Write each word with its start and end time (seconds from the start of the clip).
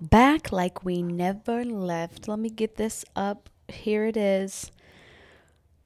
back 0.00 0.52
like 0.52 0.84
we 0.84 1.02
never 1.02 1.64
left. 1.64 2.28
Let 2.28 2.38
me 2.38 2.50
get 2.50 2.76
this 2.76 3.04
up. 3.14 3.48
Here 3.68 4.06
it 4.06 4.16
is. 4.16 4.70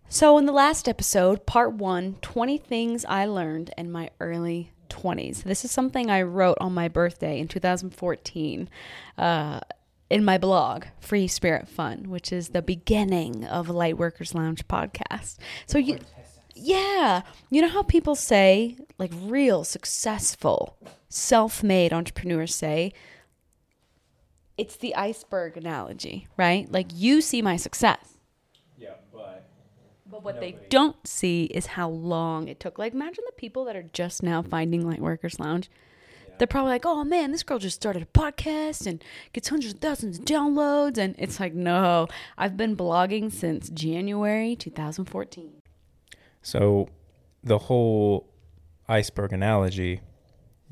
So, 0.09 0.39
in 0.39 0.47
the 0.47 0.53
last 0.53 0.89
episode, 0.89 1.47
part 1.47 1.73
one 1.75 2.17
20 2.23 2.58
things 2.58 3.05
I 3.05 3.27
learned 3.27 3.73
in 3.77 3.91
my 3.91 4.11
early 4.21 4.71
20s. 4.89 5.42
This 5.42 5.65
is 5.65 5.71
something 5.71 6.11
I 6.11 6.23
wrote 6.23 6.58
on 6.61 6.73
my 6.73 6.89
birthday 6.89 7.41
in 7.41 7.49
2014 7.49 8.69
uh, 9.19 9.61
in 10.11 10.24
my 10.24 10.38
blog, 10.38 10.84
Free 11.00 11.26
Spirit 11.26 11.68
Fun, 11.68 12.10
which 12.10 12.32
is 12.32 12.50
the 12.50 12.62
beginning 12.62 13.44
of 13.44 13.66
Lightworkers 13.68 14.34
Lounge 14.34 14.66
podcast. 14.68 15.38
So, 15.66 15.78
you. 15.78 15.98
Yeah. 16.54 17.22
You 17.50 17.62
know 17.62 17.68
how 17.68 17.82
people 17.82 18.14
say, 18.14 18.76
like 18.98 19.10
real 19.22 19.64
successful, 19.64 20.76
self 21.08 21.64
made 21.64 21.92
entrepreneurs 21.92 22.54
say, 22.54 22.92
it's 24.57 24.77
the 24.77 24.95
iceberg 24.95 25.57
analogy, 25.57 26.28
right? 26.37 26.70
Like 26.70 26.88
you 26.92 27.20
see 27.20 27.42
my 27.42 27.56
success. 27.56 28.19
Yeah, 28.78 28.95
but 29.12 29.48
But 30.11 30.23
what 30.23 30.41
they 30.41 30.59
don't 30.69 31.06
see 31.06 31.45
is 31.45 31.66
how 31.66 31.88
long 31.88 32.48
it 32.48 32.61
took. 32.61 32.78
Like 32.78 32.92
imagine 32.92 33.25
the 33.27 33.33
people 33.33 33.64
that 33.66 33.77
are 33.77 33.88
just 33.92 34.23
now 34.23 34.42
finding 34.42 34.83
Lightworkers 34.84 35.38
Lounge. 35.41 35.70
They're 36.38 36.48
probably 36.48 36.73
like, 36.73 36.84
oh 36.84 37.05
man, 37.05 37.30
this 37.30 37.45
girl 37.45 37.61
just 37.61 37.77
started 37.77 38.02
a 38.02 38.06
podcast 38.06 38.87
and 38.88 39.02
gets 39.33 39.48
hundreds 39.48 39.75
of 39.75 39.80
thousands 39.80 40.19
of 40.19 40.25
downloads. 40.25 40.98
And 40.98 41.14
it's 41.16 41.39
like, 41.39 41.55
no, 41.55 42.09
I've 42.36 42.56
been 42.56 42.77
blogging 42.77 43.30
since 43.33 43.69
January 43.70 44.56
2014. 44.56 45.62
so 46.42 46.89
the 47.42 47.59
whole 47.59 48.28
iceberg 48.89 49.33
analogy, 49.33 50.00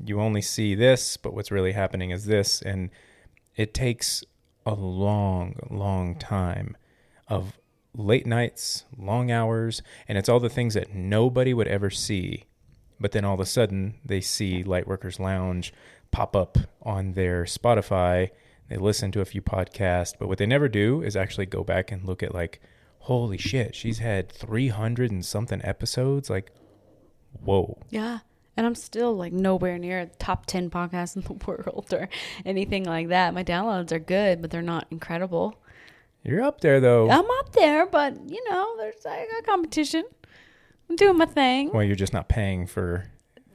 you 0.03 0.19
only 0.19 0.41
see 0.41 0.75
this, 0.75 1.17
but 1.17 1.33
what's 1.33 1.51
really 1.51 1.71
happening 1.71 2.09
is 2.09 2.25
this, 2.25 2.61
and 2.61 2.89
it 3.55 3.73
takes 3.73 4.23
a 4.65 4.73
long, 4.73 5.55
long 5.69 6.15
time 6.15 6.77
of 7.27 7.59
late 7.95 8.25
nights, 8.25 8.85
long 8.97 9.31
hours, 9.31 9.81
and 10.07 10.17
it's 10.17 10.29
all 10.29 10.39
the 10.39 10.49
things 10.49 10.73
that 10.73 10.93
nobody 10.93 11.53
would 11.53 11.67
ever 11.67 11.89
see. 11.89 12.45
But 12.99 13.11
then 13.11 13.25
all 13.25 13.33
of 13.33 13.39
a 13.39 13.45
sudden, 13.45 13.95
they 14.03 14.21
see 14.21 14.63
Lightworkers 14.63 15.19
Lounge 15.19 15.73
pop 16.11 16.35
up 16.35 16.57
on 16.81 17.13
their 17.13 17.43
Spotify. 17.43 18.29
They 18.69 18.77
listen 18.77 19.11
to 19.11 19.21
a 19.21 19.25
few 19.25 19.41
podcasts, 19.41 20.13
but 20.17 20.27
what 20.27 20.37
they 20.37 20.45
never 20.45 20.67
do 20.67 21.01
is 21.01 21.15
actually 21.15 21.45
go 21.45 21.63
back 21.63 21.91
and 21.91 22.05
look 22.05 22.23
at 22.23 22.33
like, 22.33 22.61
holy 22.99 23.37
shit, 23.37 23.75
she's 23.75 23.99
had 23.99 24.31
300 24.31 25.11
and 25.11 25.25
something 25.25 25.61
episodes. 25.63 26.29
Like, 26.29 26.51
whoa. 27.43 27.77
Yeah. 27.89 28.19
And 28.55 28.65
I'm 28.67 28.75
still 28.75 29.15
like 29.15 29.33
nowhere 29.33 29.77
near 29.79 30.09
top 30.19 30.45
10 30.45 30.69
podcasts 30.69 31.15
in 31.15 31.23
the 31.23 31.33
world 31.45 31.91
or 31.93 32.07
anything 32.45 32.83
like 32.85 33.07
that. 33.09 33.33
My 33.33 33.43
downloads 33.43 33.91
are 33.91 33.99
good, 33.99 34.41
but 34.41 34.51
they're 34.51 34.61
not 34.61 34.85
incredible. 34.91 35.55
You're 36.23 36.41
up 36.43 36.61
there 36.61 36.79
though. 36.79 37.09
I'm 37.09 37.29
up 37.39 37.51
there, 37.53 37.85
but 37.85 38.29
you 38.29 38.41
know, 38.49 38.77
there's 38.77 39.05
I 39.05 39.25
got 39.31 39.45
competition. 39.45 40.03
I'm 40.89 40.95
doing 40.95 41.17
my 41.17 41.25
thing 41.25 41.71
Well, 41.73 41.83
you're 41.83 41.95
just 41.95 42.13
not 42.13 42.29
paying 42.29 42.67
for. 42.67 43.05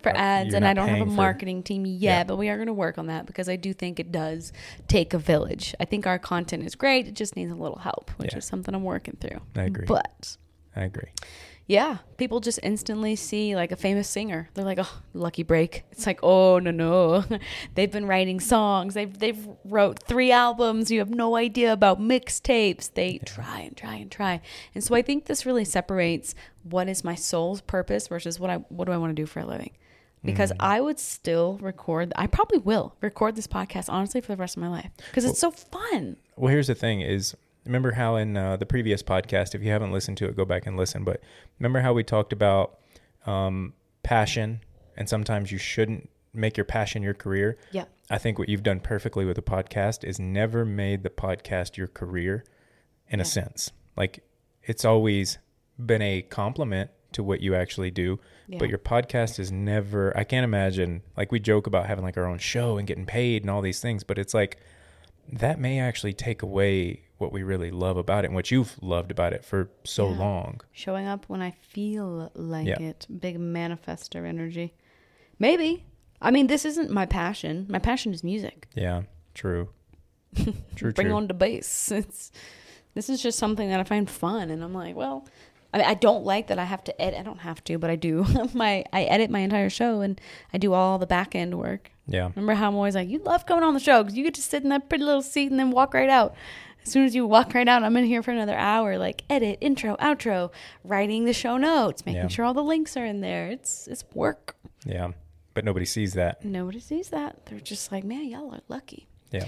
for 0.02 0.10
uh, 0.10 0.18
ads, 0.18 0.52
and 0.54 0.66
I 0.66 0.74
don't 0.74 0.88
have 0.88 0.96
a 0.96 1.04
paying 1.04 1.10
for- 1.10 1.16
marketing 1.16 1.62
team 1.62 1.86
yet, 1.86 2.00
Yeah. 2.00 2.24
but 2.24 2.36
we 2.36 2.48
are 2.50 2.56
going 2.56 2.66
to 2.66 2.72
work 2.74 2.98
on 2.98 3.06
that 3.06 3.24
because 3.26 3.48
I 3.48 3.56
do 3.56 3.72
think 3.72 3.98
it 4.00 4.12
does 4.12 4.52
take 4.86 5.14
a 5.14 5.18
village. 5.18 5.74
I 5.80 5.84
think 5.86 6.06
our 6.06 6.18
content 6.18 6.64
is 6.64 6.74
great; 6.74 7.06
it 7.08 7.14
just 7.14 7.36
needs 7.36 7.50
a 7.50 7.54
little 7.54 7.78
help, 7.78 8.10
which 8.18 8.32
Yeah. 8.32 8.38
is 8.38 8.44
something 8.44 8.74
I'm 8.74 8.84
working 8.84 9.16
through. 9.20 9.40
I 9.56 9.62
agree. 9.62 9.86
But 9.86 10.36
I 10.76 10.82
agree. 10.82 11.10
Yeah, 11.68 11.98
people 12.16 12.40
just 12.40 12.58
instantly 12.62 13.14
see 13.14 13.54
like 13.54 13.72
a 13.72 13.76
famous 13.76 14.08
singer. 14.08 14.48
They're 14.54 14.64
like, 14.64 14.78
"Oh, 14.80 15.02
lucky 15.12 15.42
break." 15.42 15.84
It's 15.92 16.06
like, 16.06 16.18
"Oh 16.22 16.58
no, 16.58 16.70
no." 16.70 17.24
they've 17.74 17.92
been 17.92 18.06
writing 18.06 18.40
songs. 18.40 18.94
They've 18.94 19.16
they've 19.16 19.46
wrote 19.66 20.02
three 20.02 20.32
albums. 20.32 20.90
You 20.90 21.00
have 21.00 21.10
no 21.10 21.36
idea 21.36 21.70
about 21.70 22.00
mixtapes. 22.00 22.94
They 22.94 23.18
try 23.18 23.60
and 23.60 23.76
try 23.76 23.96
and 23.96 24.10
try. 24.10 24.40
And 24.74 24.82
so 24.82 24.94
I 24.94 25.02
think 25.02 25.26
this 25.26 25.44
really 25.44 25.66
separates 25.66 26.34
what 26.62 26.88
is 26.88 27.04
my 27.04 27.14
soul's 27.14 27.60
purpose 27.60 28.08
versus 28.08 28.40
what 28.40 28.48
I 28.48 28.56
what 28.70 28.86
do 28.86 28.92
I 28.92 28.96
want 28.96 29.14
to 29.14 29.22
do 29.22 29.26
for 29.26 29.40
a 29.40 29.46
living. 29.46 29.72
Because 30.24 30.50
mm. 30.52 30.56
I 30.60 30.80
would 30.80 30.98
still 30.98 31.58
record. 31.60 32.14
I 32.16 32.28
probably 32.28 32.58
will 32.58 32.96
record 33.02 33.36
this 33.36 33.46
podcast 33.46 33.90
honestly 33.90 34.22
for 34.22 34.32
the 34.32 34.40
rest 34.40 34.56
of 34.56 34.62
my 34.62 34.68
life 34.68 34.90
because 35.10 35.26
it's 35.26 35.38
so 35.38 35.50
fun. 35.50 36.16
Well, 36.34 36.50
here's 36.50 36.68
the 36.68 36.74
thing: 36.74 37.02
is 37.02 37.36
remember 37.68 37.92
how 37.92 38.16
in 38.16 38.36
uh, 38.36 38.56
the 38.56 38.66
previous 38.66 39.02
podcast, 39.02 39.54
if 39.54 39.62
you 39.62 39.70
haven't 39.70 39.92
listened 39.92 40.16
to 40.18 40.26
it, 40.26 40.34
go 40.36 40.44
back 40.44 40.66
and 40.66 40.76
listen. 40.76 41.04
But 41.04 41.20
remember 41.60 41.80
how 41.80 41.92
we 41.92 42.02
talked 42.02 42.32
about 42.32 42.78
um, 43.26 43.74
passion, 44.02 44.60
and 44.96 45.08
sometimes 45.08 45.52
you 45.52 45.58
shouldn't 45.58 46.08
make 46.34 46.56
your 46.56 46.64
passion 46.64 47.02
your 47.02 47.14
career. 47.14 47.58
Yeah. 47.70 47.84
I 48.10 48.18
think 48.18 48.38
what 48.38 48.48
you've 48.48 48.62
done 48.62 48.80
perfectly 48.80 49.24
with 49.24 49.36
the 49.36 49.42
podcast 49.42 50.02
is 50.02 50.18
never 50.18 50.64
made 50.64 51.02
the 51.02 51.10
podcast 51.10 51.76
your 51.76 51.88
career, 51.88 52.44
in 53.08 53.20
a 53.20 53.24
sense. 53.24 53.70
Like 53.96 54.24
it's 54.62 54.84
always 54.84 55.38
been 55.78 56.02
a 56.02 56.22
compliment 56.22 56.90
to 57.12 57.22
what 57.22 57.40
you 57.40 57.54
actually 57.54 57.90
do, 57.90 58.18
Yeah. 58.48 58.58
but 58.58 58.68
your 58.70 58.78
podcast 58.78 59.38
is 59.38 59.52
never. 59.52 60.16
I 60.16 60.24
can't 60.24 60.44
imagine. 60.44 61.02
Like 61.16 61.30
we 61.32 61.38
joke 61.38 61.66
about 61.66 61.86
having 61.86 62.04
like 62.04 62.16
our 62.16 62.26
own 62.26 62.38
show 62.38 62.78
and 62.78 62.86
getting 62.88 63.06
paid 63.06 63.42
and 63.42 63.50
all 63.50 63.60
these 63.60 63.80
things, 63.80 64.04
but 64.04 64.18
it's 64.18 64.32
like 64.34 64.56
that 65.30 65.60
may 65.60 65.78
actually 65.78 66.14
take 66.14 66.40
away 66.42 67.02
what 67.18 67.32
we 67.32 67.42
really 67.42 67.70
love 67.70 67.96
about 67.96 68.24
it 68.24 68.28
and 68.28 68.34
what 68.34 68.50
you've 68.50 68.80
loved 68.82 69.10
about 69.10 69.32
it 69.32 69.44
for 69.44 69.70
so 69.84 70.08
Yeah. 70.10 70.18
long. 70.18 70.60
showing 70.72 71.06
up 71.06 71.24
when 71.28 71.42
I 71.42 71.50
feel 71.50 72.30
like 72.34 72.66
Yeah. 72.66 72.80
it. 72.80 73.06
Big 73.20 73.38
manifester 73.38 74.26
energy. 74.26 74.74
Maybe. 75.38 75.84
I 76.20 76.30
mean, 76.30 76.46
this 76.48 76.64
isn't 76.64 76.90
my 76.90 77.06
passion. 77.06 77.66
My 77.68 77.78
passion 77.78 78.12
is 78.12 78.24
music. 78.24 78.66
Yeah, 78.74 79.02
true. 79.34 79.68
True, 80.76 80.92
Bring 80.92 81.08
true. 81.08 81.16
on 81.16 81.26
the 81.26 81.34
bass. 81.34 81.90
It's 81.92 82.30
this 82.94 83.08
is 83.08 83.22
just 83.22 83.38
something 83.38 83.68
that 83.70 83.80
I 83.80 83.84
find 83.84 84.08
fun, 84.10 84.50
and 84.50 84.62
I'm 84.64 84.74
like, 84.74 84.94
well, 84.96 85.26
I, 85.72 85.78
mean, 85.78 85.86
I 85.86 85.94
don't 85.94 86.24
like 86.24 86.48
that 86.48 86.58
I 86.58 86.64
have 86.64 86.82
to 86.84 87.00
edit. 87.00 87.18
I 87.20 87.22
don't 87.22 87.38
have 87.40 87.62
to, 87.64 87.78
but 87.78 87.90
I 87.90 87.96
do. 87.96 88.24
my 88.54 88.84
I 88.92 89.04
edit 89.04 89.30
my 89.30 89.38
entire 89.40 89.70
show, 89.70 90.00
and 90.02 90.20
I 90.52 90.58
do 90.58 90.72
all 90.74 90.98
the 90.98 91.06
back 91.06 91.34
end 91.34 91.56
work. 91.58 91.90
Yeah. 92.06 92.28
Remember 92.34 92.54
how 92.54 92.68
I'm 92.68 92.74
always 92.74 92.94
like, 92.94 93.08
you 93.08 93.18
love 93.20 93.46
coming 93.46 93.62
on 93.64 93.74
the 93.74 93.80
show 93.80 94.02
because 94.02 94.16
you 94.16 94.24
get 94.24 94.34
to 94.34 94.42
sit 94.42 94.62
in 94.62 94.70
that 94.70 94.88
pretty 94.88 95.04
little 95.04 95.22
seat 95.22 95.50
and 95.50 95.58
then 95.60 95.70
walk 95.70 95.94
right 95.94 96.08
out. 96.08 96.34
As 96.84 96.92
soon 96.92 97.04
as 97.04 97.14
you 97.14 97.26
walk 97.26 97.52
right 97.54 97.68
out, 97.68 97.82
I'm 97.82 97.96
in 97.96 98.04
here 98.04 98.22
for 98.22 98.30
another 98.30 98.56
hour, 98.56 98.96
like 98.98 99.22
edit, 99.28 99.58
intro, 99.60 99.96
outro, 99.96 100.50
writing 100.84 101.24
the 101.24 101.32
show 101.34 101.56
notes, 101.58 102.06
making 102.06 102.22
Yeah. 102.22 102.28
sure 102.28 102.44
all 102.44 102.54
the 102.54 102.62
links 102.62 102.96
are 102.96 103.04
in 103.04 103.20
there. 103.20 103.48
It's 103.48 103.86
it's 103.88 104.04
work. 104.14 104.56
Yeah. 104.86 105.12
But 105.54 105.64
nobody 105.64 105.84
sees 105.86 106.14
that. 106.14 106.44
Nobody 106.44 106.80
sees 106.80 107.08
that. 107.10 107.44
They're 107.46 107.60
just 107.60 107.90
like, 107.92 108.04
man, 108.04 108.24
y'all 108.26 108.54
are 108.54 108.60
lucky. 108.68 109.08
Yeah. 109.32 109.46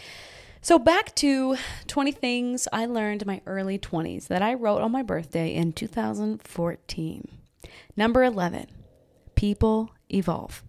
So 0.60 0.78
back 0.78 1.14
to 1.16 1.56
20 1.86 2.12
things 2.12 2.68
I 2.72 2.84
learned 2.84 3.22
in 3.22 3.26
my 3.26 3.40
early 3.46 3.78
20s 3.78 4.26
that 4.28 4.42
I 4.42 4.52
wrote 4.54 4.82
on 4.82 4.92
my 4.92 5.02
birthday 5.02 5.54
in 5.54 5.72
2014. 5.72 7.28
Number 7.96 8.22
11, 8.24 8.66
people 9.34 9.90
evolve. 10.12 10.62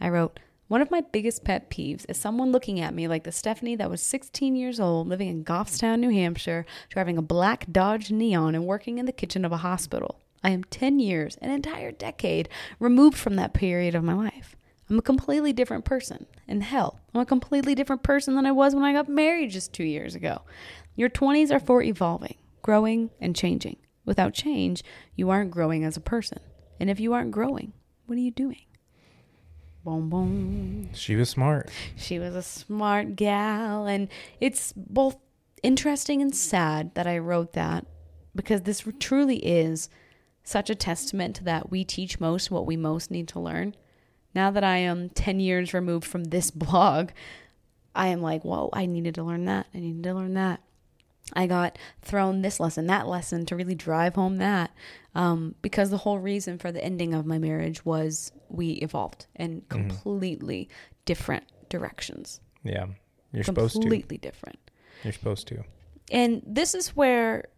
I 0.00 0.08
wrote, 0.08 0.38
one 0.68 0.82
of 0.82 0.90
my 0.90 1.00
biggest 1.00 1.44
pet 1.44 1.70
peeves 1.70 2.04
is 2.10 2.18
someone 2.18 2.52
looking 2.52 2.78
at 2.78 2.94
me 2.94 3.08
like 3.08 3.24
the 3.24 3.32
Stephanie 3.32 3.76
that 3.76 3.88
was 3.88 4.02
16 4.02 4.54
years 4.54 4.78
old, 4.78 5.08
living 5.08 5.28
in 5.28 5.44
Goffstown, 5.44 5.98
New 5.98 6.10
Hampshire, 6.10 6.66
driving 6.90 7.16
a 7.16 7.22
black 7.22 7.64
Dodge 7.72 8.10
Neon 8.10 8.54
and 8.54 8.66
working 8.66 8.98
in 8.98 9.06
the 9.06 9.12
kitchen 9.12 9.46
of 9.46 9.52
a 9.52 9.58
hospital. 9.58 10.20
I 10.44 10.50
am 10.50 10.64
10 10.64 11.00
years, 11.00 11.38
an 11.40 11.50
entire 11.50 11.90
decade, 11.90 12.50
removed 12.78 13.16
from 13.16 13.36
that 13.36 13.54
period 13.54 13.94
of 13.94 14.04
my 14.04 14.12
life. 14.12 14.56
I'm 14.90 14.98
a 14.98 15.02
completely 15.02 15.54
different 15.54 15.86
person. 15.86 16.26
And 16.46 16.62
hell, 16.62 17.00
I'm 17.14 17.22
a 17.22 17.26
completely 17.26 17.74
different 17.74 18.02
person 18.02 18.34
than 18.34 18.44
I 18.44 18.52
was 18.52 18.74
when 18.74 18.84
I 18.84 18.92
got 18.92 19.08
married 19.08 19.50
just 19.50 19.72
two 19.72 19.84
years 19.84 20.14
ago. 20.14 20.42
Your 20.96 21.08
20s 21.08 21.50
are 21.50 21.60
for 21.60 21.82
evolving, 21.82 22.36
growing, 22.60 23.10
and 23.20 23.34
changing. 23.34 23.78
Without 24.04 24.34
change, 24.34 24.84
you 25.14 25.30
aren't 25.30 25.50
growing 25.50 25.82
as 25.82 25.96
a 25.96 26.00
person. 26.00 26.40
And 26.78 26.90
if 26.90 27.00
you 27.00 27.14
aren't 27.14 27.30
growing, 27.30 27.72
what 28.06 28.16
are 28.16 28.22
you 28.22 28.30
doing? 28.30 28.67
Boom, 29.88 30.10
boom. 30.10 30.90
She 30.92 31.16
was 31.16 31.30
smart. 31.30 31.70
She 31.96 32.18
was 32.18 32.34
a 32.34 32.42
smart 32.42 33.16
gal. 33.16 33.86
And 33.86 34.08
it's 34.38 34.74
both 34.76 35.16
interesting 35.62 36.20
and 36.20 36.36
sad 36.36 36.94
that 36.94 37.06
I 37.06 37.16
wrote 37.16 37.54
that 37.54 37.86
because 38.34 38.62
this 38.62 38.84
truly 39.00 39.38
is 39.38 39.88
such 40.44 40.68
a 40.68 40.74
testament 40.74 41.36
to 41.36 41.44
that 41.44 41.70
we 41.70 41.84
teach 41.84 42.20
most 42.20 42.50
what 42.50 42.66
we 42.66 42.76
most 42.76 43.10
need 43.10 43.28
to 43.28 43.40
learn. 43.40 43.74
Now 44.34 44.50
that 44.50 44.62
I 44.62 44.76
am 44.76 45.08
10 45.08 45.40
years 45.40 45.72
removed 45.72 46.06
from 46.06 46.24
this 46.24 46.50
blog, 46.64 47.08
I 47.94 48.08
am 48.08 48.20
like, 48.20 48.44
whoa, 48.44 48.68
I 48.74 48.84
needed 48.84 49.14
to 49.14 49.22
learn 49.22 49.46
that. 49.46 49.68
I 49.74 49.78
needed 49.78 50.02
to 50.02 50.12
learn 50.12 50.34
that. 50.34 50.60
I 51.34 51.46
got 51.46 51.78
thrown 52.02 52.42
this 52.42 52.60
lesson, 52.60 52.86
that 52.86 53.06
lesson 53.06 53.46
to 53.46 53.56
really 53.56 53.74
drive 53.74 54.14
home 54.14 54.36
that. 54.38 54.70
Um, 55.14 55.54
because 55.62 55.90
the 55.90 55.98
whole 55.98 56.18
reason 56.18 56.58
for 56.58 56.70
the 56.70 56.84
ending 56.84 57.14
of 57.14 57.26
my 57.26 57.38
marriage 57.38 57.84
was 57.84 58.32
we 58.48 58.72
evolved 58.72 59.26
in 59.34 59.62
completely 59.68 60.68
different 61.04 61.44
directions. 61.68 62.40
Yeah. 62.62 62.86
You're 63.32 63.44
supposed 63.44 63.74
to. 63.74 63.80
completely 63.80 64.18
different. 64.18 64.58
You're 65.02 65.12
supposed 65.12 65.48
to. 65.48 65.64
And 66.10 66.42
this 66.46 66.74
is 66.74 66.96
where 66.96 67.48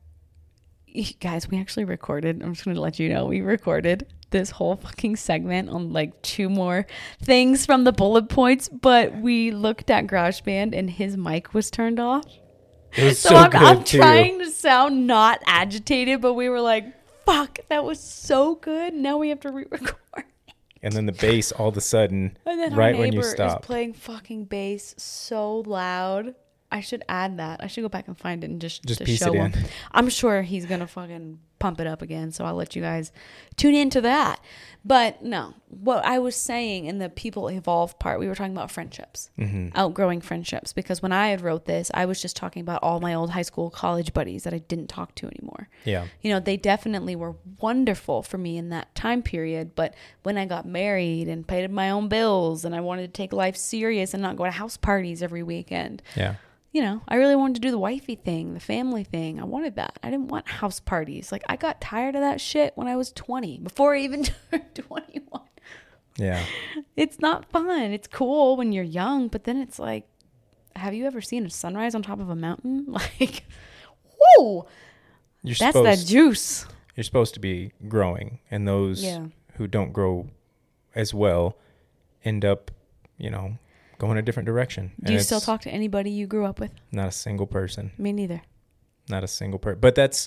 guys, 1.21 1.49
we 1.49 1.59
actually 1.59 1.85
recorded. 1.85 2.43
I'm 2.43 2.55
just 2.55 2.65
going 2.65 2.75
to 2.75 2.81
let 2.81 2.99
you 2.99 3.09
know 3.09 3.27
we 3.27 3.41
recorded 3.41 4.07
this 4.31 4.51
whole 4.51 4.77
fucking 4.77 5.17
segment 5.17 5.69
on 5.69 5.93
like 5.93 6.21
two 6.23 6.49
more 6.49 6.87
things 7.23 7.67
from 7.67 7.85
the 7.85 7.93
bullet 7.93 8.29
points, 8.29 8.69
but 8.69 9.17
we 9.17 9.51
looked 9.51 9.91
at 9.91 10.07
GarageBand 10.07 10.77
and 10.77 10.91
his 10.91 11.17
mic 11.17 11.53
was 11.53 11.71
turned 11.71 12.01
off. 12.01 12.25
So, 12.97 13.11
so, 13.13 13.37
I'm, 13.37 13.55
I'm 13.55 13.85
trying 13.85 14.39
to 14.41 14.51
sound 14.51 15.07
not 15.07 15.41
agitated, 15.47 16.21
but 16.21 16.35
we 16.35 16.49
were 16.49 16.61
like, 16.61 16.87
fuck, 17.25 17.59
that 17.69 17.85
was 17.85 18.01
so 18.01 18.57
good. 18.57 18.95
Now 18.95 19.19
we 19.19 19.29
have 19.29 19.41
to 19.41 19.53
re 19.53 19.65
record. 19.71 19.97
And 20.83 20.95
then 20.95 21.05
the 21.07 21.13
bass 21.13 21.53
all 21.53 21.69
of 21.69 21.77
a 21.77 21.81
sudden, 21.81 22.39
right 22.47 22.97
when 22.97 23.13
you 23.13 23.19
neighbor 23.19 23.21
is 23.21 23.31
stop. 23.33 23.63
playing 23.63 23.93
fucking 23.93 24.47
bass 24.47 24.95
so 24.97 25.59
loud. 25.61 26.35
I 26.73 26.81
should 26.81 27.03
add 27.09 27.39
that. 27.39 27.63
I 27.63 27.67
should 27.67 27.83
go 27.83 27.89
back 27.89 28.07
and 28.09 28.17
find 28.17 28.45
it 28.45 28.51
and 28.51 28.61
just 28.61 28.85
Just 28.85 29.05
piece 29.05 29.19
show 29.19 29.33
it 29.35 29.37
him. 29.37 29.53
in. 29.53 29.65
I'm 29.93 30.09
sure 30.09 30.41
he's 30.43 30.67
gonna 30.67 30.87
fucking 30.87 31.39
pump 31.61 31.79
it 31.81 31.87
up 31.87 32.03
again. 32.03 32.33
So 32.33 32.45
I'll 32.45 32.55
let 32.57 32.75
you 32.75 32.83
guys 32.83 33.13
tune 33.57 33.75
into 33.77 34.01
that. 34.01 34.41
But 34.83 35.23
no, 35.23 35.53
what 35.69 36.03
I 36.07 36.19
was 36.19 36.35
saying 36.35 36.87
in 36.87 36.99
the 36.99 37.11
people 37.11 37.49
evolve 37.49 37.99
part, 37.99 38.19
we 38.19 38.27
were 38.29 38.35
talking 38.35 38.55
about 38.55 38.71
friendships, 38.71 39.31
hmm 39.37 39.69
outgrowing 39.75 40.23
friendships. 40.23 40.73
Because 40.73 41.03
when 41.03 41.13
I 41.13 41.29
had 41.29 41.43
wrote 41.43 41.67
this, 41.67 41.91
I 41.95 42.07
was 42.07 42.21
just 42.21 42.35
talking 42.35 42.63
about 42.63 42.83
all 42.83 42.99
my 42.99 43.13
old 43.15 43.31
high 43.31 43.43
school, 43.43 43.71
college 43.71 44.13
buddies 44.15 44.43
that 44.45 44.55
I 44.55 44.59
didn't 44.59 44.89
talk 44.89 45.15
to 45.17 45.27
anymore 45.27 45.69
Yeah. 45.85 46.07
you 46.23 46.31
know, 46.33 46.41
they 46.41 46.57
definitely 46.57 47.15
were 47.15 47.37
wonderful 47.61 48.23
for 48.23 48.39
me 48.39 48.57
in 48.57 48.71
that 48.71 48.95
time 48.95 49.23
period. 49.23 49.75
But 49.75 49.95
when 50.23 50.39
I 50.39 50.47
got 50.47 50.65
married 50.67 51.29
and 51.29 51.47
paid 51.47 51.71
my 51.71 51.91
own 51.91 52.09
bills 52.09 52.65
and 52.65 52.75
I 52.75 52.81
wanted 52.81 53.03
to 53.03 53.13
take 53.13 53.33
life 53.35 53.57
serious 53.57 54.15
and 54.15 54.23
not 54.23 54.37
go 54.37 54.45
to 54.47 54.51
house 54.51 54.79
parties 54.79 55.23
every 55.23 55.43
weekend, 55.43 56.03
Yeah. 56.17 56.37
You 56.73 56.83
know, 56.83 57.03
I 57.09 57.17
really 57.17 57.35
wanted 57.37 57.55
to 57.57 57.61
do 57.61 57.71
the 57.71 57.79
wifey 57.79 58.15
thing, 58.15 58.55
the 58.55 58.61
family 58.61 59.03
thing. 59.05 59.41
I 59.41 59.45
wanted 59.45 59.77
that. 59.77 59.99
I 60.03 60.11
didn't 60.11 60.29
want 60.29 60.49
house 60.49 60.79
parties. 60.81 61.33
Like, 61.33 61.43
I 61.49 61.57
got 61.57 61.81
tired 61.81 62.15
of 62.15 62.21
that 62.21 62.41
shit 62.41 62.73
when 62.77 62.87
I 62.87 62.97
was 62.97 63.11
20, 63.13 63.59
before 63.59 63.95
I 63.95 64.01
even 64.01 64.25
turned 64.51 64.75
21. 64.75 65.43
Yeah. 66.17 66.45
It's 66.97 67.19
not 67.19 67.47
fun. 67.47 67.93
It's 67.93 68.07
cool 68.07 68.57
when 68.57 68.73
you're 68.73 68.85
young, 68.85 69.29
but 69.29 69.45
then 69.45 69.57
it's 69.57 69.79
like, 69.79 70.07
have 70.77 70.95
you 70.95 71.07
ever 71.07 71.21
seen 71.21 71.45
a 71.45 71.51
sunrise 71.51 71.95
on 71.95 72.03
top 72.03 72.21
of 72.21 72.29
a 72.31 72.37
mountain? 72.37 72.87
Like, 73.21 73.45
whoa, 74.19 74.67
You're 75.43 75.55
that's 75.57 75.75
supposed 75.77 76.03
that 76.03 76.07
juice. 76.07 76.67
you're 76.95 77.05
supposed 77.05 77.35
to 77.35 77.41
be 77.41 77.73
growing, 77.89 78.39
and 78.51 78.69
those 78.69 79.03
Yeah. 79.03 79.27
who 79.55 79.67
don't 79.67 79.93
grow 79.93 80.29
as 80.95 81.15
well 81.15 81.57
end 82.25 82.45
up, 82.45 82.71
you 83.17 83.31
know, 83.31 83.57
going 84.01 84.13
in 84.13 84.19
a 84.19 84.23
different 84.23 84.47
direction. 84.47 84.93
Do 85.05 85.13
you 85.13 85.21
still 85.21 85.41
talk 85.41 85.61
to 85.61 85.71
anybody 85.71 86.11
you 86.11 86.27
grew 86.27 86.47
up 86.47 86.59
with? 86.59 86.73
Not 86.91 87.09
a 87.09 87.13
single 87.13 87.47
person. 87.47 87.93
Me 87.99 88.13
neither. 88.13 88.41
Not 89.11 89.23
a 89.23 89.29
single 89.29 89.59
person. 89.59 89.79
But 89.79 89.95
that's, 89.95 90.27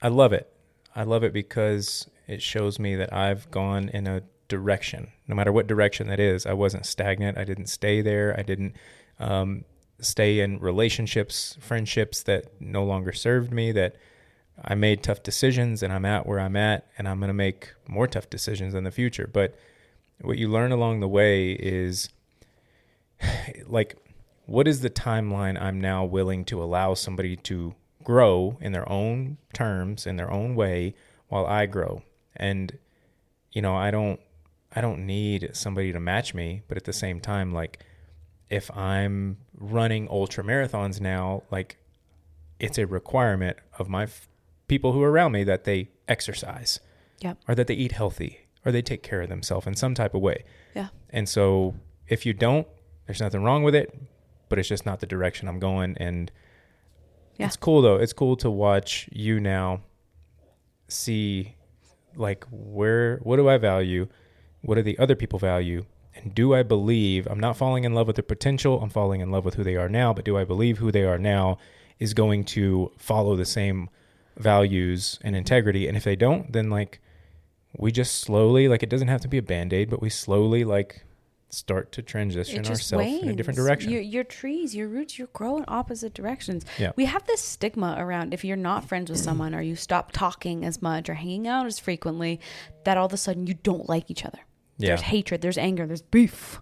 I 0.00 0.08
love 0.08 0.32
it. 0.32 0.50
I 0.96 1.02
love 1.02 1.22
it 1.22 1.32
because 1.32 2.08
it 2.26 2.40
shows 2.40 2.78
me 2.78 2.96
that 2.96 3.12
I've 3.12 3.50
gone 3.50 3.90
in 3.90 4.06
a 4.06 4.22
direction, 4.48 5.08
no 5.28 5.34
matter 5.34 5.52
what 5.52 5.66
direction 5.66 6.08
that 6.08 6.18
is. 6.18 6.46
I 6.46 6.54
wasn't 6.54 6.86
stagnant. 6.86 7.36
I 7.36 7.44
didn't 7.44 7.66
stay 7.66 8.00
there. 8.00 8.34
I 8.38 8.42
didn't 8.42 8.74
um, 9.20 9.66
stay 10.00 10.40
in 10.40 10.58
relationships, 10.58 11.58
friendships 11.60 12.22
that 12.22 12.58
no 12.58 12.84
longer 12.84 13.12
served 13.12 13.52
me, 13.52 13.70
that 13.72 13.96
I 14.64 14.74
made 14.74 15.02
tough 15.02 15.22
decisions 15.22 15.82
and 15.82 15.92
I'm 15.92 16.06
at 16.06 16.26
where 16.26 16.40
I'm 16.40 16.56
at 16.56 16.86
and 16.96 17.06
I'm 17.06 17.18
going 17.18 17.28
to 17.28 17.34
make 17.34 17.74
more 17.86 18.06
tough 18.06 18.30
decisions 18.30 18.74
in 18.74 18.84
the 18.84 18.90
future. 18.90 19.28
But 19.30 19.58
what 20.22 20.38
you 20.38 20.48
learn 20.48 20.72
along 20.72 21.00
the 21.00 21.08
way 21.08 21.52
is 21.52 22.08
like, 23.66 23.96
what 24.46 24.68
is 24.68 24.80
the 24.80 24.90
timeline 24.90 25.60
I'm 25.60 25.80
now 25.80 26.04
willing 26.04 26.44
to 26.46 26.62
allow 26.62 26.94
somebody 26.94 27.36
to 27.36 27.74
grow 28.02 28.58
in 28.60 28.72
their 28.72 28.90
own 28.90 29.38
terms, 29.52 30.06
in 30.06 30.16
their 30.16 30.30
own 30.30 30.54
way, 30.54 30.94
while 31.28 31.46
I 31.46 31.66
grow? 31.66 32.02
And, 32.36 32.78
you 33.52 33.62
know, 33.62 33.74
I 33.74 33.90
don't, 33.90 34.20
I 34.74 34.80
don't 34.80 35.06
need 35.06 35.50
somebody 35.52 35.92
to 35.92 36.00
match 36.00 36.34
me, 36.34 36.62
but 36.68 36.76
at 36.76 36.84
the 36.84 36.92
same 36.92 37.20
time, 37.20 37.52
like, 37.52 37.84
if 38.50 38.70
I'm 38.76 39.38
running 39.56 40.08
ultra 40.10 40.44
marathons 40.44 41.00
now, 41.00 41.42
like, 41.50 41.78
it's 42.60 42.78
a 42.78 42.86
requirement 42.86 43.56
of 43.78 43.88
my 43.88 44.04
f- 44.04 44.28
people 44.68 44.92
who 44.92 45.02
are 45.02 45.10
around 45.10 45.32
me 45.32 45.44
that 45.44 45.64
they 45.64 45.90
exercise 46.08 46.80
Yep. 47.20 47.38
or 47.48 47.54
that 47.54 47.66
they 47.66 47.74
eat 47.74 47.92
healthy 47.92 48.40
or 48.64 48.72
they 48.72 48.82
take 48.82 49.02
care 49.02 49.22
of 49.22 49.28
themselves 49.28 49.66
in 49.66 49.74
some 49.74 49.94
type 49.94 50.14
of 50.14 50.20
way. 50.20 50.44
Yeah. 50.74 50.88
And 51.10 51.28
so 51.28 51.74
if 52.08 52.26
you 52.26 52.32
don't, 52.32 52.66
there's 53.06 53.20
nothing 53.20 53.42
wrong 53.42 53.62
with 53.62 53.74
it, 53.74 53.94
but 54.48 54.58
it's 54.58 54.68
just 54.68 54.86
not 54.86 55.00
the 55.00 55.06
direction 55.06 55.48
I'm 55.48 55.58
going. 55.58 55.96
And 55.98 56.30
Yeah. 57.36 57.46
it's 57.46 57.56
cool 57.56 57.82
though. 57.82 57.96
It's 57.96 58.12
cool 58.12 58.36
to 58.36 58.50
watch 58.50 59.08
you 59.12 59.40
now 59.40 59.80
see 60.88 61.56
like 62.16 62.44
where, 62.50 63.18
what 63.18 63.36
do 63.36 63.48
I 63.48 63.58
value? 63.58 64.08
What 64.62 64.76
do 64.76 64.82
the 64.82 64.98
other 64.98 65.16
people 65.16 65.38
value? 65.38 65.84
And 66.14 66.34
do 66.34 66.54
I 66.54 66.62
believe 66.62 67.26
I'm 67.28 67.40
not 67.40 67.56
falling 67.56 67.84
in 67.84 67.92
love 67.94 68.06
with 68.06 68.16
their 68.16 68.22
potential? 68.22 68.80
I'm 68.80 68.90
falling 68.90 69.20
in 69.20 69.30
love 69.30 69.44
with 69.44 69.54
who 69.54 69.64
they 69.64 69.76
are 69.76 69.88
now, 69.88 70.12
but 70.12 70.24
do 70.24 70.36
I 70.38 70.44
believe 70.44 70.78
who 70.78 70.92
they 70.92 71.02
are 71.04 71.18
now 71.18 71.58
is 71.98 72.14
going 72.14 72.44
to 72.44 72.92
follow 72.96 73.34
the 73.36 73.44
same 73.44 73.90
values 74.36 75.18
and 75.22 75.34
integrity? 75.34 75.88
And 75.88 75.96
if 75.96 76.04
they 76.04 76.16
don't, 76.16 76.52
then 76.52 76.70
like 76.70 77.00
we 77.76 77.90
just 77.90 78.20
slowly, 78.20 78.68
like 78.68 78.84
it 78.84 78.88
doesn't 78.88 79.08
have 79.08 79.20
to 79.22 79.28
be 79.28 79.38
a 79.38 79.42
band 79.42 79.72
aid, 79.72 79.90
but 79.90 80.00
we 80.00 80.08
slowly 80.08 80.62
like 80.64 81.04
start 81.54 81.92
to 81.92 82.02
transition 82.02 82.66
ourselves 82.66 83.22
in 83.22 83.28
a 83.28 83.34
different 83.34 83.56
direction. 83.56 83.90
Your, 83.90 84.00
your 84.00 84.24
trees, 84.24 84.74
your 84.74 84.88
roots, 84.88 85.18
you're 85.18 85.28
growing 85.32 85.64
opposite 85.68 86.14
directions. 86.14 86.64
Yeah. 86.78 86.92
We 86.96 87.04
have 87.06 87.24
this 87.26 87.40
stigma 87.40 87.96
around 87.98 88.34
if 88.34 88.44
you're 88.44 88.56
not 88.56 88.84
friends 88.84 89.10
with 89.10 89.20
someone 89.20 89.54
or 89.54 89.62
you 89.62 89.76
stop 89.76 90.12
talking 90.12 90.64
as 90.64 90.82
much 90.82 91.08
or 91.08 91.14
hanging 91.14 91.48
out 91.48 91.66
as 91.66 91.78
frequently, 91.78 92.40
that 92.84 92.96
all 92.96 93.06
of 93.06 93.12
a 93.12 93.16
sudden 93.16 93.46
you 93.46 93.54
don't 93.54 93.88
like 93.88 94.10
each 94.10 94.24
other. 94.24 94.40
Yeah. 94.78 94.88
There's 94.88 95.02
hatred, 95.02 95.40
there's 95.40 95.58
anger, 95.58 95.86
there's 95.86 96.02
beef. 96.02 96.60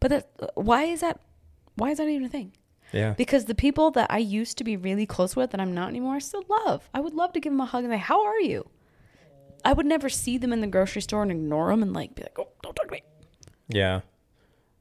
But 0.00 0.10
that, 0.10 0.30
why 0.54 0.84
is 0.84 1.00
that? 1.00 1.20
Why 1.76 1.90
is 1.90 1.98
that 1.98 2.08
even 2.08 2.26
a 2.26 2.28
thing? 2.28 2.52
yeah. 2.92 3.14
Because 3.16 3.44
the 3.44 3.54
people 3.54 3.90
that 3.92 4.10
I 4.10 4.18
used 4.18 4.58
to 4.58 4.64
be 4.64 4.76
really 4.76 5.06
close 5.06 5.36
with 5.36 5.50
that 5.50 5.60
I'm 5.60 5.74
not 5.74 5.88
anymore, 5.88 6.16
I 6.16 6.18
still 6.18 6.44
love. 6.48 6.88
I 6.92 7.00
would 7.00 7.14
love 7.14 7.32
to 7.34 7.40
give 7.40 7.52
them 7.52 7.60
a 7.60 7.66
hug 7.66 7.84
and 7.84 7.92
say, 7.92 7.98
"How 7.98 8.24
are 8.24 8.40
you?" 8.40 8.68
I 9.64 9.72
would 9.72 9.86
never 9.86 10.08
see 10.08 10.38
them 10.38 10.52
in 10.52 10.60
the 10.60 10.66
grocery 10.66 11.02
store 11.02 11.22
and 11.22 11.30
ignore 11.30 11.68
them 11.68 11.82
and 11.82 11.92
like 11.92 12.14
be 12.14 12.22
like, 12.22 12.38
"Oh, 12.38 12.48
don't 12.62 12.74
talk 12.74 12.86
to 12.86 12.92
me." 12.92 13.02
Yeah. 13.68 14.00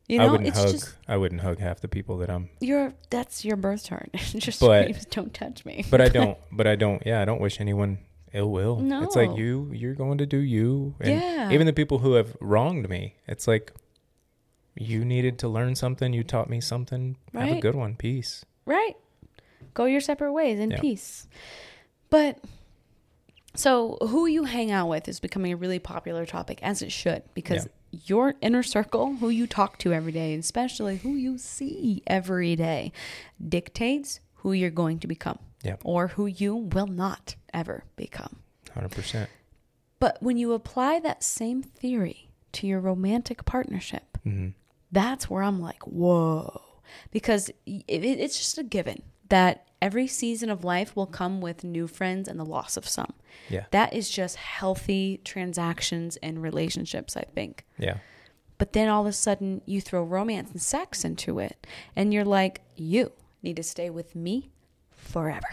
You 0.10 0.20
I 0.22 0.28
wouldn't 0.28 0.54
hug. 0.56 0.72
just 0.72 0.96
I 1.08 1.16
wouldn't 1.18 1.42
hug 1.42 1.60
half 1.60 1.80
the 1.82 1.88
people 1.88 2.18
that 2.18 2.30
I'm, 2.30 2.50
you're 2.60 2.94
that's 3.12 3.46
your 3.46 3.56
birth 3.56 3.86
chart. 3.86 4.10
Just 4.14 4.60
But- 4.60 4.82
screams, 4.86 5.06
"Don't 5.06 5.34
touch 5.34 5.64
me." 5.66 5.86
but 5.90 6.02
I 6.02 6.10
don't, 6.18 6.38
but 6.52 6.66
I 6.68 6.76
don't, 6.76 7.02
yeah, 7.06 7.22
I 7.22 7.26
don't 7.26 7.40
wish 7.40 7.62
anyone 7.62 8.00
ill 8.34 8.50
will. 8.52 8.80
No. 8.80 9.04
It's 9.04 9.16
like 9.16 9.38
you, 9.38 9.70
you're 9.72 9.94
going 9.96 10.18
to 10.18 10.26
do 10.26 10.38
you. 10.38 10.96
And 11.00 11.22
Yeah. 11.22 11.52
even 11.52 11.68
the 11.68 11.74
people 11.74 12.00
who 12.00 12.14
have 12.14 12.36
wronged 12.42 12.90
me, 12.90 13.16
it's 13.28 13.48
like 13.48 13.72
you 14.76 15.06
needed 15.06 15.38
to 15.40 15.48
learn 15.48 15.76
something. 15.76 16.12
You 16.14 16.24
taught 16.24 16.50
me 16.50 16.60
something. 16.60 17.16
Have 17.34 17.58
a 17.58 17.60
good 17.62 17.76
one. 17.76 17.96
Peace. 17.96 18.44
right? 18.66 18.94
Go 19.76 19.86
your 19.86 20.02
separate 20.02 20.34
ways 20.34 20.60
in 20.60 20.72
Yeah. 20.72 20.80
peace. 20.80 21.28
But 22.10 22.40
so 23.56 23.98
who 24.02 24.26
you 24.26 24.44
hang 24.46 24.72
out 24.72 24.88
with 24.90 25.08
is 25.08 25.20
becoming 25.20 25.52
a 25.52 25.56
really 25.58 25.80
popular 25.80 26.26
topic 26.26 26.60
as 26.64 26.82
it 26.82 26.92
should 26.92 27.24
because 27.34 27.68
your 27.92 28.36
inner 28.42 28.64
circle, 28.64 29.16
who 29.16 29.30
you 29.30 29.48
talk 29.48 29.78
to 29.80 29.94
every 29.94 30.12
day, 30.12 30.34
and 30.34 30.44
especially 30.44 30.98
who 30.98 31.10
you 31.12 31.38
see 31.38 32.04
every 32.08 32.56
day, 32.56 32.92
dictates 33.48 34.20
who 34.36 34.54
you're 34.54 34.70
going 34.70 35.00
to 35.00 35.08
become 35.08 35.40
Yeah. 35.64 35.76
or 35.84 36.10
who 36.10 36.26
you 36.26 36.56
will 36.56 36.88
not 36.88 37.36
ever 37.54 37.84
become. 37.96 38.38
100%. 38.76 39.28
But 40.00 40.22
when 40.22 40.38
you 40.38 40.54
apply 40.54 41.00
that 41.02 41.24
same 41.24 41.62
theory 41.64 42.30
to 42.54 42.68
your 42.68 42.80
romantic 42.80 43.46
partnership, 43.46 44.18
hmm 44.24 44.50
that's 44.92 45.30
where 45.30 45.44
I'm 45.44 45.62
like, 45.62 45.84
whoa. 45.86 46.62
Because 47.12 47.50
it, 47.68 47.84
it- 47.88 48.04
it's 48.20 48.38
just 48.40 48.58
a 48.58 48.64
given 48.64 49.04
that 49.30 49.68
every 49.82 50.08
season 50.08 50.50
of 50.50 50.64
life 50.64 50.96
will 50.96 51.06
come 51.06 51.40
with 51.42 51.64
new 51.64 51.88
friends 51.88 52.28
and 52.28 52.40
the 52.40 52.46
loss 52.46 52.76
of 52.76 52.88
some. 52.88 53.14
Yeah. 53.50 53.66
That 53.72 53.94
is 53.94 54.10
just 54.10 54.36
healthy 54.36 55.22
transactions 55.24 56.18
and 56.18 56.42
relationships, 56.42 57.16
I 57.16 57.24
think. 57.24 57.66
Yeah. 57.78 57.98
But 58.58 58.74
then 58.74 58.90
all 58.90 59.02
of 59.02 59.08
a 59.08 59.14
sudden 59.14 59.62
you 59.66 59.80
throw 59.80 60.04
romance 60.04 60.52
and 60.52 60.62
sex 60.62 61.06
into 61.06 61.40
it, 61.40 61.66
and 61.96 62.14
you're 62.14 62.26
like, 62.26 62.62
you 62.76 63.14
need 63.42 63.56
to 63.56 63.64
stay 63.64 63.90
with 63.90 64.16
me 64.16 64.52
forever. 64.92 65.48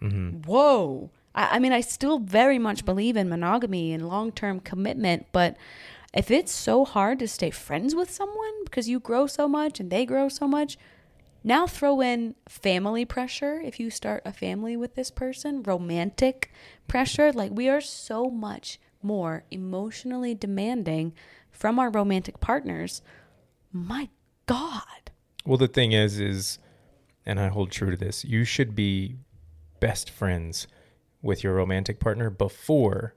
hmm 0.00 0.30
Whoa. 0.46 1.10
I, 1.34 1.56
I 1.56 1.58
mean, 1.58 1.72
I 1.72 1.80
still 1.80 2.18
very 2.20 2.58
much 2.58 2.84
believe 2.84 3.16
in 3.16 3.28
monogamy 3.28 3.92
and 3.92 4.06
long 4.08 4.30
term 4.30 4.60
commitment, 4.60 5.26
but 5.32 5.56
if 6.14 6.30
it's 6.30 6.52
so 6.52 6.84
hard 6.84 7.18
to 7.20 7.26
stay 7.26 7.50
friends 7.50 7.94
with 7.94 8.10
someone 8.10 8.64
because 8.64 8.88
you 8.88 9.00
grow 9.00 9.26
so 9.26 9.48
much 9.48 9.80
and 9.80 9.90
they 9.90 10.04
grow 10.04 10.28
so 10.28 10.46
much, 10.46 10.76
now 11.44 11.66
throw 11.66 12.00
in 12.00 12.34
family 12.48 13.04
pressure 13.04 13.60
if 13.60 13.80
you 13.80 13.90
start 13.90 14.22
a 14.24 14.32
family 14.32 14.76
with 14.76 14.94
this 14.94 15.10
person, 15.10 15.62
romantic 15.62 16.52
pressure. 16.88 17.32
Like, 17.32 17.50
we 17.52 17.68
are 17.68 17.80
so 17.80 18.30
much 18.30 18.78
more 19.02 19.44
emotionally 19.50 20.34
demanding 20.34 21.12
from 21.50 21.78
our 21.78 21.90
romantic 21.90 22.40
partners. 22.40 23.02
My 23.72 24.08
God. 24.46 25.10
Well, 25.44 25.58
the 25.58 25.68
thing 25.68 25.92
is, 25.92 26.20
is, 26.20 26.58
and 27.26 27.40
I 27.40 27.48
hold 27.48 27.70
true 27.70 27.90
to 27.90 27.96
this, 27.96 28.24
you 28.24 28.44
should 28.44 28.74
be 28.74 29.16
best 29.80 30.10
friends 30.10 30.66
with 31.20 31.42
your 31.42 31.54
romantic 31.54 31.98
partner 31.98 32.30
before 32.30 33.14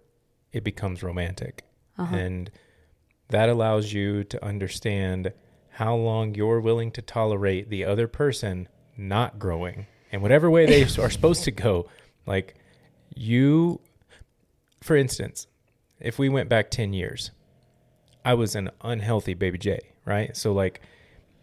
it 0.51 0.63
becomes 0.63 1.03
romantic. 1.03 1.63
Uh-huh. 1.97 2.15
And 2.15 2.51
that 3.29 3.49
allows 3.49 3.93
you 3.93 4.23
to 4.25 4.43
understand 4.43 5.33
how 5.75 5.93
long 5.93 6.33
you're 6.33 6.61
willing 6.61 6.89
to 6.89 7.01
tolerate 7.01 7.69
the 7.69 7.83
other 7.83 8.07
person 8.07 8.65
not 8.95 9.37
growing 9.37 9.85
in 10.09 10.21
whatever 10.21 10.49
way 10.49 10.65
they 10.65 10.83
are 10.83 11.09
supposed 11.09 11.43
to 11.43 11.51
go. 11.51 11.89
Like 12.25 12.55
you, 13.13 13.81
for 14.81 14.95
instance, 14.95 15.47
if 15.99 16.17
we 16.17 16.29
went 16.29 16.47
back 16.47 16.71
10 16.71 16.93
years, 16.93 17.31
I 18.23 18.35
was 18.35 18.55
an 18.55 18.71
unhealthy 18.81 19.33
baby 19.33 19.57
J, 19.57 19.79
right? 20.05 20.35
So, 20.35 20.53
like, 20.53 20.79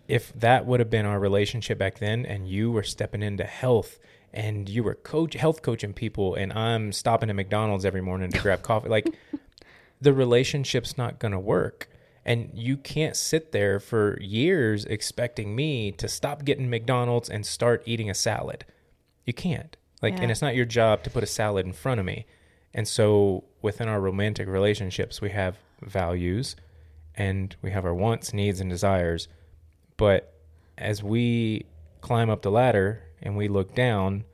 if 0.09 0.33
that 0.33 0.65
would 0.65 0.81
have 0.81 0.91
been 0.91 1.05
our 1.05 1.21
relationship 1.21 1.77
back 1.77 1.99
then 1.99 2.25
and 2.25 2.49
you 2.49 2.73
were 2.73 2.83
stepping 2.83 3.23
into 3.23 3.45
health 3.45 3.99
and 4.33 4.67
you 4.67 4.83
were 4.83 4.95
coach 4.95 5.35
health 5.35 5.61
coaching 5.61 5.93
people 5.93 6.35
and 6.35 6.55
I'm 6.55 6.93
stopping 6.93 7.29
at 7.29 7.37
McDonald's 7.37 7.85
every 7.85 8.01
morning 8.01 8.31
to 8.31 8.41
grab 8.41 8.63
coffee 8.63 8.89
like 8.89 9.15
the 10.01 10.13
relationship's 10.13 10.97
not 10.97 11.19
going 11.19 11.33
to 11.33 11.39
work 11.39 11.89
and 12.25 12.51
you 12.55 12.77
can't 12.77 13.17
sit 13.17 13.53
there 13.53 13.81
for 13.81 14.21
years 14.21 14.85
expecting 14.85 15.57
me 15.57 15.91
to 15.93 16.09
stop 16.09 16.45
getting 16.45 16.71
McDonald's 16.71 17.29
and 17.29 17.45
start 17.45 17.83
eating 17.87 18.09
a 18.09 18.15
salad. 18.15 18.65
You 19.25 19.33
can't. 19.33 19.77
Like 20.01 20.15
Yeah. 20.15 20.23
and 20.23 20.31
it's 20.31 20.43
not 20.43 20.55
your 20.55 20.65
job 20.65 21.03
to 21.05 21.11
put 21.11 21.23
a 21.23 21.27
salad 21.27 21.67
in 21.67 21.73
front 21.73 22.01
of 22.01 22.07
me. 22.07 22.27
And 22.75 22.87
so 22.89 23.45
within 23.61 23.89
our 23.89 24.01
romantic 24.01 24.49
relationships 24.49 25.21
we 25.21 25.31
have 25.31 25.59
values 25.81 26.57
and 27.15 27.55
we 27.61 27.71
have 27.73 27.85
our 27.85 27.95
wants, 27.95 28.33
needs 28.33 28.61
and 28.61 28.71
desires. 28.71 29.29
But 29.97 30.33
as 30.79 31.03
we 31.03 31.67
climb 32.01 32.31
up 32.31 32.43
the 32.43 32.51
ladder 32.51 33.03
and 33.21 33.37
we 33.37 33.49
look 33.49 33.75
down, 33.75 34.25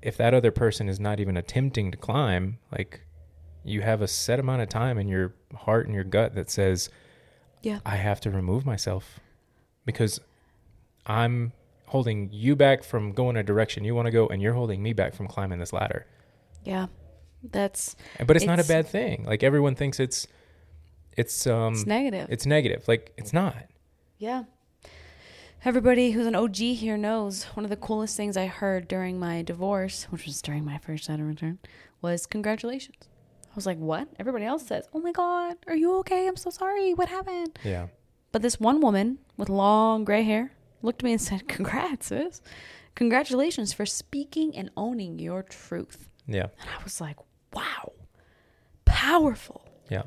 if 0.00 0.16
that 0.16 0.34
other 0.34 0.50
person 0.50 0.88
is 0.88 0.98
not 0.98 1.20
even 1.20 1.36
attempting 1.36 1.90
to 1.90 1.96
climb, 1.96 2.58
like 2.72 3.02
you 3.64 3.80
have 3.82 4.02
a 4.02 4.08
set 4.08 4.40
amount 4.40 4.62
of 4.62 4.68
time 4.68 4.98
in 4.98 5.08
your 5.08 5.34
heart 5.54 5.86
and 5.86 5.94
your 5.94 6.04
gut 6.04 6.34
that 6.34 6.50
says, 6.50 6.90
Yeah. 7.62 7.80
I 7.84 7.96
have 7.96 8.20
to 8.22 8.30
remove 8.30 8.66
myself 8.66 9.20
because 9.84 10.20
I'm 11.06 11.52
holding 11.86 12.30
you 12.32 12.56
back 12.56 12.82
from 12.82 13.12
going 13.12 13.36
a 13.36 13.42
direction 13.42 13.84
you 13.84 13.94
want 13.94 14.06
to 14.06 14.12
go, 14.12 14.26
and 14.28 14.40
you're 14.40 14.54
holding 14.54 14.82
me 14.82 14.92
back 14.92 15.14
from 15.14 15.26
climbing 15.28 15.58
this 15.58 15.72
ladder. 15.72 16.06
Yeah. 16.64 16.86
That's 17.50 17.96
But 18.24 18.36
it's, 18.36 18.44
not 18.44 18.60
a 18.60 18.64
bad 18.64 18.86
thing. 18.86 19.24
Like 19.26 19.42
everyone 19.42 19.74
thinks 19.74 19.98
it's, 20.00 20.26
it's 21.16 21.46
um, 21.46 21.74
it's 21.74 21.86
negative. 21.86 22.28
it's 22.30 22.46
negative. 22.46 22.86
Like 22.86 23.12
it's 23.16 23.32
not. 23.32 23.56
Yeah. 24.18 24.44
Everybody 25.64 26.12
who's 26.12 26.26
an 26.26 26.34
OG 26.34 26.56
here 26.56 26.96
knows 26.96 27.44
one 27.54 27.64
of 27.64 27.70
the 27.70 27.76
coolest 27.76 28.16
things 28.16 28.36
I 28.36 28.46
heard 28.46 28.88
during 28.88 29.18
my 29.18 29.42
divorce, 29.42 30.04
which 30.10 30.26
was 30.26 30.40
during 30.42 30.64
my 30.64 30.78
first 30.78 31.04
Saturn 31.04 31.28
return, 31.28 31.58
was 32.00 32.26
congratulations. 32.26 32.96
I 33.52 33.54
was 33.54 33.66
like, 33.66 33.76
what? 33.76 34.08
Everybody 34.18 34.46
else 34.46 34.66
says, 34.66 34.88
oh 34.94 35.00
my 35.00 35.12
God, 35.12 35.56
are 35.66 35.76
you 35.76 35.96
okay? 35.98 36.26
I'm 36.26 36.36
so 36.36 36.48
sorry. 36.48 36.94
What 36.94 37.10
happened? 37.10 37.58
Yeah. 37.62 37.88
But 38.32 38.40
this 38.40 38.58
one 38.58 38.80
woman 38.80 39.18
with 39.36 39.50
long 39.50 40.04
gray 40.04 40.22
hair 40.22 40.52
looked 40.80 41.02
at 41.02 41.04
me 41.04 41.12
and 41.12 41.20
said, 41.20 41.48
congrats, 41.48 42.06
sis. 42.06 42.40
Congratulations 42.94 43.74
for 43.74 43.84
speaking 43.84 44.56
and 44.56 44.70
owning 44.74 45.18
your 45.18 45.42
truth. 45.42 46.08
Yeah. 46.26 46.46
And 46.60 46.70
I 46.78 46.82
was 46.82 46.98
like, 46.98 47.18
wow, 47.52 47.92
powerful. 48.86 49.68
Yeah. 49.90 50.04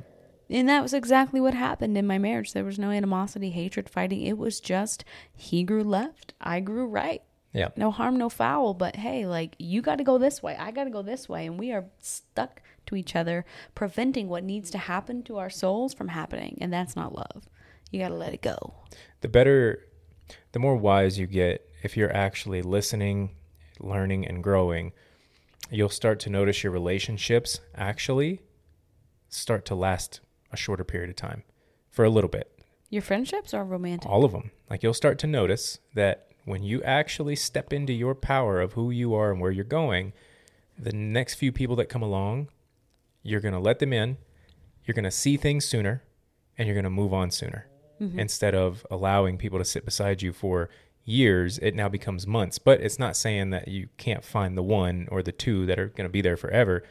And 0.50 0.68
that 0.70 0.82
was 0.82 0.94
exactly 0.94 1.40
what 1.40 1.54
happened 1.54 1.98
in 1.98 2.08
my 2.08 2.18
marriage. 2.18 2.54
There 2.54 2.64
was 2.64 2.80
no 2.80 2.90
animosity, 2.90 3.52
hatred, 3.52 3.90
fighting. 3.90 4.22
It 4.22 4.40
was 4.40 4.60
just 4.60 5.06
he 5.34 5.64
grew 5.64 5.84
left, 5.84 6.34
I 6.42 6.62
grew 6.62 6.88
right. 6.88 7.22
Yeah. 7.54 7.70
No 7.78 7.90
harm, 7.90 8.18
no 8.18 8.30
foul. 8.30 8.74
But 8.74 8.98
hey, 8.98 9.26
like 9.26 9.56
you 9.60 9.82
got 9.82 9.98
to 9.98 10.04
go 10.04 10.18
this 10.18 10.44
way, 10.44 10.58
I 10.58 10.72
got 10.72 10.84
to 10.84 10.90
go 10.90 11.02
this 11.02 11.30
way, 11.30 11.46
and 11.46 11.58
we 11.58 11.72
are 11.72 11.86
stuck 12.00 12.62
to 12.88 12.96
each 12.96 13.16
other, 13.16 13.46
preventing 13.74 14.28
what 14.30 14.44
needs 14.44 14.70
to 14.72 14.78
happen 14.78 15.24
to 15.24 15.38
our 15.38 15.50
souls 15.50 15.94
from 15.94 16.10
happening. 16.10 16.58
And 16.62 16.72
that's 16.72 16.96
not 16.96 17.14
love. 17.16 17.48
You 17.92 18.00
got 18.00 18.10
to 18.10 18.16
let 18.16 18.34
it 18.34 18.42
go. 18.42 18.74
the 19.22 19.28
better 19.28 19.86
the 20.54 20.60
more 20.60 20.76
wise 20.76 21.20
you 21.20 21.28
get 21.28 21.70
if 21.84 21.96
you're 21.96 22.12
actually 22.14 22.62
listening 22.62 23.36
learning 23.80 24.26
and 24.28 24.44
growing 24.44 24.92
you'll 25.70 25.88
start 25.90 26.20
to 26.20 26.30
notice 26.30 26.64
your 26.64 26.72
relationships 26.74 27.60
actually 27.76 28.42
start 29.30 29.66
to 29.66 29.76
last 29.76 30.20
a 30.52 30.58
shorter 30.58 30.84
period 30.84 31.10
of 31.10 31.16
time 31.16 31.44
for 31.92 32.04
a 32.06 32.10
little 32.10 32.30
bit 32.30 32.52
Your 32.90 33.02
friendships 33.02 33.54
are 33.54 33.64
romantic. 33.66 34.10
all 34.10 34.26
of 34.26 34.32
them 34.32 34.52
like 34.70 34.82
you'll 34.84 34.94
start 34.94 35.20
to 35.20 35.28
notice 35.28 35.80
that 35.94 36.28
when 36.46 36.64
you 36.64 36.82
actually 36.84 37.36
step 37.36 37.72
into 37.72 37.94
your 37.94 38.16
power 38.16 38.60
of 38.62 38.74
who 38.74 38.90
you 38.92 39.14
are 39.14 39.32
and 39.32 39.40
where 39.42 39.52
you're 39.52 39.64
going 39.64 40.14
the 40.78 40.94
next 40.94 41.36
few 41.36 41.52
people 41.52 41.76
that 41.76 41.90
come 41.90 42.02
along 42.02 42.48
you're 43.26 43.42
going 43.42 43.54
to 43.54 43.60
let 43.60 43.80
them 43.80 43.92
in 43.92 44.18
you're 44.86 44.96
going 44.96 45.04
to 45.04 45.12
see 45.12 45.36
things 45.36 45.66
sooner 45.66 46.04
and 46.58 46.68
you're 46.68 46.76
going 46.76 46.84
to 46.84 46.90
move 46.92 47.12
on 47.12 47.32
sooner. 47.32 47.68
Mm-hmm. 48.00 48.20
Instead 48.20 48.54
of 48.54 48.86
allowing 48.92 49.38
people 49.38 49.58
to 49.58 49.66
sit 49.66 49.84
beside 49.84 50.22
you 50.22 50.32
for 50.32 50.70
years 51.06 51.58
it 51.60 51.76
now 51.76 51.90
becomes 51.90 52.28
months. 52.28 52.60
But 52.60 52.82
it's 52.82 53.00
not 53.00 53.18
saying 53.18 53.50
that 53.50 53.68
you 53.68 53.90
can't 53.98 54.24
find 54.24 54.58
the 54.58 54.64
one 54.64 55.08
or 55.12 55.24
the 55.24 55.32
two 55.32 55.66
that 55.66 55.80
are 55.80 55.88
going 55.88 56.08
to 56.08 56.12
be 56.12 56.22
there 56.22 56.38
forever 56.38 56.84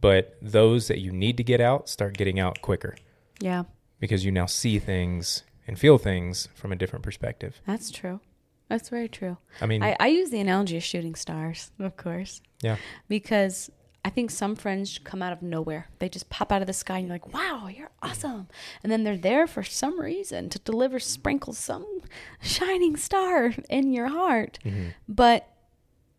but 0.00 0.36
those 0.40 0.88
that 0.88 0.98
you 0.98 1.12
need 1.12 1.36
to 1.36 1.44
get 1.44 1.60
out 1.60 1.88
start 1.88 2.16
getting 2.16 2.40
out 2.40 2.60
quicker. 2.62 2.96
Yeah, 3.40 3.64
because 3.98 4.24
you 4.24 4.32
now 4.32 4.46
see 4.46 4.78
things 4.78 5.44
and 5.66 5.78
feel 5.78 5.98
things 5.98 6.48
from 6.54 6.72
a 6.72 6.76
different 6.76 7.04
perspective. 7.04 7.60
That's 7.66 7.90
true. 7.90 8.20
That's 8.68 8.88
very 8.88 9.08
true. 9.08 9.36
i 9.60 9.66
mean 9.66 9.82
I, 9.82 9.96
I 9.98 10.06
use 10.06 10.30
the 10.30 10.38
analogy 10.38 10.76
of 10.76 10.84
shooting 10.84 11.16
stars, 11.16 11.72
of 11.78 11.96
course. 11.96 12.40
yeah. 12.62 12.76
Because 13.08 13.70
I 14.04 14.08
think 14.10 14.30
some 14.30 14.56
friends 14.56 14.98
come 15.04 15.20
out 15.22 15.32
of 15.32 15.42
nowhere. 15.42 15.88
They 15.98 16.08
just 16.08 16.30
pop 16.30 16.50
out 16.50 16.62
of 16.62 16.66
the 16.66 16.72
sky 16.72 16.98
and 16.98 17.06
you're 17.08 17.14
like, 17.14 17.34
wow, 17.34 17.68
you're 17.68 17.90
awesome. 18.02 18.48
And 18.82 18.90
then 18.90 19.04
they're 19.04 19.16
there 19.16 19.46
for 19.46 19.62
some 19.62 20.00
reason 20.00 20.48
to 20.50 20.58
deliver, 20.58 20.98
sprinkle 20.98 21.52
some 21.52 21.86
shining 22.42 22.96
star 22.96 23.52
in 23.68 23.92
your 23.92 24.08
heart. 24.08 24.58
Mhm. 24.64 24.94
But 25.08 25.48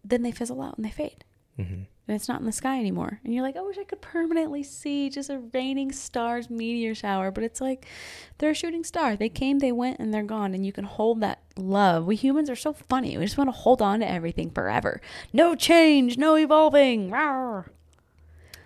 then 0.04 0.22
they 0.22 0.32
fizzle 0.32 0.62
out 0.62 0.78
and 0.78 0.86
they 0.86 0.92
fade. 0.92 1.24
Mhm. 1.58 1.88
And 2.12 2.18
it's 2.18 2.28
not 2.28 2.42
in 2.42 2.46
the 2.46 2.52
sky 2.52 2.78
anymore. 2.78 3.22
And 3.24 3.34
you're 3.34 3.42
like, 3.42 3.56
I 3.56 3.62
wish 3.62 3.78
I 3.78 3.86
could 3.86 4.02
permanently 4.02 4.64
see 4.64 5.10
just 5.10 5.30
a 5.30 5.40
raining 5.54 5.94
stars 5.94 6.50
meteor 6.50 6.94
shower. 6.94 7.32
But 7.32 7.46
it's 7.46 7.62
like 7.62 7.86
they're 8.38 8.50
a 8.50 8.54
shooting 8.54 8.84
star. 8.84 9.16
They 9.16 9.30
came, 9.30 9.60
they 9.60 9.72
went, 9.72 10.00
and 10.00 10.14
they're 10.14 10.22
gone. 10.22 10.54
And 10.54 10.66
you 10.66 10.74
can 10.74 10.84
hold 10.84 11.22
that 11.22 11.42
love. 11.56 12.06
We 12.06 12.18
humans 12.18 12.50
are 12.50 12.56
so 12.58 12.74
funny. 12.74 13.18
We 13.18 13.24
just 13.24 13.38
want 13.38 13.48
to 13.48 13.56
hold 13.56 13.82
on 13.82 14.02
to 14.02 14.12
everything 14.12 14.52
forever. 14.52 15.00
No 15.32 15.56
change, 15.56 16.18
no 16.18 16.36
evolving. 16.36 17.12
Rawr. 17.12 17.68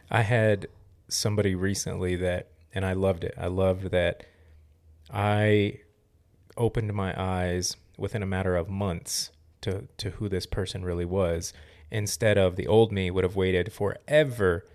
I 0.09 0.23
had 0.23 0.65
somebody 1.07 1.53
recently 1.53 2.15
that, 2.15 2.47
and 2.73 2.83
I 2.83 2.93
loved 2.93 3.23
it. 3.23 3.35
I 3.37 3.45
loved 3.45 3.91
that 3.91 4.25
I 5.13 5.81
opened 6.57 6.95
my 6.95 7.13
eyes 7.15 7.77
within 7.95 8.23
a 8.23 8.25
matter 8.25 8.55
of 8.55 8.71
months 8.71 9.29
to, 9.61 9.87
to 9.97 10.09
who 10.09 10.29
this 10.29 10.47
person 10.47 10.83
really 10.83 11.05
was. 11.05 11.53
Instead 11.91 12.37
of 12.37 12.55
the 12.55 12.67
old 12.67 12.91
me 12.91 13.09
would 13.11 13.23
have 13.23 13.35
waited 13.35 13.71
forever 13.71 14.65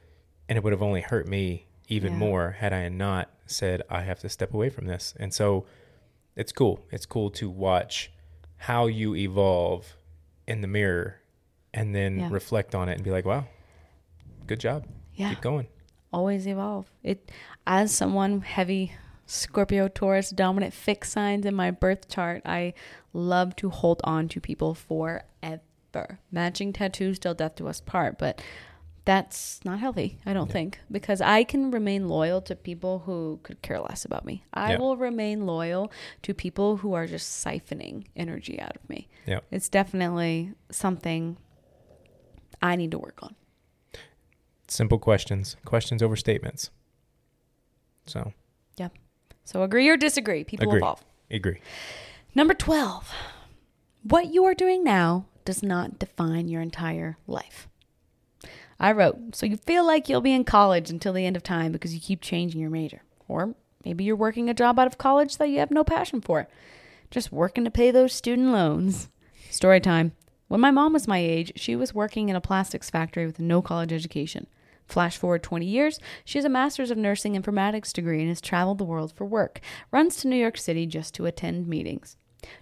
and 0.49 0.57
it 0.57 0.65
would 0.65 0.73
have 0.73 0.83
only 0.83 1.01
hurt 1.01 1.27
me 1.29 1.67
even 1.89 2.13
Yeah. 2.13 2.19
more 2.19 2.51
had 2.53 2.73
I 2.73 2.89
not 2.89 3.31
said, 3.47 3.83
I 3.91 4.03
have 4.03 4.21
to 4.21 4.29
step 4.29 4.55
away 4.55 4.69
from 4.71 4.87
this. 4.87 5.15
And 5.19 5.35
so 5.35 5.67
it's 6.37 6.53
cool. 6.53 6.85
It's 6.91 7.07
cool 7.07 7.31
to 7.31 7.51
watch 7.51 8.13
how 8.57 8.87
you 8.87 9.15
evolve 9.17 9.97
in 10.47 10.61
the 10.61 10.69
mirror 10.69 11.17
and 11.75 11.95
then 11.95 12.19
Yeah. 12.21 12.29
reflect 12.31 12.75
on 12.75 12.89
it 12.89 12.95
and 12.95 13.05
be 13.05 13.11
like, 13.11 13.25
wow, 13.25 13.47
good 14.47 14.61
job. 14.61 14.87
Yeah. 15.15 15.31
Keep 15.31 15.41
going. 15.41 15.67
Always 16.13 16.47
evolve. 16.47 16.91
It 17.03 17.31
as 17.67 17.93
someone 17.93 18.41
heavy 18.43 18.93
Scorpio, 19.27 19.87
Taurus, 19.87 20.31
dominant 20.31 20.75
fixed 20.75 21.13
signs 21.13 21.47
in 21.47 21.55
my 21.55 21.71
birth 21.71 22.09
chart, 22.09 22.43
I 22.45 22.75
love 23.13 23.55
to 23.57 23.71
hold 23.71 24.01
on 24.03 24.29
to 24.31 24.41
people 24.41 24.75
forever. 24.75 25.23
Matching 26.31 26.73
tattoos 26.73 27.19
till 27.19 27.35
death 27.35 27.57
do 27.57 27.67
us 27.69 27.81
part, 27.81 28.19
but 28.19 28.41
that's 29.07 29.61
not 29.65 29.81
healthy, 29.81 30.19
I 30.27 30.33
don't 30.35 30.47
Yeah. 30.49 30.53
think, 30.53 30.79
because 30.91 31.21
I 31.21 31.43
can 31.43 31.71
remain 31.71 32.07
loyal 32.09 32.41
to 32.43 32.55
people 32.55 33.01
who 33.01 33.41
could 33.43 33.63
care 33.63 33.81
less 33.81 34.05
about 34.05 34.25
me. 34.25 34.45
I 34.53 34.73
Yeah. 34.73 34.79
will 34.79 34.97
remain 34.97 35.47
loyal 35.47 35.91
to 36.23 36.35
people 36.35 36.77
who 36.79 36.93
are 36.95 37.07
just 37.07 37.45
siphoning 37.45 38.05
energy 38.15 38.61
out 38.61 38.77
of 38.77 38.89
me. 38.89 39.09
Yeah. 39.27 39.41
It's 39.51 39.69
definitely 39.69 40.53
something 40.71 41.39
I 42.63 42.77
need 42.77 42.91
to 42.91 42.99
work 42.99 43.23
on. 43.23 43.35
Simple 44.69 44.99
questions, 44.99 45.57
questions 45.65 46.03
over 46.03 46.15
statements. 46.15 46.71
So, 48.07 48.33
yeah. 48.77 48.89
So 49.45 49.63
agree 49.63 49.89
or 49.89 49.97
disagree, 49.97 50.45
people 50.45 50.69
Agree. 50.69 50.79
evolve. 50.79 51.05
agree. 51.31 51.61
Number 52.35 52.55
12. 52.55 53.13
What 54.03 54.27
you 54.33 54.45
are 54.45 54.55
doing 54.55 54.85
now 54.85 55.27
does 55.45 55.63
not 55.63 55.99
define 55.99 56.49
your 56.49 56.61
entire 56.61 57.17
life. 57.27 57.69
I 58.79 58.93
wrote, 58.93 59.35
so 59.35 59.45
you 59.45 59.57
feel 59.57 59.87
like 59.87 60.09
you'll 60.09 60.23
be 60.23 60.33
in 60.33 60.45
college 60.45 60.89
until 60.89 61.13
the 61.13 61.27
end 61.27 61.37
of 61.37 61.43
time 61.43 61.71
because 61.71 61.95
you 61.95 62.01
keep 62.01 62.23
changing 62.23 62.61
your 62.61 62.71
major. 62.71 63.03
Or 63.29 63.55
maybe 63.85 64.05
you're 64.05 64.17
working 64.17 64.49
a 64.49 64.55
job 64.55 64.79
out 64.79 64.87
of 64.87 64.97
college 64.97 65.37
that 65.37 65.49
you 65.49 65.59
have 65.59 65.71
no 65.71 65.85
passion 65.85 66.21
for, 66.21 66.49
just 67.11 67.31
working 67.31 67.65
to 67.65 67.71
pay 67.71 67.91
those 67.91 68.15
student 68.15 68.53
loans. 68.53 69.11
Story 69.51 69.81
time. 69.81 70.13
When 70.49 70.61
my 70.61 70.71
mom 70.71 70.95
was 70.95 71.07
my 71.07 71.19
age, 71.19 71.53
she 71.57 71.77
was 71.77 71.95
working 71.95 72.29
in 72.29 72.37
a 72.37 72.41
plastics 72.41 72.91
factory 72.91 73.27
with 73.27 73.39
no 73.39 73.61
college 73.63 73.93
education. 73.93 74.47
Flash 74.87 75.17
forward 75.17 75.43
20 75.43 75.67
years, 75.67 76.01
she 76.25 76.39
has 76.39 76.45
a 76.45 76.49
master's 76.49 76.91
of 76.91 76.99
nursing 76.99 77.41
informatics 77.41 77.93
degree 77.93 78.21
and 78.21 78.29
has 78.29 78.41
traveled 78.41 78.79
the 78.79 78.85
world 78.85 79.13
for 79.13 79.25
work, 79.25 79.61
runs 79.93 80.17
to 80.17 80.29
New 80.29 80.37
York 80.37 80.57
City 80.57 80.87
just 80.87 81.15
to 81.15 81.27
attend 81.27 81.69
meetings. 81.69 82.17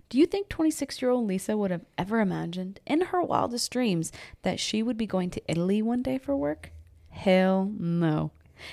Do 0.08 0.18
you 0.18 0.26
think 0.26 0.48
26 0.48 1.00
year 1.02 1.10
old 1.10 1.26
Lisa 1.26 1.56
would 1.56 1.70
have 1.70 1.84
ever 1.96 2.20
imagined, 2.20 2.80
in 2.86 3.02
her 3.02 3.22
wildest 3.22 3.70
dreams, 3.70 4.12
that 4.42 4.60
she 4.60 4.82
would 4.82 4.96
be 4.96 5.06
going 5.06 5.30
to 5.30 5.42
Italy 5.48 5.82
one 5.82 6.02
day 6.02 6.18
for 6.18 6.36
work? 6.36 6.72
Hell 7.10 7.70
no. 7.78 8.30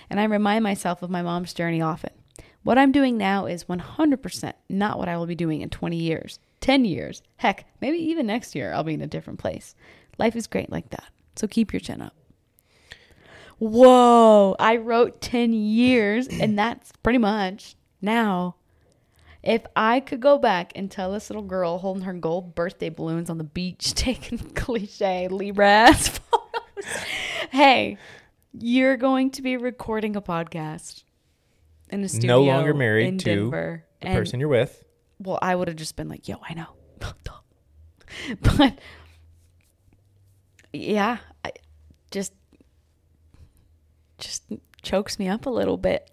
And 0.09 0.19
I 0.19 0.23
remind 0.25 0.63
myself 0.63 1.01
of 1.01 1.09
my 1.09 1.21
mom's 1.21 1.53
journey 1.53 1.81
often. 1.81 2.11
What 2.63 2.79
I'm 2.79 2.91
doing 2.91 3.17
now 3.17 3.45
is 3.45 3.65
100% 3.65 4.53
not 4.69 4.97
what 4.97 5.07
I 5.07 5.17
will 5.17 5.27
be 5.27 5.35
doing 5.35 5.61
in 5.61 5.69
20 5.69 5.97
years, 5.97 6.39
10 6.61 6.85
years. 6.85 7.21
Heck, 7.37 7.67
maybe 7.79 7.97
even 7.97 8.25
next 8.25 8.55
year 8.55 8.73
I'll 8.73 8.83
be 8.83 8.95
in 8.95 9.01
a 9.01 9.07
different 9.07 9.39
place. 9.39 9.75
Life 10.17 10.35
is 10.35 10.47
great 10.47 10.71
like 10.71 10.89
that. 10.89 11.05
So 11.35 11.47
keep 11.47 11.73
your 11.73 11.79
chin 11.79 12.01
up. 12.01 12.15
Whoa, 13.59 14.55
I 14.59 14.77
wrote 14.77 15.21
10 15.21 15.53
years, 15.53 16.27
and 16.27 16.57
that's 16.57 16.91
pretty 17.03 17.19
much 17.19 17.75
now. 18.01 18.55
If 19.45 19.61
I 19.75 19.99
could 19.99 20.21
go 20.21 20.37
back 20.39 20.71
and 20.75 20.89
tell 20.89 21.11
this 21.11 21.29
little 21.29 21.43
girl 21.43 21.77
holding 21.77 22.03
her 22.03 22.13
gold 22.13 22.55
birthday 22.55 22.89
balloons 22.89 23.29
on 23.29 23.37
the 23.37 23.43
beach, 23.43 23.93
taking 23.95 24.39
cliche 24.39 25.27
Libra 25.27 25.67
ass 25.69 26.07
photos, 26.19 26.91
hey, 27.51 27.97
you're 28.57 28.97
going 28.97 29.29
to 29.31 29.41
be 29.43 29.55
recording 29.57 30.15
a 30.15 30.21
podcast 30.21 31.03
in 31.91 32.03
a 32.03 32.09
studio. 32.09 32.27
no 32.37 32.43
longer 32.43 32.73
married 32.73 33.19
to 33.19 33.25
Denver. 33.25 33.85
the 34.01 34.07
And- 34.07 34.17
person 34.17 34.39
you're 34.39 34.49
with. 34.49 34.83
well, 35.19 35.37
I 35.41 35.53
would 35.55 35.67
have 35.67 35.77
just 35.77 35.95
been 35.95 36.09
like, 36.09 36.27
yo, 36.27 36.37
I 36.49 36.53
know. 36.55 36.67
but 38.57 38.79
yeah, 40.73 41.17
I 41.43 41.51
just 42.09 42.33
just 44.17 44.43
chokes 44.81 45.19
me 45.19 45.27
up 45.27 45.45
a 45.45 45.49
little 45.49 45.77
bit 45.77 46.09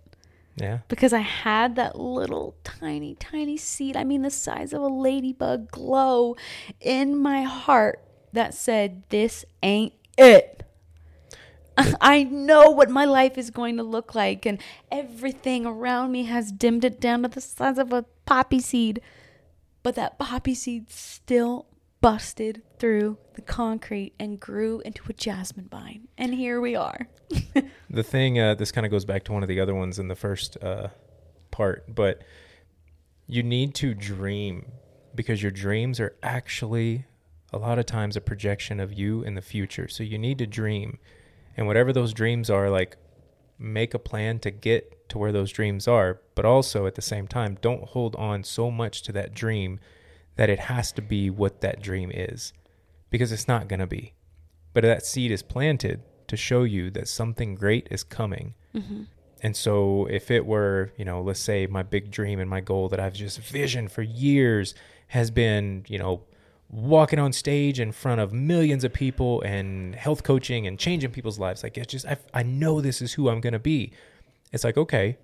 Yeah. 0.57 0.81
because 0.89 1.13
I 1.15 1.21
had 1.21 1.77
that 1.77 1.99
little 1.99 2.55
tiny 2.63 3.15
tiny 3.15 3.57
seed, 3.57 3.97
I 3.97 4.05
mean 4.05 4.23
the 4.23 4.31
size 4.31 4.73
of 4.73 4.83
a 4.83 4.89
ladybug 4.89 5.71
glow 5.71 6.37
in 6.81 7.17
my 7.17 7.43
heart 7.43 8.01
that 8.33 8.55
said 8.55 9.03
this 9.09 9.45
ain't 9.63 9.95
it. 10.19 10.63
I 12.01 12.25
know 12.25 12.71
what 12.71 12.91
my 12.91 13.05
life 13.05 13.39
is 13.39 13.51
going 13.51 13.77
to 13.77 13.83
look 13.83 14.15
like, 14.15 14.45
and 14.45 14.59
everything 14.91 15.65
around 15.67 16.13
me 16.13 16.25
has 16.25 16.53
dimmed 16.53 16.85
it 16.85 17.01
down 17.01 17.23
to 17.23 17.29
the 17.29 17.41
size 17.41 17.79
of 17.79 17.93
a 17.93 18.05
poppy 18.27 18.61
seed. 18.61 19.01
But 19.83 19.95
that 19.97 20.19
poppy 20.19 20.55
seed 20.55 20.91
still 20.91 21.67
busted 22.03 22.61
through 22.79 23.17
the 23.35 23.41
concrete 23.41 24.13
and 24.19 24.39
grew 24.39 24.81
into 24.81 25.03
a 25.09 25.13
jasmine 25.15 25.69
vine. 25.71 26.09
And 26.19 26.35
here 26.35 26.61
we 26.61 26.77
are. 26.77 27.09
The 27.89 28.03
thing, 28.03 28.41
uh, 28.41 28.55
this 28.55 28.73
kind 28.73 28.87
of 28.87 28.91
goes 28.91 29.05
back 29.05 29.23
to 29.25 29.33
one 29.33 29.43
of 29.43 29.51
the 29.51 29.61
other 29.61 29.75
ones 29.75 29.99
in 29.99 30.09
the 30.09 30.17
first 30.17 30.57
uh, 30.63 30.89
part, 31.51 31.95
but 31.95 32.23
you 33.27 33.43
need 33.43 33.75
to 33.77 33.93
dream 33.93 34.73
because 35.15 35.43
your 35.43 35.53
dreams 35.53 36.01
are 36.01 36.17
actually 36.23 37.05
a 37.53 37.59
lot 37.59 37.79
of 37.79 37.85
times 37.85 38.17
a 38.17 38.23
projection 38.23 38.81
of 38.81 38.95
you 38.95 39.23
in 39.23 39.35
the 39.35 39.43
future. 39.43 39.89
So 39.89 40.03
you 40.03 40.17
need 40.17 40.39
to 40.39 40.47
dream. 40.47 41.01
And 41.55 41.67
whatever 41.67 41.93
those 41.93 42.15
dreams 42.15 42.49
are, 42.49 42.71
like 42.71 42.97
make 43.59 43.93
a 43.93 43.99
plan 43.99 44.39
to 44.39 44.51
get 44.51 45.11
to 45.11 45.19
where 45.19 45.33
those 45.33 45.53
dreams 45.53 45.87
are, 45.87 46.23
but 46.35 46.47
also 46.47 46.87
at 46.87 46.95
the 46.95 47.03
same 47.03 47.29
time, 47.29 47.59
don't 47.61 47.85
hold 47.91 48.17
on 48.17 48.43
so 48.43 48.71
much 48.71 49.03
to 49.03 49.13
that 49.13 49.35
dream 49.35 49.81
that 50.37 50.51
it 50.51 50.61
has 50.61 50.93
to 50.93 51.03
be 51.03 51.31
what 51.31 51.61
that 51.61 51.83
dream 51.83 52.11
is 52.13 52.53
because 53.11 53.33
it's 53.33 53.49
not 53.49 53.69
going 53.69 53.81
to 53.81 53.87
be. 53.87 54.15
But 54.73 54.85
that 54.85 55.05
seed 55.05 55.31
is 55.31 55.43
planted 55.43 56.03
to 56.29 56.37
show 56.37 56.63
you 56.63 56.91
that 56.93 57.09
something 57.09 57.55
great 57.55 57.89
is 57.91 58.03
coming. 58.03 58.55
Mm-hmm. 58.75 59.03
And 59.43 59.57
so, 59.57 60.07
if 60.09 60.31
it 60.31 60.47
were, 60.47 60.93
you 60.97 61.05
know, 61.05 61.21
let's 61.21 61.41
say 61.41 61.67
my 61.67 61.83
big 61.83 62.11
dream 62.11 62.39
and 62.39 62.49
my 62.49 62.61
goal 62.61 62.89
that 62.89 63.01
I've 63.01 63.13
just 63.13 63.39
visioned 63.41 63.91
for 63.91 64.03
years 64.03 64.75
has 65.09 65.31
been, 65.31 65.85
you 65.89 65.99
know, 65.99 66.23
walking 66.71 67.19
on 67.19 67.33
stage 67.33 67.79
in 67.79 67.93
front 67.93 68.21
of 68.21 68.33
millions 68.33 68.83
of 68.83 68.93
people 68.93 69.43
and 69.43 69.95
health 69.95 70.23
coaching 70.23 70.67
and 70.67 70.79
changing 70.79 71.11
people's 71.11 71.39
lives, 71.39 71.63
like 71.63 71.77
it's 71.77 71.93
just, 71.93 72.07
I, 72.07 72.17
I 72.33 72.43
know 72.43 72.81
this 72.81 73.03
is 73.03 73.13
who 73.13 73.29
I'm 73.29 73.41
going 73.41 73.53
to 73.53 73.59
be. 73.59 73.93
It's 74.53 74.65
like, 74.65 74.79
okay, 74.79 75.19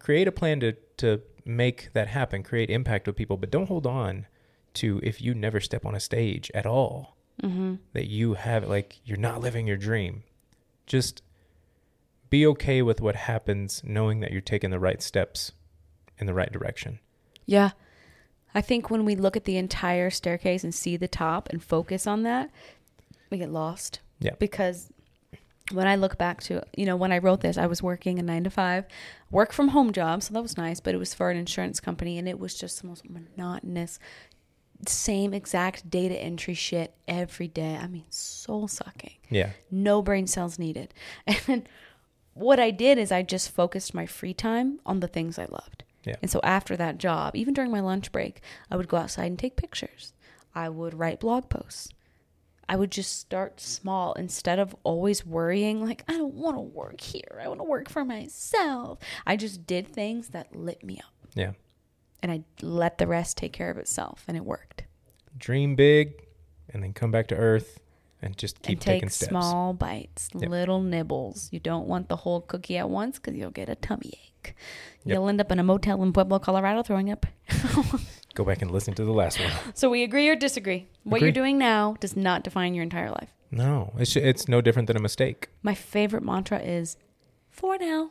create 0.00 0.26
a 0.26 0.32
plan 0.32 0.58
to, 0.60 0.72
to 0.96 1.20
make 1.44 1.92
that 1.92 2.08
happen, 2.08 2.42
create 2.42 2.68
impact 2.68 3.06
with 3.06 3.14
people, 3.14 3.36
but 3.36 3.50
don't 3.50 3.68
hold 3.68 3.86
on 3.86 4.26
to 4.74 5.00
if 5.02 5.20
you 5.20 5.34
never 5.34 5.60
step 5.60 5.84
on 5.86 5.94
a 5.94 6.00
stage 6.00 6.50
at 6.54 6.66
all 6.66 7.16
Mm-hmm. 7.42 7.76
that 7.92 8.08
you 8.08 8.34
have 8.34 8.68
like 8.68 8.98
you're 9.04 9.16
not 9.16 9.40
living 9.40 9.68
your 9.68 9.76
dream. 9.76 10.24
Just 10.88 11.22
be 12.30 12.44
okay 12.48 12.82
with 12.82 13.00
what 13.00 13.14
happens 13.14 13.80
knowing 13.84 14.18
that 14.20 14.32
you're 14.32 14.40
taking 14.40 14.70
the 14.70 14.80
right 14.80 15.00
steps 15.00 15.52
in 16.18 16.26
the 16.26 16.34
right 16.34 16.50
direction. 16.50 16.98
Yeah. 17.46 17.70
I 18.56 18.60
think 18.60 18.90
when 18.90 19.04
we 19.04 19.14
look 19.14 19.36
at 19.36 19.44
the 19.44 19.56
entire 19.56 20.10
staircase 20.10 20.64
and 20.64 20.74
see 20.74 20.96
the 20.96 21.06
top 21.06 21.48
and 21.50 21.62
focus 21.62 22.08
on 22.08 22.24
that, 22.24 22.50
we 23.30 23.38
get 23.38 23.52
lost. 23.52 24.00
Yeah. 24.18 24.34
Because 24.40 24.90
when 25.72 25.86
I 25.86 25.96
look 25.96 26.18
back 26.18 26.40
to, 26.44 26.64
you 26.76 26.86
know, 26.86 26.96
when 26.96 27.12
I 27.12 27.18
wrote 27.18 27.42
this, 27.42 27.56
I 27.58 27.66
was 27.66 27.82
working 27.82 28.18
a 28.18 28.22
nine 28.22 28.42
to 28.44 28.50
five 28.50 28.84
work 29.30 29.52
from 29.52 29.68
home 29.68 29.92
job. 29.92 30.22
So 30.22 30.34
that 30.34 30.42
was 30.42 30.56
nice, 30.56 30.80
but 30.80 30.94
it 30.94 30.98
was 30.98 31.14
for 31.14 31.30
an 31.30 31.36
insurance 31.36 31.78
company 31.78 32.18
and 32.18 32.28
it 32.28 32.40
was 32.40 32.54
just 32.54 32.80
the 32.80 32.88
most 32.88 33.04
monotonous, 33.08 33.98
same 34.86 35.34
exact 35.34 35.90
data 35.90 36.14
entry 36.16 36.54
shit 36.54 36.94
every 37.06 37.48
day. 37.48 37.76
I 37.76 37.86
mean, 37.88 38.04
soul 38.10 38.68
sucking 38.68 39.14
Yeah. 39.30 39.50
no 39.70 40.02
brain 40.02 40.26
cells 40.26 40.58
needed. 40.58 40.94
And 41.48 41.68
what 42.34 42.60
I 42.60 42.70
did 42.70 42.98
is 42.98 43.10
I 43.10 43.22
just 43.22 43.50
focused 43.50 43.94
my 43.94 44.06
free 44.06 44.34
time 44.34 44.78
on 44.86 45.00
the 45.00 45.08
things 45.08 45.38
I 45.38 45.46
loved. 45.46 45.82
Yeah. 46.04 46.14
And 46.22 46.30
so 46.30 46.40
after 46.44 46.76
that 46.76 46.98
job, 46.98 47.34
even 47.34 47.52
during 47.54 47.70
my 47.72 47.80
lunch 47.80 48.12
break, 48.12 48.40
I 48.70 48.76
would 48.76 48.86
go 48.88 48.96
outside 48.98 49.24
and 49.26 49.38
take 49.38 49.56
pictures. 49.56 50.12
I 50.54 50.68
would 50.68 50.94
write 50.94 51.20
blog 51.20 51.48
posts. 51.48 51.88
I 52.68 52.76
would 52.76 52.92
just 52.92 53.18
start 53.18 53.60
small 53.60 54.12
instead 54.12 54.58
of 54.58 54.76
always 54.84 55.24
worrying, 55.26 55.82
like, 55.84 56.04
I 56.06 56.12
don't 56.18 56.34
want 56.34 56.56
to 56.56 56.60
work 56.60 57.00
here. 57.00 57.40
I 57.42 57.48
want 57.48 57.60
to 57.60 57.64
work 57.64 57.88
for 57.88 58.04
myself. 58.04 58.98
I 59.26 59.36
just 59.36 59.66
did 59.66 59.88
things 59.88 60.28
that 60.28 60.54
lit 60.54 60.84
me 60.84 60.98
up 60.98 61.12
Yeah. 61.34 61.52
And 62.22 62.32
I 62.32 62.42
let 62.62 62.98
the 62.98 63.06
rest 63.06 63.36
take 63.36 63.52
care 63.52 63.70
of 63.70 63.76
itself. 63.78 64.24
And 64.28 64.36
it 64.36 64.44
worked. 64.44 64.84
Dream 65.36 65.74
big 65.76 66.24
and 66.72 66.82
then 66.82 66.92
come 66.92 67.10
back 67.10 67.26
to 67.28 67.34
earth 67.36 67.80
and 68.20 68.36
just 68.36 68.60
keep 68.62 68.72
and 68.74 68.80
take 68.80 68.94
taking 68.96 69.08
steps. 69.10 69.30
small 69.30 69.72
bites, 69.72 70.28
Yep. 70.34 70.50
little 70.50 70.80
nibbles. 70.80 71.48
You 71.52 71.60
don't 71.60 71.86
want 71.86 72.08
the 72.08 72.16
whole 72.16 72.40
cookie 72.40 72.76
at 72.76 72.90
once 72.90 73.18
because 73.18 73.36
you'll 73.36 73.50
get 73.52 73.68
a 73.68 73.76
tummy 73.76 74.12
ache. 74.24 74.54
Yep. 75.04 75.14
You'll 75.14 75.28
end 75.28 75.40
up 75.40 75.52
in 75.52 75.58
a 75.58 75.62
motel 75.62 76.02
in 76.02 76.12
Pueblo, 76.12 76.38
Colorado, 76.40 76.82
throwing 76.82 77.10
up. 77.10 77.26
Go 78.34 78.44
back 78.44 78.60
and 78.62 78.70
listen 78.70 78.94
to 78.94 79.04
the 79.04 79.12
last 79.12 79.38
one. 79.40 79.52
So 79.74 79.88
we 79.88 80.02
agree 80.02 80.28
or 80.28 80.36
disagree. 80.36 80.88
What 81.04 81.20
you're 81.20 81.32
doing 81.32 81.58
now 81.58 81.96
does 82.00 82.16
not 82.16 82.42
define 82.44 82.74
your 82.74 82.82
entire 82.82 83.10
life. 83.10 83.30
No, 83.50 83.92
it's 83.98 84.14
it's 84.16 84.46
no 84.48 84.60
different 84.60 84.88
than 84.88 84.96
a 84.96 85.00
mistake. 85.00 85.48
My 85.62 85.74
favorite 85.74 86.22
mantra 86.22 86.58
is 86.60 86.96
for 87.50 87.78
now. 87.78 88.10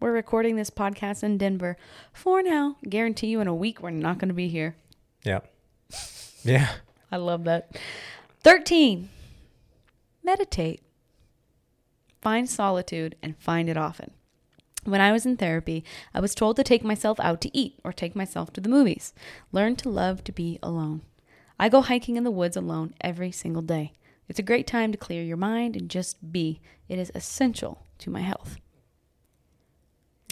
We're 0.00 0.12
recording 0.12 0.56
this 0.56 0.70
podcast 0.70 1.22
in 1.22 1.36
Denver. 1.36 1.76
For 2.14 2.42
now. 2.42 2.76
Guarantee 2.88 3.26
you 3.26 3.42
in 3.42 3.46
a 3.46 3.54
week 3.54 3.82
we're 3.82 3.90
not 3.90 4.16
going 4.16 4.28
to 4.28 4.34
be 4.34 4.48
here. 4.48 4.74
Yeah. 5.24 5.40
Yeah. 6.42 6.70
I 7.12 7.18
love 7.18 7.44
that. 7.44 7.78
13. 8.42 9.10
Meditate. 10.24 10.80
Find 12.22 12.48
solitude 12.48 13.14
and 13.22 13.36
find 13.36 13.68
it 13.68 13.76
often. 13.76 14.12
When 14.84 15.02
I 15.02 15.12
was 15.12 15.26
in 15.26 15.36
therapy, 15.36 15.84
I 16.14 16.20
was 16.20 16.34
told 16.34 16.56
to 16.56 16.64
take 16.64 16.82
myself 16.82 17.20
out 17.20 17.42
to 17.42 17.54
eat 17.54 17.78
or 17.84 17.92
take 17.92 18.16
myself 18.16 18.54
to 18.54 18.62
the 18.62 18.70
movies. 18.70 19.12
Learn 19.52 19.76
to 19.76 19.90
love 19.90 20.24
to 20.24 20.32
be 20.32 20.58
alone. 20.62 21.02
I 21.58 21.68
go 21.68 21.82
hiking 21.82 22.16
in 22.16 22.24
the 22.24 22.30
woods 22.30 22.56
alone 22.56 22.94
every 23.02 23.32
single 23.32 23.60
day. 23.60 23.92
It's 24.30 24.38
a 24.38 24.42
great 24.42 24.66
time 24.66 24.92
to 24.92 24.98
clear 24.98 25.22
your 25.22 25.36
mind 25.36 25.76
and 25.76 25.90
just 25.90 26.32
be. 26.32 26.62
It 26.88 26.98
is 26.98 27.12
essential 27.14 27.84
to 27.98 28.08
my 28.08 28.22
health. 28.22 28.56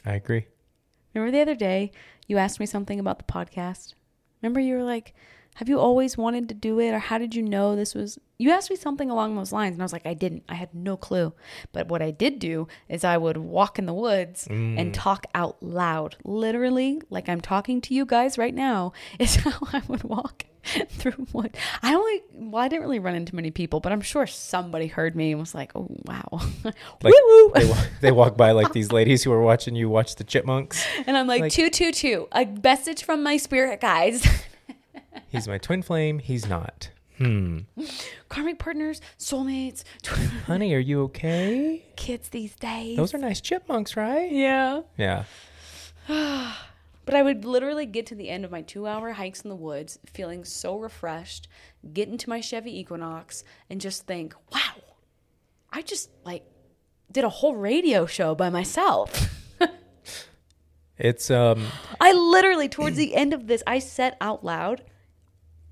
I 0.04 0.14
agree. 0.14 0.46
Remember 1.14 1.32
the 1.32 1.42
other 1.42 1.54
day 1.54 1.92
you 2.26 2.38
asked 2.38 2.60
me 2.60 2.66
something 2.66 3.00
about 3.00 3.18
the 3.18 3.24
podcast? 3.24 3.94
Remember 4.42 4.60
you 4.60 4.76
were 4.76 4.84
like, 4.84 5.14
have 5.56 5.68
you 5.68 5.80
always 5.80 6.16
wanted 6.16 6.48
to 6.48 6.54
do 6.54 6.78
it 6.78 6.92
or 6.92 7.00
how 7.00 7.18
did 7.18 7.34
you 7.34 7.42
know 7.42 7.74
this 7.74 7.92
was 7.92 8.16
you 8.38 8.52
asked 8.52 8.70
me 8.70 8.76
something 8.76 9.10
along 9.10 9.34
those 9.34 9.50
lines 9.50 9.74
and 9.74 9.82
I 9.82 9.84
was 9.84 9.92
like 9.92 10.06
I 10.06 10.14
didn't. 10.14 10.44
I 10.48 10.54
had 10.54 10.72
no 10.72 10.96
clue. 10.96 11.32
But 11.72 11.88
what 11.88 12.00
I 12.00 12.12
did 12.12 12.38
do 12.38 12.68
is 12.88 13.02
I 13.02 13.16
would 13.16 13.36
walk 13.36 13.76
in 13.76 13.86
the 13.86 13.92
woods 13.92 14.46
and 14.46 14.78
mm. 14.78 14.92
talk 14.92 15.26
out 15.34 15.60
loud. 15.60 16.14
Literally 16.22 17.02
like 17.10 17.28
I'm 17.28 17.40
talking 17.40 17.80
to 17.80 17.94
you 17.94 18.06
guys 18.06 18.38
right 18.38 18.54
now 18.54 18.92
is 19.18 19.36
how 19.36 19.58
I 19.72 19.82
would 19.88 20.04
walk 20.04 20.44
through 20.88 21.26
what 21.32 21.54
I 21.82 21.94
only 21.94 22.22
well 22.34 22.62
I 22.62 22.68
didn't 22.68 22.82
really 22.82 22.98
run 22.98 23.14
into 23.14 23.34
many 23.34 23.50
people, 23.50 23.80
but 23.80 23.92
I'm 23.92 24.00
sure 24.00 24.26
somebody 24.26 24.86
heard 24.86 25.14
me 25.16 25.30
and 25.32 25.40
was 25.40 25.54
like, 25.54 25.72
"Oh, 25.74 25.88
wow." 26.04 26.40
Like 27.02 27.14
they, 27.54 27.74
they 28.00 28.12
walk 28.12 28.36
by 28.36 28.52
like 28.52 28.72
these 28.72 28.92
ladies 28.92 29.22
who 29.22 29.32
are 29.32 29.42
watching 29.42 29.74
you 29.74 29.88
watch 29.88 30.16
the 30.16 30.24
chipmunks. 30.24 30.84
And 31.06 31.16
I'm 31.16 31.26
like, 31.26 31.42
Like- 31.42 31.52
two, 31.52 31.70
two, 31.70 31.92
two. 31.92 32.28
A 32.32 32.44
message 32.44 33.04
from 33.04 33.22
my 33.22 33.36
spirit 33.36 33.80
guys. 33.80 34.26
He's 35.28 35.46
my 35.48 35.58
twin 35.58 35.82
flame. 35.82 36.18
He's 36.18 36.48
not. 36.48 36.90
Hmm. 37.18 37.60
Karmic 38.28 38.58
partners, 38.58 39.00
soulmates, 39.18 39.82
Honey, 40.46 40.74
are 40.74 40.78
you 40.78 41.02
okay? 41.04 41.84
kids 41.96 42.28
these 42.28 42.54
days. 42.54 42.96
Those 42.96 43.12
are 43.14 43.18
nice 43.18 43.40
chipmunks, 43.40 43.96
right? 43.96 44.30
yeah. 44.30 44.82
Yeah. 44.96 45.24
But 47.08 47.16
I 47.16 47.22
would 47.22 47.46
literally 47.46 47.86
get 47.86 48.04
to 48.08 48.14
the 48.14 48.28
end 48.28 48.44
of 48.44 48.50
my 48.50 48.60
two 48.60 48.86
hour 48.86 49.12
hikes 49.12 49.40
in 49.40 49.48
the 49.48 49.56
woods 49.56 49.98
feeling 50.04 50.44
so 50.44 50.76
refreshed, 50.76 51.48
get 51.94 52.06
into 52.06 52.28
my 52.28 52.42
Chevy 52.42 52.78
Equinox, 52.78 53.44
and 53.70 53.80
just 53.80 54.06
think, 54.06 54.34
wow, 54.52 54.82
I 55.72 55.80
just 55.80 56.10
like 56.22 56.44
did 57.10 57.24
a 57.24 57.30
whole 57.30 57.56
radio 57.56 58.04
show 58.04 58.34
by 58.34 58.50
myself. 58.50 59.34
It's 60.98 61.30
um 61.30 61.64
I 62.00 62.12
literally, 62.12 62.68
towards 62.68 62.96
the 62.98 63.14
end 63.14 63.32
of 63.32 63.46
this, 63.46 63.62
I 63.66 63.78
said 63.78 64.16
out 64.20 64.44
loud, 64.44 64.82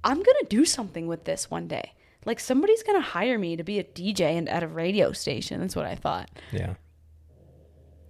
I'm 0.05 0.23
going 0.23 0.39
to 0.41 0.47
do 0.49 0.65
something 0.65 1.07
with 1.07 1.25
this 1.25 1.51
one 1.51 1.67
day. 1.67 1.93
Like 2.25 2.41
somebody's 2.41 2.83
going 2.83 2.97
to 2.97 3.07
hire 3.07 3.39
me 3.39 3.57
to 3.57 3.65
be 3.65 3.79
a 3.79 3.85
DJ 3.85 4.21
and 4.39 4.49
at 4.49 4.63
a 4.63 4.69
radio 4.69 5.13
station. 5.13 5.61
That's 5.61 5.77
what 5.77 5.85
I 5.85 5.97
thought. 5.97 6.31
yeah. 6.53 6.75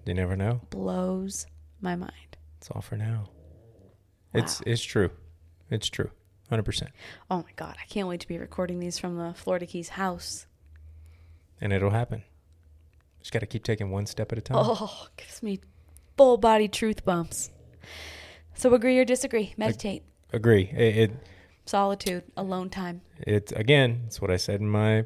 You 0.05 0.15
never 0.15 0.37
know. 0.37 0.61
Blows 0.71 1.47
my 1.81 1.97
mind. 1.97 2.13
It's 2.67 2.75
all 2.75 2.83
for 2.83 2.97
now. 2.97 3.29
It's 4.35 4.59
Wow. 4.59 4.73
it's 4.73 4.83
true. 4.83 5.11
It's 5.71 5.89
true. 5.89 6.11
Hundred 6.51 6.65
percent. 6.65 6.91
Oh 7.31 7.37
my 7.45 7.53
God. 7.55 7.77
I 7.81 7.87
can't 7.87 8.09
wait 8.09 8.19
to 8.23 8.27
be 8.27 8.39
recording 8.39 8.81
these 8.81 8.99
from 8.99 9.17
the 9.17 9.35
Florida 9.35 9.67
Keys 9.67 9.91
house. 9.91 10.49
And 11.61 11.73
it'll 11.73 11.91
happen. 11.91 12.25
Just 13.21 13.31
gotta 13.31 13.47
keep 13.47 13.63
taking 13.63 13.93
one 13.93 14.05
step 14.07 14.33
at 14.33 14.39
a 14.39 14.41
time. 14.41 14.57
Oh, 14.59 15.07
gives 15.17 15.45
me 15.45 15.61
full 16.17 16.39
body 16.39 16.67
truth 16.67 17.05
bumps. 17.05 17.51
So 18.55 18.75
agree 18.75 18.99
or 18.99 19.05
disagree. 19.05 19.55
Meditate. 19.57 20.03
Agree. 20.33 20.65
It, 20.77 20.97
it 20.97 21.13
Solitude. 21.67 22.25
Alone 22.37 22.69
time. 22.69 23.01
it 23.21 23.53
again, 23.55 24.03
it's 24.09 24.21
what 24.21 24.33
I 24.33 24.39
said 24.39 24.59
in 24.61 24.69
my 24.69 25.05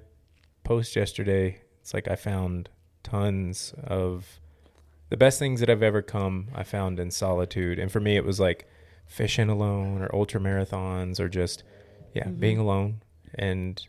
post 0.64 0.96
yesterday. 0.96 1.60
It's 1.82 1.92
like 1.92 2.08
I 2.08 2.16
found 2.16 2.70
tons 3.02 3.74
of 3.84 4.39
the 5.10 5.16
best 5.16 5.38
things 5.38 5.60
that 5.60 5.68
I've 5.68 5.82
ever 5.82 6.02
come 6.02 6.48
I 6.54 6.62
found 6.62 6.98
in 6.98 7.10
solitude. 7.10 7.78
And 7.78 7.92
for 7.92 8.00
me 8.00 8.16
it 8.16 8.24
was 8.24 8.40
like 8.40 8.66
fishing 9.06 9.48
alone 9.48 10.02
or 10.02 10.14
ultra 10.14 10.40
marathons 10.40 11.20
or 11.20 11.28
just 11.28 11.62
yeah, 12.14 12.24
mm-hmm. 12.24 12.40
being 12.40 12.58
alone 12.58 13.02
and 13.34 13.86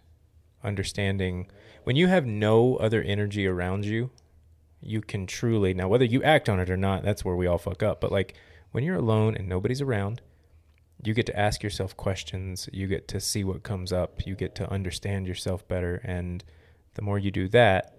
understanding 0.63 1.47
when 1.84 1.95
you 1.95 2.07
have 2.07 2.25
no 2.25 2.75
other 2.75 3.01
energy 3.01 3.47
around 3.47 3.86
you, 3.86 4.12
you 4.81 5.01
can 5.01 5.25
truly 5.25 5.73
now 5.73 5.88
whether 5.88 6.05
you 6.05 6.21
act 6.23 6.49
on 6.49 6.60
it 6.60 6.69
or 6.69 6.77
not, 6.77 7.03
that's 7.03 7.23
where 7.23 7.36
we 7.36 7.47
all 7.47 7.57
fuck 7.57 7.81
up. 7.81 8.01
But 8.01 8.12
like 8.12 8.36
when 8.71 8.84
you're 8.84 8.97
alone 8.97 9.36
and 9.36 9.47
nobody's 9.47 9.81
around, 9.81 10.21
you 11.03 11.13
get 11.13 11.25
to 11.27 11.39
ask 11.39 11.63
yourself 11.63 11.97
questions. 11.97 12.69
You 12.71 12.88
get 12.88 13.07
to 13.10 13.19
see 13.19 13.43
what 13.43 13.63
comes 13.63 13.91
up. 13.91 14.25
You 14.25 14.36
get 14.36 14.53
to 14.55 14.71
understand 14.71 15.27
yourself 15.27 15.67
better. 15.67 15.95
And 16.03 16.43
the 16.93 17.01
more 17.01 17.17
you 17.17 17.31
do 17.31 17.47
that 17.49 17.95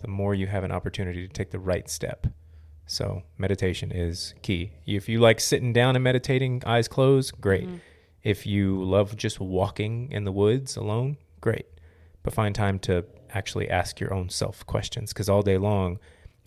the 0.00 0.08
more 0.08 0.34
you 0.34 0.46
have 0.46 0.64
an 0.64 0.72
opportunity 0.72 1.26
to 1.26 1.32
take 1.32 1.50
the 1.50 1.58
right 1.58 1.88
step 1.88 2.26
so 2.90 3.22
meditation 3.38 3.92
is 3.92 4.34
key 4.42 4.72
if 4.84 5.08
you 5.08 5.20
like 5.20 5.38
sitting 5.38 5.72
down 5.72 5.94
and 5.94 6.02
meditating 6.02 6.60
eyes 6.66 6.88
closed 6.88 7.40
great 7.40 7.66
mm-hmm. 7.66 7.76
if 8.24 8.46
you 8.46 8.82
love 8.82 9.16
just 9.16 9.38
walking 9.38 10.10
in 10.10 10.24
the 10.24 10.32
woods 10.32 10.76
alone 10.76 11.16
great 11.40 11.66
but 12.24 12.32
find 12.32 12.52
time 12.54 12.78
to 12.80 13.04
actually 13.32 13.70
ask 13.70 14.00
your 14.00 14.12
own 14.12 14.28
self 14.28 14.66
questions 14.66 15.12
because 15.12 15.28
all 15.28 15.42
day 15.42 15.56
long 15.56 15.98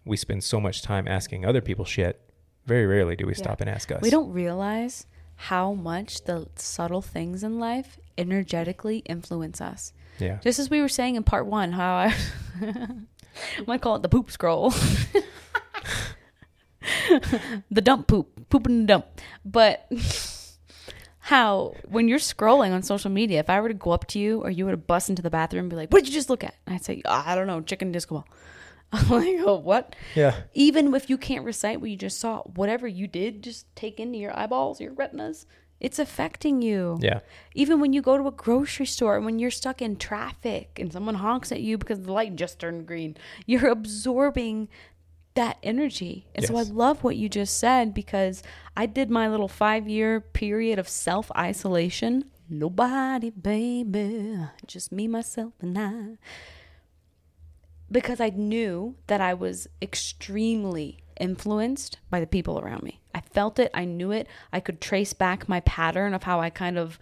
we 0.04 0.18
spend 0.18 0.44
so 0.44 0.60
much 0.60 0.82
time 0.82 1.08
asking 1.08 1.46
other 1.46 1.62
people 1.62 1.86
shit 1.86 2.20
very 2.66 2.86
rarely 2.86 3.16
do 3.16 3.26
we 3.26 3.32
Yeah. 3.32 3.38
stop 3.38 3.62
and 3.62 3.70
ask 3.70 3.90
us 3.92 4.02
We 4.02 4.10
don't 4.10 4.32
realize 4.34 5.06
how 5.36 5.74
much 5.74 6.26
the 6.26 6.48
subtle 6.56 7.02
things 7.02 7.42
in 7.44 7.58
life 7.58 7.98
energetically 8.18 8.98
influence 9.00 9.62
us. 9.62 9.94
yeah 10.20 10.40
Just 10.44 10.60
as 10.60 10.70
we 10.70 10.82
were 10.82 10.90
saying 10.90 11.16
in 11.16 11.24
part 11.24 11.46
one, 11.48 11.72
how 11.72 11.96
I, 11.96 12.16
I 12.62 12.88
might 13.68 13.82
call 13.82 13.96
it 13.96 14.02
the 14.04 14.10
poop 14.10 14.30
scroll. 14.30 14.74
the 17.72 17.82
dump 17.82 18.08
poop, 18.08 18.50
poop 18.50 18.68
in 18.68 18.82
the 18.82 18.88
dump. 18.88 19.06
But 19.46 19.88
how, 21.20 21.74
when 21.88 22.08
you're 22.08 22.20
scrolling 22.20 22.74
on 22.74 22.84
social 22.84 23.10
media, 23.10 23.40
if 23.40 23.50
I 23.50 23.62
were 23.62 23.70
to 23.70 23.74
go 23.74 23.92
up 23.92 24.08
to 24.08 24.20
you 24.20 24.42
or 24.42 24.50
you 24.50 24.66
were 24.66 24.72
to 24.72 24.78
bust 24.78 25.10
into 25.10 25.22
the 25.22 25.30
bathroom 25.30 25.62
and 25.62 25.70
be 25.70 25.76
like, 25.76 25.90
what 25.92 26.00
did 26.04 26.10
you 26.10 26.14
just 26.14 26.30
look 26.30 26.44
at? 26.44 26.56
And 26.66 26.76
I'd 26.76 26.84
say, 26.84 27.02
ah, 27.06 27.24
I 27.26 27.36
don't 27.36 27.48
know, 27.48 27.62
chicken 27.62 27.92
disco 27.92 28.16
ball. 28.16 28.28
I'm 28.92 29.10
like, 29.10 29.38
oh, 29.40 29.56
what? 29.58 29.96
yeah 30.16 30.42
even 30.54 30.94
if 30.94 31.10
you 31.10 31.18
can't 31.18 31.46
recite 31.46 31.82
what 31.82 31.90
you 31.90 31.98
just 31.98 32.20
saw, 32.20 32.42
whatever 32.44 32.88
you 32.88 33.08
did 33.08 33.42
just 33.42 33.74
take 33.76 34.00
into 34.00 34.20
your 34.20 34.38
eyeballs, 34.38 34.80
your 34.80 34.94
retinas, 34.94 35.46
it's 35.80 35.98
affecting 36.00 36.62
you. 36.62 36.98
yeah 37.02 37.20
Even 37.56 37.80
when 37.80 37.92
you 37.92 38.02
go 38.02 38.18
to 38.18 38.28
a 38.28 38.32
grocery 38.32 38.86
store 38.86 39.16
and 39.16 39.26
when 39.26 39.40
you're 39.40 39.52
stuck 39.52 39.82
in 39.82 39.96
traffic 39.98 40.78
and 40.80 40.94
someone 40.94 41.16
honks 41.16 41.52
at 41.52 41.62
you 41.62 41.78
because 41.78 42.02
the 42.02 42.12
light 42.12 42.36
just 42.36 42.60
turned 42.60 42.86
green, 42.86 43.18
you're 43.46 43.68
absorbing 43.70 44.70
that 45.36 45.58
energy. 45.64 46.28
And 46.36 46.46
so 46.46 46.56
I 46.58 46.64
love 46.64 47.04
what 47.04 47.16
you 47.16 47.30
just 47.30 47.58
said 47.58 47.94
because 47.94 48.44
I 48.78 48.86
did 48.86 49.10
my 49.10 49.28
little 49.28 49.48
five 49.48 49.88
year 49.88 50.20
period 50.20 50.80
of 50.80 50.88
self 50.88 51.32
isolation. 51.38 52.26
Nobody, 52.50 53.30
baby, 53.30 54.38
just 54.68 54.92
me, 54.92 55.08
myself, 55.08 55.54
and 55.62 55.78
I 55.78 56.18
because 57.94 58.20
I 58.20 58.30
knew 58.30 58.96
that 59.08 59.22
I 59.22 59.34
was 59.36 59.68
extremely 59.82 61.04
influenced 61.20 62.00
by 62.10 62.20
the 62.20 62.28
people 62.28 62.60
around 62.60 62.82
me. 62.82 63.00
I 63.14 63.22
felt 63.22 63.60
it, 63.60 63.70
I 63.74 63.86
knew 63.86 64.12
it. 64.12 64.28
I 64.52 64.60
could 64.60 64.82
trace 64.82 65.14
back 65.14 65.48
my 65.48 65.60
pattern 65.62 66.14
of 66.16 66.24
how 66.24 66.42
I 66.42 66.50
kind 66.50 66.78
of 66.78 66.98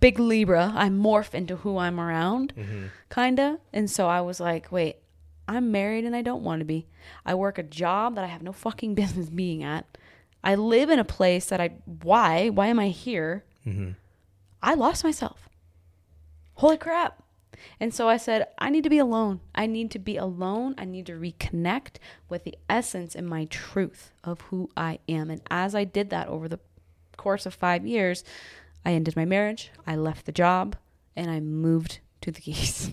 big 0.00 0.20
Libra, 0.20 0.72
I 0.76 0.88
morph 0.88 1.34
into 1.34 1.56
who 1.56 1.78
I'm 1.78 1.98
around, 1.98 2.54
mm-hmm. 2.54 2.86
kind 3.08 3.40
of. 3.40 3.58
And 3.72 3.90
so 3.90 4.06
I 4.06 4.20
was 4.20 4.38
like, 4.38 4.70
wait, 4.70 4.98
I'm 5.48 5.72
married 5.72 6.04
and 6.04 6.14
I 6.14 6.22
don't 6.22 6.44
want 6.44 6.60
to 6.60 6.64
be. 6.64 6.86
I 7.24 7.34
work 7.34 7.58
a 7.58 7.62
job 7.62 8.14
that 8.14 8.24
I 8.24 8.28
have 8.28 8.42
no 8.42 8.52
fucking 8.52 8.94
business 8.96 9.30
being 9.30 9.62
at. 9.62 9.98
I 10.44 10.54
live 10.54 10.90
in 10.90 10.98
a 10.98 11.04
place 11.04 11.46
that 11.46 11.60
I 11.60 11.72
why? 12.02 12.50
Why 12.50 12.68
am 12.68 12.78
I 12.78 12.88
here? 12.88 13.44
Mm-hmm. 13.66 13.92
I 14.62 14.74
lost 14.74 15.02
myself. 15.02 15.48
Holy 16.54 16.76
crap. 16.76 17.22
And 17.80 17.92
so 17.92 18.08
I 18.08 18.18
said, 18.18 18.46
I 18.58 18.70
need 18.70 18.84
to 18.84 18.90
be 18.90 18.98
alone. 18.98 19.40
I 19.54 19.66
need 19.66 19.90
to 19.92 19.98
be 19.98 20.16
alone. 20.16 20.74
I 20.78 20.84
need 20.84 21.06
to 21.06 21.12
reconnect 21.18 21.96
with 22.28 22.44
the 22.44 22.56
essence 22.68 23.14
and 23.16 23.28
my 23.28 23.46
truth 23.46 24.12
of 24.22 24.40
who 24.42 24.70
I 24.76 25.00
am. 25.08 25.30
And 25.30 25.40
as 25.50 25.74
I 25.74 25.84
did 25.84 26.10
that 26.10 26.28
over 26.28 26.48
the 26.48 26.60
course 27.16 27.46
of 27.46 27.54
five 27.54 27.86
years, 27.86 28.22
I 28.84 28.92
ended 28.92 29.16
my 29.16 29.24
marriage, 29.24 29.70
I 29.86 29.96
left 29.96 30.24
the 30.24 30.32
job, 30.32 30.76
and 31.16 31.30
I 31.30 31.40
moved 31.40 31.98
to 32.20 32.30
the 32.30 32.40
Keys. 32.40 32.92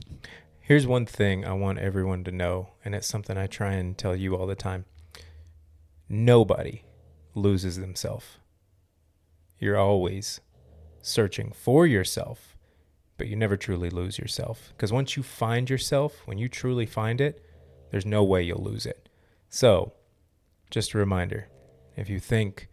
Here's 0.66 0.88
one 0.88 1.06
thing 1.06 1.46
I 1.46 1.54
want 1.54 1.78
everyone 1.78 2.24
to 2.24 2.32
know, 2.32 2.70
and 2.84 2.96
it's 2.96 3.06
something 3.06 3.38
I 3.38 3.46
try 3.46 3.74
and 3.74 3.96
tell 3.96 4.16
you 4.16 4.36
all 4.36 4.48
the 4.48 4.56
time. 4.56 4.86
Nobody 6.10 6.82
loses 7.36 7.78
themselves. 7.78 8.40
You're 9.60 9.78
always 9.78 10.42
searching 11.04 11.52
for 11.52 11.86
yourself, 11.86 12.58
but 13.16 13.28
you 13.28 13.36
never 13.36 13.58
truly 13.58 13.92
lose 13.92 14.18
yourself. 14.18 14.74
Because 14.76 14.92
once 14.92 15.16
you 15.16 15.22
find 15.22 15.70
yourself, 15.70 16.24
when 16.26 16.40
you 16.40 16.50
truly 16.50 16.88
find 16.88 17.22
it, 17.22 17.46
there's 17.92 18.04
no 18.04 18.24
way 18.24 18.42
you'll 18.42 18.64
lose 18.64 18.88
it. 18.88 19.08
So, 19.50 19.94
just 20.72 20.96
a 20.96 20.98
reminder 20.98 21.48
if 21.96 22.10
you 22.10 22.20
think, 22.20 22.70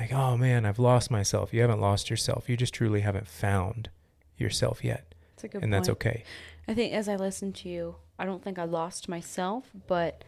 like, 0.00 0.12
oh 0.12 0.36
man, 0.36 0.66
I've 0.66 0.80
lost 0.80 1.08
myself, 1.08 1.54
you 1.54 1.60
haven't 1.60 1.80
lost 1.80 2.10
yourself. 2.10 2.48
You 2.48 2.56
just 2.56 2.74
truly 2.74 3.02
haven't 3.02 3.28
found 3.28 3.90
yourself 4.36 4.82
yet. 4.82 5.07
That's 5.38 5.44
a 5.44 5.48
good 5.48 5.62
and 5.62 5.72
that's 5.72 5.88
okay. 5.88 6.24
I 6.66 6.74
think 6.74 6.92
as 6.92 7.08
I 7.08 7.14
listened 7.16 7.54
to 7.56 7.68
you, 7.68 7.94
I 8.18 8.24
don't 8.24 8.42
think 8.42 8.58
I 8.58 8.64
lost 8.64 9.08
myself, 9.08 9.70
but 9.86 10.24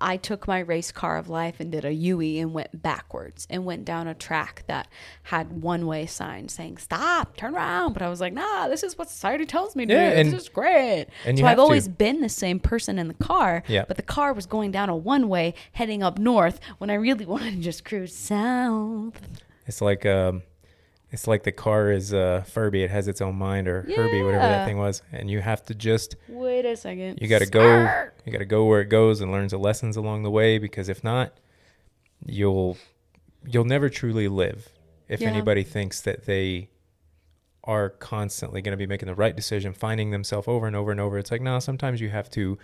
I 0.00 0.16
took 0.16 0.46
my 0.48 0.58
race 0.60 0.90
car 0.92 1.16
of 1.16 1.28
life 1.28 1.60
and 1.60 1.70
did 1.72 1.84
a 1.84 1.92
U-E 1.92 2.38
and 2.40 2.52
went 2.52 2.82
backwards 2.82 3.46
and 3.50 3.64
went 3.64 3.84
down 3.84 4.06
a 4.08 4.14
track 4.14 4.62
that 4.68 4.88
had 5.24 5.60
one-way 5.62 6.06
signs 6.06 6.52
saying 6.54 6.78
"Stop, 6.78 7.36
turn 7.36 7.54
around." 7.54 7.92
But 7.92 8.02
I 8.02 8.08
was 8.08 8.20
like, 8.20 8.32
"Nah, 8.32 8.66
this 8.68 8.82
is 8.82 8.98
what 8.98 9.08
society 9.08 9.44
tells 9.46 9.74
me 9.76 9.86
to 9.86 9.92
Yeah, 9.94 10.10
do. 10.10 10.16
and- 10.16 10.32
this 10.32 10.42
is 10.42 10.48
great." 10.48 11.06
and 11.24 11.38
so 11.38 11.44
I've 11.44 11.50
have 11.50 11.58
to. 11.58 11.62
always 11.62 11.86
been 11.88 12.20
the 12.20 12.28
same 12.28 12.58
person 12.60 12.98
in 12.98 13.06
the 13.08 13.14
car, 13.14 13.62
Yeah. 13.68 13.84
but 13.86 13.96
the 13.96 14.02
car 14.02 14.32
was 14.32 14.46
going 14.46 14.72
down 14.72 14.88
a 14.88 14.96
one-way 14.96 15.54
heading 15.72 16.02
up 16.02 16.18
north 16.18 16.58
when 16.78 16.90
I 16.90 16.94
really 16.94 17.26
wanted 17.34 17.54
to 17.54 17.60
just 17.60 17.84
cruise 17.84 18.14
south. 18.14 19.20
It's 19.66 19.80
like 19.80 20.04
um, 20.06 20.42
it's 21.10 21.26
like 21.26 21.42
the 21.44 21.52
car 21.52 21.90
is 21.90 22.12
uh, 22.12 22.44
Furby. 22.46 22.82
It 22.82 22.90
has 22.90 23.08
its 23.08 23.20
own 23.20 23.36
mind, 23.36 23.66
or 23.68 23.82
Herbie, 23.82 24.22
whatever 24.22 24.44
that 24.44 24.66
thing 24.66 24.76
was. 24.78 25.02
And 25.12 25.30
you 25.30 25.40
have 25.40 25.64
to 25.66 25.74
just 25.74 26.16
Wait 26.28 26.64
a 26.66 26.76
second. 26.76 27.18
you 27.20 27.28
got 27.28 27.38
to 27.40 27.46
go. 27.46 27.84
You 28.26 28.32
got 28.32 28.38
to 28.40 28.44
go 28.44 28.66
where 28.66 28.80
it 28.82 28.90
goes 28.90 29.20
and 29.22 29.32
learn 29.32 29.48
the 29.48 29.58
lessons 29.58 29.96
along 29.96 30.22
the 30.22 30.30
way. 30.30 30.58
Because 30.58 30.88
if 30.88 31.02
not, 31.02 31.32
you'll 32.24 32.76
you'll 33.46 33.64
never 33.64 33.88
truly 33.88 34.28
live. 34.28 34.68
If 35.08 35.20
Yeah. 35.20 35.28
anybody 35.28 35.62
thinks 35.64 36.00
that 36.02 36.26
they 36.26 36.68
are 37.64 37.90
constantly 37.90 38.60
going 38.62 38.72
to 38.72 38.76
be 38.76 38.86
making 38.86 39.06
the 39.08 39.14
right 39.14 39.34
decision, 39.36 39.72
finding 39.72 40.10
themselves 40.10 40.48
over 40.48 40.66
and 40.66 40.74
over 40.76 40.90
and 40.90 41.00
over, 41.00 41.18
it's 41.18 41.30
like 41.30 41.40
no. 41.42 41.58
Sometimes 41.58 42.00
you 42.00 42.10
have 42.10 42.30
to 42.30 42.58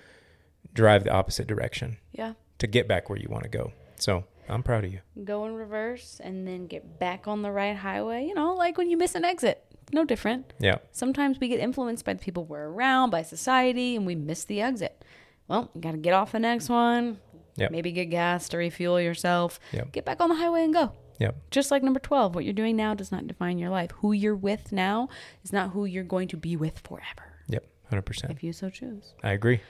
drive 0.73 1.05
the 1.05 1.11
opposite 1.11 1.47
direction 1.47 1.99
Yeah. 2.13 2.35
to 2.59 2.67
get 2.67 2.89
back 2.89 3.09
where 3.09 3.19
you 3.19 3.29
want 3.31 3.45
to 3.45 3.51
go. 3.51 3.73
So 3.97 4.25
I'm 4.49 4.63
proud 4.63 4.85
of 4.85 4.93
you. 4.93 5.01
go 5.25 5.47
in 5.47 5.55
reverse 5.55 6.21
and 6.23 6.47
then 6.47 6.67
get 6.67 6.99
back 6.99 7.27
on 7.27 7.43
the 7.43 7.51
right 7.51 7.77
highway. 7.77 8.27
You 8.27 8.35
know, 8.35 8.55
like 8.55 8.77
when 8.79 8.91
you 8.91 8.97
miss 8.97 9.15
an 9.15 9.25
exit, 9.25 9.65
no 9.93 10.05
different. 10.05 10.53
Yeah. 10.59 10.79
Sometimes 10.93 11.39
we 11.41 11.49
get 11.49 11.61
influenced 11.61 12.05
by 12.05 12.15
the 12.15 12.21
people 12.21 12.45
we're 12.45 12.69
around, 12.69 13.11
by 13.11 13.23
society, 13.23 13.97
and 13.97 14.07
we 14.07 14.15
miss 14.15 14.45
the 14.45 14.61
exit. 14.61 15.05
Well, 15.49 15.71
you 15.75 15.81
got 15.81 15.93
to 15.93 15.99
get 15.99 16.13
off 16.15 16.33
the 16.33 16.39
next 16.41 16.69
one. 16.69 17.19
Yep. 17.57 17.71
Maybe 17.71 17.93
get 17.93 18.07
gas 18.07 18.49
to 18.51 18.57
refuel 18.57 19.01
yourself. 19.01 19.61
Yep. 19.73 19.93
Get 19.93 20.05
back 20.05 20.21
on 20.21 20.29
the 20.29 20.35
highway 20.35 20.65
and 20.65 20.75
go. 20.75 20.93
Yep. 21.21 21.37
Just 21.53 21.71
like 21.71 21.83
number 21.85 22.01
12, 22.01 22.35
what 22.35 22.45
you're 22.45 22.53
doing 22.53 22.75
now 22.77 22.95
does 22.95 23.13
not 23.13 23.27
define 23.29 23.59
your 23.59 23.71
life. 23.71 23.93
Who 23.99 24.13
you're 24.13 24.35
with 24.35 24.73
now 24.73 25.09
is 25.45 25.53
not 25.53 25.71
who 25.71 25.85
you're 25.85 26.03
going 26.03 26.27
to 26.29 26.37
be 26.37 26.57
with 26.57 26.81
forever, 26.81 27.37
Yep. 27.49 27.65
100%. 27.93 28.31
if 28.31 28.43
you 28.43 28.53
so 28.53 28.69
choose. 28.71 29.15
I 29.23 29.31
agree. 29.33 29.61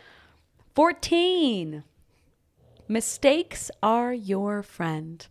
14. 0.75 1.85
Mistakes 2.89 3.71
are 3.83 4.13
your 4.13 4.63
friend. 4.63 5.27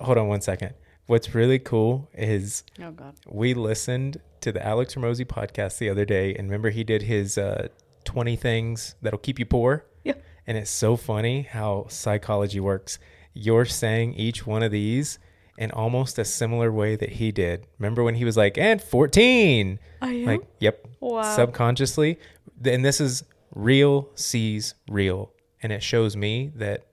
Hold 0.00 0.18
on 0.18 0.28
one 0.28 0.40
second. 0.40 0.74
What's 1.06 1.34
really 1.34 1.58
cool 1.58 2.08
is 2.14 2.64
Oh, 2.82 2.90
God. 2.92 3.14
we 3.28 3.54
listened 3.54 4.20
to 4.40 4.52
the 4.52 4.64
Alex 4.64 4.94
Hormozi 4.94 5.26
podcast 5.26 5.78
the 5.78 5.88
other 5.90 6.04
day, 6.04 6.34
and 6.34 6.48
remember 6.48 6.70
he 6.70 6.84
did 6.84 7.02
his 7.02 7.36
uh, 7.36 7.68
20 8.04 8.36
things 8.36 8.94
that'll 9.02 9.18
keep 9.18 9.38
you 9.38 9.46
poor? 9.46 9.84
Yeah. 10.04 10.14
And 10.46 10.56
it's 10.56 10.70
so 10.70 10.96
funny 10.96 11.42
how 11.42 11.86
psychology 11.88 12.60
works. 12.60 12.98
You're 13.34 13.64
saying 13.64 14.14
each 14.14 14.46
one 14.46 14.62
of 14.62 14.70
these 14.70 15.18
in 15.58 15.70
almost 15.72 16.18
a 16.18 16.24
similar 16.24 16.70
way 16.72 16.96
that 16.96 17.10
he 17.10 17.32
did. 17.32 17.66
Remember 17.78 18.02
when 18.02 18.14
he 18.14 18.24
was 18.24 18.36
like, 18.36 18.56
and 18.58 18.80
14? 18.80 19.78
I 20.02 20.08
am? 20.10 20.24
Like, 20.24 20.40
yep. 20.60 20.86
Wow. 21.00 21.22
Subconsciously. 21.34 22.18
And 22.64 22.84
this 22.84 23.00
is 23.00 23.24
real 23.54 24.08
sees 24.14 24.74
real. 24.88 25.32
And 25.64 25.72
it 25.72 25.82
shows 25.82 26.14
me 26.14 26.52
that 26.56 26.84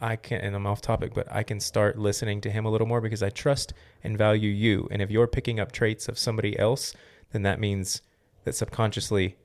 I 0.00 0.16
can, 0.16 0.40
and 0.40 0.56
I'm 0.56 0.66
off 0.66 0.80
topic, 0.80 1.12
but 1.12 1.30
I 1.30 1.42
can 1.42 1.60
start 1.60 1.98
listening 1.98 2.40
to 2.40 2.50
him 2.50 2.64
a 2.64 2.70
little 2.70 2.86
more 2.86 3.02
because 3.02 3.22
I 3.22 3.28
trust 3.28 3.74
and 4.02 4.16
value 4.16 4.48
you. 4.48 4.88
And 4.90 5.02
if 5.02 5.10
you're 5.10 5.26
picking 5.26 5.60
up 5.60 5.70
traits 5.70 6.08
of 6.08 6.18
somebody 6.18 6.58
else, 6.58 6.94
then 7.32 7.42
that 7.42 7.60
means 7.60 8.00
that 8.44 8.54
subconsciously 8.54 9.36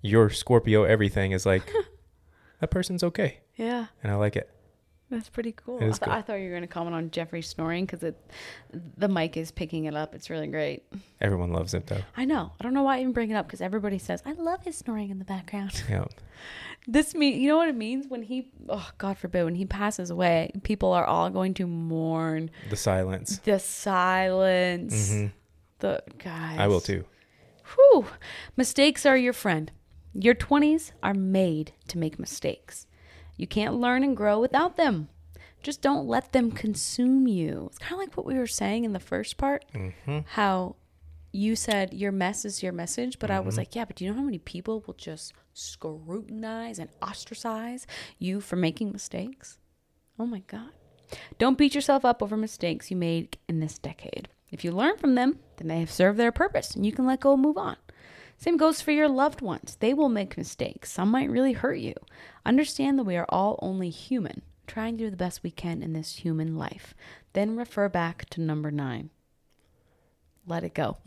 your 0.00 0.30
Scorpio 0.30 0.84
everything 0.84 1.32
is 1.32 1.44
like, 1.44 1.68
that 2.60 2.70
person's 2.70 3.02
okay. 3.02 3.40
yeah. 3.56 3.86
And 4.00 4.12
I 4.12 4.14
like 4.14 4.36
it. 4.36 4.48
That's 5.10 5.28
pretty 5.28 5.52
cool. 5.52 5.76
I, 5.76 5.80
th- 5.80 6.00
cool. 6.00 6.12
I 6.12 6.22
thought 6.22 6.34
you 6.34 6.44
were 6.44 6.50
going 6.50 6.62
to 6.62 6.68
comment 6.68 6.94
on 6.94 7.10
Jeffrey 7.10 7.42
snoring 7.42 7.84
because 7.84 8.02
it, 8.02 8.16
the 8.96 9.08
mic 9.08 9.36
is 9.36 9.52
picking 9.52 9.84
it 9.84 9.94
up. 9.94 10.14
It's 10.16 10.30
really 10.30 10.48
great. 10.48 10.82
Everyone 11.20 11.52
loves 11.52 11.74
it 11.74 11.86
though. 11.86 12.02
I 12.16 12.24
know. 12.24 12.52
I 12.58 12.64
don't 12.64 12.74
know 12.74 12.82
why 12.82 12.96
I 12.96 13.00
even 13.00 13.12
bring 13.12 13.30
it 13.30 13.34
up 13.34 13.46
because 13.46 13.60
everybody 13.60 13.98
says 13.98 14.20
I 14.26 14.32
love 14.32 14.64
his 14.64 14.76
snoring 14.76 15.10
in 15.10 15.18
the 15.18 15.24
background. 15.24 15.82
Yeah. 15.88 16.04
this 16.86 17.14
mean 17.14 17.40
you 17.40 17.48
know 17.48 17.56
what 17.56 17.68
it 17.68 17.74
means 17.76 18.06
when 18.08 18.22
he 18.22 18.48
oh 18.68 18.88
God 18.98 19.18
forbid 19.18 19.44
when 19.44 19.54
he 19.56 19.64
passes 19.66 20.10
away, 20.10 20.50
people 20.62 20.92
are 20.92 21.04
all 21.04 21.30
going 21.30 21.54
to 21.54 21.66
mourn 21.66 22.50
The 22.70 22.76
silence. 22.76 23.38
the 23.44 23.58
silence. 23.58 25.10
hmm 25.10 25.26
The 25.78 26.02
guys, 26.18 26.58
I 26.58 26.66
will 26.68 26.80
too. 26.80 27.04
Whew. 27.74 28.06
Mistakes 28.56 29.04
are 29.04 29.16
your 29.16 29.32
friend. 29.32 29.72
Your 30.14 30.34
20s 30.34 30.92
are 31.02 31.14
made 31.14 31.72
to 31.88 31.98
make 31.98 32.18
mistakes. 32.18 32.86
You 33.36 33.46
can't 33.46 33.74
learn 33.74 34.02
and 34.02 34.16
grow 34.16 34.40
without 34.40 34.76
them. 34.76 35.08
Just 35.62 35.82
don't 35.82 36.06
let 36.06 36.32
them 36.32 36.50
consume 36.52 37.26
you. 37.26 37.66
It's 37.68 37.78
kind 37.78 37.94
of 37.94 37.98
like 37.98 38.16
what 38.16 38.24
we 38.26 38.34
were 38.38 38.46
saying 38.46 38.84
in 38.84 38.92
the 38.92 39.00
first 39.00 39.36
part 39.36 39.64
hmm 39.74 40.20
how 40.30 40.76
you 41.32 41.54
said 41.56 41.92
your 41.92 42.12
mess 42.12 42.44
is 42.46 42.62
your 42.62 42.72
message, 42.72 43.18
but 43.18 43.30
I 43.30 43.36
Mm-hmm. 43.36 43.46
was 43.46 43.58
like, 43.58 43.74
yeah, 43.74 43.84
but 43.84 43.96
do 43.96 44.04
you 44.04 44.10
know 44.10 44.16
how 44.16 44.22
many 44.24 44.38
people 44.38 44.82
will 44.86 44.94
just 44.94 45.34
scrutinize 45.56 46.78
and 46.78 46.90
ostracize 47.02 47.86
you 48.18 48.40
for 48.40 48.56
making 48.56 48.92
mistakes? 48.92 49.58
Oh 50.18 50.26
my 50.26 50.40
God. 50.46 50.70
Don't 51.38 51.56
beat 51.58 51.74
yourself 51.74 52.04
up 52.04 52.22
over 52.22 52.36
mistakes 52.36 52.90
you 52.90 52.96
made 52.96 53.38
in 53.48 53.60
this 53.60 53.78
decade. 53.78 54.28
If 54.50 54.64
you 54.64 54.70
learn 54.72 54.96
from 54.98 55.14
them, 55.14 55.38
then 55.56 55.68
they 55.68 55.80
have 55.80 55.90
served 55.90 56.18
their 56.18 56.32
purpose 56.32 56.74
and 56.74 56.84
you 56.84 56.92
can 56.92 57.06
let 57.06 57.20
go 57.20 57.32
and 57.32 57.42
move 57.42 57.56
on. 57.58 57.76
Same 58.38 58.56
goes 58.58 58.82
for 58.82 58.90
your 58.92 59.08
loved 59.08 59.40
ones. 59.40 59.76
They 59.80 59.94
will 59.94 60.10
make 60.10 60.36
mistakes. 60.36 60.92
Some 60.92 61.10
might 61.10 61.30
really 61.30 61.52
hurt 61.54 61.78
you. 61.78 61.94
Understand 62.44 62.98
that 62.98 63.04
we 63.04 63.16
are 63.16 63.26
all 63.30 63.58
only 63.62 63.88
human, 63.88 64.42
trying 64.66 64.98
to 64.98 65.04
do 65.04 65.10
the 65.10 65.16
best 65.16 65.42
we 65.42 65.50
can 65.50 65.82
in 65.82 65.94
this 65.94 66.16
human 66.16 66.56
life. 66.56 66.94
Then 67.32 67.56
refer 67.56 67.88
back 67.88 68.28
to 68.30 68.42
number 68.42 68.70
nine. 68.70 69.08
Let 70.46 70.64
it 70.64 70.74
go. 70.74 70.98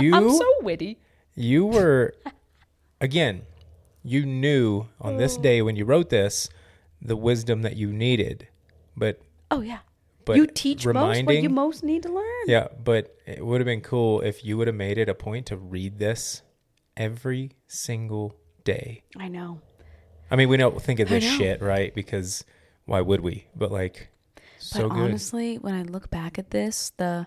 You 0.00 0.14
I'm 0.14 0.30
so 0.32 0.50
witty. 0.62 0.98
you 1.34 1.66
were 1.66 2.14
again 3.00 3.42
you 4.02 4.24
knew 4.24 4.86
on 5.00 5.16
this 5.16 5.36
oh. 5.38 5.42
day 5.42 5.62
when 5.62 5.76
you 5.76 5.84
wrote 5.84 6.10
this 6.10 6.48
the 7.00 7.16
wisdom 7.16 7.62
that 7.62 7.76
you 7.76 7.92
needed 7.92 8.48
but 8.96 9.20
Oh 9.50 9.60
yeah. 9.60 9.78
but 10.24 10.36
you 10.36 10.46
teach 10.46 10.86
most 10.86 11.24
what 11.24 11.42
you 11.42 11.48
most 11.48 11.84
need 11.84 12.02
to 12.02 12.12
learn. 12.12 12.44
yeah 12.46 12.68
but 12.82 13.16
it 13.26 13.44
would 13.44 13.60
have 13.60 13.66
been 13.66 13.80
cool 13.80 14.20
if 14.20 14.44
you 14.44 14.56
would 14.56 14.66
have 14.66 14.76
made 14.76 14.98
it 14.98 15.08
a 15.08 15.14
point 15.14 15.46
to 15.46 15.56
read 15.56 15.98
this 15.98 16.42
every 16.96 17.52
single 17.66 18.34
day 18.64 19.02
I 19.18 19.28
know. 19.28 19.60
i 20.30 20.36
mean 20.36 20.48
we 20.48 20.56
don't 20.56 20.80
think 20.80 21.00
of 21.00 21.08
this 21.08 21.24
shit 21.24 21.60
right 21.60 21.94
because 21.94 22.44
why 22.86 23.00
would 23.00 23.20
we 23.20 23.46
but 23.54 23.70
like 23.70 24.10
so 24.58 24.88
but 24.88 24.94
good 24.94 25.02
honestly, 25.02 25.56
when 25.56 25.74
I 25.74 25.82
look 25.82 26.10
back 26.10 26.38
at 26.38 26.50
this, 26.50 26.92
the 26.96 27.26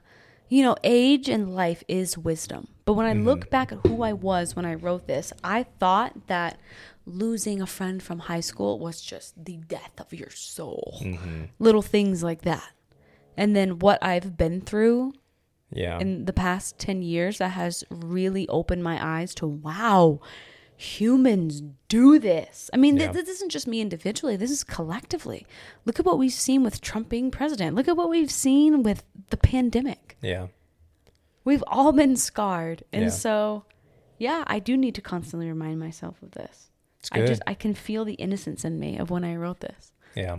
you 0.49 0.63
know, 0.63 0.75
age 0.83 1.29
and 1.29 1.55
life 1.55 1.83
is 1.87 2.17
wisdom. 2.17 2.67
But 2.89 2.93
when 2.95 3.05
I 3.05 3.13
Mm-hmm. 3.13 3.25
look 3.27 3.49
back 3.51 3.71
at 3.71 3.77
who 3.85 4.01
I 4.01 4.13
was 4.13 4.55
when 4.55 4.65
I 4.65 4.73
wrote 4.73 5.05
this, 5.05 5.31
I 5.43 5.61
thought 5.79 6.25
that 6.25 6.57
losing 7.05 7.61
a 7.61 7.67
friend 7.67 8.01
from 8.01 8.17
high 8.17 8.39
school 8.39 8.79
was 8.79 8.99
just 8.99 9.45
the 9.45 9.57
death 9.57 9.91
of 9.99 10.11
your 10.11 10.31
soul. 10.31 10.97
Mm-hmm. 11.03 11.43
Little 11.59 11.83
things 11.83 12.23
like 12.23 12.41
that. 12.41 12.71
And 13.37 13.55
then 13.55 13.77
what 13.77 13.99
I've 14.01 14.35
been 14.37 14.61
through 14.61 15.13
yeah 15.71 15.99
in 15.99 16.25
the 16.25 16.33
past 16.33 16.79
10 16.79 17.03
years 17.03 17.37
that 17.37 17.49
has 17.49 17.83
really 17.91 18.47
opened 18.47 18.83
my 18.83 18.97
eyes 19.17 19.35
to 19.35 19.45
wow 19.45 20.19
humans 20.75 21.61
do 21.89 22.17
this 22.17 22.71
i 22.73 22.77
mean 22.77 22.95
th- 22.97 23.07
Yeah. 23.07 23.11
this 23.11 23.29
isn't 23.29 23.49
just 23.51 23.67
me 23.67 23.79
individually 23.81 24.35
this 24.35 24.49
is 24.49 24.63
collectively 24.63 25.45
look 25.85 25.99
at 25.99 26.05
what 26.07 26.17
we've 26.17 26.33
seen 26.33 26.63
with 26.63 26.81
trump 26.81 27.07
being 27.09 27.29
president 27.29 27.75
look 27.75 27.87
at 27.87 27.95
what 27.95 28.09
we've 28.09 28.31
seen 28.31 28.81
with 28.81 29.03
the 29.29 29.37
pandemic 29.37 30.17
yeah 30.21 30.47
we've 31.49 31.63
all 31.67 31.91
been 31.91 32.15
scarred. 32.15 32.83
And 32.93 33.03
Yeah. 33.05 33.09
so 33.25 33.63
yeah 34.17 34.43
i 34.47 34.59
do 34.59 34.73
need 34.83 34.95
to 34.95 35.01
constantly 35.13 35.47
remind 35.55 35.79
myself 35.79 36.15
of 36.21 36.31
this. 36.31 36.55
It's 36.99 37.09
i 37.11 37.25
just 37.25 37.41
i 37.47 37.53
can 37.63 37.73
feel 37.73 38.03
the 38.05 38.17
innocence 38.25 38.61
in 38.69 38.79
me 38.83 38.91
of 39.01 39.09
when 39.09 39.23
i 39.23 39.33
wrote 39.35 39.59
this. 39.69 39.91
Yeah. 40.15 40.37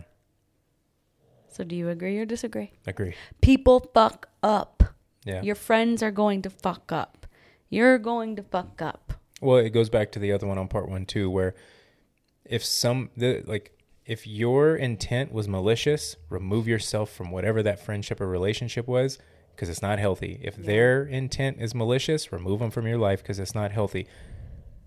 So 1.49 1.65
do 1.65 1.75
you 1.75 1.89
agree 1.89 2.17
or 2.19 2.25
disagree? 2.25 2.71
Agree. 2.87 3.15
People 3.41 3.81
fuck 3.93 4.29
up. 4.43 4.77
Yeah. 5.25 5.43
Your 5.43 5.55
friends 5.57 6.03
are 6.03 6.11
going 6.23 6.43
to 6.43 6.51
fuck 6.51 6.93
up. 6.93 7.27
You're 7.69 7.99
going 7.99 8.37
to 8.37 8.43
fuck 8.43 8.81
up. 8.81 9.13
Well, 9.41 9.59
it 9.59 9.71
goes 9.71 9.89
back 9.91 10.13
to 10.13 10.19
the 10.19 10.33
other 10.33 10.47
one 10.47 10.59
on 10.59 10.69
part 10.69 10.89
one 10.89 11.07
too, 11.07 11.31
where 11.31 11.55
if 12.45 12.65
some 12.65 13.11
the 13.17 13.43
like 13.47 13.67
if 14.07 14.27
your 14.27 14.77
intent 14.77 15.33
was 15.33 15.47
malicious, 15.49 16.17
remove 16.29 16.67
yourself 16.69 17.11
from 17.13 17.31
whatever 17.31 17.63
that 17.63 17.79
friendship 17.85 18.21
or 18.21 18.29
relationship 18.29 18.87
was 18.89 19.19
because 19.61 19.69
it's 19.69 19.83
not 19.83 19.99
healthy. 19.99 20.41
If 20.43 20.57
their 20.57 21.05
intent 21.05 21.61
is 21.61 21.75
malicious, 21.75 22.33
remove 22.33 22.61
them 22.61 22.71
from 22.71 22.87
your 22.87 22.97
life 22.97 23.23
because 23.23 23.39
it's 23.39 23.55
not 23.55 23.73
healthy. 23.73 24.07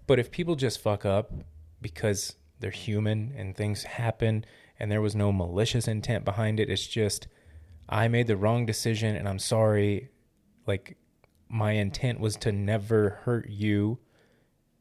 But 0.07 0.17
if 0.17 0.31
people 0.31 0.55
just 0.55 0.81
fuck 0.81 1.05
up 1.05 1.31
because 1.79 2.37
they're 2.59 2.71
human 2.71 3.35
and 3.37 3.55
things 3.55 3.83
happen 3.83 4.45
and 4.79 4.91
there 4.91 4.99
was 4.99 5.15
no 5.15 5.31
malicious 5.31 5.87
intent 5.87 6.25
behind 6.25 6.59
it, 6.59 6.71
it's 6.71 6.87
just 6.87 7.27
I 7.87 8.07
made 8.07 8.25
the 8.25 8.35
wrong 8.35 8.65
decision 8.65 9.15
and 9.15 9.29
I'm 9.29 9.37
sorry. 9.37 10.09
Like 10.65 10.97
my 11.47 11.73
intent 11.73 12.19
was 12.19 12.35
to 12.37 12.51
never 12.51 13.21
hurt 13.25 13.47
you 13.47 13.99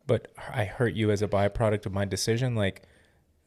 but 0.06 0.32
I 0.52 0.64
hurt 0.64 0.94
you 0.94 1.10
as 1.10 1.20
a 1.20 1.28
byproduct 1.28 1.86
of 1.86 1.92
my 1.92 2.04
decision, 2.04 2.54
like 2.54 2.82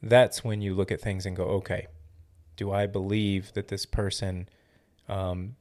that's 0.02 0.44
when 0.44 0.62
you 0.62 0.74
look 0.74 0.92
at 0.92 1.02
things 1.02 1.26
and 1.26 1.36
go, 1.36 1.46
okay, 1.46 1.88
do 2.56 2.72
I 2.72 2.86
believe 2.86 3.52
that 3.54 3.68
this 3.68 3.86
person 3.86 4.48
um, 5.10 5.56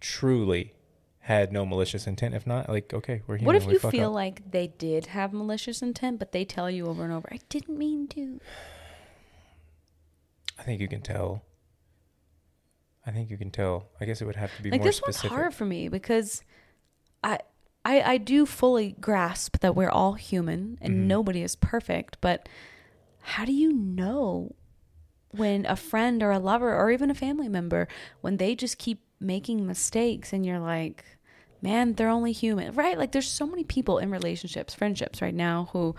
truly 0.00 0.74
had 1.20 1.52
no 1.52 1.64
malicious 1.66 2.06
intent? 2.06 2.34
If 2.34 2.46
not, 2.46 2.68
like, 2.68 2.92
okay, 2.94 3.22
we're 3.26 3.36
human. 3.36 3.46
What 3.54 3.56
if 3.62 3.66
we 3.66 3.74
you 3.74 3.78
feel 3.90 4.08
up. 4.08 4.14
like 4.14 4.50
they 4.50 4.66
did 4.68 5.06
have 5.06 5.32
malicious 5.32 5.82
intent, 5.82 6.18
but 6.18 6.32
they 6.32 6.44
tell 6.44 6.70
you 6.70 6.86
over 6.86 7.04
and 7.04 7.12
over, 7.12 7.28
I 7.30 7.38
didn't 7.48 7.76
mean 7.78 8.08
to? 8.08 8.40
I 10.58 10.62
think 10.62 10.80
you 10.80 10.88
can 10.88 11.00
tell. 11.00 11.42
I 13.06 13.12
think 13.12 13.30
you 13.30 13.38
can 13.38 13.50
tell. 13.50 13.88
I 14.00 14.04
guess 14.04 14.20
it 14.20 14.26
would 14.26 14.36
have 14.36 14.54
to 14.56 14.62
be 14.62 14.70
Like 14.70 14.80
more 14.80 14.88
this 14.88 14.96
specific. 14.96 15.30
one's 15.30 15.40
hard 15.42 15.54
for 15.54 15.64
me 15.64 15.88
because 15.88 16.42
I 17.24 17.38
I 17.84 18.02
I 18.02 18.18
do 18.18 18.44
fully 18.44 18.94
grasp 19.00 19.58
that 19.60 19.74
we're 19.74 19.90
all 19.90 20.14
human 20.14 20.76
and 20.82 20.94
Mhm. 20.94 21.06
nobody 21.06 21.42
is 21.42 21.56
perfect, 21.56 22.18
but 22.20 22.46
how 23.22 23.44
do 23.46 23.52
you 23.52 23.72
know 23.72 24.54
when 25.30 25.64
a 25.64 25.76
friend 25.76 26.22
or 26.22 26.30
a 26.30 26.38
lover 26.38 26.74
or 26.76 26.90
even 26.90 27.10
a 27.10 27.14
family 27.14 27.48
member 27.48 27.88
when 28.20 28.36
they 28.36 28.54
just 28.54 28.76
keep 28.78 29.00
making 29.20 29.66
mistakes 29.66 30.32
and 30.32 30.44
you're 30.46 30.58
like 30.58 31.04
man 31.62 31.92
they're 31.94 32.08
only 32.08 32.32
human 32.32 32.72
right 32.72 32.98
like 32.98 33.12
there's 33.12 33.28
so 33.28 33.46
many 33.46 33.64
people 33.64 33.98
in 33.98 34.10
relationships 34.10 34.74
friendships 34.74 35.20
right 35.20 35.34
now 35.34 35.68
who 35.72 35.94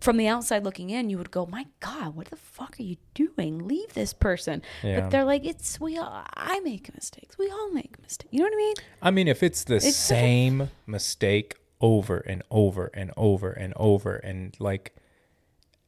from 0.00 0.16
the 0.16 0.26
outside 0.26 0.64
looking 0.64 0.90
in, 0.90 1.08
you 1.08 1.16
would 1.18 1.30
go, 1.30 1.46
"My 1.46 1.66
God, 1.80 2.16
what 2.16 2.26
the 2.26 2.36
fuck 2.36 2.78
are 2.78 2.82
you 2.82 2.96
doing? 3.14 3.68
Leave 3.68 3.94
this 3.94 4.12
person." 4.12 4.60
Yeah. 4.82 5.00
But 5.00 5.10
they're 5.10 5.24
like, 5.24 5.44
"It's 5.44 5.78
we 5.80 5.96
all. 5.96 6.24
I 6.34 6.58
make 6.60 6.92
mistakes. 6.94 7.38
We 7.38 7.48
all 7.48 7.70
make 7.70 8.00
mistakes. 8.02 8.28
You 8.32 8.40
know 8.40 8.46
what 8.46 8.54
I 8.54 8.56
mean?" 8.56 8.74
I 9.02 9.10
mean, 9.12 9.28
if 9.28 9.42
it's 9.42 9.64
the 9.64 9.76
It's 9.76 9.84
such 9.96 10.16
a- 10.16 10.20
same 10.20 10.70
mistake 10.86 11.56
over 11.80 12.18
and 12.18 12.42
over 12.50 12.90
and 12.92 13.12
over 13.16 13.52
and 13.52 13.72
over, 13.76 14.16
and 14.16 14.54
like 14.58 14.96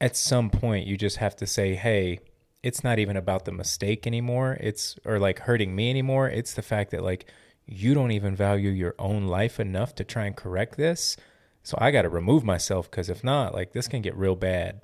at 0.00 0.16
some 0.16 0.50
point 0.50 0.86
you 0.86 0.96
just 0.96 1.16
have 1.16 1.34
to 1.36 1.46
say, 1.46 1.74
hey, 1.74 2.20
it's 2.66 2.82
not 2.82 2.98
even 2.98 3.16
about 3.16 3.44
the 3.44 3.52
mistake 3.52 4.06
anymore. 4.06 4.56
It's, 4.60 4.98
or 5.04 5.18
like 5.18 5.38
hurting 5.40 5.74
me 5.76 5.88
anymore. 5.90 6.28
It's 6.28 6.54
the 6.54 6.62
fact 6.62 6.90
that 6.90 7.02
like 7.02 7.26
you 7.64 7.94
don't 7.94 8.10
even 8.10 8.34
value 8.34 8.70
your 8.70 8.94
own 8.98 9.26
life 9.26 9.60
enough 9.60 9.94
to 9.96 10.04
try 10.04 10.24
and 10.26 10.36
correct 10.36 10.76
this. 10.76 11.16
So 11.62 11.76
I 11.80 11.90
got 11.90 12.02
to 12.02 12.08
remove 12.08 12.42
myself 12.44 12.90
because 12.90 13.08
if 13.08 13.22
not, 13.22 13.54
like 13.54 13.72
this 13.72 13.88
can 13.88 14.02
get 14.02 14.16
real 14.16 14.36
bad. 14.36 14.80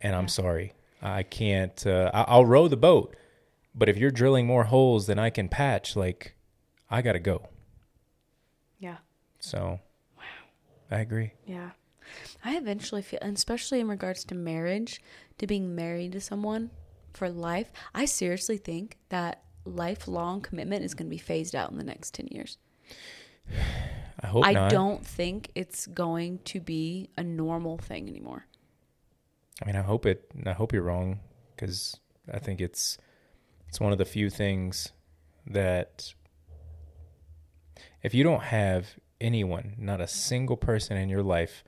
And 0.00 0.16
I'm 0.16 0.28
sorry. 0.28 0.72
I 1.00 1.22
can't, 1.22 1.84
uh, 1.86 2.10
I- 2.12 2.24
I'll 2.32 2.46
row 2.46 2.66
the 2.68 2.76
boat. 2.76 3.16
But 3.74 3.88
if 3.88 3.96
you're 3.96 4.10
drilling 4.10 4.46
more 4.46 4.64
holes 4.64 5.06
than 5.06 5.18
I 5.18 5.30
can 5.30 5.48
patch, 5.48 5.94
like 5.96 6.34
I 6.90 7.02
got 7.02 7.12
to 7.12 7.20
go. 7.20 7.48
Yeah. 8.78 8.98
So, 9.38 9.80
wow, 10.18 10.24
I 10.90 10.98
agree. 11.00 11.32
Yeah. 11.46 11.70
I 12.44 12.56
eventually 12.56 13.02
feel, 13.02 13.20
and 13.22 13.36
especially 13.36 13.80
in 13.80 13.88
regards 13.88 14.24
to 14.24 14.34
marriage, 14.34 15.00
to 15.38 15.46
being 15.46 15.74
married 15.74 16.12
to 16.12 16.20
someone 16.20 16.70
for 17.12 17.28
life, 17.28 17.70
I 17.94 18.04
seriously 18.04 18.56
think 18.56 18.98
that 19.08 19.42
lifelong 19.64 20.40
commitment 20.40 20.84
is 20.84 20.94
going 20.94 21.06
to 21.06 21.10
be 21.10 21.18
phased 21.18 21.54
out 21.54 21.70
in 21.70 21.78
the 21.78 21.84
next 21.84 22.14
10 22.14 22.28
years. 22.30 22.58
I 24.20 24.26
hope 24.26 24.46
I 24.46 24.52
not. 24.52 24.70
don't 24.70 25.04
think 25.04 25.50
it's 25.54 25.86
going 25.86 26.38
to 26.44 26.60
be 26.60 27.10
a 27.16 27.24
normal 27.24 27.78
thing 27.78 28.08
anymore. 28.08 28.46
I 29.60 29.66
mean, 29.66 29.76
I 29.76 29.82
hope 29.82 30.06
it. 30.06 30.30
I 30.46 30.52
hope 30.52 30.72
you're 30.72 30.82
wrong 30.82 31.20
because 31.54 31.98
I 32.32 32.38
think 32.38 32.60
it's 32.60 32.98
it's 33.68 33.80
one 33.80 33.90
of 33.90 33.98
the 33.98 34.04
few 34.04 34.30
things 34.30 34.92
that 35.46 36.14
if 38.02 38.14
you 38.14 38.22
don't 38.22 38.42
have 38.42 38.96
anyone, 39.20 39.74
not 39.78 40.00
a 40.00 40.06
single 40.06 40.56
person 40.56 40.96
in 40.96 41.08
your 41.08 41.22
life 41.22 41.64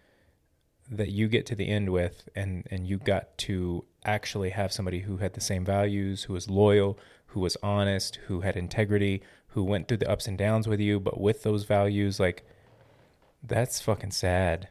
that 0.91 1.09
you 1.09 1.29
get 1.29 1.47
to 1.47 1.55
the 1.55 1.69
end 1.69 1.91
with, 1.91 2.29
and 2.35 2.67
and 2.71 2.87
you 2.87 2.99
got 2.99 3.37
to 3.39 3.85
actually 4.05 4.51
have 4.51 4.73
somebody 4.73 5.01
who 5.01 5.19
had 5.19 5.35
the 5.35 5.41
same 5.41 5.65
values, 5.65 6.25
who 6.25 6.33
was 6.33 6.49
loyal, 6.51 6.99
who 7.29 7.41
was 7.41 7.57
honest, 7.63 8.17
who 8.27 8.41
had 8.41 8.57
integrity, 8.57 9.23
who 9.49 9.63
went 9.65 9.89
through 9.89 9.97
the 9.99 10.11
ups 10.11 10.27
and 10.27 10.37
downs 10.39 10.67
with 10.69 10.81
you, 10.81 11.01
but 11.01 11.21
with 11.21 11.43
those 11.43 11.65
values, 11.65 12.19
like 12.21 12.45
that's 13.43 13.81
fucking 13.81 14.11
sad. 14.13 14.69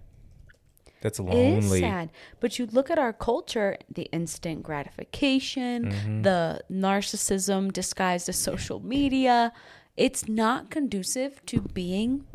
That's 1.01 1.19
lonely. 1.19 1.39
It 1.39 1.63
is 1.63 1.79
sad. 1.81 2.11
But 2.39 2.57
you 2.57 2.65
look 2.67 2.89
at 2.89 2.97
our 2.97 3.11
culture, 3.13 3.77
the 3.93 4.03
instant 4.13 4.63
gratification, 4.63 5.91
Mm-hmm. 5.91 6.21
the 6.21 6.61
narcissism 6.71 7.73
disguised 7.73 8.29
as 8.29 8.37
social 8.37 8.79
media. 8.79 9.51
It's 9.97 10.27
not 10.27 10.69
conducive 10.69 11.45
to 11.47 11.61
being 11.61 12.25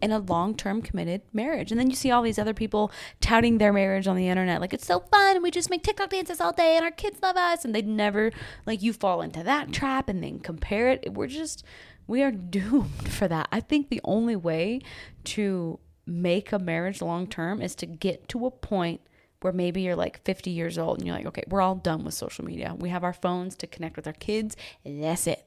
in 0.00 0.10
a 0.10 0.18
long 0.18 0.54
term 0.54 0.82
committed 0.82 1.22
marriage. 1.32 1.70
And 1.70 1.80
then 1.80 1.90
you 1.90 1.96
see 1.96 2.10
all 2.10 2.22
these 2.22 2.38
other 2.38 2.54
people 2.54 2.90
touting 3.20 3.58
their 3.58 3.72
marriage 3.72 4.06
on 4.06 4.16
the 4.16 4.28
internet. 4.28 4.60
Like, 4.60 4.72
it's 4.72 4.86
so 4.86 5.00
fun. 5.00 5.36
And 5.36 5.42
we 5.42 5.50
just 5.50 5.70
make 5.70 5.82
TikTok 5.82 6.10
dances 6.10 6.40
all 6.40 6.52
day 6.52 6.76
and 6.76 6.84
our 6.84 6.90
kids 6.90 7.20
love 7.22 7.36
us. 7.36 7.64
And 7.64 7.74
they'd 7.74 7.86
never, 7.86 8.30
like, 8.66 8.82
you 8.82 8.92
fall 8.92 9.22
into 9.22 9.42
that 9.42 9.72
trap 9.72 10.08
and 10.08 10.22
then 10.22 10.38
compare 10.40 10.88
it. 10.88 11.14
We're 11.14 11.26
just, 11.26 11.64
we 12.06 12.22
are 12.22 12.30
doomed 12.32 13.08
for 13.08 13.28
that. 13.28 13.48
I 13.52 13.60
think 13.60 13.88
the 13.88 14.00
only 14.04 14.36
way 14.36 14.80
to 15.24 15.78
make 16.06 16.52
a 16.52 16.58
marriage 16.58 17.00
long 17.00 17.26
term 17.26 17.62
is 17.62 17.74
to 17.76 17.86
get 17.86 18.28
to 18.28 18.46
a 18.46 18.50
point 18.50 19.00
where 19.40 19.52
maybe 19.52 19.80
you're 19.80 19.96
like 19.96 20.22
50 20.24 20.50
years 20.50 20.76
old 20.76 20.98
and 20.98 21.06
you're 21.06 21.16
like, 21.16 21.26
okay, 21.26 21.44
we're 21.48 21.62
all 21.62 21.76
done 21.76 22.04
with 22.04 22.14
social 22.14 22.44
media. 22.44 22.74
We 22.78 22.90
have 22.90 23.04
our 23.04 23.12
phones 23.12 23.56
to 23.56 23.66
connect 23.66 23.96
with 23.96 24.06
our 24.06 24.12
kids, 24.12 24.54
and 24.84 25.02
that's 25.02 25.26
it. 25.26 25.46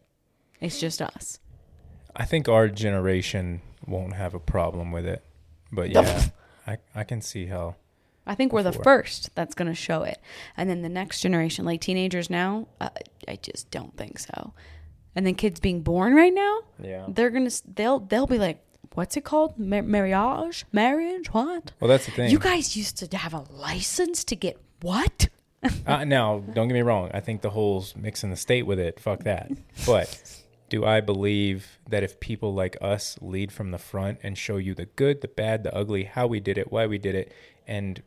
It's 0.60 0.80
just 0.80 1.02
us. 1.02 1.40
I 2.16 2.26
think 2.26 2.48
our 2.48 2.68
generation 2.70 3.62
won't 3.88 4.14
have 4.14 4.34
a 4.34 4.40
problem 4.40 4.92
with 4.92 5.06
it. 5.06 5.24
But 5.72 5.90
yeah, 5.90 6.26
I, 6.68 6.78
I 6.96 7.04
can 7.04 7.22
see 7.22 7.48
how. 7.48 7.76
I 8.26 8.36
think 8.36 8.54
we're 8.54 8.64
the 8.64 8.72
first 8.72 9.36
that's 9.36 9.54
going 9.54 9.68
to 9.68 9.76
show 9.76 10.04
it. 10.04 10.18
And 10.56 10.70
then 10.70 10.82
the 10.82 10.90
next 10.90 11.20
generation, 11.22 11.66
like 11.66 11.82
teenagers 11.82 12.30
now, 12.30 12.68
uh, 12.80 12.90
I 13.28 13.36
just 13.36 13.70
don't 13.70 13.96
think 13.98 14.18
so. 14.20 14.54
And 15.16 15.26
then 15.28 15.36
kids 15.36 15.60
being 15.60 15.82
born 15.82 16.16
right 16.16 16.34
now, 16.34 16.60
Yeah. 16.82 17.06
they're 17.10 17.30
to, 17.30 17.62
they'll, 17.76 18.00
they'll 18.00 18.26
be 18.28 18.38
like, 18.40 18.64
what's 18.94 19.18
it 19.18 19.26
called? 19.26 19.60
Mar- 19.60 19.82
marriage? 19.84 20.66
Marriage? 20.72 21.34
What? 21.34 21.72
Well, 21.82 21.90
that's 21.90 22.06
the 22.06 22.12
thing. 22.12 22.32
You 22.32 22.40
guys 22.40 22.78
used 22.78 22.98
to 23.12 23.18
have 23.18 23.34
a 23.34 23.44
license 23.52 24.24
to 24.26 24.36
get 24.38 24.58
what? 24.82 25.28
uh, 25.86 26.04
now, 26.06 26.40
don't 26.54 26.68
get 26.68 26.74
me 26.74 26.82
wrong. 26.82 27.12
I 27.14 27.20
think 27.20 27.42
the 27.42 27.50
whole 27.50 27.86
mixing 27.96 28.30
the 28.30 28.36
state 28.38 28.66
with 28.66 28.80
it, 28.80 29.00
fuck 29.00 29.24
that. 29.24 29.52
But 29.86 30.43
do 30.74 30.84
I 30.84 31.02
believe 31.02 31.78
that 31.88 32.02
if 32.02 32.20
people 32.20 32.56
like 32.56 32.76
us 32.82 33.16
lead 33.22 33.52
from 33.52 33.70
the 33.70 33.78
front 33.78 34.18
and 34.24 34.36
show 34.36 34.58
you 34.58 34.74
the 34.74 34.88
good, 34.88 35.22
the 35.22 35.28
bad, 35.28 35.62
the 35.62 35.72
ugly, 35.72 36.06
how 36.06 36.26
we 36.26 36.40
did 36.40 36.58
it, 36.58 36.72
why 36.72 36.88
we 36.88 36.98
did 36.98 37.14
it, 37.14 37.32
and 37.68 38.02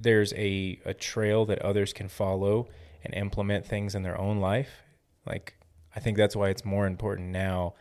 there's 0.00 0.32
a, 0.34 0.78
a 0.84 0.94
trail 0.94 1.44
that 1.46 1.58
others 1.58 1.92
can 1.92 2.08
follow 2.08 2.68
and 3.02 3.12
implement 3.14 3.66
things 3.66 3.96
in 3.96 4.04
their 4.04 4.16
own 4.16 4.38
life, 4.38 4.84
like 5.26 5.56
I 5.96 5.98
think 5.98 6.16
that's 6.16 6.36
why 6.36 6.50
it's 6.50 6.64
more 6.64 6.86
important 6.86 7.30
now 7.30 7.74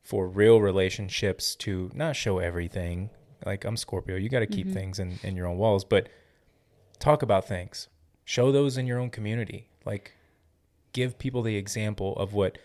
for 0.00 0.28
real 0.28 0.60
relationships 0.60 1.56
to 1.56 1.90
not 1.92 2.14
show 2.14 2.38
everything. 2.38 3.10
Like 3.44 3.64
I'm 3.64 3.76
Scorpio, 3.76 4.14
you 4.14 4.28
got 4.28 4.40
to 4.40 4.46
keep 4.46 4.66
mm-hmm. 4.66 4.76
things 4.76 5.00
in, 5.00 5.18
in 5.24 5.34
your 5.34 5.48
own 5.48 5.58
walls, 5.58 5.84
but 5.84 6.08
talk 7.00 7.22
about 7.22 7.48
things. 7.48 7.88
Show 8.24 8.52
those 8.52 8.76
in 8.76 8.86
your 8.86 9.00
own 9.00 9.10
community. 9.10 9.70
Like 9.84 10.12
give 10.92 11.18
people 11.18 11.42
the 11.42 11.56
example 11.56 12.14
of 12.16 12.32
what 12.32 12.58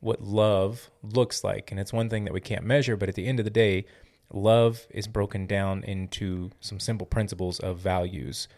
what 0.00 0.22
love 0.22 0.90
looks 1.02 1.44
like. 1.44 1.70
And 1.70 1.78
it's 1.78 1.92
one 1.92 2.08
thing 2.08 2.24
that 2.24 2.32
we 2.32 2.40
can't 2.40 2.64
measure, 2.64 2.96
but 2.96 3.08
at 3.08 3.14
the 3.14 3.26
end 3.26 3.38
of 3.38 3.44
the 3.44 3.50
day, 3.50 3.84
love 4.32 4.86
is 4.90 5.06
broken 5.06 5.46
down 5.46 5.84
into 5.84 6.50
some 6.60 6.80
simple 6.80 7.06
principles 7.06 7.60
of 7.60 7.78
values, 7.78 8.48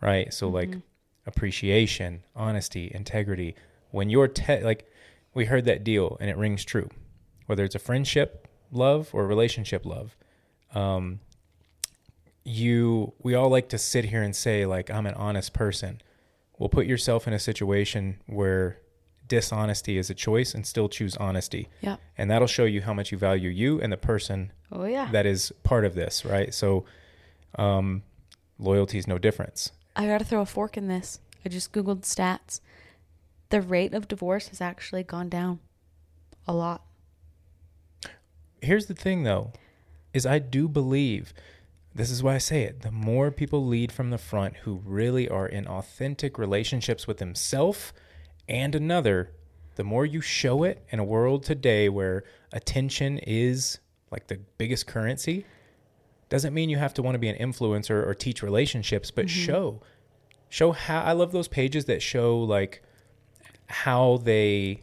right? 0.00 0.32
So 0.32 0.48
like 0.48 0.76
appreciation, 1.26 2.22
honesty, 2.34 2.90
integrity. 2.94 3.54
When 3.90 4.10
you're 4.10 4.28
te- 4.28 4.62
like 4.62 4.90
we 5.34 5.44
heard 5.44 5.66
that 5.66 5.84
deal 5.84 6.16
and 6.20 6.30
it 6.30 6.36
rings 6.36 6.64
true. 6.64 6.88
Whether 7.46 7.64
it's 7.64 7.74
a 7.74 7.80
friendship 7.80 8.48
love 8.72 9.10
or 9.12 9.26
relationship 9.26 9.84
love. 9.84 10.16
Um 10.74 11.20
you 12.44 13.12
we 13.22 13.34
all 13.34 13.50
like 13.50 13.68
to 13.68 13.78
sit 13.78 14.06
here 14.06 14.22
and 14.22 14.34
say 14.34 14.64
like 14.64 14.90
I'm 14.90 15.06
an 15.06 15.14
honest 15.14 15.52
person. 15.52 16.00
Well, 16.58 16.68
put 16.68 16.86
yourself 16.86 17.28
in 17.28 17.34
a 17.34 17.38
situation 17.38 18.20
where 18.26 18.80
dishonesty 19.28 19.98
is 19.98 20.10
a 20.10 20.14
choice 20.14 20.54
and 20.54 20.66
still 20.66 20.88
choose 20.88 21.16
honesty. 21.16 21.68
Yeah. 21.80 21.96
And 22.16 22.30
that'll 22.30 22.48
show 22.48 22.64
you 22.64 22.80
how 22.82 22.94
much 22.94 23.12
you 23.12 23.18
value 23.18 23.48
you 23.50 23.80
and 23.80 23.92
the 23.92 23.96
person 23.96 24.52
Oh, 24.72 24.84
yeah. 24.84 25.10
that 25.12 25.26
is 25.26 25.52
part 25.62 25.84
of 25.84 25.94
this, 25.94 26.24
right? 26.24 26.52
So 26.52 26.84
um 27.56 28.02
loyalty 28.58 28.98
is 28.98 29.06
no 29.06 29.18
difference. 29.18 29.72
I 29.96 30.06
got 30.06 30.18
to 30.18 30.24
throw 30.24 30.40
a 30.40 30.46
fork 30.46 30.76
in 30.76 30.88
this. 30.88 31.20
I 31.44 31.48
just 31.48 31.72
Googled 31.72 32.02
stats. 32.02 32.60
The 33.50 33.60
rate 33.60 33.94
of 33.94 34.08
divorce 34.08 34.48
has 34.48 34.60
actually 34.60 35.02
gone 35.04 35.28
down 35.28 35.60
a 36.46 36.52
lot. 36.52 36.82
Here's 38.60 38.86
the 38.86 38.94
thing 38.94 39.22
though, 39.22 39.52
is 40.12 40.26
I 40.26 40.38
do 40.38 40.68
believe 40.68 41.32
this 41.94 42.10
is 42.10 42.22
why 42.22 42.34
I 42.34 42.38
say 42.38 42.62
it. 42.62 42.82
The 42.82 42.90
more 42.90 43.30
people 43.30 43.64
lead 43.66 43.90
from 43.92 44.10
the 44.10 44.18
front 44.18 44.58
who 44.58 44.82
really 44.84 45.28
are 45.28 45.46
in 45.46 45.66
authentic 45.66 46.38
relationships 46.38 47.06
with 47.06 47.18
themselves 47.18 47.92
and 48.48 48.74
another, 48.74 49.32
the 49.76 49.84
more 49.84 50.04
you 50.04 50.20
show 50.20 50.64
it 50.64 50.84
in 50.90 50.98
a 50.98 51.04
world 51.04 51.44
today 51.44 51.88
where 51.88 52.24
attention 52.52 53.18
is 53.18 53.78
like 54.10 54.26
the 54.26 54.40
biggest 54.56 54.86
currency, 54.86 55.44
doesn't 56.28 56.52
mean 56.52 56.68
you 56.68 56.76
have 56.76 56.94
to 56.94 57.02
want 57.02 57.14
to 57.14 57.18
be 57.18 57.28
an 57.28 57.36
influencer 57.36 58.06
or 58.06 58.14
teach 58.14 58.42
relationships, 58.42 59.10
but 59.10 59.26
mm-hmm. 59.26 59.44
show. 59.46 59.80
Show 60.50 60.72
how 60.72 61.02
I 61.02 61.12
love 61.12 61.32
those 61.32 61.48
pages 61.48 61.84
that 61.86 62.00
show 62.00 62.38
like 62.38 62.82
how 63.66 64.18
they 64.24 64.82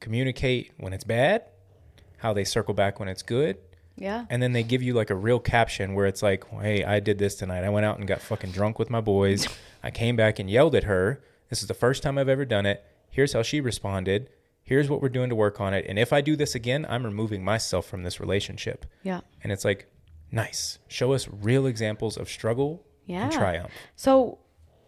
communicate 0.00 0.72
when 0.78 0.92
it's 0.92 1.04
bad, 1.04 1.42
how 2.18 2.32
they 2.32 2.44
circle 2.44 2.72
back 2.74 3.00
when 3.00 3.08
it's 3.08 3.22
good, 3.22 3.58
Yeah. 3.96 4.26
and 4.30 4.40
then 4.40 4.52
they 4.52 4.62
give 4.62 4.80
you 4.80 4.94
like 4.94 5.10
a 5.10 5.14
real 5.16 5.40
caption 5.40 5.94
where 5.94 6.06
it's 6.06 6.22
like, 6.22 6.48
"Hey, 6.60 6.84
I 6.84 7.00
did 7.00 7.18
this 7.18 7.34
tonight. 7.34 7.64
I 7.64 7.68
went 7.68 7.84
out 7.84 7.98
and 7.98 8.06
got 8.06 8.20
fucking 8.20 8.52
drunk 8.52 8.78
with 8.78 8.90
my 8.90 9.00
boys. 9.00 9.48
I 9.82 9.90
came 9.90 10.14
back 10.14 10.38
and 10.38 10.48
yelled 10.48 10.76
at 10.76 10.84
her. 10.84 11.20
This 11.48 11.62
is 11.62 11.68
the 11.68 11.74
first 11.74 12.02
time 12.02 12.16
I've 12.16 12.28
ever 12.28 12.44
done 12.44 12.64
it. 12.64 12.84
Here's 13.12 13.32
how 13.34 13.42
she 13.42 13.60
responded. 13.60 14.30
Here's 14.64 14.90
what 14.90 15.00
we're 15.00 15.08
doing 15.10 15.28
to 15.28 15.36
work 15.36 15.60
on 15.60 15.72
it. 15.74 15.86
And 15.88 15.98
if 15.98 16.12
I 16.12 16.20
do 16.20 16.34
this 16.34 16.56
again, 16.56 16.84
I'm 16.88 17.04
removing 17.04 17.44
myself 17.44 17.86
from 17.86 18.02
this 18.02 18.18
relationship." 18.18 18.86
Yeah. 19.04 19.20
And 19.44 19.52
it's 19.52 19.64
like, 19.64 19.86
nice. 20.32 20.78
Show 20.88 21.12
us 21.12 21.28
real 21.30 21.66
examples 21.66 22.16
of 22.16 22.28
struggle 22.28 22.84
Yeah. 23.06 23.24
and 23.24 23.32
triumph. 23.32 23.70
So 23.94 24.38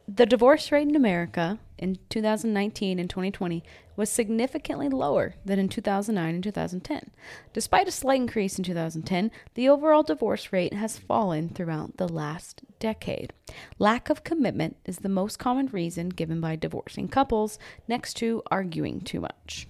the 0.07 0.27
divorce 0.27 0.71
rate 0.71 0.89
in 0.89 0.97
America 0.97 1.59
in 1.79 1.99
2019 2.11 2.99
and 2.99 3.09
2020 3.09 3.65
was 3.97 4.11
significantly 4.11 4.89
lower 4.89 5.35
than 5.45 5.59
in 5.59 5.69
2009 5.69 6.35
and 6.35 6.45
2010. 6.45 7.11
Despite 7.53 7.89
a 7.89 7.93
slight 7.93 8.21
increase 8.21 8.59
in 8.59 8.65
2010, 8.65 9.31
the 9.55 9.69
overall 9.69 10.03
divorce 10.03 10.53
rate 10.53 10.75
has 10.75 10.99
fallen 10.99 11.49
throughout 11.49 11.97
the 11.97 12.09
last 12.09 12.63
decade. 12.79 13.33
Lack 13.79 14.11
of 14.11 14.25
commitment 14.25 14.77
is 14.85 14.99
the 14.99 15.09
most 15.09 15.39
common 15.39 15.67
reason 15.69 16.11
given 16.11 16.41
by 16.41 16.57
divorcing 16.57 17.09
couples, 17.09 17.59
next 17.89 18.15
to 18.19 18.43
arguing 18.51 19.01
too 19.01 19.21
much. 19.21 19.69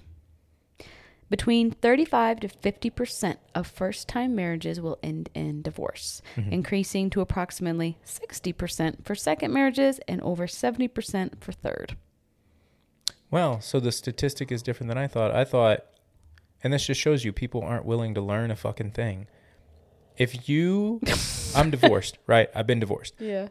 Between 1.35 1.73
35 1.73 2.39
to 2.41 2.49
50% 2.49 3.39
of 3.57 3.67
first 3.67 4.07
time 4.07 4.37
marriages 4.37 4.81
will 4.81 5.01
end 5.03 5.31
in 5.35 5.63
divorce, 5.63 6.23
mm-hmm. 6.37 6.53
increasing 6.53 7.11
to 7.11 7.21
approximately 7.21 7.99
60% 8.07 9.05
for 9.05 9.17
second 9.17 9.53
marriages 9.53 9.99
and 10.07 10.21
over 10.21 10.47
70% 10.47 11.41
for 11.41 11.51
third. 11.51 11.97
Well, 13.33 13.61
so 13.61 13.81
the 13.81 13.91
statistic 13.91 14.53
is 14.53 14.63
different 14.63 14.87
than 14.87 14.97
I 14.97 15.09
thought. 15.09 15.33
I 15.33 15.43
thought, 15.43 15.85
and 16.63 16.73
this 16.73 16.87
just 16.87 17.01
shows 17.01 17.25
you 17.25 17.33
people 17.33 17.63
aren't 17.63 17.85
willing 17.85 18.15
to 18.15 18.21
learn 18.21 18.53
a 18.53 18.57
fucking 18.57 18.93
thing. 18.93 19.27
If 20.17 20.49
you, 20.49 21.01
I'm 21.57 21.73
divorced, 21.73 22.17
right? 22.29 22.49
I've 22.55 22.69
been 22.69 22.79
divorced. 22.79 23.15
Yeah. 23.19 23.49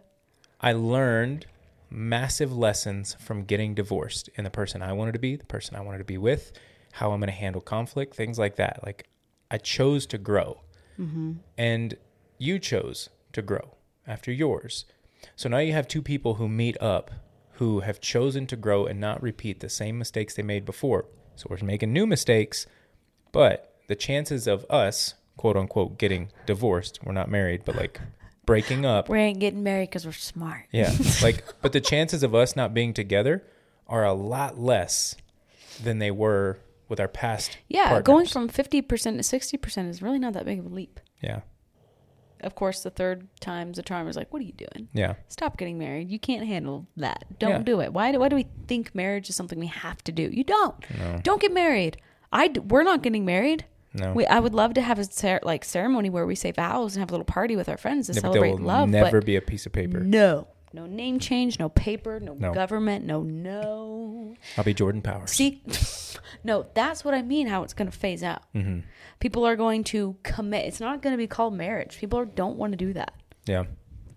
I 0.62 0.72
learned 0.72 1.48
massive 1.90 2.56
lessons 2.56 3.18
from 3.20 3.44
getting 3.44 3.76
divorced 3.76 4.30
in 4.36 4.46
the 4.46 4.50
person 4.50 4.82
I 4.82 4.94
wanted 4.94 5.12
to 5.16 5.20
be, 5.20 5.36
the 5.36 5.44
person 5.44 5.76
I 5.76 5.82
wanted 5.82 5.98
to 5.98 6.06
be 6.06 6.18
with, 6.18 6.54
how 6.94 7.12
I'm 7.12 7.20
going 7.20 7.28
to 7.28 7.34
handle 7.34 7.62
conflict, 7.62 8.16
things 8.16 8.38
like 8.38 8.56
that. 8.58 8.80
Like 8.86 9.08
I 9.50 9.58
chose 9.58 10.06
to 10.08 10.18
grow. 10.18 10.62
Mm-hmm. 11.00 11.34
And 11.58 11.98
you 12.38 12.60
chose 12.60 13.10
to 13.34 13.42
grow 13.42 13.76
after 14.06 14.32
yours. 14.32 14.86
So 15.36 15.50
now 15.50 15.58
you 15.58 15.74
have 15.74 15.88
two 15.88 16.04
people 16.04 16.36
who 16.36 16.48
meet 16.48 16.80
up 16.80 17.10
who 17.54 17.80
have 17.80 18.00
chosen 18.00 18.46
to 18.48 18.56
grow 18.56 18.86
and 18.86 19.00
not 19.00 19.22
repeat 19.24 19.60
the 19.60 19.70
same 19.70 19.98
mistakes 19.98 20.36
they 20.36 20.44
made 20.44 20.66
before. 20.66 21.06
So 21.36 21.48
we're 21.50 21.66
making 21.66 21.94
new 21.94 22.06
mistakes, 22.06 22.68
but 23.32 23.76
the 23.88 23.96
chances 23.96 24.46
of 24.46 24.66
us, 24.70 25.16
quote 25.36 25.58
unquote, 25.58 25.98
getting 25.98 26.30
divorced, 26.46 27.00
we're 27.04 27.14
not 27.14 27.30
married, 27.30 27.64
but 27.66 27.76
like 27.76 28.00
breaking 28.46 28.86
up 28.86 29.10
We 29.10 29.20
ain't 29.20 29.40
getting 29.40 29.64
married 29.64 29.90
because 29.90 30.06
we're 30.06 30.12
smart. 30.12 30.66
yeah. 30.72 30.94
Like, 31.24 31.44
but 31.62 31.72
the 31.74 31.82
chances 31.82 32.22
of 32.22 32.36
us 32.36 32.56
not 32.56 32.74
being 32.74 32.94
together 32.94 33.44
are 33.88 34.06
a 34.06 34.14
lot 34.14 34.60
less 34.60 35.16
than 35.82 35.98
they 35.98 36.12
were 36.12 36.60
with 36.90 37.00
our 37.00 37.08
past. 37.08 37.58
Yeah, 37.68 38.02
going 38.02 38.26
from 38.26 38.50
50% 38.50 38.88
to 38.88 38.88
60% 39.60 39.90
is 39.90 40.02
really 40.02 40.20
not 40.20 40.34
that 40.34 40.46
big 40.46 40.60
of 40.60 40.66
a 40.66 40.70
leap. 40.70 41.00
Yeah. 41.22 41.42
Of 42.42 42.56
course, 42.56 42.84
the 42.84 42.90
third 42.90 43.28
time's 43.40 43.78
the 43.78 43.84
charm 43.84 44.08
is 44.10 44.18
like, 44.18 44.34
what 44.34 44.42
are 44.42 44.46
you 44.46 44.52
doing? 44.52 44.90
Yeah. 44.94 45.14
Stop 45.30 45.58
getting 45.58 45.78
married. 45.78 46.12
You 46.12 46.20
can't 46.20 46.46
handle 46.46 46.88
that. 46.98 47.24
Don't 47.40 47.52
Yeah. 47.52 47.58
do 47.60 47.80
it. 47.80 47.94
Why 47.94 48.12
do, 48.12 48.20
why 48.20 48.28
do 48.28 48.36
we 48.36 48.48
think 48.68 48.94
marriage 48.94 49.30
is 49.30 49.36
something 49.38 49.58
we 49.60 49.68
have 49.68 50.04
to 50.04 50.12
do? 50.12 50.24
You 50.24 50.44
don't. 50.44 50.76
No. 51.00 51.22
Don't 51.24 51.42
get 51.42 51.54
married. 51.54 51.98
I 52.34 52.50
d- 52.50 52.60
we're 52.60 52.84
not 52.84 53.02
getting 53.02 53.24
married. 53.24 53.66
No. 53.94 54.12
We, 54.12 54.26
I 54.26 54.40
would 54.40 54.54
love 54.54 54.74
to 54.74 54.82
have 54.82 55.00
a 55.00 55.06
cer- 55.06 55.40
like 55.44 55.64
ceremony 55.64 56.10
where 56.10 56.26
we 56.26 56.36
say 56.36 56.52
vows 56.52 56.96
and 56.96 57.00
have 57.02 57.12
a 57.12 57.14
little 57.14 57.24
party 57.26 57.56
with 57.56 57.70
our 57.70 57.78
friends 57.78 58.08
to 58.08 58.14
Yeah, 58.14 58.22
but 58.22 58.34
celebrate 58.34 58.52
will 58.60 58.66
love. 58.66 58.90
never 58.90 59.20
but 59.20 59.26
be 59.26 59.36
a 59.38 59.42
piece 59.42 59.66
of 59.66 59.72
paper. 59.72 60.00
no, 60.02 60.48
no 60.74 60.86
name 60.86 61.20
change, 61.20 61.60
no 61.60 61.70
paper, 61.70 62.20
no, 62.20 62.34
No. 62.34 62.54
government, 62.54 63.06
no 63.06 63.22
no. 63.22 64.36
I'll 64.58 64.64
be 64.64 64.74
Jordan 64.74 65.02
Powers. 65.02 65.32
See, 65.32 65.62
no, 66.44 66.66
that's 66.74 67.06
what 67.06 67.14
I 67.14 67.22
mean. 67.22 67.48
How 67.48 67.64
it's 67.64 67.74
going 67.74 67.90
to 67.90 67.98
phase 67.98 68.24
out. 68.24 68.44
hmm 68.54 68.80
People 69.20 69.46
are 69.46 69.56
going 69.56 69.84
to 69.86 70.18
commit. 70.24 70.66
It's 70.66 70.80
not 70.82 71.02
going 71.02 71.14
to 71.14 71.18
be 71.18 71.28
called 71.28 71.54
marriage. 71.54 71.98
People 72.00 72.20
are, 72.20 72.26
don't 72.26 72.58
want 72.58 72.74
to 72.74 72.78
do 72.78 72.92
that. 72.94 73.14
Yeah. 73.46 73.66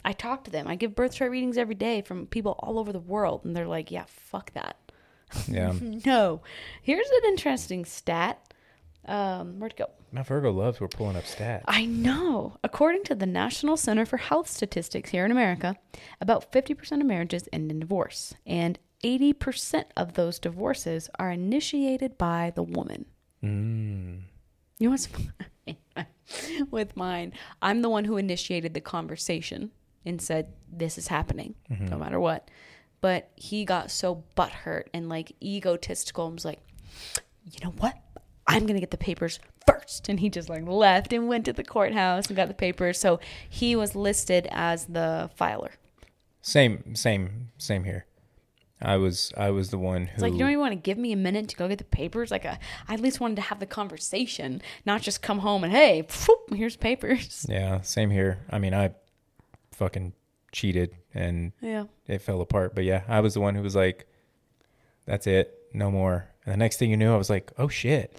I 0.05 0.13
talk 0.13 0.45
to 0.45 0.51
them. 0.51 0.67
I 0.67 0.75
give 0.77 0.95
birth 0.95 1.15
chart 1.15 1.31
readings 1.31 1.59
every 1.59 1.75
day 1.77 2.01
from 2.03 2.27
people 2.27 2.57
all 2.61 2.79
over 2.79 2.93
the 2.93 2.99
world, 3.01 3.43
and 3.45 3.55
they're 3.57 3.67
like, 3.67 3.91
"Yeah, 3.91 4.05
fuck 4.09 4.53
that." 4.55 4.77
Yeah. 5.49 5.73
No. 6.07 6.43
Here's 6.83 7.09
an 7.09 7.21
interesting 7.29 7.85
stat. 7.85 8.41
Um, 9.05 9.59
where'd 9.61 9.73
it 9.73 9.79
go? 9.79 9.91
My 10.17 10.23
Virgo 10.23 10.51
loves 10.51 10.81
we're 10.81 10.89
pulling 10.89 11.15
up 11.15 11.25
stats. 11.25 11.65
I 11.69 11.85
know. 11.85 12.57
According 12.65 13.05
to 13.05 13.15
the 13.15 13.27
National 13.27 13.77
Center 13.77 14.07
for 14.07 14.17
Health 14.17 14.49
Statistics 14.49 15.11
here 15.11 15.27
in 15.27 15.31
America, 15.31 15.77
about 16.23 16.51
50% 16.51 17.01
of 17.03 17.07
marriages 17.07 17.51
end 17.53 17.71
in 17.71 17.81
divorce, 17.81 18.33
and 18.47 18.79
80% 19.05 19.85
of 19.95 20.15
those 20.15 20.39
divorces 20.39 21.11
are 21.19 21.31
initiated 21.31 22.17
by 22.17 22.51
the 22.55 22.63
woman. 22.63 23.05
Mm. 23.45 24.23
You 24.79 24.87
know 24.87 24.93
what's 24.93 25.05
funny? 25.05 25.81
with 26.71 26.97
mine? 26.97 27.35
I'm 27.61 27.83
the 27.83 27.91
one 27.91 28.07
who 28.07 28.17
initiated 28.17 28.73
the 28.73 28.81
conversation 28.81 29.71
and 30.07 30.23
said, 30.23 30.55
This 30.73 30.97
is 30.97 31.09
happening, 31.09 31.57
no 31.69 31.99
matter 31.99 32.19
what. 32.19 32.51
But 33.03 33.33
he 33.37 33.67
got 33.67 33.91
so 33.91 34.25
butthurt 34.35 34.85
and 34.95 35.11
like 35.11 35.33
egotistical 35.43 36.25
and 36.25 36.37
was 36.37 36.47
like, 36.47 36.63
You 37.45 37.59
know 37.63 37.75
what? 37.77 37.97
I'm 38.49 38.63
going 38.63 38.75
to 38.75 38.81
get 38.81 38.91
the 38.91 38.97
papers 38.99 39.39
first. 39.67 40.09
And 40.09 40.21
he 40.21 40.31
just 40.31 40.49
like 40.49 40.67
left 40.67 41.13
and 41.13 41.29
went 41.29 41.45
to 41.47 41.53
the 41.53 41.65
courthouse 41.65 42.27
and 42.29 42.37
got 42.37 42.49
the 42.49 42.55
papers. 42.55 42.99
So 42.99 43.21
he 43.49 43.75
was 43.77 43.95
listed 43.95 44.47
as 44.51 44.87
the 44.87 45.31
filer. 45.37 45.73
Same, 46.43 46.95
same, 46.95 47.51
same 47.59 47.85
here. 47.85 48.07
I 48.81 48.99
was, 48.99 49.33
I 49.37 49.51
was 49.51 49.71
the 49.71 49.79
one 49.79 50.07
who. 50.07 50.13
It's 50.13 50.23
like, 50.23 50.35
you 50.35 50.39
don't 50.39 50.51
even 50.51 50.61
want 50.61 50.73
to 50.73 50.77
give 50.77 50.99
me 50.99 51.11
a 51.13 51.17
minute 51.17 51.49
to 51.49 51.57
go 51.57 51.67
get 51.67 51.79
the 51.79 51.85
papers? 51.85 52.31
Like, 52.31 52.45
a, 52.45 52.59
I 52.87 52.95
at 52.95 53.01
least 53.01 53.21
wanted 53.21 53.37
to 53.37 53.43
have 53.43 53.59
the 53.59 53.67
conversation, 53.67 54.61
not 54.85 55.01
just 55.01 55.23
come 55.23 55.39
home 55.39 55.65
and, 55.65 55.73
hey, 55.73 56.05
phoop, 56.07 56.55
here's 56.55 56.77
papers. 56.77 57.47
yeah, 57.49 57.81
same 57.81 58.11
here. 58.11 58.41
I 58.51 58.59
mean, 58.59 58.75
I 58.75 58.91
fucking 59.73 60.13
cheated 60.53 60.95
and 61.15 61.53
Yeah. 61.63 61.85
it 62.07 62.21
fell 62.21 62.41
apart. 62.43 62.75
But 62.75 62.85
yeah, 62.85 63.03
I 63.09 63.21
was 63.21 63.33
the 63.35 63.41
one 63.41 63.55
who 63.55 63.63
was 63.63 63.75
like, 63.75 64.07
"That's 65.07 65.27
it, 65.27 65.55
no 65.73 65.91
more." 65.91 66.29
And 66.47 66.53
the 66.53 66.57
next 66.57 66.79
thing 66.79 66.91
you 66.91 66.97
knew, 66.97 67.13
I 67.13 67.17
was 67.17 67.29
like, 67.29 67.53
"Oh 67.59 67.69
shit!" 67.69 68.17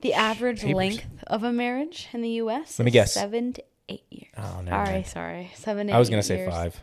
The 0.00 0.14
average 0.14 0.60
Papers. 0.62 0.74
length 0.74 1.06
of 1.26 1.44
a 1.44 1.52
marriage 1.52 2.08
in 2.12 2.22
the 2.22 2.30
U.S. 2.30 2.78
Let 2.78 2.84
me 2.84 2.90
is 2.90 2.92
guess. 2.94 3.12
Seven 3.12 3.52
to 3.52 3.64
eight 3.88 4.04
years. 4.10 4.32
Oh 4.36 4.60
no, 4.64 4.70
sorry, 4.70 5.02
sorry. 5.04 5.50
Seven. 5.54 5.86
To 5.88 5.92
I 5.92 5.98
was 5.98 6.08
gonna 6.10 6.22
say 6.22 6.38
years. 6.38 6.50
five. 6.52 6.82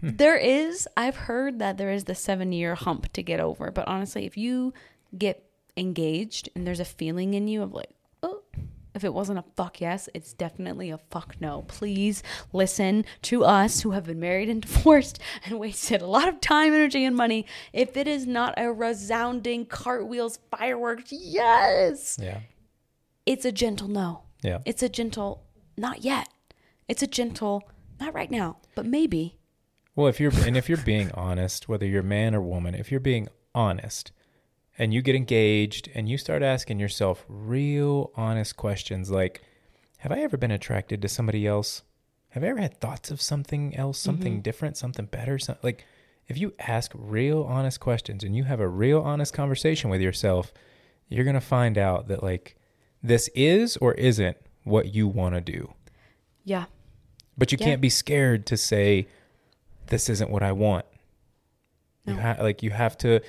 Hmm. 0.00 0.16
There 0.16 0.36
is. 0.36 0.88
I've 0.96 1.16
heard 1.16 1.58
that 1.60 1.76
there 1.76 1.90
is 1.90 2.04
the 2.04 2.14
seven-year 2.14 2.74
hump 2.74 3.12
to 3.12 3.22
get 3.22 3.40
over. 3.40 3.70
But 3.70 3.86
honestly, 3.86 4.24
if 4.26 4.36
you 4.36 4.72
get 5.16 5.44
engaged 5.76 6.48
and 6.54 6.66
there's 6.66 6.80
a 6.80 6.84
feeling 6.84 7.34
in 7.34 7.46
you 7.48 7.62
of 7.62 7.72
like, 7.72 7.90
if 8.94 9.04
it 9.04 9.12
wasn't 9.12 9.38
a 9.38 9.44
fuck 9.56 9.80
yes, 9.80 10.08
it's 10.14 10.32
definitely 10.32 10.90
a 10.90 10.98
fuck 10.98 11.36
no. 11.40 11.62
Please 11.62 12.22
listen 12.52 13.04
to 13.22 13.44
us 13.44 13.80
who 13.80 13.90
have 13.90 14.04
been 14.04 14.20
married 14.20 14.48
and 14.48 14.62
divorced 14.66 15.18
and 15.44 15.58
wasted 15.58 16.00
a 16.00 16.06
lot 16.06 16.28
of 16.28 16.40
time, 16.40 16.72
energy, 16.72 17.04
and 17.04 17.16
money. 17.16 17.46
If 17.72 17.96
it 17.96 18.06
is 18.06 18.26
not 18.26 18.54
a 18.56 18.72
resounding 18.72 19.66
cartwheels, 19.66 20.38
fireworks, 20.50 21.10
yes. 21.12 22.18
Yeah, 22.20 22.40
it's 23.26 23.44
a 23.44 23.52
gentle 23.52 23.88
no. 23.88 24.22
yeah, 24.42 24.58
It's 24.64 24.82
a 24.82 24.88
gentle 24.88 25.42
not 25.76 26.04
yet. 26.04 26.28
It's 26.88 27.02
a 27.02 27.06
gentle 27.06 27.68
not 27.98 28.14
right 28.14 28.30
now, 28.30 28.58
but 28.74 28.86
maybe. 28.86 29.38
Well, 29.96 30.08
if 30.08 30.20
you're 30.20 30.32
and 30.44 30.56
if 30.56 30.68
you're 30.68 30.78
being 30.78 31.10
honest, 31.12 31.68
whether 31.68 31.86
you're 31.86 32.02
man 32.02 32.34
or 32.34 32.40
woman, 32.42 32.74
if 32.74 32.90
you're 32.90 33.00
being 33.00 33.28
honest 33.54 34.12
and 34.78 34.92
you 34.92 35.02
get 35.02 35.14
engaged 35.14 35.88
and 35.94 36.08
you 36.08 36.18
start 36.18 36.42
asking 36.42 36.78
yourself 36.80 37.24
real 37.28 38.10
honest 38.16 38.56
questions 38.56 39.10
like 39.10 39.42
have 39.98 40.12
I 40.12 40.18
ever 40.20 40.36
been 40.36 40.50
attracted 40.50 41.00
to 41.00 41.08
somebody 41.08 41.46
else? 41.46 41.82
Have 42.30 42.44
I 42.44 42.48
ever 42.48 42.60
had 42.60 42.78
thoughts 42.78 43.10
of 43.10 43.22
something 43.22 43.74
else, 43.74 43.98
mm-hmm. 43.98 44.04
something 44.04 44.42
different, 44.42 44.76
something 44.76 45.06
better, 45.06 45.38
some, 45.38 45.56
like 45.62 45.86
if 46.26 46.36
you 46.36 46.52
ask 46.58 46.92
real 46.94 47.42
honest 47.44 47.80
questions 47.80 48.22
and 48.22 48.36
you 48.36 48.44
have 48.44 48.60
a 48.60 48.68
real 48.68 49.00
honest 49.00 49.32
conversation 49.32 49.88
with 49.88 50.02
yourself, 50.02 50.52
you're 51.08 51.24
going 51.24 51.34
to 51.34 51.40
find 51.40 51.78
out 51.78 52.08
that 52.08 52.22
like 52.22 52.56
this 53.02 53.28
is 53.34 53.76
or 53.78 53.94
isn't 53.94 54.36
what 54.64 54.94
you 54.94 55.06
want 55.06 55.34
to 55.34 55.40
do. 55.40 55.72
Yeah. 56.44 56.64
But 57.38 57.50
you 57.52 57.58
Yeah. 57.60 57.66
can't 57.66 57.80
be 57.80 57.90
scared 57.90 58.46
to 58.46 58.56
say, 58.56 59.06
"This 59.86 60.08
isn't 60.08 60.30
what 60.30 60.42
I 60.42 60.52
want." 60.52 60.86
You 62.06 62.14
No. 62.14 62.20
ha- 62.20 62.36
like 62.40 62.62
you 62.62 62.70
have 62.70 62.96
to. 62.98 63.20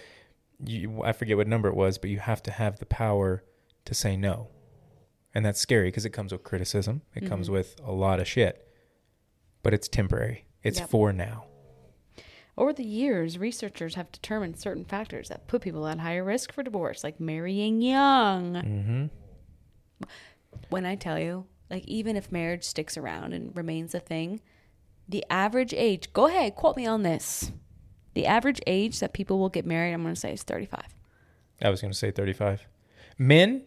You, 0.64 1.02
I 1.04 1.12
forget 1.12 1.38
what 1.38 1.48
number 1.48 1.68
it 1.70 1.76
was, 1.76 1.98
but 1.98 2.10
you 2.10 2.20
have 2.20 2.42
to 2.44 2.52
have 2.52 2.80
the 2.80 2.86
power 2.86 3.44
to 3.86 3.94
say 3.94 4.16
no, 4.16 4.50
and 5.34 5.46
that's 5.46 5.60
scary 5.60 5.88
because 5.90 6.06
it 6.06 6.12
comes 6.12 6.32
with 6.32 6.44
criticism. 6.44 7.02
It 7.14 7.28
comes 7.28 7.50
Mhm. 7.50 7.54
with 7.54 7.76
a 7.84 7.92
lot 7.92 8.20
of 8.20 8.28
shit, 8.28 8.68
but 9.64 9.74
it's 9.74 9.88
temporary. 9.88 10.46
It's 10.64 10.80
Yep. 10.80 10.90
for 10.90 11.12
now. 11.14 11.46
Over 12.58 12.72
the 12.72 12.86
years, 12.86 13.38
researchers 13.38 13.96
have 13.96 14.12
determined 14.14 14.58
certain 14.58 14.86
factors 14.86 15.28
that 15.28 15.46
put 15.48 15.62
people 15.62 15.86
at 15.88 16.00
higher 16.00 16.24
risk 16.24 16.54
for 16.54 16.64
divorce, 16.64 17.04
like 17.04 17.20
marrying 17.20 17.82
young. 17.82 18.54
Mm-hmm. 18.54 19.06
When 20.70 20.86
I 20.86 20.96
tell 20.96 21.20
you, 21.20 21.48
like, 21.70 21.86
even 21.86 22.16
if 22.16 22.32
marriage 22.32 22.64
sticks 22.64 22.96
around 22.98 23.34
and 23.34 23.56
remains 23.58 23.94
a 23.94 24.00
thing, 24.00 24.40
the 25.08 25.26
average 25.30 25.74
age, 25.74 26.14
go 26.14 26.28
ahead, 26.28 26.56
quote 26.56 26.78
me 26.78 26.86
on 26.86 27.04
this. 27.04 27.52
The 28.16 28.26
average 28.26 28.60
age 28.66 29.00
that 29.00 29.14
people 29.14 29.38
will 29.40 29.50
get 29.50 29.66
married, 29.66 29.94
I'm 29.94 30.02
going 30.02 30.16
to 30.16 30.20
say, 30.20 30.34
is 30.34 30.44
35. 30.44 30.82
I 31.62 31.70
was 31.70 31.82
going 31.82 31.92
to 31.92 31.98
say 31.98 32.12
thirty-five. 32.12 32.66
Men, 33.18 33.64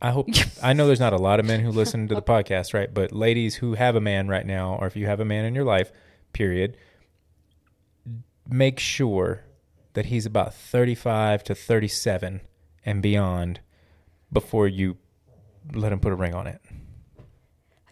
I 0.00 0.10
hope. 0.10 0.28
I 0.62 0.72
know 0.72 0.86
there's 0.86 1.00
not 1.00 1.12
a 1.12 1.18
lot 1.18 1.40
of 1.40 1.46
men 1.46 1.60
who 1.60 1.70
listen 1.70 2.08
to 2.08 2.14
the 2.14 2.22
podcast, 2.22 2.72
right? 2.72 2.92
But 2.92 3.12
ladies 3.12 3.56
who 3.56 3.74
have 3.74 3.94
a 3.96 4.00
man 4.00 4.28
right 4.28 4.46
now, 4.46 4.76
or 4.80 4.86
if 4.86 4.96
you 4.96 5.06
have 5.06 5.20
a 5.20 5.24
man 5.24 5.44
in 5.44 5.54
your 5.54 5.64
life, 5.64 5.92
period, 6.32 6.76
make 8.48 8.78
sure 8.78 9.44
that 9.92 10.06
he's 10.06 10.24
about 10.24 10.54
35 10.54 11.44
to 11.44 11.54
37 11.54 12.40
and 12.86 13.02
beyond 13.02 13.60
before 14.32 14.66
you 14.68 14.96
let 15.74 15.92
him 15.92 16.00
put 16.00 16.12
a 16.12 16.16
ring 16.16 16.34
on 16.34 16.46
it. 16.46 16.60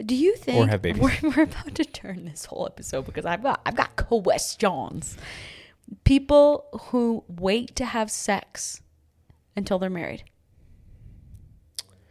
Do 0.05 0.15
you 0.15 0.37
think. 0.37 0.71
We're, 1.01 1.13
we're 1.23 1.43
about 1.43 1.75
to 1.75 1.85
turn 1.85 2.25
this 2.25 2.45
whole 2.45 2.67
episode 2.67 3.05
because 3.05 3.27
I've 3.27 3.43
got 3.43 3.61
I've 3.67 3.75
got 3.75 3.97
questions. 3.97 5.17
People 6.05 6.67
who 6.91 7.25
wait 7.29 7.75
to 7.77 7.85
have 7.85 8.11
sex 8.11 8.83
until 9.57 9.79
they're 9.79 9.91
married. 9.91 10.25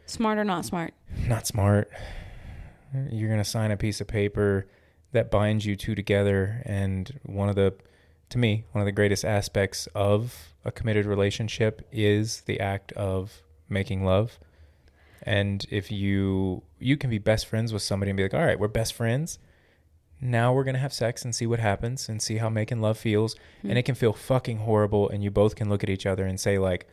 Smart 0.05 0.37
or 0.37 0.43
not 0.43 0.65
smart? 0.65 0.93
Not 1.27 1.47
smart. 1.47 1.91
You're 3.11 3.29
going 3.29 3.43
to 3.43 3.49
sign 3.49 3.71
a 3.71 3.77
piece 3.77 3.99
of 3.99 4.07
paper 4.07 4.67
that 5.11 5.31
binds 5.31 5.65
you 5.65 5.75
two 5.75 5.95
together 5.95 6.61
and 6.65 7.19
one 7.23 7.49
of 7.49 7.55
the 7.55 7.73
to 8.29 8.37
me, 8.37 8.65
one 8.73 8.81
of 8.81 8.85
the 8.85 8.91
greatest 8.91 9.23
aspects 9.23 9.87
of 9.95 10.53
a 10.65 10.71
committed 10.71 11.05
relationship 11.05 11.87
is 11.93 12.41
the 12.41 12.59
act 12.59 12.91
of 12.93 13.41
making 13.69 14.03
love. 14.03 14.37
And 15.23 15.65
if 15.69 15.91
you 15.91 16.63
you 16.79 16.97
can 16.97 17.09
be 17.09 17.17
best 17.17 17.45
friends 17.45 17.73
with 17.73 17.81
somebody 17.81 18.11
and 18.11 18.17
be 18.17 18.23
like, 18.23 18.33
"All 18.33 18.45
right, 18.45 18.59
we're 18.59 18.67
best 18.67 18.93
friends. 18.93 19.39
Now 20.19 20.53
we're 20.53 20.63
going 20.63 20.73
to 20.75 20.79
have 20.79 20.93
sex 20.93 21.23
and 21.23 21.33
see 21.35 21.45
what 21.45 21.59
happens 21.59 22.09
and 22.09 22.21
see 22.21 22.37
how 22.37 22.49
making 22.49 22.81
love 22.81 22.97
feels." 22.97 23.35
Hmm. 23.61 23.69
And 23.69 23.77
it 23.77 23.83
can 23.83 23.95
feel 23.95 24.13
fucking 24.13 24.59
horrible 24.59 25.09
and 25.09 25.23
you 25.23 25.31
both 25.31 25.55
can 25.55 25.69
look 25.69 25.83
at 25.83 25.89
each 25.89 26.05
other 26.05 26.25
and 26.25 26.39
say 26.39 26.57
like 26.57 26.87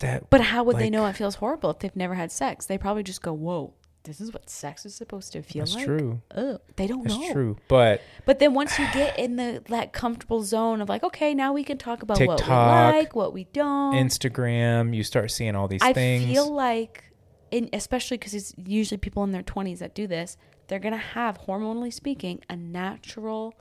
that 0.00 0.30
But 0.30 0.40
how 0.42 0.62
would 0.64 0.78
they 0.78 0.90
know 0.90 1.06
it 1.06 1.14
feels 1.16 1.36
horrible 1.36 1.70
if 1.70 1.80
they've 1.80 1.96
never 1.96 2.14
had 2.14 2.30
sex? 2.30 2.66
They 2.66 2.78
probably 2.78 3.02
just 3.02 3.20
go, 3.22 3.32
"Whoa, 3.32 3.74
this 4.04 4.20
is 4.20 4.32
what 4.32 4.48
sex 4.48 4.86
is 4.86 4.94
supposed 4.94 5.32
to 5.32 5.42
feel 5.42 5.64
That's 5.64 5.74
like." 5.74 5.86
true. 5.86 6.22
Ugh, 6.34 6.60
they 6.76 6.86
don't 6.86 7.02
That's 7.02 7.18
know. 7.18 7.32
true. 7.32 7.56
But 7.66 8.00
But 8.24 8.38
then 8.38 8.54
once 8.54 8.78
you 8.78 8.86
get 8.92 9.18
in 9.18 9.36
the 9.36 9.62
that 9.68 9.92
comfortable 9.92 10.42
zone 10.42 10.80
of 10.80 10.88
like, 10.88 11.02
okay, 11.02 11.34
now 11.34 11.52
we 11.52 11.64
can 11.64 11.78
talk 11.78 12.02
about 12.02 12.20
what 12.20 12.40
we 12.46 12.52
like, 12.54 13.16
what 13.16 13.32
we 13.32 13.44
don't. 13.44 13.94
Instagram, 13.94 14.94
you 14.94 15.02
start 15.02 15.30
seeing 15.32 15.56
all 15.56 15.66
these 15.66 15.82
I 15.82 15.92
things. 15.92 16.26
feel 16.26 16.52
like, 16.54 17.12
in, 17.50 17.68
especially 17.72 18.18
because 18.18 18.34
it's 18.34 18.54
usually 18.56 18.98
people 18.98 19.24
in 19.24 19.32
their 19.32 19.42
20s 19.42 19.78
that 19.80 19.94
do 19.96 20.06
this, 20.06 20.36
they're 20.68 20.78
going 20.78 20.92
to 20.92 20.98
have, 20.98 21.40
hormonally 21.42 21.92
speaking, 21.92 22.40
a 22.48 22.56
natural 22.56 23.54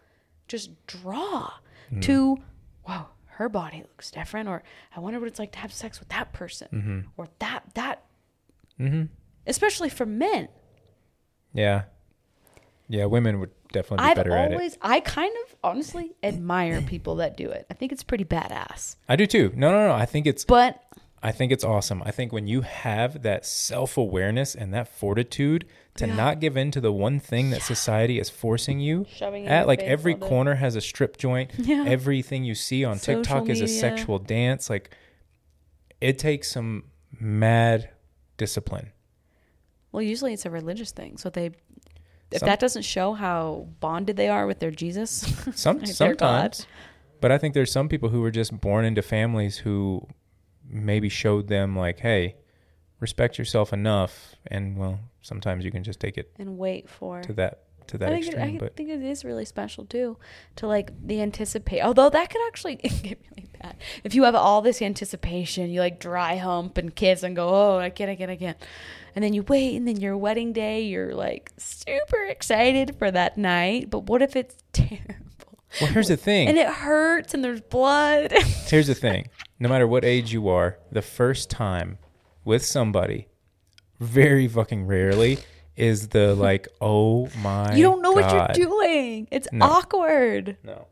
just 0.48 0.70
draw 0.88 1.52
Mm. 1.92 2.02
to, 2.02 2.38
wow, 2.88 3.08
her 3.38 3.48
body 3.50 3.78
looks 3.78 4.12
different, 4.12 4.50
or 4.50 4.62
I 4.96 5.00
wonder 5.00 5.20
what 5.20 5.28
it's 5.28 5.40
like 5.40 5.54
to 5.54 5.60
have 5.60 5.72
sex 5.74 6.00
with 6.00 6.10
that 6.10 6.34
person, 6.34 6.68
Mm-hmm. 6.74 7.00
or 7.18 7.28
that, 7.40 7.64
that, 7.76 8.04
hmm 8.78 9.04
especially 9.46 9.88
for 9.90 10.06
men. 10.06 10.50
Yeah. 11.54 11.84
Yeah, 12.90 13.06
women 13.06 13.40
would 13.40 13.52
definitely 13.72 14.04
be 14.06 14.10
I've 14.10 14.16
better 14.18 14.34
at 14.36 14.52
it. 14.52 14.54
always, 14.56 14.78
I 14.82 15.00
kind 15.00 15.34
of 15.46 15.56
honestly 15.64 16.12
admire 16.24 16.82
people 16.82 17.16
that 17.18 17.36
do 17.38 17.50
it. 17.50 17.66
I 17.70 17.74
think 17.74 17.92
it's 17.94 18.04
pretty 18.04 18.26
badass. 18.26 18.96
I 19.08 19.16
do 19.16 19.26
too. 19.26 19.52
No, 19.56 19.72
no, 19.72 19.88
no. 19.88 19.94
I 19.94 20.06
think 20.06 20.28
it's 20.28 20.44
But 20.46 20.82
I 21.28 21.32
think 21.34 21.52
it's 21.52 21.64
awesome. 21.66 22.02
I 22.06 22.12
think 22.12 22.32
when 22.32 22.48
you 22.48 22.62
have 22.62 23.22
that 23.24 23.46
self-awareness 23.46 24.56
and 24.56 24.74
that 24.74 24.88
fortitude 24.88 25.66
to 25.96 26.08
Yeah. 26.08 26.16
not 26.16 26.40
give 26.40 26.56
in 26.56 26.72
to 26.72 26.80
the 26.80 26.94
one 26.94 27.20
thing 27.20 27.50
that 27.50 27.62
society 27.64 28.18
is 28.18 28.30
forcing 28.30 28.80
you 28.80 29.06
Shoving 29.10 29.46
at 29.46 29.68
like 29.68 29.82
every 29.82 30.16
corner 30.16 30.56
has 30.56 30.78
a 30.78 30.82
strip 30.82 31.18
joint. 31.18 31.52
Yeah. 31.58 31.84
Everything 31.86 32.46
you 32.46 32.56
see 32.56 32.86
on 32.86 32.98
Social 32.98 33.24
TikTok 33.24 33.50
is 33.50 33.60
a 33.60 33.68
sexual 33.68 34.20
dance. 34.20 34.70
Like 34.70 34.96
it 36.00 36.18
takes 36.18 36.50
some 36.50 36.86
mad 37.20 37.90
discipline. 38.38 38.92
Well, 39.92 40.04
usually 40.04 40.32
it's 40.32 40.46
a 40.46 40.50
religious 40.50 40.92
thing. 40.92 41.18
So 41.18 41.30
they, 41.30 41.48
if 42.32 42.40
Some- 42.40 42.48
that 42.48 42.60
doesn't 42.62 42.84
show 42.84 43.14
how 43.14 43.68
bonded 43.82 44.16
they 44.16 44.30
are 44.30 44.48
with 44.48 44.60
their 44.60 44.72
Jesus, 44.72 45.12
Some 45.56 45.80
Their 45.84 45.88
sometimes, 45.88 46.66
but 47.20 47.34
I 47.34 47.38
think 47.38 47.54
there's 47.54 47.72
some 47.72 47.90
people 47.90 48.10
who 48.10 48.22
were 48.22 48.32
just 48.32 48.58
born 48.62 48.86
into 48.86 49.02
families 49.02 49.58
who 49.58 50.08
maybe 50.70 51.10
showed 51.10 51.48
them 51.48 51.76
like, 51.76 52.00
hey, 52.00 52.36
respect 53.00 53.38
yourself 53.38 53.74
enough, 53.74 54.36
and 54.48 54.78
well, 54.78 55.00
sometimes 55.22 55.66
you 55.66 55.72
can 55.72 55.84
just 55.84 56.00
take 56.00 56.18
it 56.18 56.32
and 56.38 56.58
wait 56.58 56.90
for. 56.90 57.22
to 57.22 57.34
that 57.34 57.64
to 57.88 57.98
that 57.98 58.12
I 58.12 58.22
think, 58.22 58.34
it. 58.34 58.40
I 58.40 58.58
but 58.60 58.76
think 58.76 58.90
it 58.90 59.02
is 59.02 59.24
really 59.24 59.46
special 59.46 59.86
too, 59.86 60.18
to 60.58 60.68
like 60.68 60.92
the 61.06 61.22
anticipate. 61.22 61.82
Although 61.82 62.10
that 62.10 62.30
could 62.30 62.42
actually 62.48 62.76
get 62.76 63.20
really 63.32 63.50
bad 63.62 63.78
if 64.04 64.14
you 64.14 64.24
have 64.24 64.36
all 64.36 64.62
this 64.62 64.82
anticipation. 64.82 65.70
You 65.70 65.80
like 65.80 66.00
dry 66.00 66.36
hump 66.38 66.78
and 66.78 66.94
kiss 66.94 67.24
and 67.24 67.36
go, 67.36 67.48
oh, 67.50 67.78
I 67.80 67.90
can't, 67.90 68.10
I 68.10 68.16
can't, 68.16 68.32
I 68.32 68.36
can't, 68.36 68.58
and 69.16 69.24
then 69.24 69.34
you 69.34 69.44
wait, 69.44 69.76
and 69.76 69.88
then 69.88 69.98
your 69.98 70.18
wedding 70.18 70.54
day, 70.54 70.82
you're 70.84 71.14
like 71.14 71.52
super 71.58 72.24
excited 72.26 72.96
for 72.98 73.10
that 73.12 73.38
night. 73.38 73.90
But 73.90 74.04
what 74.04 74.22
if 74.22 74.36
it's 74.36 74.56
terrible? 74.74 75.16
well, 75.82 75.92
here's 75.92 76.08
the 76.08 76.18
thing. 76.18 76.48
And 76.48 76.58
it 76.58 76.68
hurts, 76.68 77.34
and 77.34 77.44
there's 77.44 77.62
blood. 77.62 78.32
Here's 78.68 78.88
the 78.88 78.96
thing. 78.96 79.30
No 79.60 79.70
matter 79.70 79.88
what 79.88 80.06
age 80.06 80.32
you 80.34 80.48
are, 80.50 80.78
the 80.92 81.02
first 81.02 81.50
time 81.50 81.98
with 82.46 82.64
somebody, 82.66 83.28
very 84.00 84.48
fucking 84.48 84.86
rarely, 84.88 85.40
is 85.76 86.10
the 86.10 86.36
like, 86.36 86.68
oh 86.82 87.30
my. 87.42 87.74
you 87.76 87.84
don't 87.84 88.02
know 88.02 88.14
God. 88.16 88.32
what 88.50 88.58
you're 88.58 88.68
doing. 88.68 89.28
It's 89.32 89.48
No. 89.52 89.66
awkward. 89.66 90.58
No. 90.64 90.88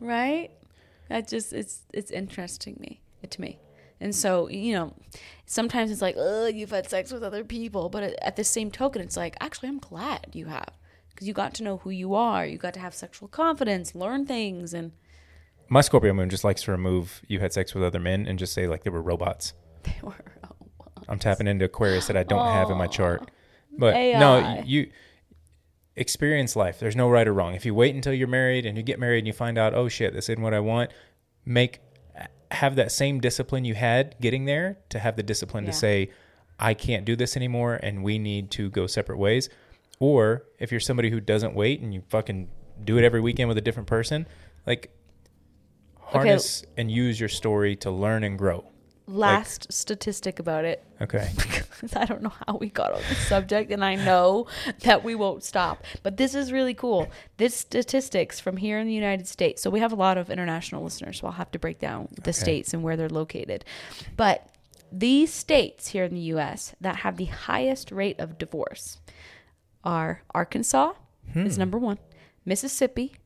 right 0.00 0.50
that 1.08 1.28
just 1.28 1.52
it's 1.52 1.82
it's 1.92 2.10
interesting 2.10 2.76
me 2.80 3.00
to 3.30 3.40
me 3.40 3.58
and 4.00 4.14
so 4.14 4.48
you 4.48 4.72
know 4.72 4.92
sometimes 5.46 5.90
it's 5.90 6.02
like 6.02 6.14
oh 6.18 6.46
you've 6.46 6.70
had 6.70 6.88
sex 6.88 7.12
with 7.12 7.22
other 7.22 7.44
people 7.44 7.88
but 7.88 8.02
at- 8.02 8.22
at 8.22 8.36
the 8.36 8.44
same 8.44 8.70
token 8.70 9.00
it's 9.00 9.16
like 9.16 9.36
actually 9.40 9.68
i'm 9.68 9.78
glad 9.78 10.26
you 10.32 10.46
have 10.46 10.70
because 11.10 11.26
you 11.28 11.32
got 11.34 11.54
to 11.54 11.62
know 11.62 11.76
who 11.78 11.90
you 11.90 12.14
are 12.14 12.44
you 12.46 12.58
got 12.58 12.74
to 12.74 12.80
have 12.80 12.94
sexual 12.94 13.28
confidence 13.28 13.94
learn 13.94 14.26
things 14.26 14.74
and 14.74 14.92
My 15.68 15.80
Scorpio 15.80 16.12
moon 16.12 16.30
just 16.30 16.44
likes 16.44 16.62
to 16.64 16.70
remove 16.70 17.22
you 17.26 17.40
had 17.40 17.52
sex 17.52 17.74
with 17.74 17.82
other 17.82 18.00
men 18.00 18.26
and 18.26 18.38
just 18.38 18.52
say 18.52 18.66
like 18.66 18.84
they 18.84 18.90
were 18.90 19.02
robots. 19.02 19.54
they 19.82 19.96
were 20.02 20.14
oh, 20.44 20.66
I'm 21.08 21.18
tapping 21.18 21.46
into 21.46 21.64
Aquarius 21.64 22.06
that 22.06 22.16
I 22.16 22.22
don't 22.22 22.46
have 22.46 22.70
in 22.70 22.76
my 22.78 22.86
chart. 22.86 23.30
But 23.76 23.94
AI. 23.94 24.18
no, 24.18 24.62
you 24.64 24.90
experience 25.96 26.56
life. 26.56 26.78
There's 26.78 26.96
no 26.96 27.08
right 27.08 27.26
or 27.26 27.32
wrong. 27.32 27.54
If 27.54 27.64
you 27.64 27.74
wait 27.74 27.94
until 27.94 28.12
you're 28.12 28.28
married 28.28 28.66
and 28.66 28.76
you 28.76 28.82
get 28.82 28.98
married 28.98 29.18
and 29.18 29.26
you 29.26 29.32
find 29.32 29.58
out, 29.58 29.74
oh 29.74 29.88
shit, 29.88 30.12
this 30.12 30.28
isn't 30.28 30.42
what 30.42 30.54
I 30.54 30.60
want, 30.60 30.90
make 31.44 31.80
have 32.50 32.76
that 32.76 32.92
same 32.92 33.20
discipline 33.20 33.64
you 33.64 33.74
had 33.74 34.14
getting 34.20 34.44
there 34.44 34.78
to 34.90 34.98
have 34.98 35.16
the 35.16 35.22
discipline 35.22 35.64
Yeah. 35.64 35.72
to 35.72 35.76
say, 35.76 36.10
I 36.58 36.74
can't 36.74 37.04
do 37.04 37.16
this 37.16 37.36
anymore 37.36 37.80
and 37.82 38.04
we 38.04 38.18
need 38.18 38.50
to 38.52 38.70
go 38.70 38.86
separate 38.86 39.18
ways. 39.18 39.48
Or 39.98 40.44
if 40.58 40.70
you're 40.70 40.80
somebody 40.80 41.10
who 41.10 41.20
doesn't 41.20 41.54
wait 41.54 41.80
and 41.80 41.92
you 41.92 42.02
fucking 42.08 42.48
do 42.84 42.96
it 42.98 43.04
every 43.04 43.20
weekend 43.20 43.48
with 43.48 43.58
a 43.58 43.60
different 43.60 43.88
person, 43.88 44.26
like 44.66 44.92
harness 46.14 46.64
and 46.76 46.90
use 46.90 47.18
your 47.20 47.28
story 47.28 47.76
to 47.76 47.90
learn 47.90 48.24
and 48.24 48.38
grow. 48.38 48.64
last 49.06 49.70
statistic 49.72 50.38
about 50.38 50.64
it 50.64 50.82
Okay. 51.00 51.28
because 51.36 51.94
I 51.96 52.04
don't 52.06 52.22
know 52.22 52.32
how 52.46 52.56
we 52.56 52.68
got 52.70 52.92
on 52.92 53.00
this 53.08 53.18
subject, 53.28 53.70
and 53.70 53.84
I 53.84 53.96
know 53.96 54.46
that 54.80 55.04
we 55.04 55.14
won't 55.14 55.42
stop. 55.44 55.84
But 56.02 56.16
this 56.16 56.34
is 56.34 56.50
really 56.52 56.72
cool. 56.72 57.08
This 57.36 57.54
statistics 57.54 58.40
from 58.40 58.56
here 58.56 58.78
in 58.78 58.86
the 58.86 58.94
United 58.94 59.26
States. 59.28 59.60
So 59.60 59.68
we 59.70 59.80
have 59.80 59.92
a 59.92 59.96
lot 59.96 60.16
of 60.16 60.30
international 60.30 60.82
listeners, 60.84 61.18
so 61.20 61.26
I'll 61.26 61.32
have 61.34 61.50
to 61.50 61.58
break 61.58 61.78
down 61.80 62.08
the 62.12 62.30
Okay. 62.30 62.32
states 62.32 62.72
and 62.72 62.82
where 62.82 62.96
they're 62.96 63.10
located. 63.10 63.64
But 64.16 64.48
these 64.90 65.32
states 65.34 65.88
here 65.88 66.04
in 66.04 66.14
the 66.14 66.20
U.S. 66.34 66.74
that 66.80 66.96
have 66.96 67.16
the 67.18 67.24
highest 67.26 67.90
rate 67.90 68.18
of 68.20 68.38
divorce 68.38 68.98
are 69.82 70.22
Arkansas 70.34 70.92
is 71.34 71.56
hmm. 71.56 71.60
number 71.60 71.76
one, 71.78 71.98
Mississippi, 72.46 73.16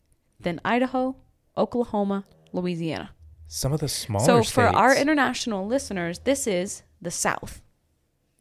then 0.41 0.59
Idaho, 0.65 1.17
Oklahoma, 1.57 2.25
Louisiana. 2.53 3.11
Some 3.47 3.73
of 3.73 3.81
the 3.81 3.89
smaller 3.89 4.25
so 4.25 4.43
states. 4.43 4.51
for 4.53 4.65
our 4.65 4.95
international 4.95 5.67
listeners, 5.67 6.19
this 6.21 6.47
is 6.47 6.83
the 7.01 7.11
South. 7.11 7.63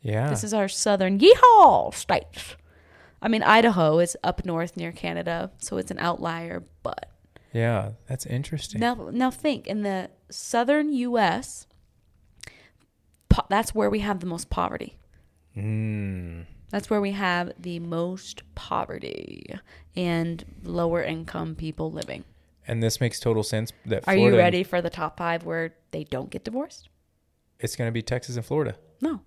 yeah. 0.02 0.30
This 0.30 0.44
is 0.44 0.54
our 0.54 0.68
southern 0.68 1.20
yeehaw 1.20 1.94
states. 1.94 2.56
I 3.22 3.28
mean, 3.30 3.42
Idaho 3.44 4.00
is 4.00 4.16
up 4.24 4.46
north 4.46 4.78
near 4.78 4.92
Canada, 4.92 5.52
so 5.60 5.78
it's 5.78 5.92
an 5.92 5.98
outlier. 6.00 6.64
But 6.84 7.10
Yeah, 7.54 7.92
that's 8.08 8.26
interesting. 8.26 8.80
now, 8.80 9.10
now 9.12 9.32
think 9.32 9.66
in 9.68 9.82
the 9.84 10.10
southern 10.30 10.92
U.S. 10.94 11.66
Po- 13.30 13.46
that's 13.50 13.74
where 13.74 13.90
we 13.90 14.00
have 14.00 14.20
the 14.20 14.26
most 14.28 14.50
poverty. 14.50 14.98
Mm. 15.56 16.46
That's 16.70 16.90
where 16.90 17.02
we 17.02 17.12
have 17.14 17.54
the 17.58 17.80
most 17.80 18.44
poverty 18.56 19.56
and 19.96 20.44
lower 20.64 21.02
income 21.02 21.56
people 21.56 21.92
living. 21.92 22.24
And 22.68 22.84
this 22.84 23.00
makes 23.00 23.20
total 23.20 23.44
sense. 23.44 23.72
That 23.86 24.08
Are 24.08 24.16
you 24.16 24.36
ready 24.36 24.64
for 24.64 24.82
the 24.82 24.90
top 24.90 25.18
five 25.18 25.46
where 25.46 25.74
they 25.92 26.04
don't 26.04 26.30
get 26.30 26.44
divorced? 26.44 26.90
It's 27.60 27.76
going 27.76 27.88
to 27.88 27.94
be 27.94 28.02
Texas 28.02 28.36
and 28.36 28.46
Florida. 28.46 28.76
No. 29.02 29.22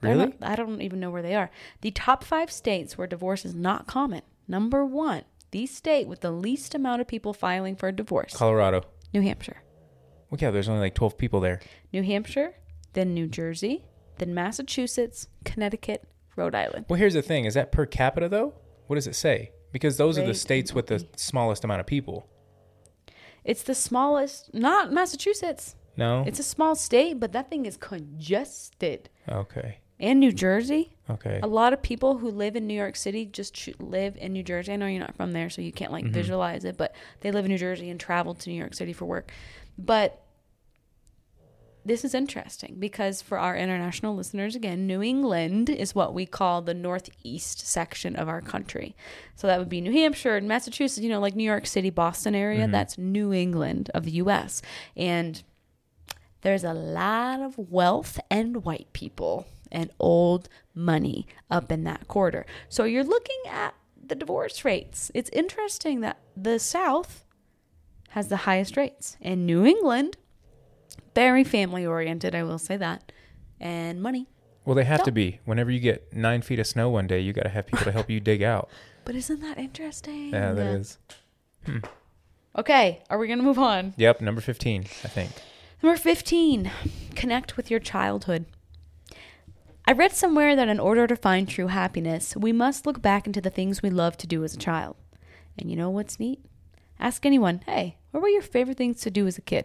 Really? 0.00 0.26
not- 0.26 0.34
I 0.40 0.56
don't 0.56 0.80
even 0.80 0.98
know 0.98 1.10
where 1.10 1.22
they 1.22 1.34
are. 1.34 1.50
The 1.82 1.90
top 1.92 2.24
five 2.24 2.50
states 2.50 2.98
where 2.98 3.06
divorce 3.06 3.44
is 3.44 3.54
not 3.54 3.86
common. 3.86 4.22
Number 4.48 4.84
one, 4.84 5.22
the 5.52 5.66
state 5.66 6.08
with 6.08 6.20
the 6.20 6.32
least 6.32 6.74
amount 6.74 7.00
of 7.00 7.06
people 7.06 7.32
filing 7.32 7.76
for 7.76 7.88
a 7.88 7.92
divorce 7.92 8.34
Colorado. 8.34 8.82
New 9.12 9.20
Hampshire. 9.20 9.62
Well, 10.30 10.38
yeah, 10.40 10.50
there's 10.50 10.68
only 10.68 10.80
like 10.80 10.94
12 10.94 11.18
people 11.18 11.40
there. 11.40 11.60
New 11.92 12.02
Hampshire, 12.02 12.54
then 12.94 13.14
New 13.14 13.26
Jersey, 13.26 13.84
then 14.18 14.34
Massachusetts, 14.34 15.28
Connecticut, 15.44 16.08
Rhode 16.36 16.54
Island. 16.54 16.86
Well, 16.88 16.98
here's 16.98 17.14
the 17.14 17.22
thing: 17.22 17.44
is 17.44 17.54
that 17.54 17.70
per 17.70 17.84
capita 17.84 18.28
though? 18.28 18.54
What 18.86 18.96
does 18.96 19.06
it 19.06 19.14
say? 19.14 19.52
Because 19.72 19.98
those 19.98 20.18
are 20.18 20.26
the 20.26 20.34
states 20.34 20.74
with 20.74 20.86
the 20.88 21.06
smallest 21.16 21.64
amount 21.64 21.80
of 21.80 21.86
people. 21.86 22.28
It's 23.44 23.62
the 23.62 23.74
smallest, 23.74 24.52
not 24.54 24.92
Massachusetts. 24.92 25.76
No. 25.96 26.24
It's 26.26 26.38
a 26.38 26.42
small 26.44 26.74
state, 26.74 27.20
but 27.20 27.32
that 27.32 27.50
thing 27.50 27.66
is 27.66 27.76
congested. 27.76 29.08
okay. 29.28 29.78
And 30.00 30.18
New 30.18 30.32
Jersey. 30.32 30.96
Okay. 31.08 31.38
A 31.44 31.46
lot 31.46 31.72
of 31.72 31.80
people 31.80 32.18
who 32.18 32.28
live 32.28 32.56
in 32.56 32.66
New 32.66 32.74
York 32.74 32.96
City 32.96 33.24
just 33.24 33.54
ch- 33.54 33.70
live 33.78 34.16
in 34.16 34.32
New 34.32 34.42
Jersey. 34.42 34.72
I 34.72 34.76
know 34.76 34.86
you're 34.86 34.98
not 34.98 35.14
from 35.14 35.30
there, 35.32 35.48
so 35.48 35.62
you 35.62 35.70
can't 35.70 35.92
like 35.92 36.06
Mhm. 36.06 36.10
visualize 36.12 36.64
it, 36.64 36.76
but 36.76 36.92
they 37.20 37.30
live 37.30 37.44
in 37.44 37.50
New 37.52 37.58
Jersey 37.58 37.88
and 37.88 38.00
travel 38.00 38.34
to 38.34 38.50
New 38.50 38.56
York 38.56 38.74
City 38.74 38.92
for 38.92 39.04
work. 39.04 39.30
But 39.78 40.21
this 41.84 42.04
is 42.04 42.14
interesting 42.14 42.76
because 42.78 43.20
for 43.22 43.38
our 43.38 43.56
international 43.56 44.14
listeners, 44.14 44.54
again, 44.54 44.86
New 44.86 45.02
England 45.02 45.68
is 45.68 45.94
what 45.94 46.14
we 46.14 46.26
call 46.26 46.62
the 46.62 46.74
northeast 46.74 47.66
section 47.66 48.14
of 48.14 48.28
our 48.28 48.40
country. 48.40 48.94
So 49.34 49.46
that 49.46 49.58
would 49.58 49.68
be 49.68 49.80
New 49.80 49.92
Hampshire 49.92 50.36
and 50.36 50.46
Massachusetts, 50.46 51.02
you 51.02 51.08
know, 51.08 51.20
like 51.20 51.34
New 51.34 51.44
York 51.44 51.66
City, 51.66 51.90
Boston 51.90 52.34
area. 52.34 52.66
Mhm. 52.66 52.72
That's 52.72 52.98
New 52.98 53.32
England 53.32 53.90
of 53.94 54.04
the 54.04 54.12
US. 54.12 54.62
And 54.96 55.42
there's 56.42 56.64
a 56.64 56.74
lot 56.74 57.40
of 57.40 57.58
wealth 57.58 58.20
and 58.30 58.64
white 58.64 58.92
people 58.92 59.46
and 59.70 59.90
old 59.98 60.48
money 60.74 61.26
up 61.50 61.72
in 61.72 61.84
that 61.84 62.06
quarter. 62.08 62.44
So 62.68 62.84
you're 62.84 63.04
looking 63.04 63.40
at 63.48 63.74
the 64.04 64.14
divorce 64.14 64.64
rates. 64.64 65.10
It's 65.14 65.30
interesting 65.30 66.00
that 66.00 66.18
the 66.36 66.58
South 66.58 67.24
has 68.10 68.28
the 68.28 68.38
highest 68.38 68.76
rates, 68.76 69.16
and 69.22 69.46
New 69.46 69.64
England, 69.64 70.18
very 71.14 71.44
family 71.44 71.84
oriented, 71.86 72.34
I 72.34 72.42
will 72.42 72.58
say 72.58 72.76
that, 72.76 73.12
and 73.60 74.00
money. 74.02 74.28
well, 74.64 74.74
they 74.74 74.84
have 74.84 75.02
to 75.04 75.12
be. 75.12 75.40
Whenever 75.44 75.70
you 75.70 75.80
get 75.80 76.12
nine 76.12 76.42
feet 76.42 76.58
of 76.58 76.66
snow 76.66 76.88
one 76.90 77.06
day, 77.06 77.20
you 77.20 77.32
got 77.32 77.42
to 77.42 77.48
have 77.50 77.66
people 77.66 77.84
to 77.84 77.92
help 77.92 78.08
you 78.10 78.20
dig 78.20 78.42
out. 78.42 78.68
But 79.04 79.16
isn't 79.16 79.40
that 79.40 79.58
interesting? 79.58 80.30
Yeah, 80.30 80.52
that 80.52 80.66
is. 80.76 80.96
Hmm. 81.66 81.78
Okay, 82.56 83.02
are 83.10 83.18
we 83.18 83.26
going 83.26 83.40
to 83.40 83.44
move 83.44 83.58
on? 83.58 83.94
Yep. 83.96 84.20
Number 84.20 84.40
fifteen, 84.40 84.82
I 85.02 85.08
think. 85.08 85.32
Number 85.82 85.98
15, 85.98 86.70
connect 87.16 87.56
with 87.56 87.68
your 87.68 87.80
childhood. 87.80 88.44
I 89.84 89.90
read 89.92 90.12
somewhere 90.12 90.54
that 90.54 90.68
in 90.68 90.78
order 90.78 91.08
to 91.08 91.16
find 91.16 91.48
true 91.48 91.66
happiness, 91.66 92.36
we 92.36 92.52
must 92.52 92.86
look 92.86 93.02
back 93.02 93.26
into 93.26 93.40
the 93.40 93.50
things 93.50 93.82
we 93.82 93.90
loved 93.90 94.20
to 94.20 94.28
do 94.28 94.44
as 94.44 94.54
a 94.54 94.58
child. 94.58 94.94
And 95.58 95.68
you 95.68 95.76
know 95.76 95.90
what's 95.90 96.20
neat? 96.20 96.38
Ask 97.00 97.26
anyone, 97.26 97.62
hey, 97.66 97.96
what 98.12 98.22
were 98.22 98.28
your 98.28 98.42
favorite 98.42 98.78
things 98.78 99.00
to 99.00 99.10
do 99.10 99.26
as 99.26 99.36
a 99.38 99.42
kid? 99.42 99.64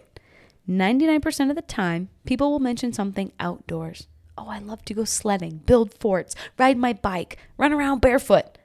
99% 0.67 1.49
of 1.49 1.55
the 1.55 1.61
time, 1.61 2.09
people 2.25 2.51
will 2.51 2.59
mention 2.59 2.91
something 2.91 3.31
outdoors. 3.39 4.07
Oh, 4.37 4.47
I 4.47 4.59
love 4.59 4.83
to 4.85 4.93
go 4.93 5.03
sledding, 5.03 5.61
build 5.65 5.93
forts, 5.93 6.35
ride 6.57 6.77
my 6.77 6.93
bike, 6.93 7.37
run 7.57 7.73
around 7.73 8.01
barefoot. 8.01 8.57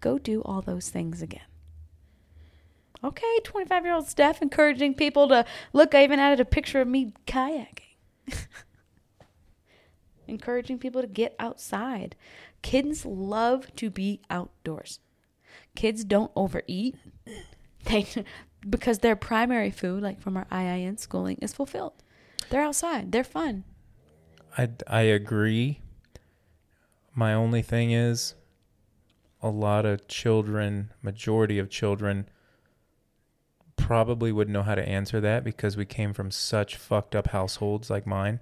Go 0.00 0.18
do 0.18 0.42
all 0.42 0.60
those 0.60 0.90
things 0.90 1.22
again. 1.22 1.46
Okay, 3.04 3.40
25 3.42 3.84
year 3.84 3.94
old 3.94 4.06
Steph 4.06 4.42
encouraging 4.42 4.94
people 4.94 5.28
to 5.28 5.44
look. 5.72 5.94
I 5.94 6.04
even 6.04 6.20
added 6.20 6.40
a 6.40 6.44
picture 6.44 6.80
of 6.80 6.88
me 6.88 7.12
kayaking. 7.26 7.96
encouraging 10.28 10.78
people 10.78 11.00
to 11.00 11.08
get 11.08 11.34
outside. 11.38 12.14
Kids 12.62 13.04
love 13.04 13.74
to 13.76 13.90
be 13.90 14.20
outdoors. 14.30 15.00
Kids 15.74 16.04
don't 16.04 16.32
overeat. 16.36 16.96
They 17.86 18.06
because 18.68 18.98
their 19.00 19.16
primary 19.16 19.70
food, 19.70 20.02
like 20.02 20.20
from 20.20 20.36
our 20.36 20.46
IIN 20.46 20.98
schooling, 20.98 21.38
is 21.42 21.52
fulfilled. 21.52 21.94
They're 22.50 22.62
outside. 22.62 23.12
They're 23.12 23.24
fun. 23.24 23.64
I 24.58 24.68
I 24.86 25.02
agree. 25.02 25.80
My 27.14 27.34
only 27.34 27.62
thing 27.62 27.90
is, 27.90 28.34
a 29.42 29.48
lot 29.50 29.84
of 29.84 30.08
children, 30.08 30.92
majority 31.02 31.58
of 31.58 31.68
children, 31.70 32.28
probably 33.76 34.32
wouldn't 34.32 34.52
know 34.52 34.62
how 34.62 34.74
to 34.74 34.88
answer 34.88 35.20
that 35.20 35.44
because 35.44 35.76
we 35.76 35.84
came 35.84 36.12
from 36.12 36.30
such 36.30 36.76
fucked 36.76 37.14
up 37.16 37.28
households 37.28 37.90
like 37.90 38.06
mine. 38.06 38.40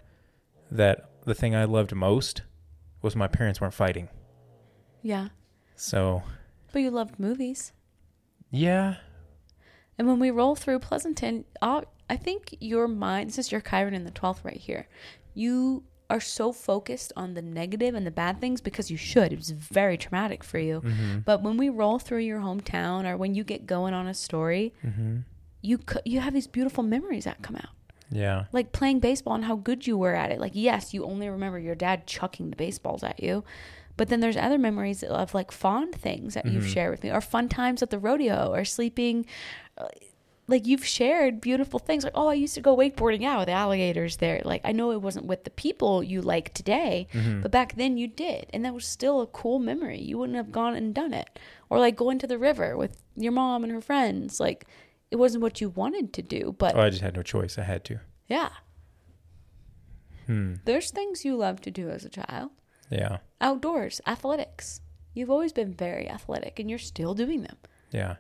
That 0.71 1.11
the 1.25 1.35
thing 1.35 1.55
I 1.55 1.65
loved 1.65 1.95
most 1.95 2.43
was 3.03 3.17
my 3.17 3.27
parents 3.27 3.61
weren't 3.61 3.75
fighting. 3.75 4.09
Yeah. 5.03 5.29
So 5.77 6.23
But 6.73 6.83
you 6.83 6.91
loved 6.91 7.19
movies. 7.19 7.73
yeah, 8.51 8.97
And 10.01 10.09
when 10.09 10.19
we 10.19 10.31
roll 10.31 10.55
through 10.57 10.79
Pleasanton, 10.79 11.45
uh, 11.61 11.83
I 12.09 12.17
think 12.17 12.57
your 12.59 12.89
mind, 12.89 13.29
this 13.29 13.39
is 13.39 13.53
your 13.53 13.61
Chiron 13.61 13.93
in 13.93 14.05
the 14.05 14.11
12th 14.11 14.43
right 14.45 14.57
here. 14.57 14.89
You 15.35 15.85
are 16.09 16.21
so 16.21 16.53
focused 16.53 17.13
on 17.17 17.35
the 17.35 17.43
negative 17.43 17.95
and 17.95 18.07
the 18.07 18.11
bad 18.11 18.41
things 18.41 18.63
because 18.63 18.91
you 18.91 18.97
should. 18.97 19.31
It 19.31 19.37
was 19.37 19.51
very 19.51 19.99
traumatic 19.99 20.43
for 20.43 20.59
you. 20.59 20.81
mm-hmm. 20.81 21.19
But 21.19 21.43
when 21.43 21.59
we 21.59 21.69
roll 21.69 21.99
through 21.99 22.21
your 22.21 22.41
hometown 22.41 23.05
or 23.05 23.19
when 23.19 23.35
you 23.35 23.45
get 23.45 23.67
going 23.67 23.93
on 23.93 24.07
a 24.07 24.15
story, 24.15 24.73
Mm-hmm. 24.83 25.19
you 25.61 25.79
c- 25.87 26.01
you 26.07 26.21
have 26.21 26.33
these 26.33 26.47
beautiful 26.47 26.83
memories 26.83 27.25
that 27.25 27.43
come 27.43 27.57
out. 27.57 27.75
yeah, 28.11 28.47
Like 28.53 28.73
playing 28.73 29.01
baseball 29.01 29.35
and 29.35 29.45
how 29.45 29.57
good 29.57 29.87
you 29.87 29.99
were 29.99 30.15
at 30.15 30.33
it. 30.33 30.41
Like 30.41 30.53
yes, 30.55 30.95
you 30.95 31.05
only 31.05 31.29
remember 31.29 31.59
your 31.59 31.75
dad 31.77 32.07
chucking 32.07 32.49
the 32.49 32.57
baseballs 32.57 33.03
at 33.05 33.23
you. 33.23 33.45
But 33.99 34.09
then 34.09 34.21
there's 34.21 34.37
other 34.39 34.57
memories 34.59 35.03
of 35.03 35.35
like 35.35 35.53
fond 35.53 35.95
things 35.95 36.33
that 36.33 36.47
you've 36.47 36.65
Mhm. 36.65 36.73
shared 36.75 36.91
with 36.91 37.03
me 37.05 37.11
or 37.11 37.21
fun 37.21 37.51
times 37.51 37.83
at 37.83 37.91
the 37.91 37.99
rodeo 37.99 38.51
or 38.51 38.65
sleeping 38.65 39.27
like 40.49 40.67
you've 40.67 40.85
shared 40.85 41.41
beautiful 41.41 41.79
things 41.79 42.03
like 42.03 42.13
oh 42.17 42.27
I 42.27 42.35
used 42.35 42.55
to 42.57 42.61
go 42.61 42.77
wakeboarding 42.77 43.25
out 43.25 43.39
with 43.41 43.49
alligators 43.49 44.17
there. 44.17 44.43
Like 44.45 44.63
I 44.65 44.73
know 44.73 44.91
it 44.91 45.01
wasn't 45.01 45.27
with 45.27 45.45
the 45.45 45.51
people 45.51 46.03
you 46.03 46.21
like 46.23 46.53
today, 46.55 47.07
Mhm. 47.13 47.43
but 47.43 47.51
back 47.53 47.77
then 47.77 47.97
you 47.97 48.09
did 48.09 48.47
and 48.53 48.65
that 48.65 48.75
was 48.75 48.85
still 48.85 49.21
a 49.21 49.27
cool 49.29 49.59
memory. 49.61 50.01
You 50.01 50.19
wouldn't 50.19 50.37
have 50.37 50.51
gone 50.51 50.75
and 50.75 50.93
done 50.95 51.15
it. 51.15 51.39
Or 51.69 51.79
like 51.79 51.95
going 51.95 52.19
to 52.19 52.27
the 52.27 52.39
river 52.39 52.77
with 52.77 53.01
your 53.15 53.31
mom 53.33 53.63
and 53.63 53.73
her 53.73 53.81
friends. 53.81 54.41
Like 54.41 54.67
it 55.13 55.17
wasn't 55.17 55.43
what 55.43 55.61
you 55.61 55.69
wanted 55.71 56.13
to 56.15 56.23
do, 56.23 56.55
but 56.59 56.75
oh, 56.75 56.81
I 56.81 56.91
just 56.91 57.03
had 57.03 57.15
no 57.15 57.23
choice. 57.23 57.57
I 57.59 57.63
had 57.63 57.85
to. 57.85 58.01
yeah. 58.27 58.51
Hmm. 60.27 60.55
There's 60.65 60.91
things 60.91 61.25
you 61.25 61.37
love 61.37 61.61
to 61.63 61.71
do 61.71 61.89
as 61.91 62.05
a 62.05 62.09
child. 62.09 62.51
Yeah, 62.91 63.19
Outdoors, 63.41 64.01
athletics. 64.07 64.81
You've 65.15 65.31
always 65.31 65.53
been 65.53 65.73
very 65.75 66.09
athletic 66.09 66.59
and 66.59 66.69
you're 66.69 66.79
still 66.79 67.15
doing 67.15 67.43
them. 67.43 67.57
yeah. 67.93 68.17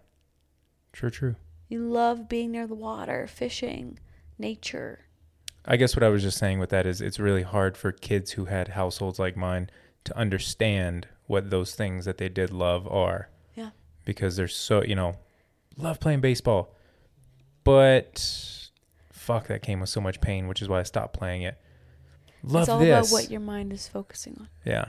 True, 0.93 1.11
true. 1.11 1.37
You 1.71 1.89
love 1.89 2.29
being 2.29 2.51
near 2.51 2.67
the 2.67 2.75
water, 2.75 3.27
fishing, 3.27 3.99
nature. 4.39 5.07
I 5.65 5.77
guess 5.77 5.95
what 5.95 6.03
I 6.03 6.09
was 6.09 6.23
just 6.23 6.37
saying 6.37 6.59
with 6.59 6.71
that 6.71 6.85
is 6.85 7.01
it's 7.01 7.21
really 7.21 7.43
hard 7.45 7.77
for 7.77 7.93
kids 7.93 8.33
who 8.33 8.47
had 8.47 8.69
households 8.69 9.21
like 9.21 9.37
mine 9.37 9.71
to 10.05 10.17
understand 10.17 11.07
what 11.27 11.51
those 11.51 11.77
things 11.77 12.07
that 12.07 12.19
they 12.19 12.29
did 12.29 12.51
love 12.53 12.89
are. 12.89 13.29
Yeah. 13.55 13.71
Because 14.05 14.35
they're 14.35 14.49
so, 14.49 14.83
you 14.83 14.97
know, 14.97 15.17
love 15.77 16.01
playing 16.01 16.21
baseball. 16.21 16.75
But 17.63 18.69
fuck, 19.13 19.47
that 19.47 19.63
came 19.63 19.79
with 19.79 19.91
so 19.91 20.01
much 20.01 20.21
pain, 20.21 20.49
which 20.49 20.61
is 20.61 20.69
why 20.69 20.81
I 20.81 20.83
stopped 20.83 21.13
playing 21.17 21.43
it. 21.43 21.57
Love 22.43 22.63
it's 22.63 22.69
all 22.69 22.79
this. 22.81 22.89
about 22.89 23.13
what 23.13 23.31
your 23.31 23.41
mind 23.41 23.73
is 23.73 23.87
focusing 23.87 24.37
on. 24.41 24.49
yeah. 24.65 24.87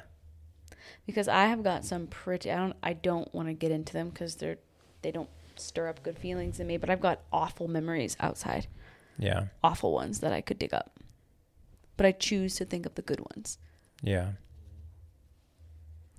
Because 1.05 1.27
I 1.27 1.45
have 1.45 1.63
got 1.63 1.86
some 1.86 2.07
pretty 2.07 2.51
I 2.51 2.57
don't 2.57 2.75
I 2.82 2.93
don't 2.93 3.32
want 3.36 3.49
to 3.49 3.53
get 3.53 3.71
into 3.71 3.93
them 3.93 4.09
because 4.09 4.36
they're 4.36 4.57
they 5.01 5.11
don't 5.11 5.29
stir 5.62 5.88
up 5.88 6.03
good 6.03 6.18
feelings 6.18 6.59
in 6.59 6.68
me, 6.68 6.78
but 6.78 6.89
I've 6.89 7.01
got 7.01 7.22
awful 7.32 7.68
memories 7.68 8.18
outside. 8.20 8.68
Yeah. 9.18 9.45
Awful 9.64 9.93
ones 9.93 10.20
that 10.20 10.34
I 10.34 10.41
could 10.41 10.59
dig 10.59 10.74
up. 10.74 10.99
But 11.97 12.05
I 12.05 12.12
choose 12.12 12.55
to 12.55 12.66
think 12.66 12.86
of 12.86 12.95
the 12.95 13.01
good 13.01 13.20
ones. 13.20 13.57
Yeah. 14.01 14.32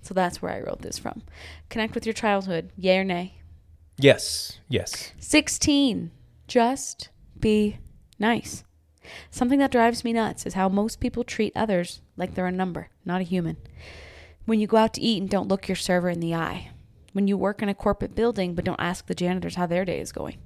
So 0.01 0.13
that's 0.13 0.41
where 0.41 0.51
I 0.51 0.61
wrote 0.61 0.81
this 0.81 0.97
from. 0.97 1.23
Connect 1.69 1.95
with 1.95 2.05
your 2.05 2.13
childhood, 2.13 2.71
yay 2.77 2.97
or 2.97 3.03
nay. 3.03 3.35
Yes. 3.97 4.59
Yes. 4.67 5.11
16. 5.19 6.11
Just 6.47 7.09
be 7.39 7.77
nice. 8.19 8.63
Something 9.29 9.59
that 9.59 9.71
drives 9.71 10.03
me 10.03 10.13
nuts 10.13 10.45
is 10.45 10.53
how 10.53 10.69
most 10.69 10.99
people 10.99 11.23
treat 11.23 11.53
others 11.55 12.01
like 12.15 12.35
they're 12.35 12.47
a 12.47 12.51
number, 12.51 12.89
not 13.05 13.21
a 13.21 13.25
human. 13.25 13.57
When 14.45 14.59
you 14.59 14.67
go 14.67 14.77
out 14.77 14.93
to 14.95 15.01
eat 15.01 15.21
and 15.21 15.29
don't 15.29 15.47
look 15.47 15.67
your 15.67 15.75
server 15.75 16.09
in 16.09 16.19
the 16.19 16.35
eye. 16.35 16.71
When 17.13 17.27
you 17.27 17.37
work 17.37 17.61
in 17.61 17.69
a 17.69 17.73
corporate 17.73 18.15
building 18.15 18.53
but 18.53 18.65
don't 18.65 18.79
ask 18.79 19.07
the 19.07 19.15
janitors 19.15 19.55
how 19.55 19.65
their 19.65 19.85
day 19.85 19.99
is 19.99 20.11
going. 20.11 20.37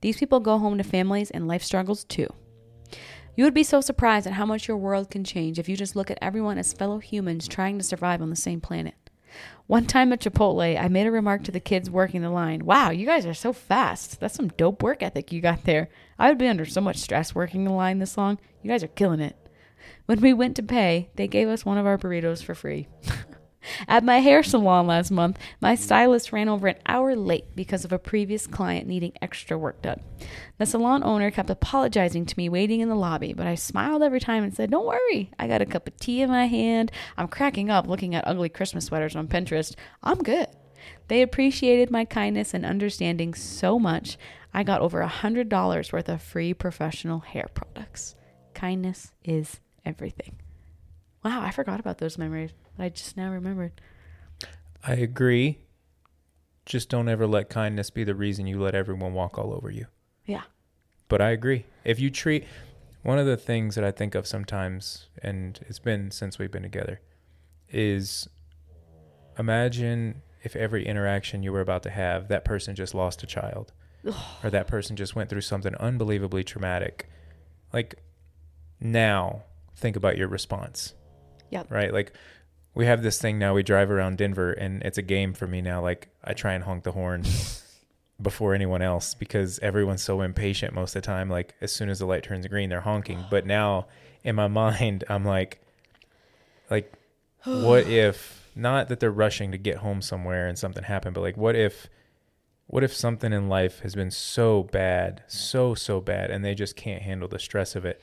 These 0.00 0.18
people 0.18 0.40
go 0.40 0.58
home 0.58 0.78
to 0.78 0.84
families 0.84 1.30
and 1.30 1.46
life 1.46 1.62
struggles 1.62 2.04
too. 2.04 2.28
You 3.36 3.44
would 3.44 3.54
be 3.54 3.64
so 3.64 3.80
surprised 3.80 4.26
at 4.26 4.32
how 4.32 4.46
much 4.46 4.66
your 4.66 4.78
world 4.78 5.10
can 5.10 5.22
change 5.22 5.58
if 5.58 5.68
you 5.68 5.76
just 5.76 5.94
look 5.94 6.10
at 6.10 6.18
everyone 6.22 6.58
as 6.58 6.72
fellow 6.72 6.98
humans 6.98 7.46
trying 7.46 7.78
to 7.78 7.84
survive 7.84 8.22
on 8.22 8.30
the 8.30 8.36
same 8.36 8.60
planet. 8.60 8.94
One 9.66 9.84
time 9.84 10.12
at 10.12 10.20
Chipotle, 10.20 10.80
I 10.80 10.88
made 10.88 11.06
a 11.06 11.10
remark 11.10 11.44
to 11.44 11.52
the 11.52 11.60
kids 11.60 11.90
working 11.90 12.22
the 12.22 12.30
line. 12.30 12.64
Wow, 12.64 12.90
you 12.90 13.04
guys 13.04 13.26
are 13.26 13.34
so 13.34 13.52
fast. 13.52 14.20
That's 14.20 14.34
some 14.34 14.48
dope 14.48 14.82
work 14.82 15.02
ethic 15.02 15.32
you 15.32 15.40
got 15.42 15.64
there. 15.64 15.90
I 16.18 16.28
would 16.28 16.38
be 16.38 16.48
under 16.48 16.64
so 16.64 16.80
much 16.80 16.96
stress 16.96 17.34
working 17.34 17.64
the 17.64 17.72
line 17.72 17.98
this 17.98 18.16
long. 18.16 18.38
You 18.62 18.70
guys 18.70 18.82
are 18.82 18.88
killing 18.88 19.20
it. 19.20 19.36
When 20.06 20.20
we 20.20 20.32
went 20.32 20.56
to 20.56 20.62
pay, 20.62 21.10
they 21.16 21.28
gave 21.28 21.48
us 21.48 21.64
one 21.64 21.78
of 21.78 21.86
our 21.86 21.98
burritos 21.98 22.42
for 22.42 22.54
free. 22.54 22.88
At 23.88 24.04
my 24.04 24.18
hair 24.18 24.42
salon 24.42 24.86
last 24.86 25.10
month, 25.10 25.38
my 25.60 25.74
stylist 25.74 26.32
ran 26.32 26.48
over 26.48 26.68
an 26.68 26.78
hour 26.86 27.14
late 27.16 27.54
because 27.54 27.84
of 27.84 27.92
a 27.92 27.98
previous 27.98 28.46
client 28.46 28.86
needing 28.86 29.12
extra 29.20 29.58
work 29.58 29.82
done. 29.82 30.00
The 30.58 30.66
salon 30.66 31.02
owner 31.04 31.30
kept 31.30 31.50
apologizing 31.50 32.26
to 32.26 32.34
me 32.36 32.48
waiting 32.48 32.80
in 32.80 32.88
the 32.88 32.94
lobby, 32.94 33.32
but 33.32 33.46
I 33.46 33.54
smiled 33.54 34.02
every 34.02 34.20
time 34.20 34.44
and 34.44 34.54
said, 34.54 34.70
Don't 34.70 34.86
worry, 34.86 35.30
I 35.38 35.46
got 35.46 35.62
a 35.62 35.66
cup 35.66 35.86
of 35.86 35.96
tea 35.98 36.22
in 36.22 36.30
my 36.30 36.46
hand. 36.46 36.90
I'm 37.16 37.28
cracking 37.28 37.70
up 37.70 37.86
looking 37.86 38.14
at 38.14 38.26
ugly 38.26 38.48
Christmas 38.48 38.86
sweaters 38.86 39.16
on 39.16 39.28
Pinterest. 39.28 39.74
I'm 40.02 40.22
good. 40.22 40.48
They 41.08 41.22
appreciated 41.22 41.90
my 41.90 42.04
kindness 42.04 42.54
and 42.54 42.64
understanding 42.64 43.34
so 43.34 43.78
much. 43.78 44.18
I 44.52 44.62
got 44.62 44.80
over 44.80 45.00
a 45.00 45.08
hundred 45.08 45.48
dollars 45.48 45.92
worth 45.92 46.08
of 46.08 46.22
free 46.22 46.54
professional 46.54 47.20
hair 47.20 47.48
products. 47.54 48.14
Kindness 48.54 49.12
is 49.24 49.60
everything. 49.84 50.36
Wow, 51.24 51.42
I 51.42 51.50
forgot 51.50 51.80
about 51.80 51.98
those 51.98 52.18
memories. 52.18 52.52
I 52.78 52.88
just 52.88 53.16
now 53.16 53.30
remembered. 53.30 53.80
I 54.84 54.94
agree. 54.94 55.58
Just 56.64 56.88
don't 56.88 57.08
ever 57.08 57.26
let 57.26 57.48
kindness 57.48 57.90
be 57.90 58.04
the 58.04 58.14
reason 58.14 58.46
you 58.46 58.60
let 58.60 58.74
everyone 58.74 59.14
walk 59.14 59.38
all 59.38 59.52
over 59.52 59.70
you. 59.70 59.86
Yeah. 60.24 60.42
But 61.08 61.20
I 61.22 61.30
agree. 61.30 61.64
If 61.84 62.00
you 62.00 62.10
treat 62.10 62.44
one 63.02 63.18
of 63.18 63.26
the 63.26 63.36
things 63.36 63.76
that 63.76 63.84
I 63.84 63.92
think 63.92 64.14
of 64.14 64.26
sometimes, 64.26 65.06
and 65.22 65.58
it's 65.68 65.78
been 65.78 66.10
since 66.10 66.38
we've 66.38 66.50
been 66.50 66.62
together, 66.62 67.00
is 67.68 68.28
imagine 69.38 70.22
if 70.42 70.56
every 70.56 70.86
interaction 70.86 71.42
you 71.42 71.52
were 71.52 71.60
about 71.60 71.82
to 71.84 71.90
have, 71.90 72.28
that 72.28 72.44
person 72.44 72.74
just 72.74 72.94
lost 72.94 73.22
a 73.22 73.26
child, 73.26 73.72
or 74.42 74.50
that 74.50 74.66
person 74.66 74.96
just 74.96 75.14
went 75.14 75.30
through 75.30 75.40
something 75.40 75.74
unbelievably 75.76 76.44
traumatic. 76.44 77.08
Like 77.72 77.96
now, 78.80 79.42
think 79.76 79.96
about 79.96 80.16
your 80.16 80.28
response. 80.28 80.94
Yep. 81.50 81.70
Right? 81.70 81.92
Like 81.92 82.12
we 82.76 82.86
have 82.86 83.02
this 83.02 83.20
thing 83.20 83.40
now, 83.40 83.54
we 83.54 83.64
drive 83.64 83.90
around 83.90 84.18
Denver, 84.18 84.52
and 84.52 84.82
it's 84.84 84.98
a 84.98 85.02
game 85.02 85.32
for 85.32 85.48
me 85.48 85.60
now. 85.60 85.82
Like 85.82 86.08
I 86.22 86.32
try 86.32 86.52
and 86.52 86.62
honk 86.62 86.84
the 86.84 86.92
horn. 86.92 87.24
before 88.20 88.54
anyone 88.54 88.80
else 88.80 89.14
because 89.14 89.58
everyone's 89.58 90.02
so 90.02 90.22
impatient 90.22 90.74
most 90.74 90.96
of 90.96 91.02
the 91.02 91.06
time. 91.06 91.28
Like 91.28 91.54
as 91.60 91.72
soon 91.72 91.88
as 91.88 91.98
the 91.98 92.06
light 92.06 92.22
turns 92.22 92.46
green, 92.46 92.70
they're 92.70 92.80
honking. 92.80 93.24
But 93.30 93.46
now 93.46 93.86
in 94.24 94.34
my 94.34 94.48
mind, 94.48 95.04
I'm 95.08 95.24
like, 95.24 95.60
like, 96.70 96.92
what 97.44 97.86
if 97.88 98.50
not 98.54 98.88
that 98.88 99.00
they're 99.00 99.10
rushing 99.10 99.52
to 99.52 99.58
get 99.58 99.78
home 99.78 100.00
somewhere 100.00 100.48
and 100.48 100.58
something 100.58 100.84
happened, 100.84 101.14
but 101.14 101.20
like, 101.20 101.36
what 101.36 101.54
if, 101.54 101.88
what 102.68 102.82
if 102.82 102.92
something 102.92 103.32
in 103.32 103.48
life 103.48 103.80
has 103.80 103.94
been 103.94 104.10
so 104.10 104.64
bad, 104.64 105.22
so 105.28 105.74
so 105.74 106.00
bad, 106.00 106.30
and 106.30 106.44
they 106.44 106.54
just 106.54 106.74
can't 106.74 107.02
handle 107.02 107.28
the 107.28 107.38
stress 107.38 107.76
of 107.76 107.84
it? 107.84 108.00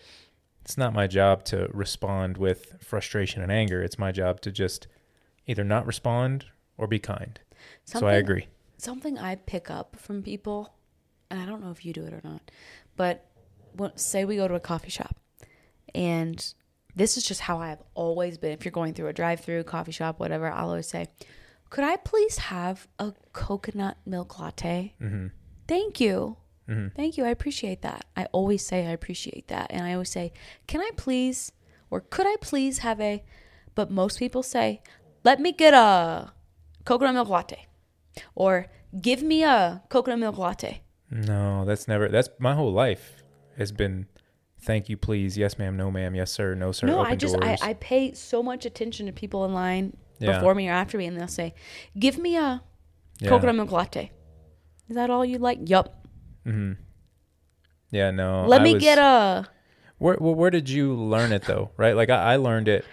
It's 0.63 0.77
not 0.77 0.93
my 0.93 1.07
job 1.07 1.43
to 1.45 1.69
respond 1.73 2.37
with 2.37 2.77
frustration 2.81 3.41
and 3.41 3.51
anger. 3.51 3.81
It's 3.81 3.99
my 3.99 4.11
job 4.11 4.41
to 4.41 4.51
just 4.51 4.87
either 5.45 5.63
not 5.63 5.85
respond 5.85 6.45
or 6.77 6.87
be 6.87 6.99
kind. 6.99 7.39
so 7.85 8.07
I 8.07 8.13
agree 8.13 8.47
something 8.83 9.17
I 9.17 9.35
pick 9.35 9.71
up 9.71 9.95
from 9.97 10.21
people, 10.21 10.73
and 11.31 11.39
I 11.39 11.45
don't 11.45 11.63
know 11.63 11.71
if 11.71 11.85
you 11.85 11.93
do 11.93 12.03
it 12.05 12.13
or 12.13 12.21
not, 12.23 12.51
but 12.95 13.25
when, 13.75 13.95
say 13.97 14.25
we 14.25 14.35
go 14.35 14.47
to 14.47 14.55
a 14.55 14.59
coffee 14.59 14.91
shop, 14.91 15.15
and 15.95 16.53
this 16.95 17.17
is 17.17 17.23
just 17.23 17.41
how 17.41 17.59
I've 17.59 17.81
always 17.95 18.37
been. 18.37 18.51
If 18.51 18.65
you're 18.65 18.71
going 18.71 18.93
through 18.93 19.07
a 19.07 19.13
drive-through 19.13 19.63
coffee 19.63 19.91
shop, 19.93 20.19
whatever, 20.19 20.51
I'll 20.51 20.69
always 20.69 20.87
say, 20.87 21.07
"Could 21.69 21.85
I 21.85 21.95
please 21.95 22.37
have 22.37 22.87
a 22.99 23.13
coconut 23.31 23.97
milk 24.05 24.37
latte?" 24.37 24.93
Mm-hmm. 25.01 25.27
Thank 25.67 25.99
you. 25.99 26.37
Mm-hmm. 26.69 26.95
Thank 26.95 27.17
you. 27.17 27.25
I 27.25 27.29
appreciate 27.29 27.81
that. 27.81 28.05
I 28.15 28.25
always 28.31 28.65
say 28.65 28.87
I 28.87 28.91
appreciate 28.91 29.47
that. 29.47 29.67
And 29.69 29.83
I 29.83 29.93
always 29.93 30.09
say, 30.09 30.31
can 30.67 30.81
I 30.81 30.91
please, 30.95 31.51
or 31.89 32.01
could 32.01 32.25
I 32.25 32.35
please 32.41 32.79
have 32.79 33.01
a, 33.01 33.23
but 33.75 33.91
most 33.91 34.19
people 34.19 34.43
say, 34.43 34.81
let 35.23 35.39
me 35.39 35.51
get 35.51 35.73
a 35.73 36.33
coconut 36.85 37.13
milk 37.13 37.29
latte 37.29 37.67
or 38.35 38.67
give 39.01 39.23
me 39.23 39.43
a 39.43 39.81
coconut 39.89 40.19
milk 40.19 40.37
latte. 40.37 40.81
No, 41.09 41.65
that's 41.65 41.87
never. 41.87 42.09
That's 42.09 42.29
my 42.39 42.55
whole 42.55 42.71
life 42.71 43.23
has 43.57 43.71
been. 43.71 44.07
Thank 44.61 44.87
you, 44.87 44.97
please. 44.97 45.37
Yes, 45.37 45.59
ma'am. 45.59 45.75
No, 45.75 45.91
ma'am. 45.91 46.15
Yes, 46.15 46.31
sir. 46.31 46.55
No, 46.55 46.71
sir. 46.71 46.87
No, 46.87 47.01
Open 47.01 47.11
I 47.11 47.15
just 47.15 47.35
I, 47.41 47.57
I, 47.61 47.73
pay 47.73 48.13
so 48.13 48.41
much 48.41 48.65
attention 48.65 49.07
to 49.07 49.11
people 49.11 49.43
in 49.45 49.53
line 49.53 49.95
yeah. 50.19 50.33
before 50.37 50.55
me 50.55 50.69
or 50.69 50.71
after 50.71 50.97
me, 50.97 51.05
and 51.05 51.17
they'll 51.19 51.27
say, 51.27 51.53
"Give 51.99 52.17
me 52.17 52.37
a 52.37 52.63
yeah. 53.19 53.29
coconut 53.29 53.55
milk 53.55 53.71
latte." 53.71 54.11
Is 54.89 54.95
that 54.95 55.09
all 55.09 55.25
you 55.25 55.37
like? 55.37 55.59
Yup. 55.69 56.02
Hmm. 56.43 56.73
Yeah. 57.91 58.11
No. 58.11 58.45
Let 58.47 58.61
I 58.61 58.63
me 58.63 58.73
was, 58.75 58.83
get 58.83 58.97
a. 58.97 59.47
Where, 59.97 60.15
where, 60.15 60.49
did 60.49 60.69
you 60.69 60.93
learn 60.93 61.31
it 61.31 61.43
though? 61.43 61.71
Right. 61.77 61.95
Like 61.95 62.09
I, 62.09 62.33
I 62.33 62.35
learned 62.35 62.67
it 62.67 62.85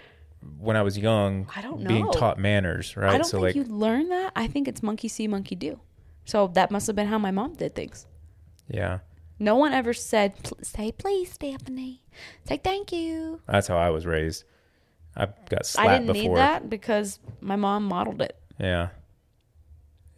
when 0.59 0.75
I 0.75 0.81
was 0.81 0.97
young, 0.97 1.47
I 1.55 1.61
don't 1.61 1.81
know. 1.81 1.87
being 1.87 2.11
taught 2.11 2.39
manners, 2.39 2.95
right? 2.97 3.13
I 3.13 3.17
don't 3.17 3.25
so 3.25 3.41
think 3.41 3.43
like, 3.43 3.55
you 3.55 3.63
learn 3.63 4.09
that. 4.09 4.31
I 4.35 4.47
think 4.47 4.67
it's 4.67 4.81
monkey 4.81 5.07
see, 5.07 5.27
monkey 5.27 5.55
do. 5.55 5.79
So 6.25 6.47
that 6.49 6.71
must 6.71 6.87
have 6.87 6.95
been 6.95 7.07
how 7.07 7.17
my 7.17 7.31
mom 7.31 7.53
did 7.53 7.75
things. 7.75 8.05
Yeah. 8.67 8.99
No 9.39 9.55
one 9.55 9.73
ever 9.73 9.93
said, 9.93 10.33
"Say 10.61 10.91
please, 10.91 11.33
Stephanie." 11.33 12.03
Say 12.47 12.57
thank 12.57 12.91
you. 12.91 13.41
That's 13.47 13.67
how 13.67 13.77
I 13.77 13.89
was 13.89 14.05
raised. 14.05 14.43
I 15.15 15.27
got 15.49 15.65
slapped 15.65 15.65
before. 15.65 15.83
I 15.83 15.97
didn't 15.97 16.13
before. 16.13 16.35
need 16.35 16.37
that 16.37 16.69
because 16.69 17.19
my 17.41 17.55
mom 17.55 17.85
modeled 17.85 18.21
it. 18.21 18.37
Yeah. 18.59 18.89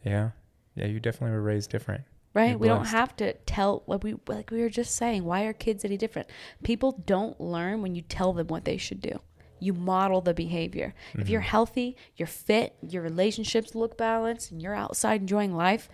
Yeah. 0.03 0.31
Yeah. 0.75 0.87
You 0.87 0.99
definitely 0.99 1.35
were 1.35 1.41
raised 1.41 1.69
different. 1.69 2.03
Right. 2.33 2.59
We 2.59 2.67
don't 2.67 2.85
have 2.85 3.15
to 3.17 3.33
tell 3.45 3.83
like 3.85 4.03
we 4.03 4.15
like 4.27 4.49
we 4.49 4.61
were 4.61 4.69
just 4.69 4.95
saying. 4.95 5.23
Why 5.23 5.43
are 5.43 5.53
kids 5.53 5.85
any 5.85 5.97
different? 5.97 6.29
People 6.63 7.03
don't 7.05 7.39
learn 7.39 7.81
when 7.81 7.93
you 7.93 8.01
tell 8.01 8.33
them 8.33 8.47
what 8.47 8.65
they 8.65 8.77
should 8.77 9.01
do 9.01 9.19
you 9.63 9.73
model 9.73 10.21
the 10.21 10.33
behavior. 10.33 10.93
Mm-hmm. 11.09 11.21
If 11.21 11.29
you're 11.29 11.41
mm-hmm. 11.41 11.49
healthy, 11.49 11.97
you're 12.17 12.27
fit, 12.27 12.75
your 12.81 13.01
relationships 13.01 13.73
look 13.73 13.97
balanced, 13.97 14.51
and 14.51 14.61
you're 14.61 14.75
outside 14.75 15.21
enjoying 15.21 15.55
life, 15.55 15.87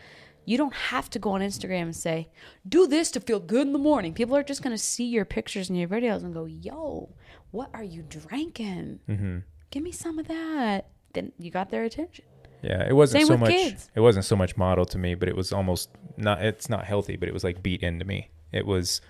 you 0.46 0.58
don't 0.58 0.74
have 0.74 1.10
to 1.12 1.20
go 1.20 1.32
on 1.32 1.42
Instagram 1.42 1.84
and 1.84 1.96
say, 1.96 2.30
do 2.68 2.88
this 2.88 3.12
to 3.12 3.20
feel 3.20 3.40
good 3.40 3.68
in 3.68 3.74
the 3.74 3.80
morning. 3.80 4.14
People 4.14 4.36
are 4.36 4.44
just 4.44 4.64
going 4.64 4.76
to 4.76 4.82
see 4.82 5.06
your 5.06 5.26
pictures 5.26 5.70
and 5.70 5.78
your 5.78 5.88
videos 5.88 6.24
and 6.24 6.34
go, 6.34 6.46
yo, 6.46 7.10
what 7.52 7.70
are 7.74 7.84
you 7.84 8.02
drinking? 8.02 9.00
Mm-hmm. 9.08 9.38
Give 9.70 9.84
me 9.84 9.92
some 9.92 10.18
of 10.18 10.28
that. 10.28 10.90
Then 11.14 11.34
you 11.38 11.52
got 11.52 11.70
their 11.70 11.84
attention. 11.84 12.26
Yeah, 12.62 12.86
it 12.88 12.94
wasn't 12.94 13.22
Same 13.22 13.28
so 13.28 13.38
much. 13.38 13.52
Kids. 13.52 13.90
It 13.96 14.02
wasn't 14.02 14.26
so 14.26 14.36
much 14.36 14.58
model 14.58 14.86
to 14.86 14.98
me, 14.98 15.16
but 15.16 15.30
it 15.30 15.36
was 15.36 15.54
almost 15.54 15.90
not. 16.18 16.44
It's 16.44 16.70
not 16.70 16.86
healthy, 16.86 17.16
but 17.16 17.30
it 17.30 17.34
was 17.34 17.44
like 17.44 17.64
beat 17.64 17.84
into 17.84 18.06
me. 18.06 18.30
It 18.52 18.66
was 18.66 19.02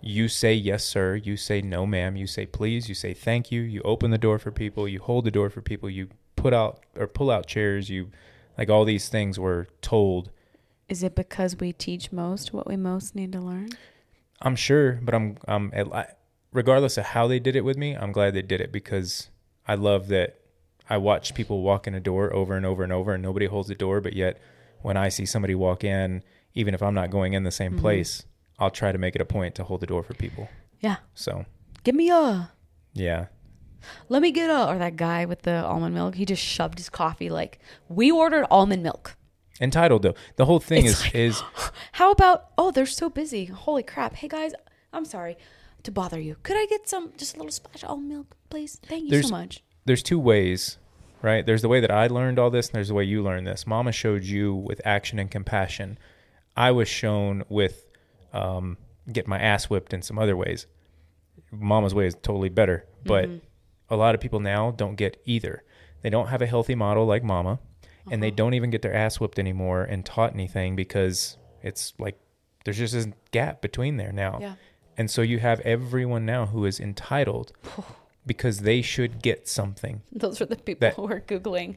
you 0.00 0.28
say 0.28 0.54
yes 0.54 0.84
sir 0.84 1.16
you 1.16 1.36
say 1.36 1.60
no 1.60 1.84
ma'am 1.84 2.16
you 2.16 2.26
say 2.26 2.46
please 2.46 2.88
you 2.88 2.94
say 2.94 3.12
thank 3.12 3.50
you 3.50 3.60
you 3.60 3.80
open 3.82 4.10
the 4.10 4.18
door 4.18 4.38
for 4.38 4.50
people 4.50 4.86
you 4.86 5.00
hold 5.00 5.24
the 5.24 5.30
door 5.30 5.50
for 5.50 5.60
people 5.60 5.90
you 5.90 6.08
put 6.36 6.54
out 6.54 6.84
or 6.96 7.06
pull 7.06 7.30
out 7.30 7.46
chairs 7.46 7.90
you 7.90 8.08
like 8.56 8.70
all 8.70 8.84
these 8.84 9.08
things 9.08 9.38
were 9.38 9.66
told 9.82 10.30
is 10.88 11.02
it 11.02 11.14
because 11.14 11.56
we 11.56 11.72
teach 11.72 12.12
most 12.12 12.52
what 12.52 12.66
we 12.66 12.76
most 12.76 13.14
need 13.14 13.32
to 13.32 13.40
learn 13.40 13.68
i'm 14.42 14.54
sure 14.54 15.00
but 15.02 15.14
i'm 15.14 15.36
i'm 15.48 15.72
regardless 16.52 16.96
of 16.96 17.04
how 17.06 17.26
they 17.26 17.40
did 17.40 17.56
it 17.56 17.64
with 17.64 17.76
me 17.76 17.94
i'm 17.94 18.12
glad 18.12 18.34
they 18.34 18.42
did 18.42 18.60
it 18.60 18.70
because 18.70 19.30
i 19.66 19.74
love 19.74 20.06
that 20.08 20.37
i 20.88 20.96
watch 20.96 21.34
people 21.34 21.62
walk 21.62 21.86
in 21.86 21.94
a 21.94 22.00
door 22.00 22.32
over 22.34 22.56
and 22.56 22.66
over 22.66 22.82
and 22.82 22.92
over 22.92 23.14
and 23.14 23.22
nobody 23.22 23.46
holds 23.46 23.68
the 23.68 23.74
door 23.74 24.00
but 24.00 24.14
yet 24.14 24.38
when 24.82 24.96
i 24.96 25.08
see 25.08 25.26
somebody 25.26 25.54
walk 25.54 25.84
in 25.84 26.22
even 26.54 26.74
if 26.74 26.82
i'm 26.82 26.94
not 26.94 27.10
going 27.10 27.32
in 27.32 27.42
the 27.44 27.50
same 27.50 27.72
mm-hmm. 27.72 27.80
place 27.80 28.24
I'll 28.58 28.70
try 28.70 28.92
to 28.92 28.98
make 28.98 29.14
it 29.14 29.20
a 29.20 29.24
point 29.24 29.54
to 29.56 29.64
hold 29.64 29.80
the 29.80 29.86
door 29.86 30.02
for 30.02 30.14
people. 30.14 30.48
Yeah. 30.80 30.96
So 31.14 31.46
give 31.84 31.94
me 31.94 32.10
a. 32.10 32.50
Yeah. 32.92 33.26
Let 34.08 34.22
me 34.22 34.32
get 34.32 34.50
a. 34.50 34.68
Or 34.68 34.78
that 34.78 34.96
guy 34.96 35.24
with 35.24 35.42
the 35.42 35.64
almond 35.64 35.94
milk, 35.94 36.16
he 36.16 36.24
just 36.24 36.42
shoved 36.42 36.78
his 36.78 36.88
coffee 36.88 37.30
like 37.30 37.60
we 37.88 38.10
ordered 38.10 38.46
almond 38.50 38.82
milk. 38.82 39.16
Entitled 39.60 40.02
though, 40.02 40.14
the 40.36 40.44
whole 40.44 40.60
thing 40.60 40.86
it's 40.86 40.98
is 40.98 41.04
like, 41.04 41.14
is. 41.14 41.42
How 41.92 42.10
about? 42.10 42.48
Oh, 42.58 42.70
they're 42.70 42.86
so 42.86 43.08
busy. 43.08 43.44
Holy 43.46 43.82
crap! 43.82 44.14
Hey 44.14 44.28
guys, 44.28 44.52
I'm 44.92 45.04
sorry 45.04 45.36
to 45.84 45.92
bother 45.92 46.18
you. 46.20 46.36
Could 46.42 46.56
I 46.56 46.66
get 46.66 46.88
some, 46.88 47.12
just 47.16 47.34
a 47.34 47.38
little 47.38 47.52
splash 47.52 47.82
of 47.84 47.90
almond 47.90 48.08
milk, 48.08 48.36
please? 48.50 48.80
Thank 48.84 49.04
you 49.04 49.10
there's, 49.10 49.28
so 49.28 49.30
much. 49.30 49.62
There's 49.88 50.02
two 50.02 50.18
ways, 50.18 50.78
right? 51.22 51.44
There's 51.44 51.62
the 51.62 51.68
way 51.68 51.80
that 51.80 51.90
I 51.90 52.06
learned 52.06 52.38
all 52.38 52.50
this, 52.50 52.68
and 52.68 52.74
there's 52.74 52.88
the 52.88 52.94
way 52.94 53.04
you 53.04 53.22
learned 53.22 53.46
this. 53.46 53.66
Mama 53.66 53.90
showed 53.90 54.22
you 54.22 54.54
with 54.54 54.80
action 54.84 55.18
and 55.18 55.30
compassion. 55.30 55.98
I 56.56 56.72
was 56.72 56.88
shown 56.88 57.42
with 57.48 57.86
um, 58.32 58.76
get 59.10 59.26
my 59.26 59.38
ass 59.38 59.64
whipped 59.70 59.94
in 59.94 60.02
some 60.02 60.18
other 60.18 60.36
ways. 60.36 60.66
Mama's 61.50 61.94
way 61.94 62.06
is 62.06 62.14
totally 62.14 62.50
better, 62.50 62.86
but 63.04 63.28
mm-hmm. 63.28 63.38
a 63.88 63.96
lot 63.96 64.14
of 64.14 64.20
people 64.20 64.40
now 64.40 64.70
don't 64.70 64.96
get 64.96 65.20
either. 65.24 65.62
They 66.02 66.10
don't 66.10 66.28
have 66.28 66.42
a 66.42 66.46
healthy 66.46 66.74
model 66.74 67.06
like 67.06 67.24
mama, 67.24 67.52
uh-huh. 67.52 68.10
and 68.10 68.22
they 68.22 68.28
uh-huh. 68.28 68.36
don't 68.36 68.54
even 68.54 68.70
get 68.70 68.82
their 68.82 68.94
ass 68.94 69.18
whipped 69.18 69.38
anymore 69.38 69.84
and 69.84 70.04
taught 70.04 70.34
anything 70.34 70.76
because 70.76 71.38
it's 71.62 71.94
like 71.98 72.18
there's 72.64 72.78
just 72.78 72.92
this 72.92 73.08
gap 73.30 73.62
between 73.62 73.96
there 73.96 74.12
now. 74.12 74.38
Yeah. 74.40 74.54
And 74.98 75.10
so 75.10 75.22
you 75.22 75.38
have 75.38 75.60
everyone 75.60 76.26
now 76.26 76.46
who 76.46 76.66
is 76.66 76.80
entitled 76.80 77.52
because 78.28 78.60
they 78.60 78.82
should 78.82 79.20
get 79.22 79.48
something. 79.48 80.02
Those 80.12 80.40
are 80.40 80.46
the 80.46 80.56
people 80.56 80.80
that, 80.80 80.94
who 80.94 81.10
are 81.10 81.20
Googling, 81.20 81.76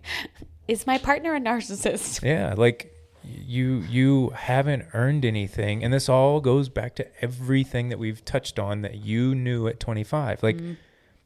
is 0.67 0.85
my 0.85 0.99
partner 0.99 1.33
a 1.33 1.39
narcissist? 1.39 2.21
Yeah. 2.31 2.53
Like 2.55 2.93
you 3.23 3.83
you 3.89 4.29
haven't 4.29 4.85
earned 4.93 5.25
anything 5.25 5.83
and 5.83 5.93
this 5.93 6.09
all 6.09 6.41
goes 6.41 6.69
back 6.69 6.95
to 6.95 7.23
everything 7.23 7.89
that 7.89 7.99
we've 7.99 8.23
touched 8.25 8.57
on 8.57 8.81
that 8.81 8.95
you 8.95 9.35
knew 9.35 9.67
at 9.67 9.79
25 9.79 10.41
like 10.41 10.57
mm-hmm. 10.57 10.73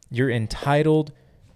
you're 0.10 0.30
entitled 0.30 1.12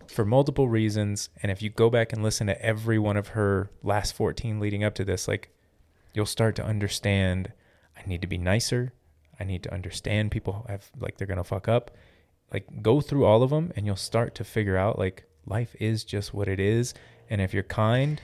for 0.08 0.24
multiple 0.26 0.70
reasons 0.70 1.30
and 1.44 1.52
if 1.52 1.62
you 1.62 1.70
go 1.70 1.90
back 1.90 2.14
and 2.14 2.24
listen 2.24 2.48
to 2.48 2.62
every 2.66 2.98
one 2.98 3.18
of 3.18 3.30
her 3.30 3.70
last 3.84 4.14
14 4.14 4.60
leading 4.60 4.84
up 4.84 4.96
to 4.96 5.04
this 5.04 5.28
like 5.28 5.50
you'll 6.14 6.26
start 6.26 6.56
to 6.56 6.64
understand 6.64 7.52
i 7.98 8.08
need 8.08 8.22
to 8.22 8.28
be 8.28 8.38
nicer 8.38 8.94
i 9.40 9.44
need 9.44 9.62
to 9.62 9.74
understand 9.74 10.32
people 10.32 10.66
have 10.70 10.90
like 11.00 11.18
they're 11.18 11.28
gonna 11.28 11.44
fuck 11.44 11.68
up 11.68 11.92
like 12.52 12.82
go 12.82 13.02
through 13.02 13.26
all 13.26 13.44
of 13.44 13.50
them 13.50 13.72
and 13.76 13.86
you'll 13.86 13.96
start 13.96 14.36
to 14.36 14.44
figure 14.44 14.78
out 14.78 14.98
like 14.98 15.26
life 15.46 15.76
is 15.80 16.04
just 16.04 16.34
what 16.34 16.48
it 16.48 16.60
is 16.60 16.94
and 17.30 17.42
if 17.42 17.54
you're 17.54 17.64
kind 17.64 18.22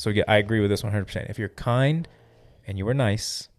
so 0.00 0.08
yeah, 0.08 0.24
I 0.26 0.38
agree 0.38 0.60
with 0.60 0.70
this 0.70 0.80
100%. 0.80 1.28
If 1.28 1.38
you're 1.38 1.50
kind 1.50 2.08
and 2.66 2.78
you 2.78 2.86
were 2.86 2.94
nice, 2.94 3.50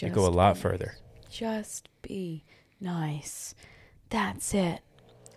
you 0.00 0.08
go 0.08 0.26
a 0.26 0.28
lot 0.28 0.54
be 0.54 0.60
further. 0.60 0.96
Just 1.30 1.88
be 2.02 2.42
nice. 2.80 3.54
That's 4.10 4.54
it. 4.54 4.80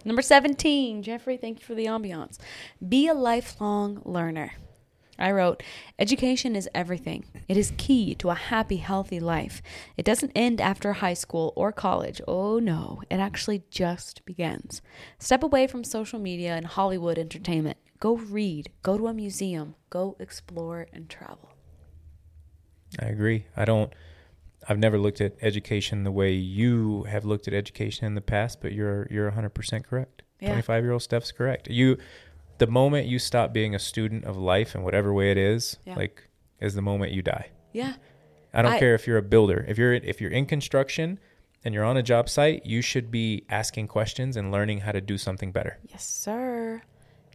Number 0.03 0.23
17, 0.23 1.03
Jeffrey, 1.03 1.37
thank 1.37 1.59
you 1.59 1.65
for 1.67 1.75
the 1.75 1.85
ambiance. 1.85 2.39
Be 2.89 3.07
a 3.07 3.13
lifelong 3.13 4.01
learner. 4.03 4.53
I 5.21 5.31
wrote, 5.31 5.63
Education 5.99 6.55
is 6.55 6.69
everything. 6.73 7.25
It 7.47 7.57
is 7.57 7.73
key 7.77 8.15
to 8.15 8.29
a 8.29 8.35
happy, 8.35 8.77
healthy 8.77 9.19
life. 9.19 9.61
It 9.97 10.05
doesn't 10.05 10.31
end 10.35 10.59
after 10.59 10.93
high 10.93 11.13
school 11.13 11.53
or 11.55 11.71
college. 11.71 12.21
Oh 12.27 12.59
no, 12.59 13.01
it 13.09 13.19
actually 13.19 13.63
just 13.69 14.25
begins. 14.25 14.81
Step 15.19 15.43
away 15.43 15.67
from 15.67 15.83
social 15.83 16.19
media 16.19 16.55
and 16.55 16.65
Hollywood 16.65 17.17
entertainment. 17.17 17.77
Go 17.99 18.17
read, 18.17 18.71
go 18.81 18.97
to 18.97 19.07
a 19.07 19.13
museum, 19.13 19.75
go 19.91 20.15
explore 20.19 20.87
and 20.91 21.07
travel. 21.07 21.51
I 22.99 23.05
agree. 23.05 23.45
I 23.55 23.65
don't. 23.65 23.93
I've 24.67 24.79
never 24.79 24.97
looked 24.99 25.21
at 25.21 25.35
education 25.41 26.03
the 26.03 26.11
way 26.11 26.33
you 26.33 27.03
have 27.03 27.25
looked 27.25 27.47
at 27.47 27.53
education 27.53 28.05
in 28.05 28.15
the 28.15 28.21
past, 28.21 28.61
but 28.61 28.73
you're 28.73 29.07
you're 29.09 29.31
100% 29.31 29.83
correct. 29.85 30.23
Yeah. 30.39 30.49
25 30.49 30.83
year 30.83 30.91
old 30.91 31.03
Steph's 31.03 31.31
correct. 31.31 31.69
You, 31.69 31.97
the 32.61 32.67
moment 32.67 33.07
you 33.07 33.19
stop 33.19 33.51
being 33.51 33.75
a 33.75 33.79
student 33.79 34.23
of 34.23 34.37
life 34.37 34.73
in 34.75 34.83
whatever 34.83 35.13
way 35.13 35.31
it 35.31 35.37
is, 35.37 35.77
Yeah. 35.85 35.95
like, 35.95 36.29
is 36.61 36.73
the 36.75 36.81
moment 36.81 37.11
you 37.11 37.21
die. 37.21 37.47
Yeah. 37.73 37.93
I 38.53 38.61
don't 38.61 38.73
I- 38.73 38.79
care 38.79 38.95
if 38.95 39.05
you're 39.07 39.17
a 39.17 39.21
builder. 39.35 39.65
If 39.67 39.77
you're 39.77 39.93
if 39.93 40.21
you're 40.21 40.31
in 40.31 40.45
construction 40.45 41.19
and 41.65 41.73
you're 41.73 41.83
on 41.85 41.97
a 41.97 42.03
job 42.03 42.29
site, 42.29 42.65
you 42.65 42.81
should 42.81 43.11
be 43.11 43.45
asking 43.49 43.87
questions 43.87 44.37
and 44.37 44.51
learning 44.51 44.79
how 44.81 44.91
to 44.91 45.01
do 45.01 45.17
something 45.17 45.51
better. 45.51 45.77
Yes, 45.89 46.05
sir. 46.05 46.81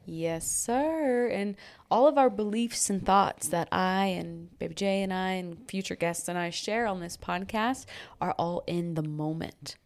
Yes, 0.08 0.48
sir. 0.48 1.26
And 1.28 1.56
all 1.90 2.06
of 2.06 2.16
our 2.18 2.30
beliefs 2.30 2.88
and 2.90 3.04
thoughts 3.04 3.48
that 3.48 3.66
I 3.72 4.06
and 4.06 4.56
Baby 4.60 4.74
J 4.74 5.02
and 5.02 5.12
I 5.12 5.30
and 5.32 5.68
future 5.68 5.96
guests 5.96 6.28
and 6.28 6.38
I 6.38 6.50
share 6.50 6.86
on 6.86 7.00
this 7.00 7.16
podcast 7.16 7.86
are 8.20 8.32
all 8.38 8.62
in 8.68 8.94
the 8.94 9.02
moment. 9.02 9.76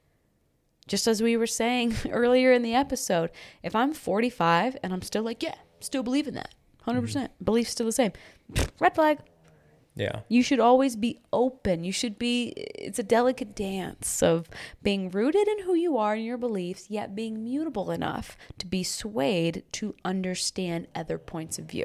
Just 0.91 1.07
as 1.07 1.22
we 1.22 1.36
were 1.36 1.47
saying 1.47 1.95
earlier 2.11 2.53
in 2.53 2.62
the 2.62 2.74
episode, 2.74 3.30
if 3.62 3.76
I'm 3.76 3.95
45 3.95 4.76
and 4.82 4.93
I'm 4.93 5.03
still 5.03 5.22
like, 5.22 5.41
yeah, 5.41 5.55
still 5.78 6.03
believe 6.03 6.26
in 6.26 6.34
that, 6.34 6.53
100%, 6.84 6.91
mm-hmm. 6.91 7.01
percent 7.03 7.45
belief's 7.45 7.70
still 7.70 7.86
the 7.86 7.93
same, 7.93 8.11
red 8.80 8.97
flag. 8.97 9.18
Yeah. 9.95 10.22
You 10.28 10.43
should 10.43 10.59
always 10.59 10.97
be 10.97 11.20
open. 11.32 11.84
You 11.84 11.93
should 11.93 12.18
be, 12.18 12.49
it's 12.57 12.99
a 12.99 13.05
delicate 13.05 13.55
dance 13.55 14.20
of 14.20 14.49
being 14.82 15.11
rooted 15.11 15.47
in 15.47 15.61
who 15.61 15.74
you 15.74 15.97
are 15.97 16.14
and 16.14 16.24
your 16.24 16.38
beliefs, 16.38 16.86
yet 16.91 17.14
being 17.14 17.45
mutable 17.45 17.93
enough 17.93 18.36
to 18.59 18.66
be 18.66 18.82
swayed 18.82 19.62
to 19.72 19.95
understand 20.05 20.88
other 20.97 21.18
points 21.18 21.57
of 21.57 21.66
view. 21.66 21.84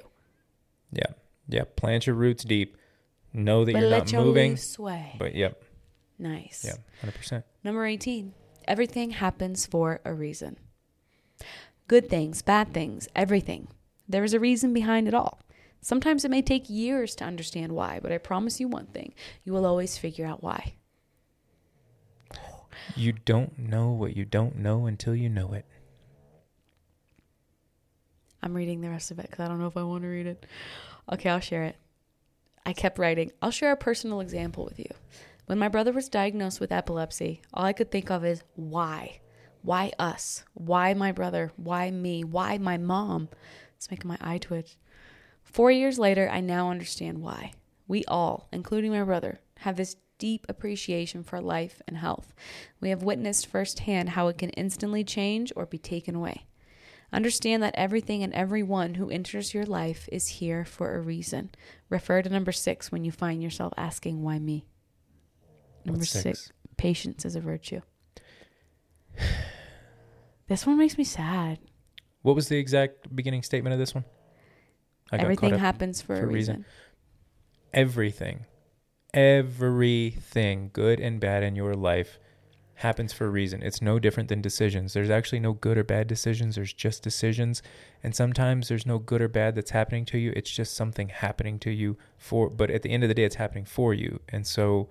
Yeah. 0.91 1.13
Yeah. 1.47 1.65
Plant 1.75 2.07
your 2.07 2.15
roots 2.15 2.43
deep. 2.43 2.75
Know 3.33 3.65
that 3.65 3.73
but 3.73 3.81
you're 3.81 3.91
not 3.91 4.13
moving. 4.13 4.57
sway. 4.57 5.15
But 5.19 5.35
yep. 5.35 5.63
nice. 6.17 6.65
Yeah. 6.65 7.07
100%. 7.07 7.43
Number 7.63 7.85
18. 7.85 8.33
Everything 8.67 9.11
happens 9.11 9.65
for 9.65 10.01
a 10.03 10.13
reason. 10.13 10.57
Good 11.87 12.09
things, 12.09 12.41
bad 12.41 12.73
things, 12.73 13.07
everything. 13.15 13.67
There 14.07 14.23
is 14.23 14.33
a 14.33 14.39
reason 14.39 14.73
behind 14.73 15.07
it 15.07 15.13
all. 15.13 15.39
Sometimes 15.81 16.25
it 16.25 16.31
may 16.31 16.41
take 16.41 16.69
years 16.69 17.15
to 17.15 17.25
understand 17.25 17.71
why, 17.71 17.99
but 18.01 18.11
I 18.11 18.17
promise 18.17 18.59
you 18.59 18.67
one 18.67 18.87
thing 18.87 19.13
you 19.43 19.53
will 19.53 19.65
always 19.65 19.97
figure 19.97 20.25
out 20.25 20.41
why. 20.41 20.73
You 22.95 23.13
don't 23.13 23.57
know 23.57 23.91
what 23.91 24.15
you 24.15 24.25
don't 24.25 24.57
know 24.57 24.87
until 24.87 25.15
you 25.15 25.29
know 25.29 25.53
it. 25.53 25.65
I'm 28.41 28.53
reading 28.53 28.81
the 28.81 28.89
rest 28.89 29.11
of 29.11 29.19
it 29.19 29.29
because 29.29 29.39
I 29.43 29.47
don't 29.47 29.59
know 29.59 29.67
if 29.67 29.77
I 29.77 29.83
want 29.83 30.03
to 30.03 30.07
read 30.07 30.27
it. 30.27 30.45
Okay, 31.11 31.29
I'll 31.29 31.39
share 31.39 31.63
it. 31.63 31.75
I 32.65 32.73
kept 32.73 32.97
writing. 32.97 33.31
I'll 33.41 33.51
share 33.51 33.71
a 33.71 33.77
personal 33.77 34.21
example 34.21 34.65
with 34.65 34.79
you. 34.79 34.89
When 35.45 35.59
my 35.59 35.67
brother 35.67 35.91
was 35.91 36.09
diagnosed 36.09 36.59
with 36.59 36.71
epilepsy, 36.71 37.41
all 37.53 37.65
I 37.65 37.73
could 37.73 37.91
think 37.91 38.09
of 38.09 38.25
is 38.25 38.43
why? 38.55 39.19
Why 39.61 39.91
us? 39.99 40.43
Why 40.53 40.93
my 40.95 41.11
brother? 41.11 41.51
Why 41.55 41.91
me? 41.91 42.23
Why 42.23 42.57
my 42.57 42.77
mom? 42.77 43.29
It's 43.75 43.91
making 43.91 44.07
my 44.07 44.17
eye 44.21 44.39
twitch. 44.39 44.77
Four 45.43 45.69
years 45.69 45.99
later, 45.99 46.27
I 46.29 46.41
now 46.41 46.71
understand 46.71 47.21
why. 47.21 47.53
We 47.87 48.03
all, 48.05 48.47
including 48.51 48.91
my 48.91 49.03
brother, 49.03 49.39
have 49.59 49.77
this 49.77 49.97
deep 50.17 50.47
appreciation 50.49 51.23
for 51.23 51.39
life 51.39 51.81
and 51.87 51.97
health. 51.97 52.33
We 52.79 52.89
have 52.89 53.03
witnessed 53.03 53.45
firsthand 53.45 54.09
how 54.09 54.27
it 54.29 54.39
can 54.39 54.49
instantly 54.51 55.03
change 55.03 55.53
or 55.55 55.67
be 55.67 55.77
taken 55.77 56.15
away. 56.15 56.47
Understand 57.13 57.61
that 57.61 57.75
everything 57.75 58.23
and 58.23 58.33
everyone 58.33 58.95
who 58.95 59.11
enters 59.11 59.53
your 59.53 59.65
life 59.65 60.09
is 60.11 60.27
here 60.27 60.65
for 60.65 60.95
a 60.95 61.01
reason. 61.01 61.51
Refer 61.89 62.23
to 62.23 62.29
number 62.29 62.51
six 62.51 62.91
when 62.91 63.05
you 63.05 63.11
find 63.11 63.43
yourself 63.43 63.73
asking, 63.77 64.23
Why 64.23 64.39
me? 64.39 64.65
Number 65.85 66.05
six? 66.05 66.23
six? 66.23 66.51
patience 66.77 67.25
is 67.25 67.35
a 67.35 67.41
virtue. 67.41 67.81
This 70.47 70.67
one 70.67 70.77
makes 70.77 70.95
me 70.95 71.03
sad. 71.03 71.57
What 72.21 72.35
was 72.35 72.49
the 72.49 72.57
exact 72.57 73.15
beginning 73.15 73.41
statement 73.41 73.73
of 73.73 73.79
this 73.79 73.95
one? 73.95 74.05
I 75.11 75.17
Everything 75.17 75.57
happens 75.57 76.01
for, 76.01 76.15
for 76.15 76.23
a 76.23 76.27
reason. 76.27 76.57
reason. 76.57 76.65
Everything, 77.73 78.45
everything, 79.13 80.69
good 80.71 80.99
and 80.99 81.19
bad 81.19 81.41
in 81.41 81.55
your 81.55 81.73
life, 81.73 82.19
happens 82.75 83.11
for 83.11 83.25
a 83.25 83.29
reason. 83.29 83.63
It's 83.63 83.81
no 83.81 83.97
different 83.97 84.29
than 84.29 84.41
decisions. 84.41 84.93
There's 84.93 85.09
actually 85.09 85.39
no 85.39 85.53
good 85.53 85.79
or 85.79 85.83
bad 85.83 86.07
decisions. 86.07 86.55
There's 86.55 86.73
just 86.73 87.01
decisions, 87.01 87.63
and 88.03 88.15
sometimes 88.15 88.67
there's 88.67 88.85
no 88.85 88.99
good 88.99 89.21
or 89.21 89.27
bad 89.27 89.55
that's 89.55 89.71
happening 89.71 90.05
to 90.05 90.17
you. 90.17 90.31
It's 90.35 90.51
just 90.51 90.75
something 90.75 91.09
happening 91.09 91.57
to 91.59 91.71
you 91.71 91.97
for. 92.17 92.49
But 92.49 92.69
at 92.69 92.83
the 92.83 92.91
end 92.91 93.03
of 93.03 93.09
the 93.09 93.15
day, 93.15 93.23
it's 93.23 93.35
happening 93.35 93.65
for 93.65 93.95
you, 93.95 94.19
and 94.29 94.45
so. 94.45 94.89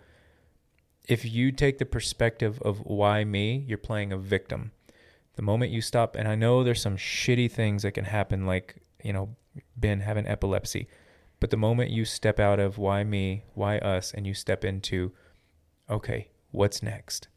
If 1.09 1.25
you 1.25 1.53
take 1.53 1.79
the 1.79 1.85
perspective 1.85 2.61
of 2.63 2.81
why 2.81 3.25
me, 3.25 3.65
you're 3.69 3.79
playing 3.79 4.13
a 4.13 4.17
victim. 4.19 4.73
The 5.37 5.43
moment 5.43 5.71
you 5.73 5.81
stop, 5.83 6.15
and 6.17 6.27
I 6.29 6.35
know 6.35 6.63
there's 6.65 6.81
some 6.81 6.97
shitty 6.97 7.51
things 7.51 7.83
that 7.83 7.93
can 7.93 8.05
happen, 8.07 8.47
like, 8.47 8.77
you 9.03 9.13
know, 9.13 9.37
Ben 9.77 10.01
having 10.01 10.27
epilepsy. 10.27 10.89
But 11.41 11.51
the 11.51 11.57
moment 11.57 11.91
you 11.91 12.05
step 12.05 12.41
out 12.41 12.59
of 12.61 12.79
why 12.79 13.05
me, 13.05 13.45
why 13.55 13.79
us, 13.79 14.15
and 14.15 14.27
you 14.27 14.33
step 14.33 14.65
into, 14.65 15.13
okay, 15.91 16.29
what's 16.53 16.83
next, 16.83 17.29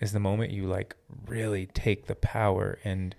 is 0.00 0.12
the 0.12 0.20
moment 0.20 0.50
you 0.50 0.66
like 0.66 0.94
really 1.26 1.66
take 1.66 2.06
the 2.06 2.16
power. 2.16 2.78
And 2.84 3.14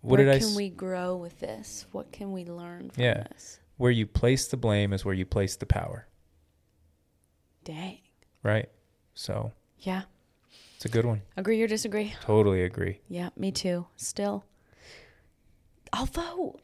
what 0.00 0.16
Where 0.18 0.24
did 0.24 0.28
I? 0.28 0.34
What 0.36 0.40
can 0.40 0.48
s- 0.50 0.56
we 0.56 0.70
grow 0.70 1.16
with 1.16 1.40
this? 1.40 1.86
What 1.92 2.12
can 2.12 2.32
we 2.32 2.44
learn 2.44 2.90
from 2.90 3.02
Yeah. 3.02 3.24
this? 3.32 3.58
where 3.78 3.90
you 3.90 4.06
place 4.06 4.46
the 4.46 4.56
blame 4.56 4.92
is 4.92 5.04
where 5.04 5.14
you 5.14 5.26
place 5.26 5.56
the 5.56 5.66
power, 5.66 6.06
Dang. 7.64 7.98
right? 8.44 8.68
So 9.14 9.52
Yeah. 9.78 10.02
it's 10.76 10.84
a 10.84 10.88
good 10.88 11.04
one. 11.04 11.22
Agree 11.36 11.60
or 11.62 11.66
disagree? 11.66 12.14
Totally 12.22 12.62
agree. 12.62 13.00
Yeah, 13.08 13.30
me 13.36 13.52
too. 13.52 13.86
Still. 13.96 14.44
Although, 15.92 16.58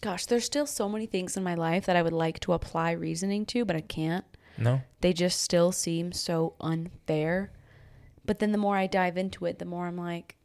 gosh, 0.00 0.26
there's 0.26 0.44
still 0.44 0.66
so 0.66 0.88
many 0.88 1.06
things 1.06 1.36
in 1.36 1.42
my 1.42 1.54
life 1.54 1.86
that 1.86 1.96
I 1.96 2.02
would 2.02 2.12
like 2.12 2.38
to 2.40 2.52
apply 2.52 2.92
reasoning 2.92 3.44
to, 3.46 3.64
but 3.64 3.76
I 3.76 3.80
can't. 3.80 4.24
No, 4.56 4.80
They 5.00 5.12
just 5.12 5.40
still 5.40 5.70
seem 5.70 6.10
so 6.12 6.54
unfair. 6.60 7.52
But 8.24 8.40
then 8.40 8.50
the 8.52 8.58
more 8.58 8.76
I 8.76 8.86
dive 8.88 9.16
into 9.16 9.46
it, 9.46 9.58
the 9.60 9.64
more 9.64 9.86
I'm 9.86 9.96
like, 9.96 10.36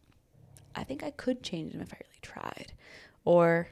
I 0.75 0.83
think 0.83 1.03
I 1.03 1.09
could 1.11 1.41
change 1.43 1.73
them 1.73 1.81
if 1.81 1.91
I 1.93 1.97
really 1.97 2.19
tried. 2.21 2.73
Or 3.25 3.69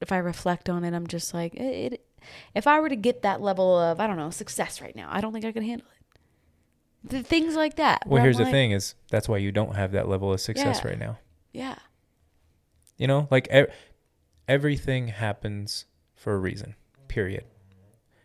if 0.00 0.12
I 0.12 0.16
reflect 0.18 0.68
on 0.70 0.82
it, 0.84 0.94
I'm 0.94 1.06
just 1.06 1.34
like, 1.34 1.54
it, 1.54 1.92
it, 1.92 2.06
if 2.54 2.66
I 2.66 2.80
were 2.80 2.88
to 2.88 2.96
get 2.96 3.22
that 3.22 3.40
level 3.40 3.78
of, 3.78 4.00
I 4.00 4.06
don't 4.06 4.16
know, 4.16 4.30
success 4.30 4.80
right 4.80 4.94
now, 4.94 5.08
I 5.10 5.20
don't 5.20 5.32
think 5.32 5.44
I 5.44 5.52
could 5.52 5.62
handle 5.62 5.86
it. 5.88 7.08
The 7.10 7.22
things 7.22 7.54
like 7.56 7.76
that. 7.76 8.02
well, 8.04 8.12
where 8.14 8.20
I'm 8.20 8.24
here's 8.26 8.36
the 8.36 8.42
like, 8.44 8.52
thing: 8.52 8.72
is 8.72 8.94
that's 9.10 9.28
why 9.28 9.38
you 9.38 9.52
don't 9.52 9.74
have 9.76 9.92
that 9.92 10.08
level 10.08 10.32
of 10.32 10.40
success 10.40 10.80
Yeah. 10.84 10.88
right 10.90 10.98
now. 10.98 11.18
Yeah. 11.52 11.76
You 12.98 13.06
know, 13.06 13.26
like 13.30 13.48
everything 14.46 15.08
happens 15.08 15.86
for 16.14 16.34
a 16.34 16.38
reason. 16.38 16.74
Period. 17.08 17.44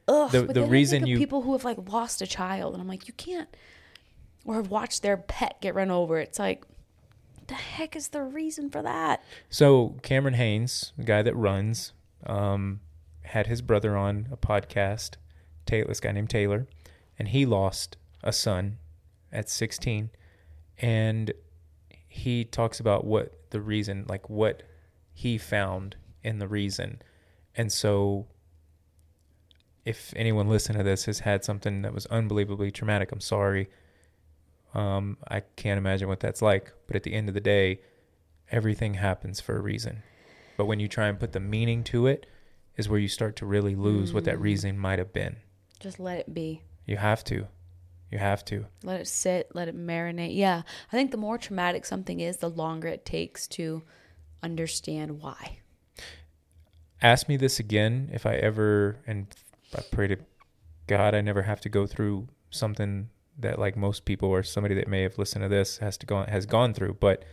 Ugh, 0.07 0.29
The- 0.31 0.43
the 0.53 0.63
reason 0.65 1.07
you- 1.07 1.17
people 1.17 1.41
who 1.43 1.53
have 1.53 1.63
like 1.63 1.77
lost 1.89 2.21
a 2.21 2.27
child, 2.27 2.73
and 2.73 2.81
I'm 2.81 2.87
like, 2.87 3.07
you 3.07 3.13
can't, 3.13 3.47
or 4.45 4.55
have 4.55 4.69
watched 4.69 5.01
their 5.01 5.17
pet 5.17 5.59
get 5.61 5.73
run 5.73 5.89
over. 5.89 6.19
It's 6.19 6.37
like, 6.37 6.65
the 7.47 7.53
heck 7.55 7.95
is 7.95 8.09
the 8.09 8.21
reason 8.23 8.69
for 8.69 8.81
that? 8.81 9.23
So 9.49 9.95
Cameron 10.03 10.33
Hanes, 10.35 10.91
the 10.97 11.03
guy 11.05 11.21
that 11.21 11.35
runs, 11.35 11.93
um, 12.25 12.81
had 13.27 13.47
his 13.47 13.61
brother 13.61 13.95
on 13.95 14.27
a 14.31 14.37
podcast. 14.37 15.15
Taylor, 15.65 15.87
this 15.87 15.99
guy 15.99 16.11
named 16.11 16.29
Taylor, 16.29 16.67
and 17.17 17.29
he 17.29 17.45
lost 17.45 17.97
a 18.23 18.31
son 18.31 18.77
at 19.31 19.49
16, 19.49 20.11
and 20.77 21.33
he 22.07 22.45
talks 22.45 22.79
about 22.79 23.05
what 23.05 23.49
the 23.49 23.59
reason, 23.59 24.05
like 24.07 24.29
what 24.29 24.63
he 25.13 25.37
found 25.37 25.95
in 26.23 26.39
the 26.39 26.47
reason, 26.47 27.01
and 27.55 27.71
so. 27.71 28.27
If 29.83 30.15
anyone 30.15 30.49
listening 30.49 30.79
to 30.79 30.83
this 30.83 31.05
has 31.05 31.19
had 31.19 31.45
something 31.45 31.83
that 31.83 31.93
was 31.93 32.07
unbelievably 32.07 32.71
traumatic, 32.71 33.11
I'm 33.11 33.21
sorry. 33.21 33.69
Um, 34.73 35.17
I 35.27 35.41
can't 35.41 35.77
imagine 35.77 36.07
what 36.07 36.19
that's 36.19 36.41
like. 36.41 36.73
But 36.87 36.95
at 36.95 37.03
the 37.03 37.13
end 37.13 37.29
of 37.29 37.35
the 37.35 37.39
day, 37.39 37.81
everything 38.51 38.95
happens 38.95 39.39
for 39.39 39.55
a 39.55 39.61
reason. 39.61 40.03
But 40.57 40.65
when 40.65 40.79
you 40.79 40.87
try 40.87 41.07
and 41.07 41.19
put 41.19 41.33
the 41.33 41.39
meaning 41.39 41.83
to 41.85 42.07
it, 42.07 42.25
is 42.77 42.89
where 42.89 42.99
you 42.99 43.07
start 43.07 43.35
to 43.37 43.45
really 43.45 43.75
lose 43.75 44.13
what 44.13 44.25
that 44.25 44.37
Mm. 44.37 44.41
reason 44.41 44.77
might 44.79 44.99
have 44.99 45.13
been. 45.13 45.37
Just 45.79 45.99
let 45.99 46.19
it 46.19 46.33
be. 46.33 46.61
You 46.85 46.97
have 46.97 47.23
to. 47.25 47.47
You 48.11 48.17
have 48.19 48.45
to. 48.45 48.65
Let 48.83 49.01
it 49.01 49.07
sit, 49.07 49.49
let 49.53 49.67
it 49.67 49.75
marinate. 49.75 50.35
Yeah. 50.35 50.61
I 50.91 50.95
think 50.95 51.11
the 51.11 51.17
more 51.17 51.37
traumatic 51.37 51.85
something 51.85 52.19
is, 52.19 52.37
the 52.37 52.49
longer 52.49 52.87
it 52.87 53.05
takes 53.05 53.47
to 53.49 53.83
understand 54.43 55.21
why. 55.21 55.59
Ask 57.01 57.27
me 57.27 57.37
this 57.37 57.59
again 57.59 58.09
if 58.13 58.25
I 58.25 58.35
ever, 58.35 58.97
and 59.05 59.27
I 59.75 59.81
pray 59.91 60.07
to 60.07 60.17
God 60.87 61.13
I 61.13 61.21
never 61.21 61.41
have 61.43 61.59
to 61.61 61.69
go 61.69 61.85
through 61.87 62.27
something 62.51 63.09
that 63.37 63.59
like 63.59 63.75
most 63.75 64.05
people 64.05 64.29
or 64.29 64.43
somebody 64.43 64.75
that 64.75 64.87
may 64.87 65.01
have 65.01 65.17
listened 65.17 65.43
to 65.43 65.49
this 65.49 65.79
has 65.79 65.97
to 65.97 66.05
go 66.05 66.23
has 66.23 66.45
gone 66.45 66.73
through. 66.73 66.93
But 66.99 67.23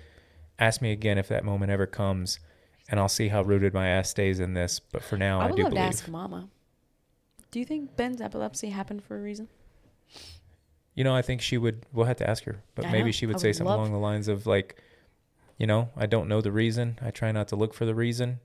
ask 0.58 0.82
me 0.82 0.90
again 0.90 1.16
if 1.16 1.28
that 1.28 1.44
moment 1.44 1.70
ever 1.70 1.86
comes, 1.86 2.40
and 2.88 2.98
I'll 3.00 3.08
see 3.08 3.28
how 3.28 3.42
rooted 3.42 3.72
my 3.74 3.88
ass 3.88 4.10
stays 4.10 4.40
in 4.40 4.54
this. 4.54 4.80
But 4.80 5.02
for 5.02 5.16
now, 5.16 5.40
I 5.40 5.44
I, 5.44 5.46
would 5.48 5.56
do 5.56 5.62
love 5.64 5.70
believe. 5.72 5.84
to 5.84 5.88
ask 5.88 6.08
Mama. 6.08 6.48
Do 7.50 7.58
you 7.58 7.64
think 7.64 7.96
Ben's 7.96 8.20
epilepsy 8.20 8.70
happened 8.70 9.04
for 9.04 9.18
a 9.18 9.22
reason? 9.22 9.48
You 10.94 11.04
know, 11.04 11.14
I 11.14 11.22
think 11.22 11.40
she 11.40 11.56
would. 11.58 11.84
We'll 11.92 12.06
have 12.06 12.16
to 12.18 12.28
ask 12.28 12.44
her, 12.44 12.62
but 12.74 12.86
I 12.86 12.92
maybe 12.92 13.06
know. 13.06 13.10
she 13.12 13.26
would 13.26 13.36
I 13.36 13.38
say 13.38 13.48
would 13.48 13.56
something 13.56 13.66
love- 13.70 13.80
along 13.80 13.92
the 13.92 13.98
lines 13.98 14.28
of 14.28 14.46
like, 14.46 14.80
you 15.58 15.66
know, 15.66 15.90
I 15.96 16.06
don't 16.06 16.28
know 16.28 16.40
the 16.40 16.52
reason. 16.52 16.98
I 17.02 17.10
try 17.10 17.32
not 17.32 17.48
to 17.48 17.56
look 17.56 17.72
for 17.74 17.84
the 17.84 17.94
reason. 17.94 18.40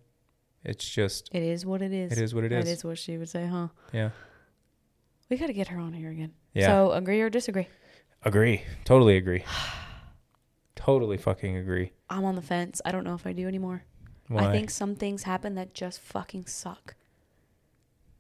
It's 0.64 0.88
just 0.90 1.30
It 1.34 1.44
is 1.44 1.66
what 1.66 1.82
it 1.82 1.94
is. 1.94 2.12
it 2.12 2.18
is 2.18 2.34
what 2.36 2.44
it 2.44 2.52
is. 2.52 2.66
That 2.66 2.72
is 2.72 2.84
what 2.84 2.98
she 2.98 3.18
would 3.18 3.30
say, 3.30 3.46
huh? 3.48 3.68
Yeah. 3.94 4.10
We 5.30 5.38
got 5.38 5.48
to 5.48 5.54
get 5.54 5.68
her 5.70 5.80
on 5.80 5.94
here 5.94 6.10
again. 6.10 6.34
Yeah. 6.54 6.68
So 6.68 6.92
agree 6.92 7.22
or 7.22 7.30
disagree? 7.30 7.68
Agree. 8.24 8.64
Totally 8.86 9.18
agree. 9.18 9.44
totally 10.76 11.18
fucking 11.18 11.56
agree. 11.58 11.92
I'm 12.10 12.26
on 12.26 12.36
the 12.36 12.42
fence. 12.42 12.82
I 12.86 12.92
don't 12.92 13.04
know 13.04 13.14
if 13.14 13.26
I 13.28 13.34
do 13.34 13.48
anymore. 13.48 13.84
Why? 14.28 14.48
I 14.48 14.52
think 14.52 14.70
some 14.70 14.96
things 14.96 15.24
happen 15.24 15.56
that 15.56 15.74
just 15.74 16.00
fucking 16.02 16.46
suck. 16.48 16.96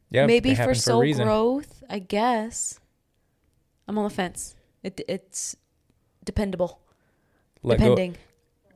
yeah, 0.10 0.26
Maybe 0.26 0.55
for 0.55 0.74
soul 0.74 1.01
reason. 1.01 1.26
growth, 1.26 1.84
I 1.89 1.99
guess. 1.99 2.80
I'm 3.88 3.97
on 3.97 4.03
the 4.05 4.10
fence. 4.10 4.55
It 4.84 5.01
it's 5.08 5.55
dependable. 6.24 6.80
Let 7.64 7.80
go. 7.80 7.89
depending. 7.95 8.18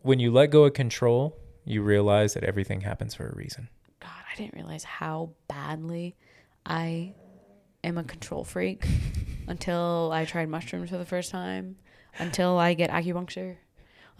When 0.01 0.19
you 0.19 0.31
let 0.31 0.47
go 0.47 0.63
of 0.65 0.73
control, 0.73 1.37
you 1.63 1.81
realize 1.83 2.33
that 2.33 2.43
everything 2.43 2.81
happens 2.81 3.13
for 3.13 3.27
a 3.27 3.35
reason. 3.35 3.69
God, 3.99 4.09
I 4.31 4.35
didn't 4.35 4.55
realize 4.55 4.83
how 4.83 5.31
badly 5.47 6.15
I 6.65 7.13
am 7.83 7.97
a 7.97 8.03
control 8.03 8.43
freak 8.43 8.85
until 9.47 10.09
I 10.11 10.25
tried 10.25 10.49
mushrooms 10.49 10.89
for 10.89 10.97
the 10.97 11.05
first 11.05 11.29
time, 11.31 11.77
until 12.17 12.57
I 12.57 12.73
get 12.73 12.89
acupuncture, 12.89 13.57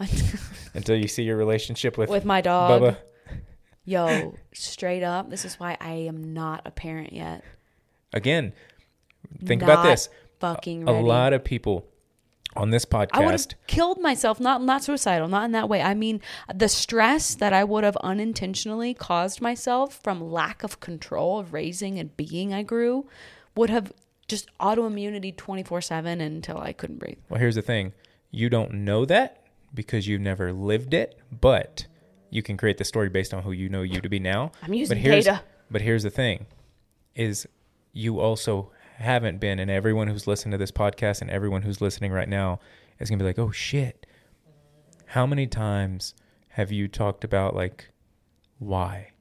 Until 0.74 0.96
you 0.96 1.08
see 1.08 1.22
your 1.22 1.36
relationship 1.36 1.98
with, 1.98 2.08
with 2.08 2.24
my 2.24 2.40
dog. 2.40 2.82
Bubba. 2.82 2.96
Yo, 3.84 4.34
straight 4.54 5.02
up, 5.02 5.28
this 5.28 5.44
is 5.44 5.58
why 5.58 5.76
I 5.80 5.92
am 5.92 6.32
not 6.32 6.62
a 6.64 6.70
parent 6.70 7.12
yet. 7.12 7.44
Again, 8.12 8.52
think 9.44 9.62
about 9.62 9.82
this. 9.84 10.08
Fucking 10.38 10.88
A 10.88 11.00
lot 11.00 11.32
of 11.32 11.44
people 11.44 11.86
on 12.56 12.70
this 12.70 12.84
podcast. 12.84 13.10
I 13.12 13.24
would 13.24 13.32
have 13.32 13.46
killed 13.66 14.00
myself, 14.00 14.40
not 14.40 14.62
not 14.62 14.84
suicidal, 14.84 15.28
not 15.28 15.44
in 15.44 15.52
that 15.52 15.68
way. 15.68 15.82
I 15.82 15.94
mean, 15.94 16.20
the 16.52 16.68
stress 16.68 17.34
that 17.36 17.52
I 17.52 17.64
would 17.64 17.84
have 17.84 17.96
unintentionally 17.98 18.94
caused 18.94 19.40
myself 19.40 20.00
from 20.02 20.20
lack 20.20 20.62
of 20.62 20.80
control 20.80 21.38
of 21.38 21.52
raising 21.52 21.98
and 21.98 22.16
being 22.16 22.52
I 22.52 22.62
grew 22.62 23.06
would 23.56 23.70
have 23.70 23.92
just 24.28 24.48
autoimmunity 24.58 25.34
24/7 25.34 26.20
until 26.20 26.58
I 26.58 26.72
couldn't 26.72 26.98
breathe. 26.98 27.18
Well, 27.28 27.40
here's 27.40 27.54
the 27.54 27.62
thing. 27.62 27.92
You 28.30 28.48
don't 28.48 28.72
know 28.72 29.04
that 29.06 29.41
because 29.74 30.06
you've 30.06 30.20
never 30.20 30.52
lived 30.52 30.94
it, 30.94 31.18
but 31.40 31.86
you 32.30 32.42
can 32.42 32.56
create 32.56 32.78
the 32.78 32.84
story 32.84 33.08
based 33.08 33.34
on 33.34 33.42
who 33.42 33.52
you 33.52 33.68
know 33.68 33.82
you 33.82 34.00
to 34.00 34.08
be 34.08 34.18
now. 34.18 34.52
I'm 34.62 34.72
using 34.72 34.96
but 34.96 35.02
here's, 35.02 35.24
data. 35.24 35.42
But 35.70 35.82
here's 35.82 36.02
the 36.02 36.10
thing 36.10 36.46
is 37.14 37.46
you 37.92 38.20
also 38.20 38.70
haven't 38.96 39.38
been 39.38 39.58
and 39.58 39.70
everyone 39.70 40.08
who's 40.08 40.26
listening 40.26 40.52
to 40.52 40.58
this 40.58 40.70
podcast 40.70 41.20
and 41.20 41.30
everyone 41.30 41.62
who's 41.62 41.80
listening 41.80 42.12
right 42.12 42.28
now 42.28 42.58
is 42.98 43.08
going 43.08 43.18
to 43.18 43.22
be 43.22 43.28
like, 43.28 43.38
"Oh 43.38 43.50
shit. 43.50 44.06
How 45.06 45.26
many 45.26 45.46
times 45.46 46.14
have 46.48 46.72
you 46.72 46.88
talked 46.88 47.24
about 47.24 47.54
like 47.54 47.90
why? 48.58 49.12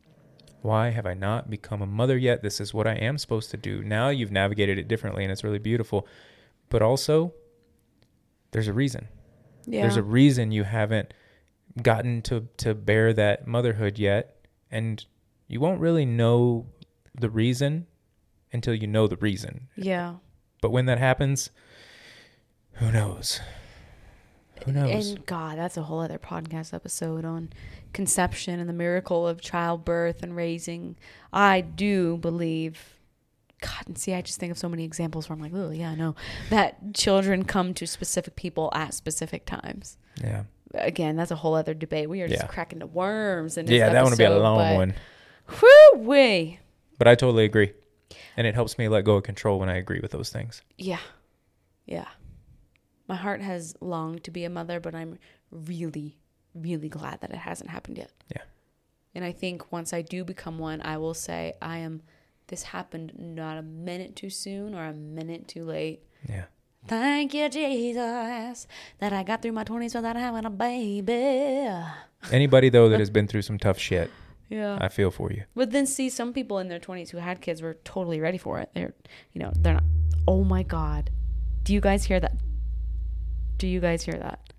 Why 0.62 0.90
have 0.90 1.06
I 1.06 1.16
not 1.16 1.50
become 1.50 1.82
a 1.82 1.88
mother 1.88 2.18
yet? 2.18 2.44
This 2.44 2.62
is 2.62 2.74
what 2.74 2.88
I 2.88 2.94
am 2.94 3.18
supposed 3.18 3.50
to 3.52 3.58
do. 3.58 3.84
Now 3.84 4.10
you've 4.10 4.32
navigated 4.32 4.78
it 4.78 4.88
differently 4.88 5.24
and 5.24 5.32
it's 5.32 5.44
really 5.44 5.60
beautiful. 5.60 6.08
But 6.70 6.82
also 6.82 7.34
there's 8.52 8.68
a 8.68 8.74
reason. 8.74 9.08
Yeah. 9.66 9.82
There's 9.82 9.98
a 9.98 10.04
reason 10.04 10.52
you 10.52 10.64
haven't 10.64 11.14
gotten 11.82 12.22
to 12.24 12.48
to 12.58 12.74
bear 12.74 13.14
that 13.14 13.48
motherhood 13.48 13.98
yet 13.98 14.36
and 14.70 15.06
you 15.48 15.60
won't 15.60 15.80
really 15.80 16.06
know 16.06 16.66
the 17.20 17.30
reason 17.30 17.88
until 18.54 18.74
you 18.74 18.88
know 18.88 19.08
the 19.08 19.18
reason. 19.18 19.68
yeah. 19.76 20.16
But 20.62 20.72
when 20.72 20.86
that 20.86 21.00
happens, 21.00 21.50
who 22.74 22.92
knows? 22.92 23.40
Who 24.66 24.72
knows? 24.72 25.10
And 25.10 25.26
God, 25.26 25.58
that's 25.58 25.76
a 25.76 25.82
whole 25.82 26.00
other 26.02 26.20
podcast 26.20 26.72
episode 26.74 27.26
on 27.26 27.52
conception 27.94 28.60
and 28.60 28.70
the 28.70 28.74
miracle 28.74 29.28
of 29.28 29.42
childbirth 29.42 30.22
and 30.22 30.36
raising. 30.36 30.98
I 31.34 31.62
do 31.62 32.18
believe, 32.18 33.00
God, 33.62 33.88
and 33.88 33.98
see, 33.98 34.14
I 34.14 34.22
just 34.22 34.40
think 34.40 34.52
of 34.52 34.58
so 34.58 34.68
many 34.68 34.84
examples 34.84 35.30
where 35.30 35.36
I'm 35.36 35.42
like, 35.42 35.54
oh, 35.56 35.70
yeah, 35.72 35.96
no, 35.96 36.16
that 36.50 36.94
children 36.94 37.46
come 37.46 37.74
to 37.76 37.88
specific 37.88 38.36
people 38.36 38.70
at 38.74 38.94
specific 38.94 39.46
times. 39.46 39.98
yeah. 40.22 40.44
Again, 40.74 41.18
that's 41.18 41.32
a 41.32 41.36
whole 41.36 41.54
other 41.56 41.74
debate. 41.74 42.10
We 42.10 42.22
are 42.22 42.30
just 42.30 42.44
Yeah. 42.44 42.48
cracking 42.48 42.80
the 42.80 42.88
worms. 42.88 43.58
In 43.58 43.68
Yeah, 43.68 43.90
that 43.90 44.06
would 44.06 44.18
be 44.18 44.24
a 44.24 44.30
long 44.40 44.58
but, 44.58 44.76
one. 44.76 44.94
Whoo, 45.62 46.00
way. 46.02 46.60
But 46.98 47.10
I 47.10 47.16
totally 47.16 47.44
agree. 47.44 47.74
And 48.38 48.48
it 48.48 48.56
helps 48.56 48.78
me 48.78 48.88
let 48.88 49.04
go 49.04 49.16
of 49.18 49.24
control 49.24 49.60
when 49.60 49.68
I 49.70 49.76
agree 49.76 50.00
with 50.00 50.12
those 50.12 50.30
things. 50.30 50.62
Yeah. 50.78 51.00
Yeah. 51.86 52.08
My 53.10 53.16
heart 53.18 53.42
has 53.42 53.76
longed 53.82 54.24
to 54.24 54.32
be 54.32 54.46
a 54.46 54.50
mother, 54.50 54.80
but 54.80 54.96
I'm 54.96 55.18
really, 55.52 56.18
really 56.56 56.88
glad 56.88 57.20
that 57.20 57.32
it 57.32 57.38
hasn't 57.40 57.70
happened 57.70 57.98
yet. 57.98 58.12
Yeah. 58.34 58.44
And 59.14 59.26
I 59.26 59.34
think 59.34 59.74
once 59.74 59.92
I 59.92 60.02
do 60.02 60.24
become 60.24 60.58
one, 60.58 60.82
I 60.84 60.96
will 60.98 61.14
say 61.14 61.52
I 61.62 61.80
am 61.80 62.02
this 62.52 62.62
happened 62.64 63.14
not 63.18 63.58
a 63.58 63.62
minute 63.64 64.16
too 64.16 64.30
soon 64.30 64.76
or 64.76 64.86
a 64.86 64.94
minute 64.94 65.48
too 65.48 65.66
late. 65.66 66.04
Yeah. 66.30 66.44
Thank 66.88 67.34
you, 67.34 67.48
Jesus, 67.50 68.68
that 69.00 69.14
I 69.14 69.24
got 69.24 69.42
through 69.42 69.52
my 69.54 69.64
20s 69.64 69.96
without 69.96 70.16
having 70.16 70.46
a 70.46 70.50
baby. 70.50 71.70
Anybody 72.32 72.70
though 72.70 72.90
that 72.90 73.00
has 73.00 73.10
been 73.10 73.28
through 73.28 73.44
some 73.44 73.58
tough 73.58 73.80
shit, 73.80 74.12
Yeah. 74.50 74.78
I 74.82 74.90
feel 74.90 75.12
for 75.12 75.32
you. 75.32 75.44
But 75.56 75.72
then 75.72 75.86
see 75.88 76.10
some 76.10 76.34
people 76.34 76.60
in 76.60 76.68
their 76.68 76.80
20s 76.80 77.10
who 77.10 77.18
had 77.20 77.40
kids 77.42 77.62
were 77.62 77.76
totally 77.84 78.20
ready 78.20 78.38
for 78.38 78.60
it. 78.60 78.70
They're, 78.76 78.94
you 79.32 79.42
know, 79.42 79.52
they're 79.56 79.76
not. 79.76 79.84
Oh 80.28 80.44
my 80.44 80.64
God. 80.64 81.10
Do 81.64 81.74
you 81.74 81.82
guys 81.82 82.04
hear 82.04 82.20
that? 82.20 82.34
Do 83.58 83.68
you 83.68 83.80
guys 83.80 84.04
hear 84.04 84.18
that? 84.18 84.54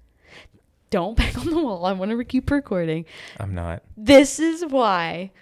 Don't 0.91 1.17
bang 1.21 1.37
on 1.37 1.47
the 1.47 1.59
wall. 1.63 1.85
I 1.85 1.93
want 1.93 2.11
to 2.11 2.25
keep 2.25 2.51
recording. 2.51 3.05
I'm 3.39 3.55
not. 3.55 3.83
This 3.97 4.39
is 4.39 4.65
why 4.65 5.33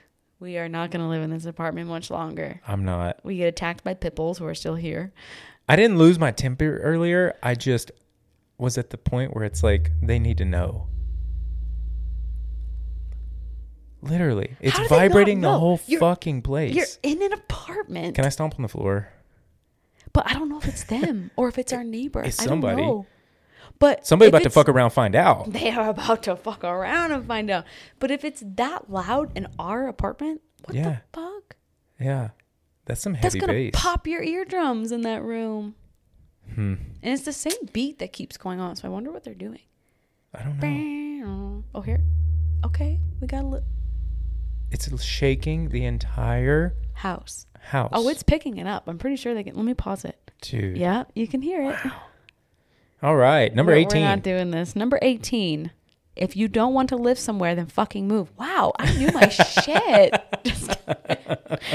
we 0.41 0.57
are 0.59 0.69
not 0.69 0.91
going 0.91 1.03
to 1.03 1.09
live 1.09 1.23
in 1.23 1.31
this 1.31 1.45
apartment 1.45 1.89
much 1.89 2.11
longer. 2.11 2.61
I'm 2.67 2.85
not. 2.85 3.21
We 3.23 3.37
get 3.37 3.47
attacked 3.49 3.85
by 3.85 3.95
pit 3.95 4.17
bulls 4.17 4.39
who 4.39 4.47
are 4.47 4.55
still 4.55 4.75
here. 4.75 5.13
I 5.69 5.77
didn't 5.77 5.99
lose 5.99 6.19
my 6.19 6.33
temper 6.33 6.79
earlier. 6.79 7.37
I 7.43 7.55
just 7.55 7.93
was 8.59 8.77
at 8.79 8.91
the 8.91 8.99
point 8.99 9.35
where 9.35 9.45
it's 9.45 9.63
like 9.63 9.93
they 10.03 10.19
need 10.19 10.39
to 10.39 10.45
know. 10.45 10.87
Literally, 14.03 14.57
it's 14.61 14.77
How 14.77 14.83
do 14.85 14.89
they 14.89 14.95
not 14.97 15.03
vibrating 15.03 15.41
the 15.43 15.59
whole 15.59 15.79
You're- 15.87 16.01
fucking 16.01 16.41
place. 16.43 16.75
You're 16.75 16.87
in 17.03 17.23
an 17.23 17.35
apartment. 17.35 18.15
Can 18.17 18.25
I 18.25 18.31
stomp 18.31 18.55
on 18.57 18.63
the 18.63 18.69
floor? 18.69 19.09
but 20.13 20.27
I 20.29 20.33
don't 20.33 20.49
know 20.49 20.59
if 20.59 20.67
it's 20.67 20.83
them 20.85 21.31
or 21.37 21.47
if 21.49 21.57
it's 21.57 21.73
our 21.73 21.85
neighbor. 21.85 22.21
It's 22.25 22.41
I 22.41 22.47
don't 22.47 22.55
somebody. 22.63 22.83
know. 22.83 23.07
But 23.81 24.07
Somebody 24.07 24.29
about 24.29 24.43
to 24.45 24.51
fuck 24.51 24.69
around, 24.69 24.91
find 24.91 25.17
out. 25.17 25.51
They 25.53 25.71
are 25.71 25.89
about 25.89 26.23
to 26.25 26.37
fuck 26.37 26.63
around 26.63 27.11
and 27.13 27.27
find 27.27 27.51
out. 27.51 27.65
But 27.99 28.11
if 28.13 28.25
it's 28.25 28.43
that 28.47 28.89
loud 28.91 29.37
in 29.37 29.49
our 29.59 29.89
apartment, 29.89 30.43
what 30.67 30.77
Yeah. 30.77 30.99
the 31.13 31.21
fuck? 31.21 31.57
Yeah, 31.99 32.29
that's 32.85 33.01
some 33.01 33.17
That's 33.21 33.35
gonna 33.35 33.53
bass. 33.53 33.71
pop 33.75 34.07
your 34.07 34.23
eardrums 34.23 34.93
in 34.93 35.01
that 35.03 35.23
room. 35.23 35.75
Hmm. 36.55 36.75
And 37.03 37.15
it's 37.15 37.23
the 37.25 37.33
same 37.33 37.57
beat 37.73 37.99
that 38.01 38.13
keeps 38.13 38.37
going 38.37 38.61
on. 38.61 38.77
So 38.77 38.87
I 38.87 38.91
wonder 38.91 39.11
what 39.11 39.25
they're 39.25 39.35
doing. 39.35 39.61
I 40.35 40.43
don't 40.43 40.59
know. 40.61 41.65
Oh, 41.75 41.81
here. 41.81 42.01
Okay, 42.65 43.01
we 43.21 43.27
got 43.27 43.43
a 43.45 43.47
little 43.47 43.67
It's 44.71 45.03
shaking 45.03 45.69
the 45.71 45.85
entire 45.85 46.75
house. 46.95 47.47
house. 47.61 47.91
Oh, 47.93 48.09
it's 48.09 48.23
picking 48.23 48.57
it 48.59 48.67
up. 48.67 48.89
I'm 48.89 48.99
pretty 48.99 49.17
sure 49.17 49.35
they 49.35 49.43
can. 49.45 49.55
Let 49.57 49.65
me 49.65 49.75
pause 49.75 50.05
it. 50.05 50.31
dude. 50.43 50.77
Yeah, 50.77 51.05
you 51.15 51.27
can 51.29 51.41
hear 51.43 51.71
it. 51.71 51.77
All 53.03 53.17
right, 53.17 53.55
number 53.55 53.73
We're- 53.73 53.83
eighteen. 53.83 54.03
We're 54.03 54.09
not 54.09 54.23
doing 54.23 54.51
this. 54.51 54.77
Number 54.77 54.99
18. 55.03 55.71
If 56.17 56.37
you 56.37 56.49
don't 56.49 56.75
want 56.75 56.89
to 56.91 56.97
live 56.97 57.19
somewhere, 57.19 57.55
then 57.55 57.67
fucking 57.67 58.07
move. 58.07 58.31
Wow, 58.37 58.73
I 58.79 58.93
knew 58.97 59.11
my 59.13 59.29
shit. 59.29 60.13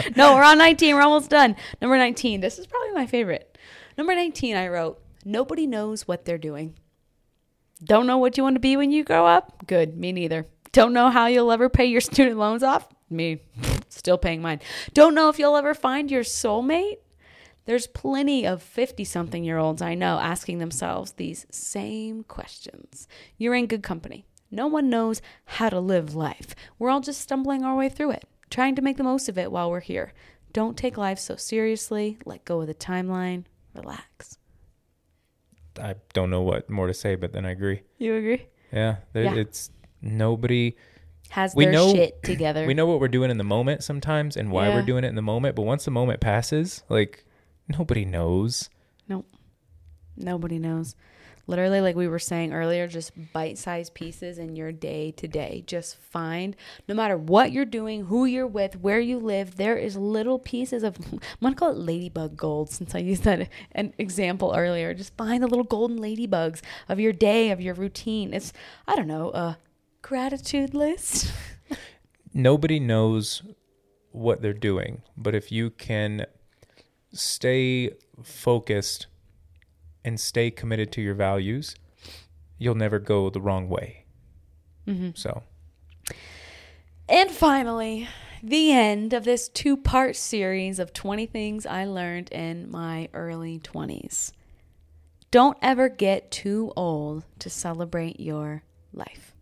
No, 0.15 0.35
we're 0.35 0.43
on 0.43 0.57
19. 0.57 0.95
We're 0.95 1.01
almost 1.01 1.29
done. 1.29 1.55
Number 1.81 1.97
19. 1.97 2.41
This 2.41 2.59
is 2.59 2.67
probably 2.67 2.91
my 2.91 3.05
favorite. 3.05 3.57
Number 3.97 4.13
19, 4.15 4.55
I 4.55 4.67
wrote, 4.67 5.01
Nobody 5.23 5.65
knows 5.67 6.07
what 6.07 6.25
they're 6.25 6.37
doing. 6.37 6.75
Don't 7.83 8.07
know 8.07 8.17
what 8.17 8.37
you 8.37 8.43
want 8.43 8.55
to 8.55 8.59
be 8.59 8.77
when 8.77 8.91
you 8.91 9.03
grow 9.03 9.25
up? 9.25 9.65
Good, 9.67 9.97
me 9.97 10.11
neither. 10.11 10.47
Don't 10.71 10.93
know 10.93 11.09
how 11.09 11.27
you'll 11.27 11.51
ever 11.51 11.69
pay 11.69 11.85
your 11.85 12.01
student 12.01 12.37
loans 12.37 12.63
off? 12.63 12.87
Me, 13.09 13.41
still 13.89 14.17
paying 14.17 14.41
mine. 14.41 14.59
Don't 14.93 15.15
know 15.15 15.29
if 15.29 15.39
you'll 15.39 15.55
ever 15.55 15.73
find 15.73 16.09
your 16.11 16.23
soulmate? 16.23 16.97
There's 17.65 17.87
plenty 17.87 18.45
of 18.45 18.61
50 18.61 19.03
something 19.03 19.43
year 19.43 19.57
olds 19.57 19.81
I 19.81 19.95
know 19.95 20.19
asking 20.19 20.59
themselves 20.59 21.13
these 21.13 21.45
same 21.49 22.23
questions. 22.23 23.07
You're 23.37 23.55
in 23.55 23.65
good 23.67 23.83
company. 23.83 24.25
No 24.51 24.67
one 24.67 24.89
knows 24.89 25.21
how 25.45 25.69
to 25.69 25.79
live 25.79 26.15
life. 26.15 26.55
We're 26.77 26.89
all 26.91 27.01
just 27.01 27.21
stumbling 27.21 27.63
our 27.63 27.75
way 27.75 27.89
through 27.89 28.11
it, 28.11 28.25
trying 28.49 28.75
to 28.75 28.81
make 28.81 28.97
the 28.97 29.03
most 29.03 29.27
of 29.27 29.37
it 29.37 29.51
while 29.51 29.71
we're 29.71 29.79
here. 29.79 30.13
Don't 30.53 30.77
take 30.77 30.97
life 30.97 31.19
so 31.19 31.35
seriously. 31.35 32.17
Let 32.25 32.45
go 32.45 32.61
of 32.61 32.67
the 32.67 32.75
timeline. 32.75 33.45
Relax. 33.73 34.37
I 35.81 35.95
don't 36.13 36.29
know 36.29 36.41
what 36.41 36.69
more 36.69 36.87
to 36.87 36.93
say, 36.93 37.15
but 37.15 37.33
then 37.33 37.45
I 37.45 37.51
agree. 37.51 37.81
You 37.97 38.15
agree? 38.15 38.45
Yeah, 38.71 38.97
there, 39.13 39.23
Yeah. 39.25 39.35
it's 39.35 39.69
nobody. 40.01 40.75
Has 41.29 41.53
We 41.55 41.65
their 41.65 41.73
know- 41.73 41.91
shit 41.93 42.21
together. 42.23 42.65
We 42.65 42.75
know 42.75 42.85
what 42.85 42.99
we're 42.99 43.07
doing 43.09 43.31
in 43.31 43.37
the 43.37 43.43
moment 43.43 43.83
sometimes 43.83 44.37
and 44.37 44.51
why 44.51 44.69
Yeah. 44.69 44.75
we're 44.75 44.85
doing 44.85 45.03
it 45.03 45.07
in 45.07 45.15
the 45.15 45.21
moment, 45.21 45.55
but 45.55 45.63
once 45.63 45.83
the 45.83 45.91
moment 45.91 46.21
passes, 46.21 46.83
like 46.87 47.25
nobody 47.67 48.05
knows. 48.05 48.69
Nope. 49.07 49.27
Nobody 50.17 50.59
knows. 50.59 50.95
Literally, 51.47 51.79
like 51.79 51.95
we 51.95 52.07
were 52.07 52.17
saying 52.17 52.53
earlier, 52.53 52.87
just 52.87 53.11
bite 53.31 53.59
sized 53.59 53.93
pieces 53.93 54.39
in 54.39 54.55
your 54.55 54.71
day 54.71 55.11
to 55.11 55.27
day. 55.27 55.63
Just 55.67 55.95
find, 55.97 56.55
no 56.87 56.95
matter 56.95 57.17
what 57.17 57.51
you're 57.51 57.65
doing, 57.65 58.05
who 58.05 58.25
you're 58.25 58.47
with, 58.47 58.79
where 58.81 58.99
you 58.99 59.19
live, 59.19 59.55
there 59.55 59.77
is 59.77 59.95
little 59.95 60.39
pieces 60.39 60.81
of, 60.81 60.97
I'm 61.11 61.19
going 61.41 61.53
to 61.53 61.59
call 61.59 61.71
it 61.71 61.77
ladybug 61.77 62.35
gold 62.35 62.71
since 62.71 62.95
I 62.95 62.99
used 62.99 63.23
that 63.23 63.47
an 63.73 63.93
example 63.99 64.55
earlier. 64.57 64.95
Just 64.95 65.15
find 65.15 65.43
the 65.43 65.47
little 65.47 65.63
golden 65.63 65.99
ladybugs 65.99 66.61
of 66.89 66.99
your 66.99 67.13
day, 67.13 67.51
of 67.51 67.61
your 67.61 67.75
routine. 67.75 68.33
It's, 68.33 68.51
I 68.87 68.95
don't 68.95 69.07
know, 69.07 69.29
a 69.31 69.59
gratitude 70.01 70.73
list. 70.73 71.31
Nobody 72.33 72.79
knows 72.79 73.43
what 74.11 74.41
they're 74.41 74.53
doing, 74.53 75.03
but 75.15 75.35
if 75.35 75.51
you 75.51 75.69
can 75.69 76.25
stay 77.15 77.91
focused 78.23 79.07
and 80.03 80.19
stay 80.19 80.51
committed 80.51 80.91
to 80.93 81.01
your 81.01 81.15
values, 81.15 81.75
you'll 82.57 82.75
never 82.75 82.99
go 82.99 83.29
the 83.29 83.41
wrong 83.41 83.67
way. 83.69 84.05
Mm-hmm. 84.87 85.11
So, 85.15 85.43
And 87.09 87.31
finally, 87.31 88.07
the 88.43 88.71
end 88.71 89.13
of 89.13 89.23
this 89.23 89.49
two 89.49 89.75
part 89.75 90.15
series 90.15 90.77
of 90.77 90.93
20 90.93 91.25
things 91.25 91.65
I 91.65 91.85
learned 91.85 92.31
in 92.31 92.69
my 92.69 93.09
early 93.13 93.59
20s. 93.59 94.31
Don't 95.31 95.57
ever 95.61 95.89
get 95.89 96.31
too 96.31 96.71
old 96.75 97.25
to 97.39 97.49
celebrate 97.49 98.19
your 98.19 98.63
life. 98.93 99.33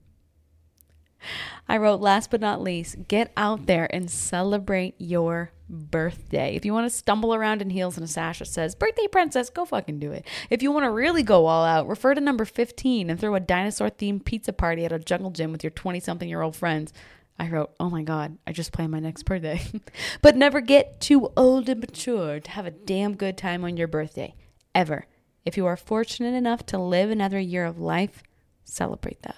I 1.67 1.77
wrote, 1.77 2.01
last 2.01 2.31
but 2.31 2.41
not 2.41 2.61
least, 2.61 3.07
get 3.07 3.31
out 3.37 3.65
there 3.65 3.93
and 3.93 4.09
celebrate 4.09 4.95
your 4.97 5.51
birthday. 5.73 6.55
If 6.55 6.65
you 6.65 6.73
want 6.73 6.89
to 6.89 6.95
stumble 6.95 7.33
around 7.33 7.61
in 7.61 7.69
heels 7.69 7.97
and 7.97 8.05
a 8.05 8.07
sash 8.07 8.39
that 8.39 8.45
says 8.45 8.75
birthday 8.75 9.07
princess, 9.07 9.49
go 9.49 9.65
fucking 9.65 9.99
do 9.99 10.11
it. 10.11 10.25
If 10.49 10.63
you 10.63 10.71
want 10.71 10.85
to 10.85 10.91
really 10.91 11.23
go 11.23 11.45
all 11.45 11.65
out, 11.65 11.87
refer 11.87 12.13
to 12.13 12.21
number 12.21 12.45
15 12.45 13.09
and 13.09 13.19
throw 13.19 13.35
a 13.35 13.39
dinosaur 13.39 13.89
themed 13.89 14.25
pizza 14.25 14.53
party 14.53 14.85
at 14.85 14.91
a 14.91 14.99
jungle 14.99 15.31
gym 15.31 15.51
with 15.51 15.63
your 15.63 15.71
20 15.71 15.99
something 15.99 16.29
year 16.29 16.41
old 16.41 16.55
friends. 16.55 16.93
I 17.39 17.49
wrote, 17.49 17.73
oh 17.79 17.89
my 17.89 18.03
God, 18.03 18.37
I 18.45 18.51
just 18.51 18.71
planned 18.71 18.91
my 18.91 18.99
next 18.99 19.23
birthday. 19.23 19.61
but 20.21 20.35
never 20.35 20.61
get 20.61 21.01
too 21.01 21.31
old 21.35 21.67
and 21.67 21.81
mature 21.81 22.39
to 22.39 22.51
have 22.51 22.65
a 22.65 22.71
damn 22.71 23.15
good 23.15 23.37
time 23.37 23.63
on 23.65 23.75
your 23.75 23.87
birthday. 23.87 24.35
Ever. 24.75 25.07
If 25.45 25.57
you 25.57 25.65
are 25.65 25.75
fortunate 25.75 26.35
enough 26.35 26.65
to 26.67 26.77
live 26.77 27.09
another 27.09 27.39
year 27.39 27.65
of 27.65 27.79
life, 27.79 28.23
celebrate 28.63 29.21
that. 29.23 29.35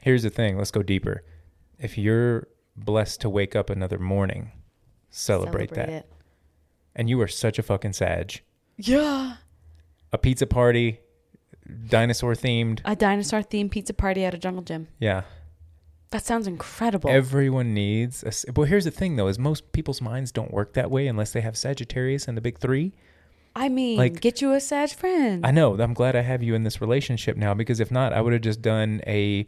here's 0.00 0.22
the 0.22 0.30
thing 0.30 0.58
let's 0.58 0.70
go 0.70 0.82
deeper. 0.82 1.24
If 1.78 1.96
you're 1.96 2.48
blessed 2.76 3.20
to 3.22 3.30
wake 3.30 3.56
up 3.56 3.70
another 3.70 3.98
morning, 3.98 4.52
celebrate, 5.16 5.70
that. 5.72 5.88
it. 5.88 6.12
And 6.94 7.08
you 7.08 7.20
are 7.20 7.28
such 7.28 7.58
a 7.58 7.62
fucking 7.62 7.92
sag. 7.92 8.40
Yeah. 8.76 9.36
A 10.12 10.18
pizza 10.18 10.46
party, 10.46 11.00
dinosaur 11.88 12.34
themed. 12.34 12.80
A 12.84 12.96
dinosaur 12.96 13.42
themed 13.42 13.70
pizza 13.70 13.94
party 13.94 14.24
at 14.24 14.34
a 14.34 14.38
jungle 14.38 14.62
gym. 14.62 14.88
Yeah. 14.98 15.22
That 16.10 16.24
sounds 16.24 16.46
incredible. 16.46 17.10
Everyone 17.10 17.74
needs. 17.74 18.22
a. 18.22 18.52
well, 18.52 18.66
here's 18.66 18.84
the 18.84 18.90
thing 18.90 19.16
though: 19.16 19.26
is 19.26 19.38
most 19.38 19.72
people's 19.72 20.00
minds 20.00 20.30
don't 20.30 20.52
work 20.52 20.74
that 20.74 20.90
way 20.90 21.08
unless 21.08 21.32
they 21.32 21.40
have 21.40 21.56
Sagittarius 21.56 22.28
and 22.28 22.36
the 22.36 22.40
big 22.40 22.58
three. 22.58 22.92
I 23.56 23.68
mean, 23.68 23.96
like- 23.96 24.20
get 24.20 24.40
you 24.40 24.52
a 24.52 24.60
Sag 24.60 24.90
friend. 24.90 25.44
I 25.44 25.50
know. 25.50 25.80
I'm 25.80 25.94
glad 25.94 26.14
I 26.14 26.20
have 26.20 26.42
you 26.42 26.54
in 26.54 26.62
this 26.62 26.80
relationship 26.80 27.36
now 27.36 27.54
because 27.54 27.80
if 27.80 27.90
not, 27.90 28.12
I 28.12 28.20
would 28.20 28.34
have 28.34 28.42
just 28.42 28.62
done 28.62 29.00
a 29.06 29.46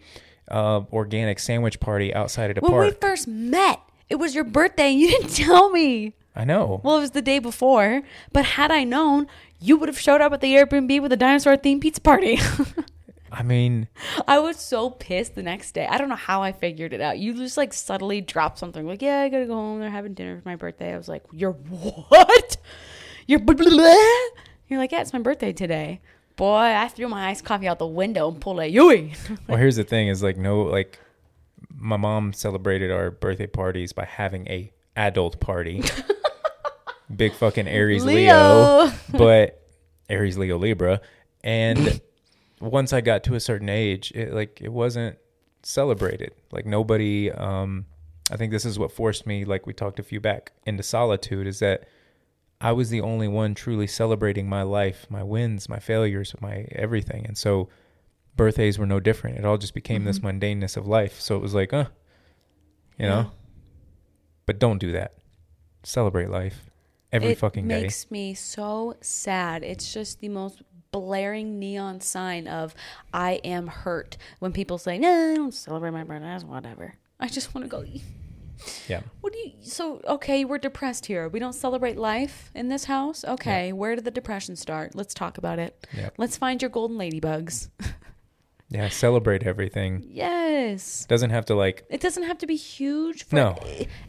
uh, 0.50 0.80
organic 0.92 1.38
sandwich 1.38 1.78
party 1.78 2.12
outside 2.12 2.50
at 2.50 2.58
a 2.58 2.60
when 2.60 2.74
we 2.74 2.90
first 2.92 3.28
met, 3.28 3.80
it 4.10 4.16
was 4.16 4.34
your 4.34 4.44
birthday 4.44 4.92
and 4.92 5.00
you 5.00 5.08
didn't 5.18 5.34
tell 5.34 5.70
me. 5.70 6.14
I 6.34 6.44
know. 6.44 6.80
Well, 6.84 6.98
it 6.98 7.00
was 7.00 7.10
the 7.10 7.22
day 7.22 7.40
before, 7.40 8.02
but 8.32 8.44
had 8.44 8.70
I 8.70 8.84
known, 8.84 9.26
you 9.60 9.76
would 9.76 9.88
have 9.88 9.98
showed 9.98 10.20
up 10.20 10.32
at 10.32 10.40
the 10.40 10.54
Airbnb 10.54 11.02
with 11.02 11.12
a 11.12 11.16
dinosaur 11.16 11.56
themed 11.56 11.80
pizza 11.80 12.00
party. 12.00 12.38
I 13.32 13.42
mean, 13.42 13.88
I 14.26 14.38
was 14.38 14.56
so 14.56 14.90
pissed 14.90 15.34
the 15.34 15.42
next 15.42 15.72
day. 15.72 15.86
I 15.86 15.98
don't 15.98 16.08
know 16.08 16.14
how 16.14 16.42
I 16.42 16.52
figured 16.52 16.92
it 16.92 17.00
out. 17.00 17.18
You 17.18 17.34
just 17.34 17.56
like 17.56 17.74
subtly 17.74 18.20
dropped 18.20 18.58
something 18.58 18.86
like, 18.86 19.02
"Yeah, 19.02 19.20
I 19.20 19.28
gotta 19.28 19.46
go 19.46 19.54
home. 19.54 19.80
They're 19.80 19.90
having 19.90 20.14
dinner 20.14 20.40
for 20.40 20.48
my 20.48 20.56
birthday." 20.56 20.94
I 20.94 20.96
was 20.96 21.08
like, 21.08 21.24
"You're 21.32 21.52
what? 21.52 22.56
You're 23.26 23.40
blah, 23.40 23.54
blah, 23.54 23.68
blah?" 23.68 23.94
You're 24.68 24.78
like, 24.78 24.92
"Yeah, 24.92 25.02
it's 25.02 25.12
my 25.12 25.18
birthday 25.18 25.52
today." 25.52 26.00
Boy, 26.36 26.56
I 26.56 26.88
threw 26.88 27.08
my 27.08 27.28
iced 27.28 27.44
coffee 27.44 27.68
out 27.68 27.78
the 27.78 27.86
window 27.86 28.30
and 28.30 28.40
pulled 28.40 28.60
a 28.60 28.68
Yui. 28.68 29.12
well, 29.48 29.58
here's 29.58 29.76
the 29.76 29.84
thing: 29.84 30.08
is 30.08 30.22
like 30.22 30.36
no, 30.38 30.62
like 30.62 30.98
my 31.78 31.96
mom 31.96 32.32
celebrated 32.32 32.90
our 32.90 33.10
birthday 33.10 33.46
parties 33.46 33.92
by 33.92 34.04
having 34.04 34.46
a 34.48 34.72
adult 34.96 35.40
party. 35.40 35.82
Big 37.16 37.32
fucking 37.32 37.68
Aries 37.68 38.04
Leo. 38.04 38.84
Leo. 38.84 38.92
but 39.12 39.62
Aries, 40.10 40.36
Leo, 40.36 40.58
Libra, 40.58 41.00
and 41.42 42.00
once 42.60 42.92
I 42.92 43.00
got 43.00 43.24
to 43.24 43.34
a 43.34 43.40
certain 43.40 43.68
age, 43.68 44.12
it 44.14 44.32
like 44.32 44.60
it 44.60 44.72
wasn't 44.72 45.18
celebrated. 45.62 46.32
Like 46.50 46.66
nobody. 46.66 47.30
Um, 47.30 47.86
I 48.30 48.36
think 48.36 48.52
this 48.52 48.66
is 48.66 48.78
what 48.78 48.92
forced 48.92 49.26
me, 49.26 49.46
like 49.46 49.66
we 49.66 49.72
talked 49.72 49.98
a 49.98 50.02
few 50.02 50.20
back, 50.20 50.52
into 50.66 50.82
solitude. 50.82 51.46
Is 51.46 51.60
that 51.60 51.88
I 52.60 52.72
was 52.72 52.90
the 52.90 53.00
only 53.00 53.28
one 53.28 53.54
truly 53.54 53.86
celebrating 53.86 54.48
my 54.48 54.62
life, 54.62 55.06
my 55.08 55.22
wins, 55.22 55.68
my 55.68 55.78
failures, 55.78 56.34
my 56.40 56.66
everything, 56.72 57.24
and 57.26 57.38
so 57.38 57.68
birthdays 58.38 58.78
were 58.78 58.86
no 58.86 59.00
different. 59.00 59.36
It 59.38 59.44
all 59.44 59.58
just 59.58 59.74
became 59.74 60.04
this 60.04 60.20
mundaneness 60.20 60.78
of 60.78 60.86
life. 60.86 61.20
So 61.20 61.36
it 61.36 61.42
was 61.42 61.54
like, 61.54 61.74
uh, 61.74 61.86
you 62.98 63.04
Yeah. 63.04 63.08
know. 63.08 63.30
But 64.46 64.58
don't 64.58 64.78
do 64.78 64.92
that. 64.92 65.12
Celebrate 65.82 66.30
life 66.30 66.70
every 67.12 67.32
it 67.32 67.38
fucking 67.38 67.68
day. 67.68 67.80
It 67.80 67.82
makes 67.82 68.10
me 68.10 68.32
so 68.32 68.96
sad. 69.02 69.62
It's 69.62 69.92
just 69.92 70.20
the 70.20 70.30
most 70.30 70.62
blaring 70.90 71.58
neon 71.58 72.00
sign 72.00 72.48
of 72.48 72.74
I 73.12 73.32
am 73.44 73.66
hurt 73.66 74.16
when 74.38 74.52
people 74.52 74.78
say, 74.78 74.98
"No, 74.98 75.32
I 75.32 75.36
don't 75.36 75.52
celebrate 75.52 75.90
my 75.90 76.04
birthday. 76.04 76.38
Whatever." 76.46 76.94
I 77.20 77.28
just 77.28 77.54
want 77.54 77.66
to 77.66 77.68
go. 77.68 77.84
Yeah. 78.88 79.02
What 79.20 79.32
do 79.34 79.38
you? 79.38 79.52
So 79.60 80.00
okay, 80.06 80.44
we're 80.44 80.58
depressed 80.58 81.06
here. 81.06 81.28
We 81.28 81.38
don't 81.38 81.52
celebrate 81.52 81.96
life 81.98 82.50
in 82.54 82.68
this 82.68 82.84
house. 82.84 83.24
Okay, 83.24 83.72
where 83.72 83.94
did 83.94 84.04
the 84.04 84.10
depression 84.10 84.56
start? 84.56 84.94
Let's 84.94 85.12
talk 85.14 85.36
about 85.38 85.58
it. 85.58 85.86
Yeah. 85.94 86.10
Let's 86.16 86.36
find 86.36 86.60
your 86.62 86.70
golden 86.70 86.96
ladybugs. 86.96 87.68
Yeah. 88.70 88.88
Celebrate 88.90 89.44
everything. 89.44 90.04
yes. 90.10 91.04
Doesn't 91.06 91.30
have 91.30 91.46
to 91.46 91.54
like 91.54 91.84
It 91.88 92.00
doesn't 92.00 92.24
have 92.24 92.38
to 92.38 92.46
be 92.46 92.56
huge. 92.56 93.24
For, 93.24 93.36
No. 93.36 93.56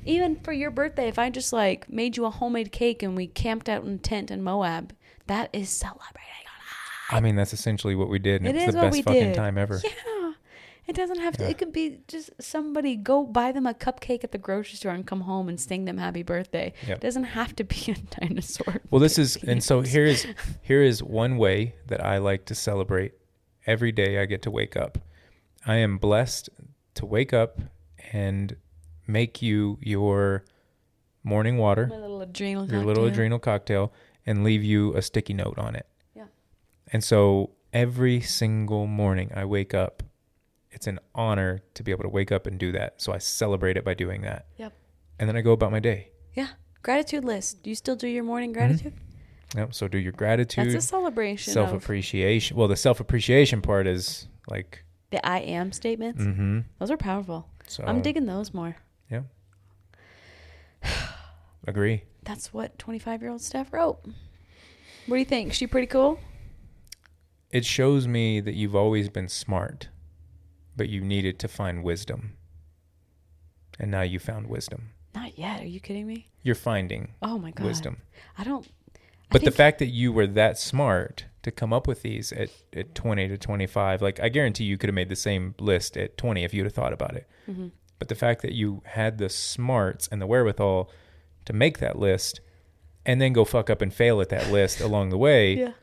Even 0.05 0.35
for 0.41 0.51
your 0.51 0.71
birthday, 0.71 1.07
if 1.07 1.17
I 1.17 1.29
just 1.29 1.53
like 1.53 1.89
made 1.89 2.17
you 2.17 2.25
a 2.25 2.29
homemade 2.29 2.71
cake 2.71 3.01
and 3.03 3.15
we 3.15 3.27
camped 3.27 3.69
out 3.69 3.83
in 3.83 3.93
a 3.93 3.97
tent 3.97 4.31
in 4.31 4.41
Moab, 4.43 4.93
that 5.27 5.49
is 5.53 5.69
celebrating. 5.69 6.25
I 7.11 7.21
mean, 7.21 7.35
that's 7.35 7.53
essentially 7.53 7.95
what 7.95 8.07
we 8.07 8.19
did, 8.19 8.41
and 8.41 8.49
It 8.49 8.55
it's 8.55 8.67
is 8.67 8.73
the 8.75 8.81
what 8.81 8.83
best 8.87 8.93
we 8.97 9.01
fucking 9.01 9.23
did. 9.29 9.35
time 9.35 9.57
ever. 9.57 9.81
Yeah. 9.83 10.33
It 10.85 10.95
doesn't 10.95 11.19
have 11.19 11.37
to. 11.37 11.43
Yeah. 11.43 11.49
It 11.49 11.57
could 11.59 11.71
be 11.71 11.99
just 12.07 12.29
somebody 12.39 12.95
go 12.95 13.23
buy 13.23 13.51
them 13.51 13.65
a 13.67 13.73
cupcake 13.75 14.23
at 14.23 14.31
the 14.31 14.37
grocery 14.39 14.75
store 14.75 14.91
and 14.93 15.05
come 15.05 15.21
home 15.21 15.47
and 15.49 15.59
sing 15.59 15.85
them 15.85 15.97
happy 15.99 16.23
birthday. 16.23 16.73
Yep. 16.87 16.97
It 16.97 17.01
doesn't 17.01 17.23
have 17.25 17.55
to 17.57 17.63
be 17.63 17.91
a 17.91 17.95
dinosaur. 18.19 18.81
Well, 18.91 18.99
this 18.99 19.17
is, 19.19 19.37
and 19.37 19.63
so 19.63 19.81
here 19.81 20.05
is 20.05 20.25
here 20.61 20.81
is 20.83 21.01
one 21.03 21.37
way 21.37 21.75
that 21.87 22.03
I 22.03 22.17
like 22.17 22.45
to 22.45 22.55
celebrate 22.55 23.13
every 23.65 23.91
day 23.91 24.19
I 24.19 24.25
get 24.25 24.41
to 24.43 24.51
wake 24.51 24.75
up. 24.75 24.97
I 25.65 25.75
am 25.75 25.97
blessed 25.97 26.49
to 26.95 27.05
wake 27.05 27.33
up 27.33 27.59
and 28.11 28.55
make 29.07 29.41
you 29.41 29.77
your 29.81 30.45
morning 31.23 31.57
water, 31.57 31.87
My 31.87 31.97
little 31.97 32.21
adrenal. 32.21 32.69
your 32.69 32.83
little 32.83 33.05
adrenal 33.05 33.39
cocktail, 33.39 33.91
and 34.25 34.43
leave 34.43 34.63
you 34.63 34.95
a 34.95 35.01
sticky 35.01 35.33
note 35.33 35.57
on 35.57 35.75
it. 35.75 35.85
Yeah. 36.15 36.25
And 36.91 37.03
so 37.03 37.51
every 37.73 38.21
single 38.21 38.87
morning 38.87 39.31
I 39.35 39.45
wake 39.45 39.73
up, 39.73 40.03
it's 40.71 40.87
an 40.87 40.99
honor 41.13 41.61
to 41.73 41.83
be 41.83 41.91
able 41.91 42.03
to 42.03 42.09
wake 42.09 42.31
up 42.31 42.47
and 42.47 42.59
do 42.59 42.71
that. 42.71 43.01
So 43.01 43.11
I 43.11 43.17
celebrate 43.17 43.77
it 43.77 43.83
by 43.83 43.93
doing 43.93 44.21
that. 44.21 44.45
Yep. 44.57 44.73
And 45.19 45.27
then 45.27 45.35
I 45.35 45.41
go 45.41 45.51
about 45.51 45.71
my 45.71 45.79
day. 45.79 46.11
Yeah. 46.33 46.49
Gratitude 46.81 47.25
list. 47.25 47.63
Do 47.63 47.69
you 47.69 47.75
still 47.75 47.95
do 47.95 48.07
your 48.07 48.23
morning 48.23 48.51
mm-hmm. 48.53 48.59
gratitude? 48.59 48.93
Yep. 49.55 49.73
So 49.73 49.87
do 49.87 49.97
your 49.97 50.11
gratitude. 50.11 50.65
That's 50.73 50.85
a 50.85 50.87
celebration 50.87 51.53
Self 51.53 51.73
appreciation. 51.73 52.55
Well, 52.57 52.67
the 52.67 52.75
self 52.75 52.99
appreciation 52.99 53.61
part 53.61 53.87
is 53.87 54.27
like, 54.47 54.83
the 55.11 55.25
I 55.27 55.39
am 55.39 55.71
statements. 55.71 56.21
mm-hmm. 56.23 56.59
Those 56.79 56.91
are 56.91 56.97
powerful. 56.97 57.47
So 57.67 57.83
I'm 57.85 58.01
digging 58.01 58.25
those 58.25 58.53
more. 58.53 58.75
Yeah. 59.09 59.21
Agree. 61.67 62.03
That's 62.23 62.53
what 62.53 62.77
25 62.79 63.21
year 63.21 63.31
old 63.31 63.41
Steph 63.41 63.73
wrote. 63.73 63.99
What 65.07 65.15
do 65.15 65.19
you 65.19 65.25
think? 65.25 65.53
She 65.53 65.65
pretty 65.67 65.87
cool? 65.87 66.19
It 67.51 67.65
shows 67.65 68.07
me 68.07 68.39
that 68.41 68.53
you've 68.53 68.75
always 68.75 69.09
been 69.09 69.27
smart, 69.27 69.89
but 70.75 70.89
you 70.89 71.01
needed 71.01 71.39
to 71.39 71.47
find 71.47 71.83
wisdom. 71.83 72.33
And 73.79 73.89
now 73.89 74.01
you 74.01 74.19
found 74.19 74.47
wisdom. 74.47 74.89
Not 75.15 75.39
yet. 75.39 75.61
Are 75.61 75.65
you 75.67 75.79
kidding 75.79 76.05
me? 76.05 76.29
You're 76.43 76.53
finding 76.55 77.15
Oh 77.21 77.39
my 77.39 77.51
god. 77.51 77.65
wisdom. 77.65 77.97
I 78.37 78.43
don't. 78.43 78.67
But 79.31 79.43
the 79.43 79.51
fact 79.51 79.79
that 79.79 79.87
you 79.87 80.11
were 80.11 80.27
that 80.27 80.57
smart 80.57 81.25
to 81.43 81.51
come 81.51 81.71
up 81.71 81.87
with 81.87 82.01
these 82.01 82.31
at, 82.33 82.49
at 82.75 82.95
20 82.95 83.27
to 83.29 83.37
25, 83.37 84.01
like 84.01 84.19
I 84.19 84.29
guarantee 84.29 84.63
you 84.65 84.77
could 84.77 84.89
have 84.89 84.95
made 84.95 85.09
the 85.09 85.15
same 85.15 85.55
list 85.59 85.95
at 85.97 86.17
20 86.17 86.43
if 86.43 86.53
you'd 86.53 86.65
have 86.65 86.73
thought 86.73 86.93
about 86.93 87.15
it. 87.15 87.27
Mhm. 87.49 87.71
But 87.99 88.07
the 88.07 88.15
fact 88.15 88.41
that 88.41 88.53
you 88.53 88.81
had 88.85 89.17
the 89.17 89.29
smarts 89.29 90.07
and 90.11 90.21
the 90.21 90.27
wherewithal 90.27 90.89
to 91.45 91.53
make 91.53 91.79
that 91.79 91.97
list 91.99 92.39
and 93.05 93.21
then 93.21 93.33
go 93.33 93.45
fuck 93.45 93.69
up 93.69 93.81
and 93.81 93.93
fail 93.93 94.19
at 94.21 94.29
that 94.29 94.51
list 94.51 94.79
along 94.87 95.09
the 95.09 95.17
way 95.17 95.53
Yeah. 95.53 95.73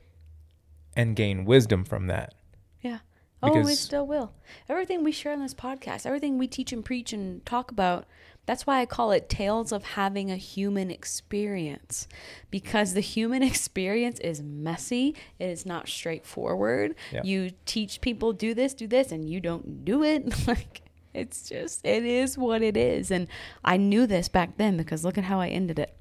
and 0.96 1.14
gain 1.16 1.44
wisdom 1.44 1.84
from 1.84 2.06
that. 2.08 2.34
Yeah. 2.80 2.98
Oh, 3.42 3.60
we 3.62 3.74
still 3.74 4.06
will. 4.06 4.32
Everything 4.68 5.04
we 5.04 5.12
share 5.12 5.32
on 5.32 5.40
this 5.40 5.54
podcast, 5.54 6.04
everything 6.06 6.36
we 6.38 6.48
teach 6.48 6.72
and 6.72 6.84
preach 6.84 7.12
and 7.12 7.44
talk 7.46 7.70
about, 7.70 8.06
that's 8.46 8.66
why 8.66 8.80
I 8.80 8.86
call 8.86 9.10
it 9.10 9.28
Tales 9.28 9.72
of 9.72 9.84
Having 9.84 10.30
a 10.30 10.36
Human 10.36 10.90
Experience. 10.90 12.06
Because 12.50 12.94
the 12.94 13.00
human 13.00 13.42
experience 13.42 14.20
is 14.20 14.40
messy, 14.40 15.14
it 15.38 15.46
is 15.46 15.66
not 15.66 15.88
straightforward. 15.88 16.94
Yeah. 17.12 17.22
You 17.24 17.50
teach 17.66 18.00
people 18.00 18.32
do 18.32 18.54
this, 18.54 18.72
do 18.72 18.86
this, 18.86 19.10
and 19.12 19.28
you 19.28 19.40
don't 19.40 19.84
do 19.84 20.04
it. 20.04 20.46
like, 20.48 20.82
it's 21.12 21.48
just, 21.48 21.84
it 21.84 22.04
is 22.04 22.38
what 22.38 22.62
it 22.62 22.76
is. 22.76 23.10
And 23.10 23.26
I 23.64 23.76
knew 23.76 24.06
this 24.06 24.28
back 24.28 24.56
then 24.56 24.76
because 24.76 25.04
look 25.04 25.18
at 25.18 25.24
how 25.24 25.40
I 25.40 25.48
ended 25.48 25.78
it. 25.78 25.96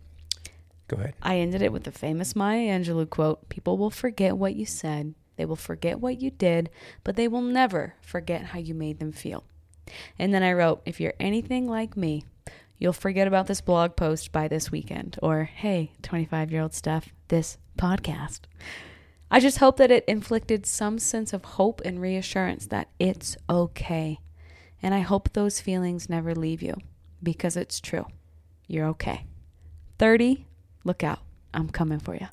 Go 0.88 0.98
ahead. 0.98 1.16
I 1.24 1.38
ended 1.38 1.64
it 1.64 1.74
with 1.74 1.84
the 1.84 1.92
famous 1.92 2.36
Maya 2.36 2.60
Angelou 2.60 3.10
quote 3.10 3.50
People 3.50 3.78
will 3.78 3.90
forget 3.90 4.38
what 4.38 4.56
you 4.56 4.68
said, 4.68 5.16
they 5.36 5.46
will 5.46 5.56
forget 5.56 6.00
what 6.00 6.22
you 6.22 6.30
did, 6.30 6.70
but 7.04 7.16
they 7.16 7.28
will 7.28 7.42
never 7.42 7.96
forget 8.02 8.46
how 8.46 8.60
you 8.60 8.76
made 8.76 9.00
them 9.00 9.12
feel. 9.12 9.44
And 10.20 10.32
then 10.32 10.44
I 10.44 10.54
wrote, 10.54 10.82
If 10.86 11.00
you're 11.00 11.14
anything 11.20 11.68
like 11.68 11.98
me, 11.98 12.26
you'll 12.77 12.93
forget 12.93 13.27
about 13.27 13.47
this 13.47 13.61
blog 13.61 13.95
post 13.95 14.31
by 14.31 14.47
this 14.47 14.72
weekend. 14.72 15.18
Or, 15.22 15.43
hey, 15.43 15.91
25 16.02 16.52
year 16.52 16.61
old 16.61 16.73
Steph, 16.73 17.10
this 17.27 17.57
podcast. 17.77 18.41
I 19.31 19.39
just 19.39 19.57
hope 19.57 19.77
that 19.77 19.91
it 19.91 20.06
inflicted 20.07 20.65
some 20.65 20.99
sense 20.99 21.34
of 21.34 21.43
hope 21.43 21.81
and 21.84 21.99
reassurance 21.99 22.68
that 22.68 22.89
it's 22.99 23.35
okay. 23.49 24.19
And 24.81 24.93
I 24.93 24.99
hope 24.99 25.34
those 25.34 25.60
feelings 25.60 26.10
never 26.10 26.35
leave 26.35 26.61
you 26.61 26.76
because 27.23 27.57
it's 27.57 27.80
true. 27.80 28.06
You're 28.68 28.88
okay. 28.88 29.26
30, 29.97 30.45
look 30.84 31.03
out. 31.03 31.19
I'm 31.53 31.69
coming 31.69 31.99
for 31.99 32.15
you. 32.15 32.27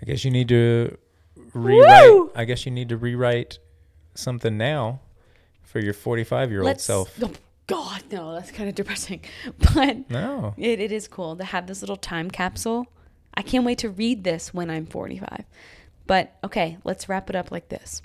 I 0.00 0.04
guess 0.04 0.24
you 0.24 0.30
need 0.30 0.48
to 0.48 0.96
rewrite. 1.52 2.10
Woo! 2.10 2.30
I 2.34 2.44
guess 2.44 2.64
you 2.66 2.72
need 2.72 2.88
to 2.90 2.96
rewrite 2.96 3.58
something 4.14 4.56
now 4.56 5.00
for 5.62 5.80
your 5.80 5.94
45 5.94 6.50
year 6.50 6.62
old 6.62 6.80
self. 6.80 7.18
God, 7.66 8.04
no, 8.12 8.34
that's 8.34 8.50
kind 8.52 8.68
of 8.68 8.74
depressing. 8.74 9.22
But 9.74 10.08
No. 10.10 10.54
it, 10.56 10.80
it 10.80 10.92
is 10.92 11.08
cool 11.08 11.36
to 11.36 11.44
have 11.44 11.66
this 11.66 11.82
little 11.82 11.96
time 11.96 12.30
capsule. 12.30 12.86
I 13.34 13.42
can't 13.42 13.64
wait 13.64 13.78
to 13.78 13.90
read 13.90 14.24
this 14.24 14.54
when 14.54 14.70
I'm 14.70 14.86
45. 14.86 15.44
But 16.06 16.36
okay, 16.44 16.78
let's 16.84 17.08
wrap 17.08 17.28
it 17.28 17.36
up 17.36 17.50
like 17.50 17.68
this. 17.68 18.00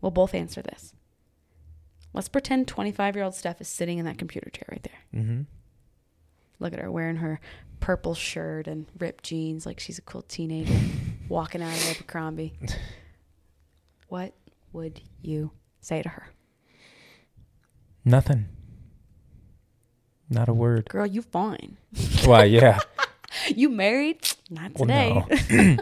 We'll 0.00 0.10
both 0.10 0.34
answer 0.34 0.60
this. 0.62 0.92
Let's 2.12 2.28
pretend 2.28 2.68
25 2.68 3.16
year 3.16 3.24
old 3.24 3.34
Steph 3.34 3.60
is 3.60 3.68
sitting 3.68 3.98
in 3.98 4.04
that 4.04 4.18
computer 4.18 4.50
chair 4.50 4.66
right 4.70 4.82
there. 4.82 5.22
Mm-hmm. 5.22 5.42
Look 6.60 6.72
at 6.72 6.80
her 6.80 6.90
wearing 6.90 7.16
her 7.16 7.40
purple 7.80 8.14
shirt 8.14 8.66
and 8.66 8.86
ripped 8.98 9.24
jeans 9.24 9.64
like 9.64 9.78
she's 9.80 9.98
a 9.98 10.02
cool 10.02 10.22
teenager 10.22 10.74
walking 11.28 11.62
out 11.62 11.72
of 11.74 11.90
Abercrombie. 11.90 12.54
What 14.08 14.34
would 14.72 15.00
you 15.22 15.52
say 15.80 16.02
to 16.02 16.08
her? 16.10 16.28
Nothing. 18.04 18.46
Not 20.30 20.48
a 20.48 20.54
word. 20.54 20.88
Girl, 20.88 21.06
you 21.06 21.22
fine. 21.22 21.76
Why, 22.24 22.44
yeah. 22.44 22.78
You 23.54 23.68
married? 23.68 24.26
Not 24.50 24.72
Well, 24.74 24.86
today. 24.86 25.24
no. 25.50 25.76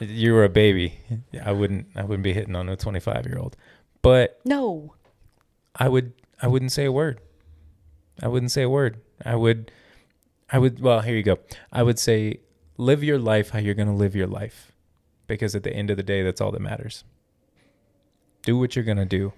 you 0.00 0.32
were 0.32 0.44
a 0.44 0.48
baby. 0.48 1.00
I 1.44 1.50
wouldn't 1.50 1.88
I 1.96 2.02
wouldn't 2.04 2.22
be 2.22 2.32
hitting 2.32 2.54
on 2.54 2.68
a 2.68 2.76
25 2.76 3.26
year 3.26 3.36
old. 3.38 3.56
But 4.00 4.40
No. 4.44 4.94
I 5.74 5.88
would 5.88 6.12
I 6.40 6.46
wouldn't 6.46 6.70
say 6.72 6.84
a 6.84 6.92
word. 6.92 7.20
I 8.22 8.28
wouldn't 8.28 8.52
say 8.52 8.62
a 8.62 8.68
word. 8.70 9.00
I 9.24 9.34
would 9.34 9.72
I 10.50 10.58
would 10.60 10.78
well, 10.80 11.00
here 11.00 11.16
you 11.16 11.24
go. 11.24 11.40
I 11.72 11.82
would 11.82 11.98
say 11.98 12.40
live 12.76 13.02
your 13.02 13.18
life 13.18 13.50
how 13.50 13.58
you're 13.58 13.74
going 13.74 13.88
to 13.88 13.94
live 13.94 14.14
your 14.14 14.28
life. 14.28 14.70
Because 15.26 15.56
at 15.56 15.64
the 15.64 15.72
end 15.74 15.90
of 15.90 15.96
the 15.96 16.04
day 16.04 16.22
that's 16.22 16.40
all 16.40 16.52
that 16.52 16.60
matters. 16.62 17.02
Do 18.42 18.56
what 18.56 18.76
you're 18.76 18.84
going 18.84 18.98
to 18.98 19.04
do. 19.04 19.32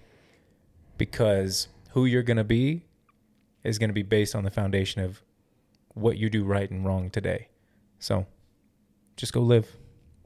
Because 0.98 1.68
who 1.92 2.04
you're 2.04 2.22
going 2.22 2.36
to 2.36 2.44
be 2.44 2.84
is 3.64 3.78
going 3.78 3.90
to 3.90 3.94
be 3.94 4.02
based 4.02 4.34
on 4.34 4.44
the 4.44 4.50
foundation 4.50 5.02
of 5.02 5.22
what 5.94 6.16
you 6.16 6.30
do 6.30 6.44
right 6.44 6.70
and 6.70 6.84
wrong 6.84 7.10
today. 7.10 7.48
So, 7.98 8.26
just 9.16 9.32
go 9.32 9.40
live. 9.40 9.68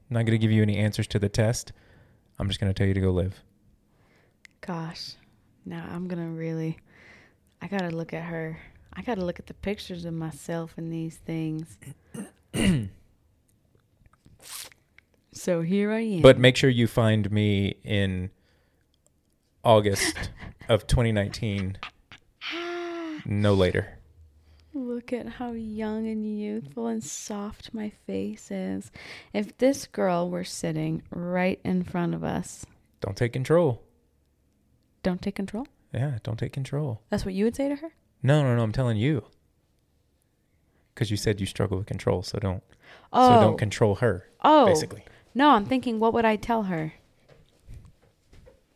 I'm 0.09 0.13
not 0.13 0.25
going 0.25 0.37
to 0.37 0.37
give 0.37 0.51
you 0.51 0.61
any 0.61 0.77
answers 0.77 1.07
to 1.07 1.19
the 1.19 1.29
test. 1.29 1.73
I'm 2.39 2.47
just 2.47 2.59
going 2.59 2.73
to 2.73 2.77
tell 2.77 2.87
you 2.87 2.93
to 2.93 3.01
go 3.01 3.11
live. 3.11 3.41
Gosh. 4.61 5.15
Now 5.65 5.87
I'm 5.91 6.07
going 6.07 6.23
to 6.23 6.31
really. 6.31 6.77
I 7.61 7.67
got 7.67 7.79
to 7.79 7.89
look 7.89 8.13
at 8.13 8.23
her. 8.23 8.59
I 8.93 9.01
got 9.01 9.15
to 9.15 9.25
look 9.25 9.39
at 9.39 9.47
the 9.47 9.53
pictures 9.53 10.05
of 10.05 10.13
myself 10.13 10.75
in 10.77 10.89
these 10.89 11.17
things. 11.17 11.77
so 15.33 15.61
here 15.61 15.91
I 15.91 16.01
am. 16.01 16.21
But 16.21 16.37
make 16.39 16.55
sure 16.55 16.69
you 16.69 16.87
find 16.87 17.29
me 17.31 17.75
in 17.83 18.29
August 19.63 20.29
of 20.69 20.87
2019, 20.87 21.77
no 23.25 23.53
later. 23.53 23.99
Look 24.73 25.13
at 25.13 25.27
how 25.27 25.51
young 25.53 26.07
and 26.07 26.37
youthful 26.39 26.87
and 26.87 27.01
soft 27.03 27.73
my 27.73 27.91
face 28.05 28.51
is. 28.51 28.91
If 29.33 29.57
this 29.57 29.87
girl 29.87 30.29
were 30.29 30.43
sitting 30.43 31.01
right 31.09 31.59
in 31.63 31.83
front 31.83 32.13
of 32.13 32.23
us, 32.23 32.65
Don't 32.99 33.15
take 33.15 33.31
control. 33.33 33.81
don't 35.03 35.21
take 35.21 35.35
control. 35.35 35.67
Yeah, 35.93 36.17
don't 36.23 36.37
take 36.37 36.51
control. 36.51 37.01
That's 37.09 37.23
what 37.23 37.33
you 37.33 37.45
would 37.45 37.55
say 37.55 37.69
to 37.69 37.75
her? 37.75 37.93
No, 38.21 38.43
no, 38.43 38.55
no. 38.55 38.63
I'm 38.63 38.71
telling 38.73 38.97
you. 38.97 39.23
Because 40.93 41.09
you 41.11 41.15
said 41.17 41.39
you 41.39 41.45
struggle 41.45 41.77
with 41.77 41.87
control, 41.87 42.21
so 42.23 42.37
don't. 42.39 42.63
Oh. 43.13 43.29
So 43.35 43.41
don't 43.41 43.57
control 43.57 43.95
her. 43.95 44.27
oh. 44.43 44.65
Basically. 44.65 45.05
No, 45.33 45.51
I'm 45.51 45.65
thinking, 45.65 45.99
what 45.99 46.13
would 46.13 46.25
I 46.25 46.35
tell 46.37 46.63
her? 46.63 46.93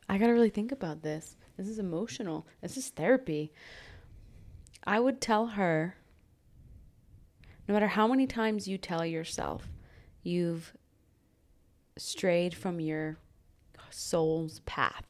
I 0.08 0.18
got 0.18 0.28
to 0.28 0.34
really 0.34 0.50
think 0.50 0.72
about 0.72 1.02
this. 1.04 1.36
This 1.58 1.68
is 1.68 1.80
emotional. 1.80 2.46
This 2.62 2.78
is 2.78 2.90
therapy. 2.90 3.52
I 4.84 5.00
would 5.00 5.22
tell 5.22 5.48
her 5.48 5.96
no 7.68 7.74
matter 7.74 7.88
how 7.88 8.08
many 8.08 8.26
times 8.26 8.68
you 8.68 8.78
tell 8.78 9.06
yourself 9.06 9.68
you've 10.24 10.74
strayed 11.98 12.56
from 12.56 12.80
your 12.80 13.18
soul's 13.92 14.60
path, 14.62 15.06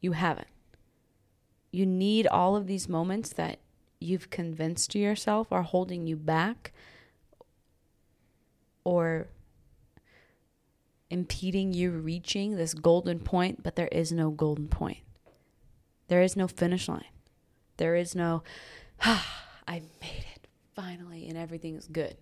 you 0.00 0.12
haven't. 0.12 0.48
You 1.70 1.84
need 1.84 2.26
all 2.26 2.56
of 2.56 2.66
these 2.66 2.88
moments 2.88 3.32
that 3.34 3.58
you've 4.00 4.30
convinced 4.30 4.94
yourself 4.94 5.52
are 5.52 5.62
holding 5.62 6.06
you 6.06 6.16
back 6.16 6.72
or 8.84 9.26
impeding 11.10 11.72
you 11.74 11.90
reaching 11.90 12.56
this 12.56 12.74
golden 12.74 13.18
point, 13.18 13.62
but 13.62 13.76
there 13.76 13.88
is 13.88 14.12
no 14.12 14.30
golden 14.30 14.68
point. 14.68 14.98
There 16.08 16.22
is 16.22 16.36
no 16.36 16.48
finish 16.48 16.88
line. 16.88 17.04
There 17.78 17.96
is 17.96 18.14
no, 18.14 18.42
ah, 19.04 19.44
I 19.68 19.80
made 20.00 20.24
it 20.34 20.46
finally, 20.74 21.28
and 21.28 21.36
everything 21.36 21.74
is 21.74 21.88
good. 21.88 22.16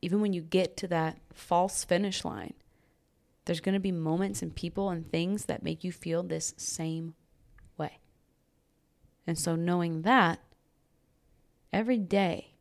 Even 0.00 0.20
when 0.20 0.32
you 0.32 0.42
get 0.42 0.76
to 0.78 0.88
that 0.88 1.18
false 1.32 1.84
finish 1.84 2.24
line, 2.24 2.54
there's 3.44 3.60
going 3.60 3.74
to 3.74 3.80
be 3.80 3.92
moments 3.92 4.42
and 4.42 4.54
people 4.54 4.90
and 4.90 5.10
things 5.10 5.44
that 5.46 5.62
make 5.62 5.84
you 5.84 5.92
feel 5.92 6.22
this 6.22 6.54
same 6.56 7.14
way. 7.76 7.98
And 9.26 9.38
so, 9.38 9.56
knowing 9.56 10.02
that, 10.02 10.40
every 11.72 11.98
day, 11.98 12.54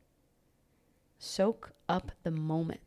soak 1.18 1.72
up 1.90 2.12
the 2.24 2.32
moment 2.32 2.82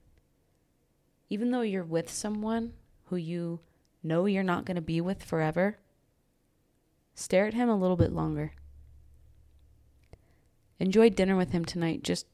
even 1.31 1.53
though 1.53 1.63
you're 1.63 1.85
with 1.85 2.11
someone 2.11 2.73
who 3.05 3.17
you 3.17 3.61
know 4.03 4.27
you're 4.27 4.43
not 4.43 4.65
going 4.65 4.75
to 4.75 4.83
be 4.83 5.01
with 5.01 5.23
forever, 5.23 5.79
stare 7.21 7.47
at 7.47 7.55
him 7.55 7.69
a 7.69 7.77
little 7.77 7.97
bit 7.97 8.13
longer. 8.13 8.53
Enjoy 10.79 11.11
dinner 11.11 11.37
with 11.37 11.53
him 11.53 11.65
tonight 11.65 12.03
just 12.03 12.27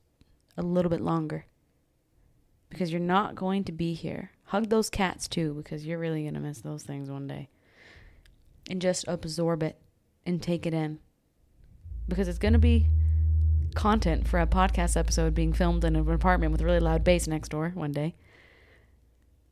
a 0.56 0.62
little 0.62 0.90
bit 0.90 1.00
longer. 1.00 1.46
Because 2.70 2.92
you're 2.92 3.00
not 3.00 3.34
going 3.34 3.64
to 3.64 3.72
be 3.72 3.94
here. 3.94 4.30
Hug 4.44 4.68
those 4.68 4.88
cats 4.88 5.26
too, 5.26 5.54
because 5.54 5.84
you're 5.84 5.98
really 5.98 6.22
going 6.22 6.34
to 6.34 6.40
miss 6.40 6.60
those 6.60 6.84
things 6.84 7.10
one 7.10 7.26
day. 7.26 7.48
And 8.70 8.80
just 8.80 9.04
absorb 9.08 9.62
it 9.62 9.78
and 10.24 10.40
take 10.40 10.66
it 10.66 10.74
in. 10.74 11.00
Because 12.08 12.28
it's 12.28 12.38
going 12.38 12.52
to 12.52 12.58
be 12.58 12.86
content 13.74 14.26
for 14.26 14.40
a 14.40 14.46
podcast 14.46 14.96
episode 14.96 15.34
being 15.34 15.52
filmed 15.52 15.84
in 15.84 15.96
an 15.96 16.08
apartment 16.08 16.52
with 16.52 16.60
a 16.60 16.64
really 16.64 16.80
loud 16.80 17.02
bass 17.04 17.26
next 17.26 17.48
door 17.48 17.72
one 17.74 17.92
day. 17.92 18.14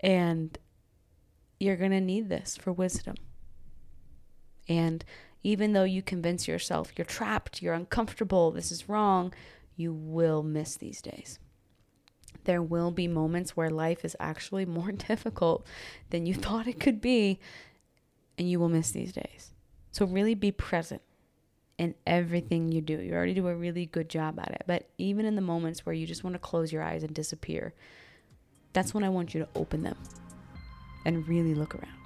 And 0.01 0.56
you're 1.59 1.77
going 1.77 1.90
to 1.90 2.01
need 2.01 2.28
this 2.28 2.56
for 2.56 2.73
wisdom. 2.73 3.16
And 4.68 5.04
even 5.42 5.72
though 5.72 5.84
you 5.84 6.02
convince 6.02 6.48
yourself 6.48 6.92
you're 6.96 7.04
trapped, 7.04 7.62
you're 7.62 7.74
uncomfortable, 7.74 8.50
this 8.50 8.72
is 8.72 8.88
wrong, 8.88 9.32
you 9.76 9.92
will 9.92 10.42
miss 10.42 10.76
these 10.76 11.02
days. 11.02 11.38
There 12.44 12.62
will 12.62 12.90
be 12.90 13.08
moments 13.08 13.56
where 13.56 13.70
life 13.70 14.04
is 14.04 14.16
actually 14.20 14.66
more 14.66 14.92
difficult 14.92 15.66
than 16.10 16.26
you 16.26 16.34
thought 16.34 16.66
it 16.66 16.80
could 16.80 17.00
be, 17.00 17.38
and 18.38 18.50
you 18.50 18.58
will 18.58 18.68
miss 18.68 18.90
these 18.90 19.12
days. 19.12 19.52
So, 19.92 20.06
really 20.06 20.34
be 20.34 20.50
present 20.50 21.02
in 21.78 21.94
everything 22.06 22.72
you 22.72 22.80
do. 22.80 23.00
You 23.00 23.14
already 23.14 23.34
do 23.34 23.46
a 23.48 23.54
really 23.54 23.86
good 23.86 24.08
job 24.08 24.38
at 24.40 24.50
it, 24.50 24.64
but 24.66 24.88
even 24.98 25.24
in 25.24 25.36
the 25.36 25.40
moments 25.40 25.84
where 25.84 25.94
you 25.94 26.06
just 26.06 26.24
want 26.24 26.34
to 26.34 26.40
close 26.40 26.72
your 26.72 26.82
eyes 26.82 27.02
and 27.02 27.14
disappear, 27.14 27.74
that's 28.72 28.92
when 28.92 29.04
I 29.04 29.08
want 29.08 29.34
you 29.34 29.40
to 29.40 29.48
open 29.54 29.82
them 29.82 29.96
and 31.04 31.26
really 31.28 31.54
look 31.54 31.74
around. 31.74 32.03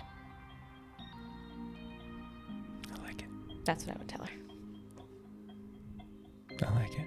That's 3.68 3.84
what 3.84 3.96
I 3.96 3.98
would 3.98 4.08
tell 4.08 4.24
her. 4.24 4.32
I 6.66 6.74
like 6.74 6.98
it. 6.98 7.06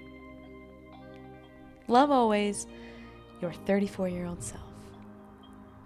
Love 1.88 2.12
always 2.12 2.68
your 3.40 3.52
34 3.52 4.08
year 4.08 4.26
old 4.26 4.40
self. 4.44 4.62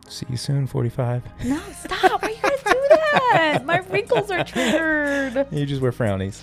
See 0.06 0.26
you 0.28 0.36
soon, 0.36 0.66
45. 0.66 1.46
No, 1.46 1.58
stop. 1.78 2.20
Why 2.20 2.28
are 2.28 2.30
you 2.30 2.42
going 2.42 2.58
to 2.58 2.64
do 2.64 2.88
that? 2.90 3.64
My 3.64 3.78
wrinkles 3.78 4.30
are 4.30 4.44
triggered. 4.44 5.46
You 5.50 5.64
just 5.64 5.80
wear 5.80 5.92
frownies. 5.92 6.42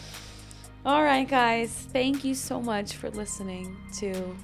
All 0.83 1.03
right, 1.03 1.27
guys. 1.29 1.87
Thank 1.93 2.23
you 2.23 2.33
so 2.33 2.59
much 2.59 2.93
for 2.93 3.11
listening 3.11 3.77
to 3.99 4.35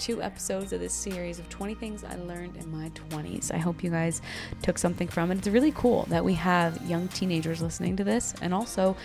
two 0.00 0.20
episodes 0.22 0.72
of 0.72 0.80
this 0.80 0.92
series 0.94 1.38
of 1.38 1.48
20 1.50 1.74
things 1.74 2.02
I 2.02 2.16
learned 2.16 2.56
in 2.56 2.72
my 2.72 2.88
20s. 3.10 3.52
I 3.54 3.58
hope 3.58 3.84
you 3.84 3.90
guys 3.90 4.22
took 4.62 4.78
something 4.78 5.06
from 5.06 5.30
it. 5.30 5.38
It's 5.38 5.46
really 5.48 5.72
cool 5.72 6.06
that 6.08 6.24
we 6.24 6.34
have 6.34 6.80
young 6.88 7.06
teenagers 7.08 7.60
listening 7.62 7.96
to 7.98 8.04
this 8.04 8.34
and 8.40 8.52
also 8.52 8.96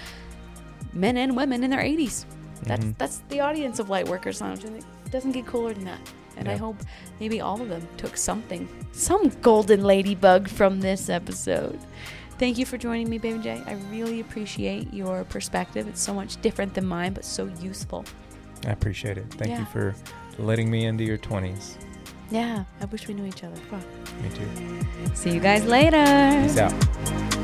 men 0.94 1.18
and 1.18 1.36
women 1.36 1.64
in 1.64 1.70
their 1.70 1.82
80s. 1.82 2.26
That's 2.64 2.84
Mhm. 2.84 2.98
that's 2.98 3.18
the 3.30 3.42
audience 3.42 3.80
of 3.80 3.88
Lightworkers 3.90 4.40
Lounge, 4.42 4.64
and 4.64 4.78
it 4.78 4.86
doesn't 5.12 5.34
get 5.34 5.46
cooler 5.46 5.74
than 5.74 5.84
that. 5.84 6.00
And 6.38 6.48
I 6.50 6.56
hope 6.58 6.78
maybe 7.20 7.40
all 7.42 7.62
of 7.62 7.70
them 7.70 7.88
took 7.98 8.18
something, 8.18 8.68
some 8.92 9.30
golden 9.42 9.84
ladybug 9.84 10.50
from 10.50 10.80
this 10.82 11.10
episode. 11.10 11.80
Thank 12.40 12.58
you 12.58 12.66
for 12.66 12.78
joining 12.78 13.10
me, 13.10 13.18
Baby 13.18 13.40
J. 13.40 13.62
I 13.66 13.74
really 13.92 14.20
appreciate 14.22 14.94
your 14.94 15.24
perspective. 15.26 15.88
It's 15.88 16.02
so 16.02 16.14
much 16.14 16.42
different 16.42 16.74
than 16.74 16.86
mine, 16.86 17.14
but 17.14 17.24
so 17.24 17.50
useful. 17.62 18.04
I 18.68 18.72
appreciate 18.72 19.18
it. 19.18 19.26
Thank 19.32 19.52
Yeah. 19.52 19.60
you 19.60 19.66
for 19.66 19.96
letting 20.38 20.70
me 20.70 20.86
into 20.86 21.04
your 21.04 21.18
20s. 21.18 21.76
Yeah, 22.32 22.66
I 22.82 22.86
wish 22.86 23.08
we 23.08 23.14
knew 23.14 23.26
each 23.26 23.44
other. 23.44 23.56
Fuck. 23.70 23.84
Me 24.22 24.30
too. 24.30 25.16
See 25.16 25.32
you 25.32 25.40
guys 25.40 25.66
later. 25.66 26.04
Peace 26.44 26.58
out. 26.58 27.35